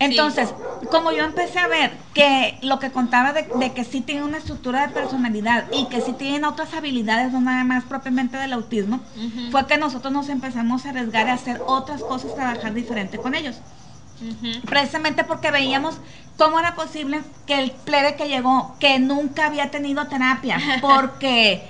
Entonces, 0.00 0.54
como 0.92 1.10
yo 1.10 1.24
empecé 1.24 1.58
a 1.58 1.66
ver 1.66 1.90
que 2.14 2.56
lo 2.62 2.78
que 2.78 2.92
contaba 2.92 3.32
de, 3.32 3.48
de 3.56 3.72
que 3.72 3.82
sí 3.82 4.00
tienen 4.00 4.22
una 4.22 4.38
estructura 4.38 4.86
de 4.86 4.92
personalidad 4.94 5.64
y 5.72 5.86
que 5.86 6.00
sí 6.00 6.12
tienen 6.12 6.44
otras 6.44 6.72
habilidades, 6.74 7.32
no 7.32 7.40
nada 7.40 7.64
más 7.64 7.82
propiamente 7.82 8.36
del 8.36 8.52
autismo, 8.52 9.00
fue 9.50 9.66
que 9.66 9.76
nosotros 9.76 10.12
nos 10.12 10.28
empezamos 10.28 10.86
a 10.86 10.90
arriesgar 10.90 11.28
a 11.28 11.32
hacer 11.32 11.60
otras 11.66 12.02
cosas, 12.02 12.32
trabajar 12.36 12.74
diferente 12.74 13.18
con 13.18 13.34
ellos. 13.34 13.56
Precisamente 14.66 15.24
porque 15.24 15.50
veíamos 15.50 15.96
cómo 16.36 16.58
era 16.58 16.74
posible 16.74 17.20
que 17.46 17.58
el 17.60 17.70
plebe 17.72 18.16
que 18.16 18.28
llegó, 18.28 18.76
que 18.78 18.98
nunca 18.98 19.46
había 19.46 19.70
tenido 19.70 20.06
terapia, 20.06 20.58
porque, 20.80 21.62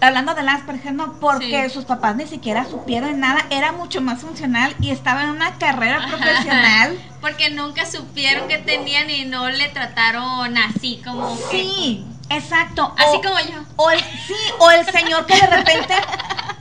hablando 0.00 0.34
del 0.34 0.48
Asperger, 0.48 0.92
¿no? 0.94 1.14
Porque 1.20 1.64
Sí. 1.68 1.74
sus 1.74 1.84
papás 1.84 2.16
ni 2.16 2.26
siquiera 2.26 2.64
supieron 2.64 3.20
nada, 3.20 3.44
era 3.50 3.72
mucho 3.72 4.00
más 4.00 4.20
funcional 4.20 4.74
y 4.80 4.90
estaba 4.90 5.24
en 5.24 5.30
una 5.30 5.54
carrera 5.58 6.06
profesional. 6.08 6.98
Porque 7.20 7.48
nunca 7.48 7.86
supieron 7.86 8.48
que 8.48 8.58
tenían 8.58 9.08
y 9.08 9.24
no 9.24 9.48
le 9.48 9.68
trataron 9.70 10.58
así 10.58 11.00
como 11.04 11.34
que- 11.50 11.56
Sí, 11.62 12.04
exacto. 12.28 12.94
Así 12.98 13.16
O- 13.16 13.22
como 13.22 13.38
yo. 13.40 13.64
O 13.76 13.90
el, 13.90 13.98
sí, 14.00 14.34
o 14.58 14.70
el 14.70 14.84
señor 14.86 15.24
que 15.24 15.34
de 15.34 15.46
repente. 15.46 15.94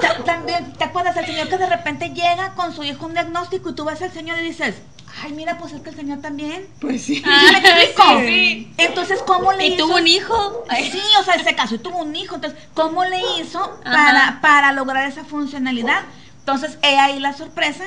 ta- 0.00 0.24
También, 0.24 0.72
¿te 0.74 0.84
acuerdas? 0.84 1.16
El 1.16 1.26
señor 1.26 1.48
que 1.48 1.58
de 1.58 1.66
repente 1.66 2.10
llega 2.10 2.54
con 2.54 2.74
su 2.74 2.82
hijo 2.82 3.06
un 3.06 3.12
diagnóstico 3.12 3.70
y 3.70 3.74
tú 3.74 3.84
ves 3.84 4.02
al 4.02 4.12
señor 4.12 4.38
y 4.38 4.42
dices, 4.42 4.76
ay, 5.22 5.32
mira, 5.32 5.58
pues 5.58 5.72
es 5.72 5.80
que 5.82 5.90
el 5.90 5.96
señor 5.96 6.20
también. 6.20 6.66
Pues 6.80 7.02
sí. 7.02 7.22
Ah, 7.26 7.40
¿Sí 7.46 7.52
me 7.52 7.58
explico? 7.84 8.02
sí, 8.20 8.26
sí. 8.26 8.74
Entonces, 8.78 9.20
¿cómo 9.26 9.52
le 9.52 9.66
¿Y 9.66 9.74
hizo? 9.74 9.86
tuvo 9.86 9.96
un 9.96 10.06
hijo? 10.08 10.64
Sí, 10.90 11.00
o 11.20 11.22
sea, 11.24 11.42
se 11.42 11.54
casó 11.54 11.74
y 11.74 11.78
tuvo 11.78 11.98
un 11.98 12.14
hijo. 12.16 12.36
Entonces, 12.36 12.58
¿cómo 12.74 13.04
le 13.04 13.20
hizo 13.38 13.80
para, 13.84 14.38
para 14.40 14.72
lograr 14.72 15.06
esa 15.08 15.24
funcionalidad? 15.24 16.02
Entonces, 16.40 16.78
he 16.82 16.98
ahí 16.98 17.18
la 17.20 17.32
sorpresa. 17.32 17.84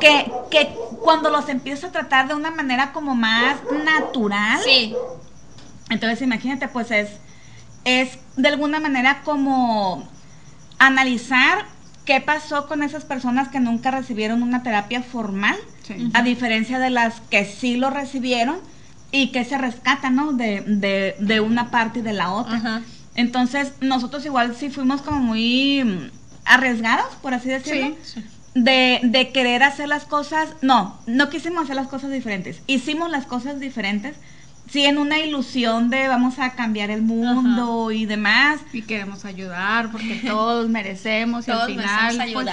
Que, 0.00 0.28
que 0.50 0.74
cuando 1.04 1.30
los 1.30 1.48
empiezas 1.48 1.90
a 1.90 1.92
tratar 1.92 2.26
de 2.26 2.34
una 2.34 2.50
manera 2.50 2.92
como 2.92 3.14
más 3.14 3.58
natural, 3.84 4.58
Sí. 4.64 4.96
entonces 5.90 6.20
imagínate, 6.22 6.66
pues 6.66 6.90
es, 6.90 7.08
es 7.84 8.18
de 8.36 8.48
alguna 8.48 8.80
manera 8.80 9.22
como 9.22 10.08
analizar 10.78 11.64
qué 12.04 12.20
pasó 12.20 12.66
con 12.68 12.82
esas 12.82 13.04
personas 13.04 13.48
que 13.48 13.60
nunca 13.60 13.90
recibieron 13.90 14.42
una 14.42 14.62
terapia 14.62 15.02
formal, 15.02 15.56
Sí. 15.82 16.10
a 16.14 16.22
diferencia 16.22 16.78
de 16.80 16.90
las 16.90 17.20
que 17.30 17.44
sí 17.44 17.76
lo 17.76 17.90
recibieron 17.90 18.58
y 19.12 19.30
que 19.30 19.44
se 19.44 19.56
rescatan, 19.56 20.16
¿no? 20.16 20.32
De, 20.32 20.62
de, 20.66 21.14
de 21.20 21.40
una 21.40 21.70
parte 21.70 22.00
y 22.00 22.02
de 22.02 22.12
la 22.12 22.32
otra. 22.32 22.56
Ajá. 22.56 22.82
Entonces, 23.14 23.72
nosotros 23.80 24.24
igual 24.26 24.56
sí 24.56 24.68
fuimos 24.68 25.00
como 25.02 25.20
muy 25.20 25.84
mm, 25.84 26.10
arriesgados, 26.44 27.14
por 27.22 27.34
así 27.34 27.48
decirlo. 27.48 27.96
Sí. 28.02 28.24
De, 28.54 29.00
de 29.04 29.32
querer 29.32 29.62
hacer 29.62 29.86
las 29.86 30.04
cosas, 30.06 30.48
no, 30.62 30.98
no 31.06 31.28
quisimos 31.28 31.64
hacer 31.64 31.76
las 31.76 31.88
cosas 31.88 32.10
diferentes, 32.10 32.62
hicimos 32.66 33.10
las 33.10 33.26
cosas 33.26 33.60
diferentes 33.60 34.16
sí, 34.70 34.84
en 34.84 34.98
una 34.98 35.18
ilusión 35.18 35.90
de 35.90 36.08
vamos 36.08 36.38
a 36.38 36.50
cambiar 36.54 36.90
el 36.90 37.02
mundo 37.02 37.90
y 37.92 38.06
demás. 38.06 38.60
Y 38.72 38.82
queremos 38.82 39.24
ayudar 39.24 39.90
porque 39.92 40.22
todos 40.26 40.68
merecemos 40.68 41.46
y 41.48 41.50
al 41.50 41.66
final 41.66 42.16
merecemos 42.16 42.44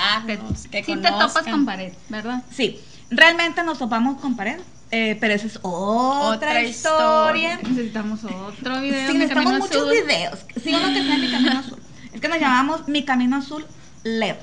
pues, 0.47 0.63
te- 0.63 0.81
que 0.83 0.83
sí 0.95 0.95
te 1.01 1.09
topas 1.09 1.43
con 1.43 1.65
pared, 1.65 1.93
¿verdad? 2.09 2.43
Sí, 2.51 2.79
realmente 3.09 3.63
nos 3.63 3.77
topamos 3.79 4.19
con 4.21 4.35
pared, 4.35 4.59
eh, 4.91 5.17
pero 5.19 5.33
esa 5.33 5.47
es 5.47 5.59
otra, 5.63 6.49
Otra 6.49 6.61
historia. 6.63 7.59
Necesitamos 7.63 8.23
otro 8.23 8.79
video. 8.81 9.11
Sí, 9.11 9.17
necesitamos 9.17 9.53
muchos 9.59 9.75
Azul. 9.77 9.91
videos. 9.91 10.39
Sí, 10.63 10.73
uno 10.75 10.87
que 10.93 11.03
sea 11.03 11.17
Mi 11.17 11.31
Camino 11.31 11.59
Azul. 11.59 11.79
Es 12.13 12.21
que 12.21 12.27
nos 12.27 12.39
llamamos 12.39 12.87
Mi 12.87 13.03
Camino 13.03 13.37
Azul 13.37 13.65
Leo. 14.03 14.37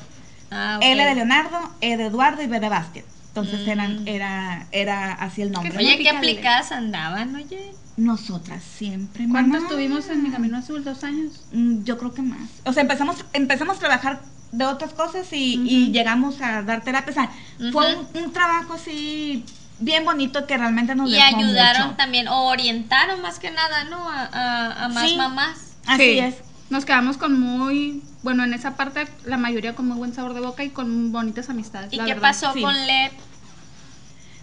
Ah. 0.51 0.79
L 0.83 1.05
de 1.05 1.15
Leonardo, 1.15 1.59
E 1.81 1.97
de 1.97 2.07
Eduardo 2.07 2.43
y 2.43 2.47
B 2.49 2.59
de 2.59 2.69
Bastian. 2.69 3.05
Entonces 3.31 3.65
Mm. 3.67 3.69
eran, 3.71 4.09
era, 4.09 4.67
era 4.73 5.13
así 5.13 5.43
el 5.43 5.53
nombre. 5.53 5.77
Oye, 5.77 5.99
qué 5.99 6.11
aplicadas 6.11 6.73
andaban, 6.73 7.35
oye. 7.37 7.73
Nosotras 7.97 8.63
siempre. 8.63 9.27
¿Cuánto 9.31 9.53
mamá. 9.55 9.67
estuvimos 9.67 10.09
en 10.09 10.23
Mi 10.23 10.31
Camino 10.31 10.59
Azul? 10.59 10.83
¿Dos 10.85 11.05
años? 11.05 11.45
Mm, 11.53 11.85
Yo 11.85 11.97
creo 11.99 12.13
que 12.13 12.23
más. 12.23 12.49
O 12.65 12.73
sea, 12.73 12.83
empezamos, 12.83 13.25
empezamos 13.33 13.77
a 13.77 13.81
trabajar 13.81 14.21
de 14.53 14.65
otras 14.65 14.93
cosas 14.95 15.33
y, 15.33 15.61
y 15.65 15.93
llegamos 15.93 16.41
a 16.41 16.63
dar 16.63 16.83
terapia. 16.83 17.11
O 17.11 17.15
sea, 17.15 17.31
fue 17.73 17.95
un, 17.95 18.25
un 18.25 18.33
trabajo 18.33 18.75
así 18.75 19.45
bien 19.79 20.05
bonito 20.05 20.47
que 20.47 20.57
realmente 20.59 20.95
nos 20.95 21.09
Y 21.09 21.13
dejó 21.13 21.37
ayudaron 21.37 21.83
mucho. 21.89 21.97
también, 21.97 22.27
o 22.29 22.47
orientaron 22.49 23.23
más 23.23 23.39
que 23.39 23.51
nada, 23.51 23.85
¿no? 23.85 24.09
A, 24.09 24.25
a- 24.25 24.85
a 24.85 24.89
más 24.89 25.09
Sí. 25.11 25.17
mamás. 25.17 25.59
Así 25.87 26.03
Sí. 26.03 26.19
es. 26.19 26.35
Nos 26.71 26.85
quedamos 26.85 27.19
con 27.19 27.39
muy, 27.39 28.03
bueno, 28.23 28.45
en 28.45 28.55
esa 28.55 28.77
parte 28.77 29.07
la 29.25 29.37
mayoría 29.37 29.75
con 29.75 29.89
muy 29.89 29.99
buen 29.99 30.15
sabor 30.15 30.35
de 30.35 30.41
boca 30.41 30.63
y 30.63 30.71
con 30.71 31.11
bonitas 31.11 31.51
amistades. 31.51 31.93
¿Y 31.93 31.97
la 31.97 32.05
qué 32.05 32.15
verdad. 32.15 32.29
pasó 32.29 32.53
sí. 32.53 32.63
con 32.63 32.75
LED? 32.75 33.11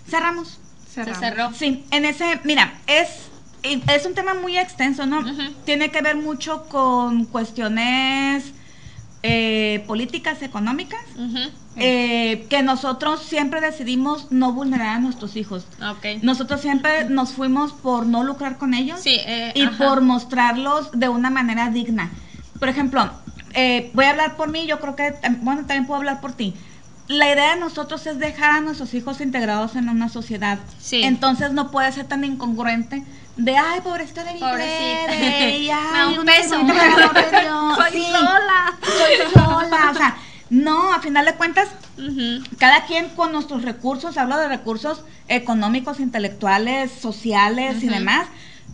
Cerramos. 0.09 0.59
Cerramos. 0.93 1.19
Se 1.19 1.25
cerró. 1.25 1.53
Sí, 1.53 1.85
en 1.89 2.03
ese, 2.03 2.41
mira, 2.43 2.73
es, 2.85 3.29
es 3.63 4.05
un 4.05 4.13
tema 4.13 4.33
muy 4.33 4.57
extenso, 4.57 5.05
¿no? 5.05 5.23
Tiene 5.65 5.89
que 5.89 6.01
ver 6.01 6.17
mucho 6.17 6.67
con 6.67 7.25
cuestiones 7.25 8.51
eh, 9.23 9.83
políticas, 9.87 10.41
económicas, 10.41 10.99
eh, 11.75 12.47
que 12.49 12.63
nosotros 12.63 13.21
siempre 13.21 13.61
decidimos 13.61 14.31
no 14.31 14.51
vulnerar 14.53 14.95
a 14.95 14.99
nuestros 14.99 15.35
hijos. 15.35 15.67
Nosotros 16.21 16.61
siempre 16.61 17.09
nos 17.09 17.33
fuimos 17.33 17.73
por 17.73 18.05
no 18.05 18.23
lucrar 18.23 18.57
con 18.57 18.73
ellos 18.73 18.99
Sí, 19.01 19.17
eh, 19.25 19.51
y 19.55 19.63
ajá. 19.63 19.77
por 19.85 20.01
mostrarlos 20.01 20.89
de 20.93 21.09
una 21.09 21.29
manera 21.29 21.69
digna. 21.69 22.11
Por 22.59 22.69
ejemplo, 22.69 23.11
eh, 23.53 23.91
voy 23.93 24.05
a 24.05 24.11
hablar 24.11 24.35
por 24.37 24.49
mí, 24.49 24.65
yo 24.67 24.79
creo 24.79 24.95
que, 24.95 25.13
bueno, 25.41 25.61
también 25.61 25.85
puedo 25.85 25.99
hablar 25.99 26.21
por 26.21 26.33
ti. 26.33 26.55
La 27.07 27.31
idea 27.31 27.53
de 27.55 27.59
nosotros 27.59 28.05
es 28.07 28.19
dejar 28.19 28.51
a 28.51 28.61
nuestros 28.61 28.93
hijos 28.93 29.21
integrados 29.21 29.75
en 29.75 29.87
una 29.89 30.09
sociedad. 30.09 30.59
Sí. 30.79 31.03
Entonces 31.03 31.51
no 31.53 31.71
puede 31.71 31.91
ser 31.93 32.05
tan 32.05 32.23
incongruente 32.25 33.03
de, 33.37 33.55
ay, 33.57 33.81
pobrecita 33.81 34.23
de 34.23 34.33
mi 34.33 34.39
plebe, 34.39 35.07
ay, 35.71 36.17
un 36.17 36.25
peso. 36.25 36.57
bonita 36.57 36.73
por 36.73 37.03
amor 37.03 37.13
de 37.31 37.41
Dios". 37.41 37.75
Soy 37.77 37.91
Sí, 37.91 38.05
sola. 38.11 38.77
Soy 38.81 39.31
sola. 39.33 39.91
O 39.91 39.93
sea, 39.95 40.17
no, 40.49 40.93
a 40.93 40.99
final 41.01 41.25
de 41.25 41.35
cuentas, 41.35 41.69
cada 42.57 42.85
quien 42.85 43.09
con 43.09 43.31
nuestros 43.31 43.61
recursos, 43.63 44.17
hablo 44.17 44.37
de 44.37 44.47
recursos 44.47 45.03
económicos, 45.27 45.99
intelectuales, 45.99 46.91
sociales 46.91 47.83
y 47.83 47.87
demás, 47.87 48.27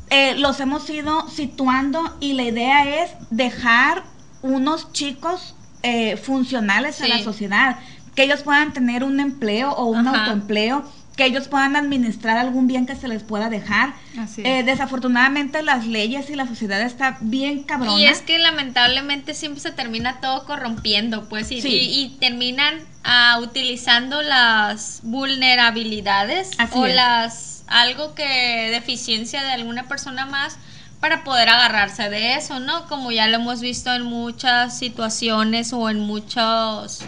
eh, 0.10 0.36
los 0.38 0.60
hemos 0.60 0.90
ido 0.90 1.28
situando 1.30 2.16
y 2.20 2.34
la 2.34 2.44
idea 2.44 3.04
es 3.04 3.12
dejar 3.32 4.04
unos 4.42 4.92
chicos 4.92 5.56
eh, 5.82 6.16
funcionales 6.18 7.02
a 7.02 7.06
Sí. 7.06 7.10
la 7.10 7.20
sociedad, 7.24 7.80
que 8.16 8.24
ellos 8.24 8.42
puedan 8.42 8.74
tener 8.74 9.04
un 9.04 9.20
empleo 9.20 9.72
o 9.72 9.86
un 9.86 10.08
Ajá. 10.08 10.22
autoempleo, 10.26 10.84
que 11.16 11.26
ellos 11.26 11.48
puedan 11.48 11.76
administrar 11.76 12.38
algún 12.38 12.66
bien 12.66 12.88
que 12.88 12.96
se 12.96 13.08
les 13.08 13.22
pueda 13.22 13.50
dejar. 13.50 13.94
Así 14.20 14.42
es. 14.42 14.48
Eh, 14.48 14.64
desafortunadamente 14.64 15.62
las 15.62 15.86
leyes 15.86 16.30
y 16.32 16.36
la 16.36 16.48
sociedad 16.48 16.82
está 16.82 17.18
bien 17.22 17.64
cabrona. 17.64 18.00
Y 18.00 18.06
es 18.06 18.22
que 18.22 18.40
lamentablemente 18.40 19.36
siempre 19.36 19.62
se 19.62 19.72
termina 19.72 20.20
todo 20.22 20.46
corrompiendo, 20.46 21.30
pues, 21.30 21.52
y, 21.52 21.62
Sí. 21.62 21.70
y- 21.70 22.04
y 22.06 22.10
terminan 22.20 22.80
ah, 23.04 23.38
utilizando 23.42 24.22
las 24.22 25.02
vulnerabilidades 25.04 26.52
Así 26.58 26.78
o 26.78 26.86
es. 26.86 26.96
las 26.96 27.64
algo 27.68 28.14
que 28.16 28.70
deficiencia 28.72 29.42
de 29.44 29.52
alguna 29.52 29.88
persona 29.88 30.26
más 30.26 30.58
para 31.00 31.24
poder 31.24 31.50
agarrarse 31.50 32.10
de 32.10 32.36
eso, 32.36 32.60
¿no? 32.60 32.88
Como 32.88 33.12
ya 33.12 33.28
lo 33.28 33.36
hemos 33.38 33.60
visto 33.62 33.94
en 33.94 34.04
muchas 34.04 34.78
situaciones 34.78 35.74
o 35.74 35.90
en 35.90 36.00
muchos 36.00 37.02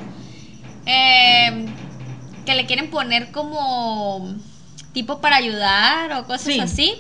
eh, 0.86 1.66
que 2.46 2.56
le 2.56 2.66
quieren 2.66 2.90
poner 2.90 3.32
como 3.32 4.36
tipo 4.94 5.20
para 5.20 5.38
ayudar 5.38 6.12
o 6.14 6.26
cosas 6.26 6.54
Sí. 6.54 6.60
así 6.60 6.94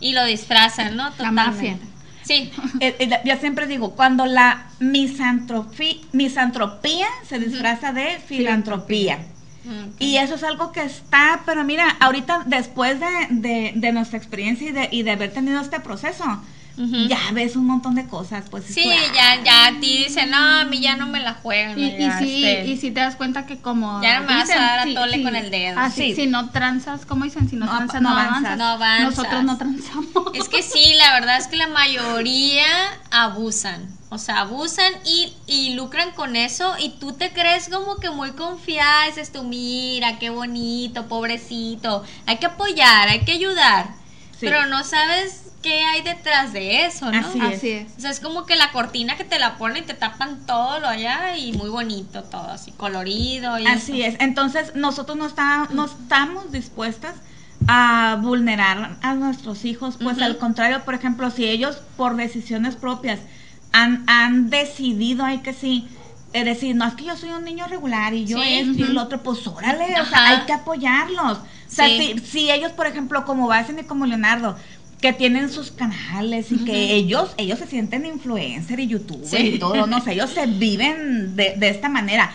y 0.00 0.12
lo 0.12 0.24
disfrazan, 0.24 0.96
¿no? 0.96 1.10
La 1.18 1.30
mafia. 1.30 1.74
Totalmente. 1.78 1.94
Sí. 2.24 2.50
Eh, 2.80 2.96
eh, 2.98 3.20
yo 3.24 3.36
siempre 3.36 3.66
digo, 3.66 3.94
cuando 3.94 4.26
la 4.26 4.66
misantropía, 4.80 7.06
se 7.28 7.38
disfraza 7.38 7.92
de 7.92 8.18
filantropía. 8.26 9.18
Y 9.98 10.16
eso 10.18 10.34
es 10.34 10.42
algo 10.42 10.72
que 10.72 10.82
está, 10.82 11.40
pero 11.46 11.64
mira, 11.64 11.88
ahorita 12.00 12.42
después 12.44 13.00
de, 13.00 13.06
de- 13.30 13.72
de 13.74 13.92
nuestra 13.92 14.18
experiencia 14.18 14.68
y 14.68 14.72
de, 14.72 14.88
y 14.92 15.02
de 15.04 15.12
haber 15.12 15.32
tenido 15.32 15.58
este 15.60 15.80
proceso, 15.80 16.24
Ya 16.76 17.20
ves 17.32 17.54
un 17.56 17.66
montón 17.66 17.94
de 17.94 18.06
cosas. 18.06 18.44
Pues 18.50 18.64
Sí, 18.64 18.84
ya, 19.14 19.42
ya 19.44 19.66
a 19.66 19.80
ti 19.80 20.04
dicen, 20.06 20.30
no, 20.30 20.36
a 20.36 20.64
mí 20.64 20.80
ya 20.80 20.96
no 20.96 21.06
me 21.06 21.20
la 21.20 21.34
juegan. 21.34 21.78
Y, 21.78 21.90
sí, 22.18 22.44
este, 22.44 22.66
y 22.66 22.76
sí 22.76 22.90
te 22.90 23.00
das 23.00 23.14
cuenta 23.16 23.46
que 23.46 23.58
como 23.58 24.02
Ya 24.02 24.18
no 24.20 24.26
me 24.26 24.34
vas 24.34 24.50
a 24.50 24.54
dar 24.56 24.78
a 24.88 24.94
tole 24.94 25.22
con 25.22 25.36
el 25.36 25.50
dedo. 25.50 25.76
Ah, 25.78 25.90
sí, 25.90 26.10
Sí. 26.10 26.14
Si 26.16 26.26
no 26.26 26.50
tranzas, 26.50 27.06
¿cómo 27.06 27.24
dicen? 27.24 27.48
Si 27.48 27.54
no, 27.56 27.66
No, 27.66 27.76
tranzas, 27.76 28.02
no 28.02 28.10
no, 28.10 28.18
avanzas. 28.18 28.36
avanzas. 28.38 28.58
No 28.58 28.64
avanzas. 28.64 29.16
Nosotros 29.16 29.44
no 29.44 29.56
transamos. 29.58 30.06
Es 30.34 30.48
que 30.48 30.62
sí, 30.62 30.94
la 30.96 31.12
verdad 31.14 31.36
es 31.38 31.46
que 31.46 31.56
la 31.56 31.68
mayoría 31.68 32.64
abusan. 33.10 33.86
O 34.10 34.18
sea, 34.18 34.40
abusan 34.40 34.92
y, 35.04 35.32
y 35.46 35.74
lucran 35.74 36.12
con 36.12 36.36
eso 36.36 36.74
y 36.78 36.90
tú 36.90 37.12
te 37.12 37.30
crees 37.32 37.68
como 37.68 37.96
que 37.96 38.10
muy 38.10 38.30
confiada, 38.32 39.06
dices 39.06 39.32
tú, 39.32 39.42
mira, 39.42 40.18
qué 40.20 40.30
bonito, 40.30 41.06
pobrecito, 41.08 42.04
hay 42.26 42.36
que 42.36 42.46
apoyar, 42.46 43.08
hay 43.08 43.20
que 43.24 43.32
ayudar, 43.32 43.88
Sí. 44.38 44.46
pero 44.46 44.66
no 44.66 44.84
sabes 44.84 45.43
qué 45.64 45.82
hay 45.82 46.02
detrás 46.02 46.52
de 46.52 46.84
eso, 46.84 47.10
¿no? 47.10 47.18
Así 47.26 47.40
Así 47.40 47.70
es. 47.70 47.88
O 47.96 48.00
sea, 48.00 48.10
es 48.10 48.20
como 48.20 48.44
que 48.44 48.54
la 48.54 48.70
cortina 48.70 49.16
que 49.16 49.24
te 49.24 49.38
la 49.38 49.56
ponen 49.56 49.82
y 49.82 49.86
te 49.86 49.94
tapan 49.94 50.44
todo 50.46 50.78
lo 50.78 50.86
allá 50.86 51.36
y 51.38 51.52
muy 51.54 51.70
bonito 51.70 52.22
todo, 52.24 52.50
así 52.50 52.70
colorido 52.72 53.58
y 53.58 53.66
Así 53.66 54.02
eso. 54.02 54.10
es. 54.16 54.20
Entonces, 54.20 54.76
nosotros 54.76 55.16
no, 55.16 55.26
está, 55.26 55.66
no 55.72 55.86
estamos 55.86 56.52
dispuestas 56.52 57.14
a 57.66 58.18
vulnerar 58.20 58.98
a 59.00 59.14
nuestros 59.14 59.64
hijos. 59.64 59.96
Pues 60.02 60.20
al 60.20 60.36
contrario, 60.36 60.84
por 60.84 60.94
ejemplo, 60.94 61.30
si 61.30 61.46
ellos 61.46 61.78
por 61.96 62.14
decisiones 62.16 62.76
propias 62.76 63.20
han, 63.72 64.04
han 64.06 64.50
decidido, 64.50 65.24
hay 65.24 65.38
que 65.38 65.54
sí, 65.54 65.88
eh, 66.34 66.44
decir, 66.44 66.76
no, 66.76 66.84
es 66.86 66.94
que 66.94 67.04
yo 67.04 67.16
soy 67.16 67.30
un 67.30 67.44
niño 67.44 67.66
regular 67.68 68.12
y 68.12 68.26
yo 68.26 68.38
Sí, 68.42 68.54
esto 68.54 68.78
y 68.78 68.82
el 68.82 68.98
otro, 68.98 69.22
pues 69.22 69.46
órale, 69.46 69.98
o 70.00 70.04
sea, 70.04 70.28
hay 70.28 70.46
que 70.46 70.52
apoyarlos. 70.52 71.38
O 71.38 71.76
sea, 71.76 71.86
Sí. 71.88 72.14
si, 72.18 72.26
si 72.26 72.50
ellos, 72.50 72.70
por 72.72 72.86
ejemplo, 72.86 73.24
como 73.24 73.48
Basen 73.48 73.78
y 73.78 73.84
como 73.84 74.04
Leonardo, 74.06 74.56
que 75.04 75.12
tienen 75.12 75.50
sus 75.52 75.70
canales 75.70 76.50
y 76.50 76.64
que 76.64 76.94
ellos, 76.94 77.34
ellos 77.36 77.58
se 77.58 77.66
sienten 77.66 78.06
influencer 78.06 78.80
y 78.80 78.86
youtuber 78.86 79.26
Sí. 79.28 79.36
y 79.36 79.58
todo, 79.58 79.86
no 79.86 80.00
sé, 80.00 80.12
ellos 80.14 80.30
se 80.30 80.46
viven 80.46 81.36
de, 81.36 81.56
de 81.58 81.68
esta 81.68 81.90
manera. 81.90 82.32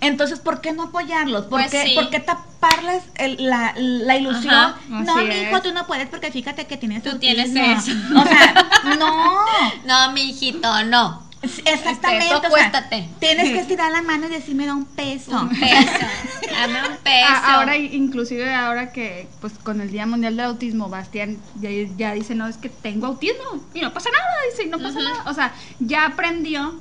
Entonces, 0.00 0.38
¿por 0.40 0.62
qué 0.62 0.72
no 0.72 0.84
apoyarlos? 0.84 1.42
¿Por, 1.44 1.60
Pues 1.60 1.70
qué, 1.70 1.82
sí. 1.88 1.92
por 1.94 2.08
qué 2.08 2.20
taparles 2.20 3.02
el- 3.16 3.36
la, 3.44 3.74
la 3.76 4.16
ilusión? 4.16 4.54
Ajá, 4.54 4.78
no, 4.88 5.16
mi 5.16 5.34
hijo, 5.34 5.60
tú 5.60 5.74
no 5.74 5.86
puedes 5.86 6.08
porque 6.08 6.30
fíjate 6.32 6.66
que 6.66 6.78
tienes 6.78 7.02
Tú 7.02 7.18
tienes 7.18 7.50
autismo". 7.54 8.20
eso. 8.20 8.20
O 8.22 8.24
sea, 8.26 8.66
no. 8.98 9.36
No, 9.86 10.12
mi 10.12 10.22
hijito, 10.30 10.84
no. 10.84 11.25
Exactamente. 11.64 12.26
Este, 12.34 12.46
o 12.46 12.50
sea, 12.56 12.88
tienes 13.20 13.50
que 13.52 13.58
estirar 13.60 13.90
la 13.92 14.02
mano 14.02 14.26
y 14.26 14.30
decirme 14.30 14.66
da 14.66 14.74
un 14.74 14.84
peso. 14.84 15.40
Un 15.40 15.48
peso. 15.48 16.06
Dame 16.50 16.80
un 16.88 16.96
peso. 17.04 17.26
Ah, 17.28 17.54
ahora, 17.54 17.76
inclusive 17.76 18.54
ahora 18.54 18.92
que, 18.92 19.28
pues 19.40 19.54
con 19.62 19.80
el 19.80 19.90
Día 19.90 20.06
Mundial 20.06 20.36
del 20.36 20.46
Autismo, 20.46 20.88
Bastián 20.88 21.38
ya, 21.60 21.70
ya 21.96 22.12
dice, 22.12 22.34
no, 22.34 22.46
es 22.46 22.56
que 22.56 22.68
tengo 22.68 23.06
autismo 23.06 23.64
y 23.74 23.80
no 23.80 23.92
pasa 23.92 24.10
nada, 24.10 24.24
dice, 24.50 24.68
no 24.68 24.78
pasa 24.78 25.00
nada. 25.00 25.24
O 25.30 25.34
sea, 25.34 25.54
ya 25.80 26.06
aprendió, 26.06 26.74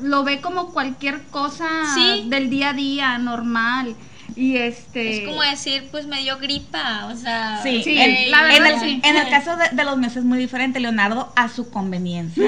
lo 0.00 0.24
ve 0.24 0.40
como 0.40 0.72
cualquier 0.72 1.22
cosa 1.24 1.68
Sí. 1.94 2.24
del 2.28 2.50
día 2.50 2.70
a 2.70 2.74
día, 2.74 3.18
normal. 3.18 3.94
Y 4.36 4.56
este... 4.56 5.22
Es 5.22 5.28
como 5.28 5.42
decir, 5.42 5.88
pues 5.90 6.06
me 6.06 6.20
dio 6.22 6.38
gripa, 6.38 7.06
o 7.06 7.16
sea. 7.16 7.60
Sí, 7.62 7.82
Sí, 7.84 7.98
en, 7.98 8.30
la 8.30 8.54
en 8.54 8.62
verdad, 8.62 8.82
el, 8.82 8.90
sí. 8.90 9.00
en 9.04 9.16
el 9.16 9.28
caso 9.28 9.56
de, 9.56 9.68
de 9.74 9.84
los 9.84 9.96
meses 9.96 10.18
es 10.18 10.24
muy 10.24 10.38
diferente, 10.38 10.80
Leonardo 10.80 11.32
a 11.36 11.48
su 11.48 11.70
conveniencia, 11.70 12.44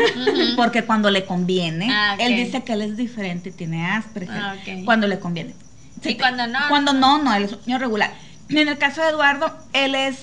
porque 0.57 0.85
cuando 0.85 1.11
le 1.11 1.25
conviene, 1.25 1.89
Ah, 1.91 2.17
él 2.19 2.37
dice 2.37 2.63
que 2.65 2.73
él 2.75 2.83
es 2.83 2.97
diferente, 2.97 3.53
tiene 3.53 3.87
Asperger, 3.87 4.37
Ah, 4.37 4.55
cuando 4.85 5.07
le 5.07 5.19
conviene. 5.19 5.55
Y 6.05 6.15
cuando 6.17 6.47
no, 6.47 6.59
Cuando 6.69 6.93
no, 6.93 7.23
no, 7.23 7.35
él 7.35 7.45
es 7.45 7.53
un 7.53 7.59
niño 7.67 7.79
regular. 7.79 8.13
Y 8.49 8.59
en 8.59 8.69
el 8.69 8.79
caso 8.79 9.03
de 9.03 9.09
Eduardo, 9.09 9.55
él 9.73 9.95
es 9.95 10.17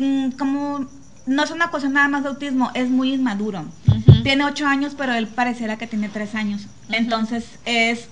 mm, 0.00 0.30
como, 0.32 0.86
no 1.26 1.44
es 1.44 1.50
una 1.50 1.70
cosa 1.70 1.88
nada 1.88 2.08
más 2.08 2.22
de 2.22 2.30
autismo, 2.30 2.70
es 2.74 2.88
muy 2.88 3.12
inmaduro. 3.14 3.64
Tiene 4.24 4.44
ocho 4.44 4.66
años, 4.66 4.94
pero 4.98 5.14
él 5.14 5.26
pareciera 5.28 5.76
que 5.78 5.86
tiene 5.86 6.08
tres 6.08 6.34
años. 6.34 6.66
Entonces 6.90 7.44
es 7.64 8.08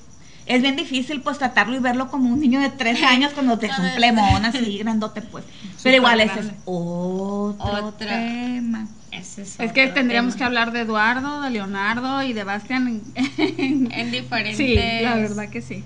es 0.46 0.62
bien 0.62 0.76
difícil 0.76 1.20
pues 1.22 1.38
tratarlo 1.38 1.76
y 1.76 1.80
verlo 1.80 2.08
como 2.10 2.28
un 2.32 2.40
niño 2.40 2.60
de 2.60 2.70
13 2.70 3.04
años 3.06 3.32
cuando 3.32 3.58
te 3.58 3.66
es 3.66 3.78
un 3.78 3.90
plemón 3.96 4.44
así 4.44 4.78
grandote 4.78 5.22
pues. 5.22 5.44
Pero 5.82 5.96
igual 5.96 6.20
ese 6.20 6.40
es 6.40 6.46
otro 6.64 7.86
Otro. 7.86 7.92
tema. 7.98 8.86
Ese 9.12 9.42
es, 9.42 9.58
Es 9.58 9.72
que 9.72 9.86
tendríamos 9.88 10.34
tema. 10.34 10.38
que 10.38 10.44
hablar 10.44 10.72
de 10.72 10.80
Eduardo, 10.80 11.40
de 11.40 11.50
Leonardo 11.50 12.22
y 12.22 12.32
de 12.32 12.44
Bastian. 12.44 13.00
en- 13.14 13.90
En 13.92 14.10
diferentes. 14.10 14.56
Sí, 14.56 14.74
la 15.02 15.14
verdad 15.16 15.48
que 15.48 15.62
sí. 15.62 15.84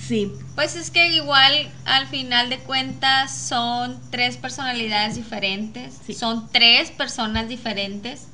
Sí, 0.00 0.30
Pues 0.56 0.74
es 0.76 0.90
que 0.90 1.08
igual 1.14 1.52
al 1.86 2.06
final 2.08 2.50
de 2.50 2.58
cuentas 2.58 3.34
son 3.34 3.96
tres 4.10 4.36
personalidades 4.36 5.14
diferentes, 5.14 5.94
Sí. 6.04 6.12
son 6.14 6.48
tres 6.52 6.90
personas 6.90 7.48
diferentes 7.48 8.26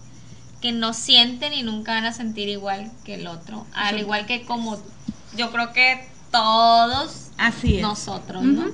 que 0.62 0.72
no 0.72 0.92
sienten 0.94 1.52
y 1.52 1.62
nunca 1.62 1.92
van 1.92 2.06
a 2.06 2.12
sentir 2.12 2.48
igual 2.48 2.90
que 3.04 3.14
el 3.14 3.26
otro, 3.26 3.66
al 3.72 3.94
Sí. 3.96 4.00
igual 4.00 4.26
que 4.26 4.42
como 4.42 4.78
yo 5.36 5.50
creo 5.50 5.72
que 5.72 6.08
todos 6.30 7.28
así 7.38 7.76
es. 7.76 7.82
nosotros, 7.82 8.42
¿no? 8.42 8.64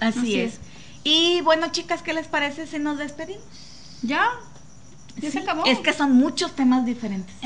Así, 0.00 0.18
Así 0.18 0.40
es. 0.40 0.54
es. 0.54 0.60
Y 1.04 1.40
bueno, 1.42 1.68
chicas, 1.72 2.02
¿qué 2.02 2.12
les 2.14 2.26
parece 2.28 2.66
si 2.66 2.78
nos 2.78 2.98
despedimos? 2.98 3.42
Ya. 4.02 4.26
Ya 5.16 5.30
Sí, 5.30 5.32
se 5.32 5.38
acabó. 5.40 5.64
Es 5.66 5.78
que 5.78 5.92
son 5.92 6.12
muchos 6.12 6.52
temas 6.56 6.84
diferentes. 6.84 7.34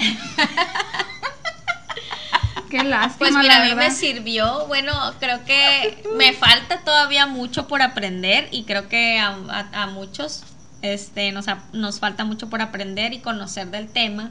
Qué 2.71 2.85
lástima, 2.85 3.19
Pues 3.19 3.35
mira, 3.37 3.57
a 3.57 3.59
la 3.61 3.65
mí 3.65 3.75
me 3.75 3.91
sirvió, 3.91 4.67
bueno, 4.67 4.93
creo 5.21 5.43
que 5.47 6.03
me 6.17 6.35
falta 6.35 6.81
todavía 6.81 7.27
mucho 7.27 7.67
por 7.67 7.81
aprender 7.81 8.49
y 8.51 8.65
creo 8.65 8.89
que 8.89 9.19
a, 9.19 9.29
a- 9.49 9.83
a 9.85 9.87
muchos 9.87 10.43
este, 10.83 11.33
nos, 11.33 11.49
a- 11.49 11.63
nos 11.73 11.99
falta 11.99 12.25
mucho 12.27 12.51
por 12.51 12.61
aprender 12.61 13.15
y 13.15 13.21
conocer 13.21 13.71
del 13.71 13.89
tema. 13.89 14.31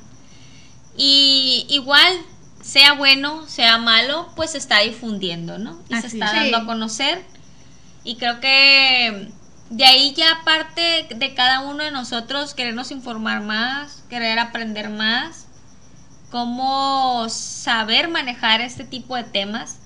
Y 0.96 1.66
igual, 1.70 2.16
sea 2.68 2.94
bueno, 2.94 3.48
sea 3.48 3.78
malo, 3.78 4.28
pues 4.36 4.52
se 4.52 4.58
está 4.58 4.80
difundiendo, 4.82 5.58
¿no? 5.58 5.80
Y 5.88 5.96
se 5.96 6.08
está 6.08 6.26
es. 6.28 6.34
dando 6.34 6.58
Sí. 6.58 6.64
a 6.64 6.66
conocer. 6.66 7.24
Y 8.04 8.18
creo 8.18 8.42
que 8.42 9.30
de 9.70 9.86
ahí 9.86 10.14
ya 10.18 10.42
parte 10.44 11.08
de 11.16 11.34
cada 11.34 11.62
uno 11.62 11.84
de 11.84 11.92
nosotros 11.92 12.54
querernos 12.54 12.92
informar 12.92 13.42
más, 13.42 14.04
querer 14.10 14.38
aprender 14.40 14.90
más, 14.90 15.46
cómo 16.30 17.28
saber 17.30 18.10
manejar 18.10 18.60
este 18.60 18.84
tipo 18.84 19.16
de 19.16 19.24
temas, 19.24 19.78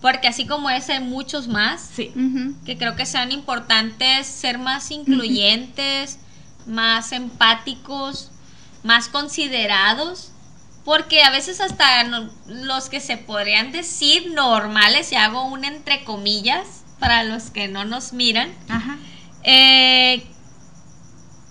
porque 0.00 0.26
así 0.28 0.46
como 0.46 0.70
ese 0.70 0.94
hay 0.94 1.00
muchos 1.04 1.46
más 1.46 1.90
Sí. 1.94 2.10
Que 2.64 2.78
creo 2.78 2.96
que 2.96 3.04
sean 3.04 3.32
importantes 3.32 4.26
ser 4.26 4.56
más 4.58 4.90
incluyentes, 4.90 6.18
más 6.66 7.12
empáticos, 7.12 8.30
más 8.82 9.08
considerados, 9.08 10.30
porque 10.84 11.22
a 11.22 11.30
veces 11.30 11.60
hasta 11.60 12.04
no- 12.04 12.28
los 12.46 12.88
que 12.88 13.00
se 13.00 13.16
podrían 13.16 13.72
decir 13.72 14.30
normales, 14.32 15.12
y 15.12 15.16
hago 15.16 15.44
un 15.46 15.64
entre 15.64 16.04
comillas 16.04 16.84
para 16.98 17.24
los 17.24 17.44
que 17.50 17.68
no 17.68 17.84
nos 17.84 18.12
miran, 18.12 18.50
Ajá. 18.68 18.96
eh, 19.42 20.24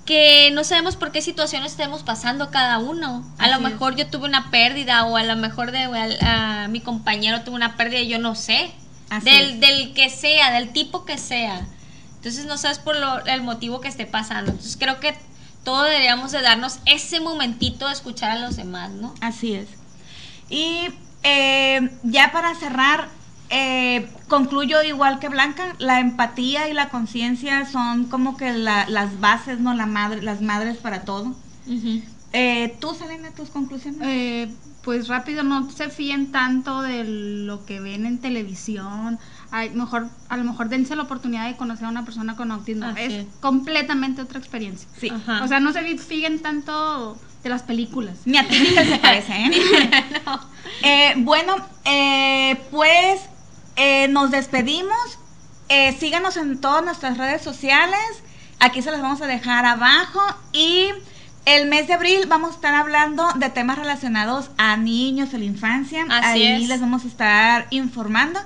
que 0.06 0.52
no 0.54 0.64
sabemos 0.66 0.98
por 0.98 1.12
qué 1.14 1.22
situaciones 1.22 1.72
estemos 1.72 2.04
pasando 2.04 2.52
cada 2.52 2.78
uno. 2.78 3.26
A 3.38 3.48
lo 3.48 3.56
es. 3.56 3.62
mejor 3.62 3.96
yo 3.96 4.08
tuve 4.08 4.26
una 4.28 4.52
pérdida 4.52 5.06
o 5.06 5.16
a 5.16 5.24
lo 5.24 5.36
mejor 5.38 5.72
de, 5.72 5.84
a 6.22 6.68
mi 6.70 6.82
compañero 6.82 7.42
tuvo 7.44 7.56
una 7.56 7.78
pérdida 7.78 8.02
yo 8.02 8.20
no 8.20 8.36
sé. 8.36 8.72
Así 9.10 9.26
del, 9.30 9.52
es. 9.52 9.60
del 9.62 9.94
que 9.94 10.10
sea, 10.10 10.52
del 10.52 10.74
tipo 10.74 11.06
que 11.06 11.18
sea. 11.18 11.66
Entonces 12.16 12.46
no 12.46 12.58
sabes 12.58 12.80
por 12.80 12.98
lo- 12.98 13.26
el 13.26 13.44
motivo 13.44 13.80
que 13.80 13.88
esté 13.88 14.06
pasando. 14.06 14.52
Entonces 14.52 14.76
creo 14.78 15.00
que 15.00 15.16
todos 15.64 15.86
deberíamos 15.88 16.32
de 16.32 16.42
darnos 16.42 16.80
ese 16.86 17.20
momentito 17.20 17.88
de 17.88 17.94
escuchar 17.94 18.32
a 18.32 18.40
los 18.40 18.56
demás, 18.56 18.92
¿no? 18.92 19.14
Así 19.22 19.54
es. 19.54 19.68
Y 20.50 20.88
eh, 21.24 21.90
ya 22.04 22.32
para 22.32 22.54
cerrar, 22.56 23.08
eh, 23.50 24.10
concluyo 24.28 24.82
igual 24.84 25.20
que 25.20 25.30
Blanca, 25.30 25.76
la 25.80 26.00
empatía 26.00 26.68
y 26.70 26.74
la 26.74 26.90
conciencia 26.90 27.66
son 27.66 28.06
como 28.06 28.36
que 28.38 28.52
la- 28.54 28.88
las 28.90 29.20
bases, 29.20 29.60
¿no? 29.60 29.74
La 29.74 29.86
madre, 29.86 30.22
las 30.22 30.42
madres 30.42 30.78
para 30.78 31.02
todo. 31.04 31.34
Eh, 32.34 32.76
¿Tú, 32.80 32.94
Selena, 32.96 33.30
tus 33.32 33.50
conclusiones? 33.50 34.02
Eh, 34.04 34.50
pues 34.82 35.08
rápido, 35.08 35.44
no 35.44 35.70
se 35.72 35.90
fíen 35.90 36.32
tanto 36.32 36.82
de 36.82 37.04
lo 37.06 37.66
que 37.66 37.80
ven 37.80 38.06
en 38.06 38.18
televisión. 38.20 39.18
Ay, 39.56 39.70
mejor, 39.70 40.10
a 40.30 40.38
lo 40.38 40.46
mejor 40.46 40.68
dense 40.68 40.96
la 40.96 41.04
oportunidad 41.04 41.46
de 41.48 41.56
conocer 41.56 41.86
a 41.86 41.90
una 41.90 42.04
persona 42.04 42.36
con 42.36 42.52
autismo. 42.52 42.88
Así 42.88 43.02
es 43.02 43.14
es. 43.14 43.26
completamente 43.40 44.24
otra 44.24 44.40
experiencia. 44.40 44.90
sí. 45.00 45.12
Ajá. 45.12 45.44
O 45.44 45.48
sea, 45.48 45.60
no 45.60 45.72
se 45.72 45.96
fíen 46.00 46.42
tanto 46.42 47.16
de 47.44 47.50
las 47.50 47.62
películas. 47.62 48.18
Ni 48.26 48.40
a 48.40 48.48
ti 48.48 48.60
ni 48.60 48.74
te 48.74 48.84
se 48.84 48.98
parece, 48.98 49.32
¿eh? 49.32 49.52
Eh, 50.82 51.14
bueno, 51.18 51.56
eh, 51.86 52.60
pues 52.72 53.22
eh, 53.76 54.08
nos 54.08 54.32
despedimos. 54.32 55.20
Eh, 55.70 55.96
síganos 56.00 56.36
en 56.36 56.60
todas 56.60 56.84
nuestras 56.84 57.20
redes 57.20 57.44
sociales. 57.44 58.24
Aquí 58.60 58.82
se 58.82 58.90
las 58.90 59.04
vamos 59.04 59.22
a 59.22 59.28
dejar 59.28 59.68
abajo. 59.68 60.20
Y 60.52 60.90
el 61.46 61.68
mes 61.68 61.86
de 61.86 61.94
abril 61.94 62.26
vamos 62.28 62.54
a 62.54 62.54
estar 62.56 62.74
hablando 62.74 63.28
de 63.36 63.52
temas 63.52 63.78
relacionados 63.78 64.50
a 64.58 64.78
niños, 64.78 65.32
a 65.36 65.38
la 65.38 65.46
infancia. 65.46 66.08
Así 66.10 66.42
Ahí 66.44 66.64
es. 66.64 66.70
les 66.70 66.82
vamos 66.82 67.06
a 67.06 67.08
estar 67.08 67.68
informando. 67.70 68.40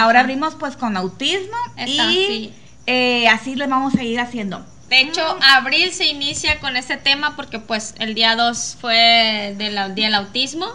Ahora 0.00 0.20
abrimos 0.20 0.54
pues 0.54 0.76
con 0.76 0.96
autismo 0.96 1.56
Está, 1.76 2.04
y 2.10 2.26
sí. 2.26 2.54
eh, 2.86 3.28
así 3.28 3.54
les 3.54 3.68
vamos 3.68 3.94
a 3.96 4.02
ir 4.02 4.18
haciendo. 4.18 4.64
De 4.88 5.00
hecho, 5.02 5.22
abril 5.42 5.92
se 5.92 6.06
inicia 6.06 6.58
con 6.58 6.76
este 6.76 6.96
tema 6.96 7.36
porque 7.36 7.58
pues 7.58 7.94
el 7.98 8.14
día 8.14 8.34
2 8.34 8.78
fue 8.80 9.54
del 9.58 9.94
día 9.94 10.06
del 10.06 10.14
autismo 10.14 10.66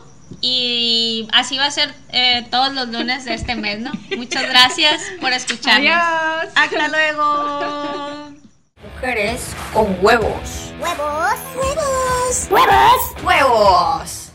y 0.41 1.27
así 1.33 1.57
va 1.57 1.65
a 1.65 1.71
ser 1.71 1.93
eh, 2.09 2.45
todos 2.51 2.73
los 2.73 2.87
lunes 2.89 3.25
de 3.25 3.33
este 3.33 3.55
mes, 3.55 3.79
¿no? 3.79 3.91
Muchas 4.15 4.43
gracias 4.49 5.01
por 5.19 5.33
escucharnos. 5.33 5.91
Adiós. 5.91 6.53
Hasta 6.55 6.87
luego. 6.95 8.31
Mujeres 8.93 9.41
con 9.73 9.97
huevos. 10.01 10.71
Huevos. 10.79 11.33
Huevos. 11.55 12.47
Huevos. 12.51 13.23
Huevos. 13.23 14.31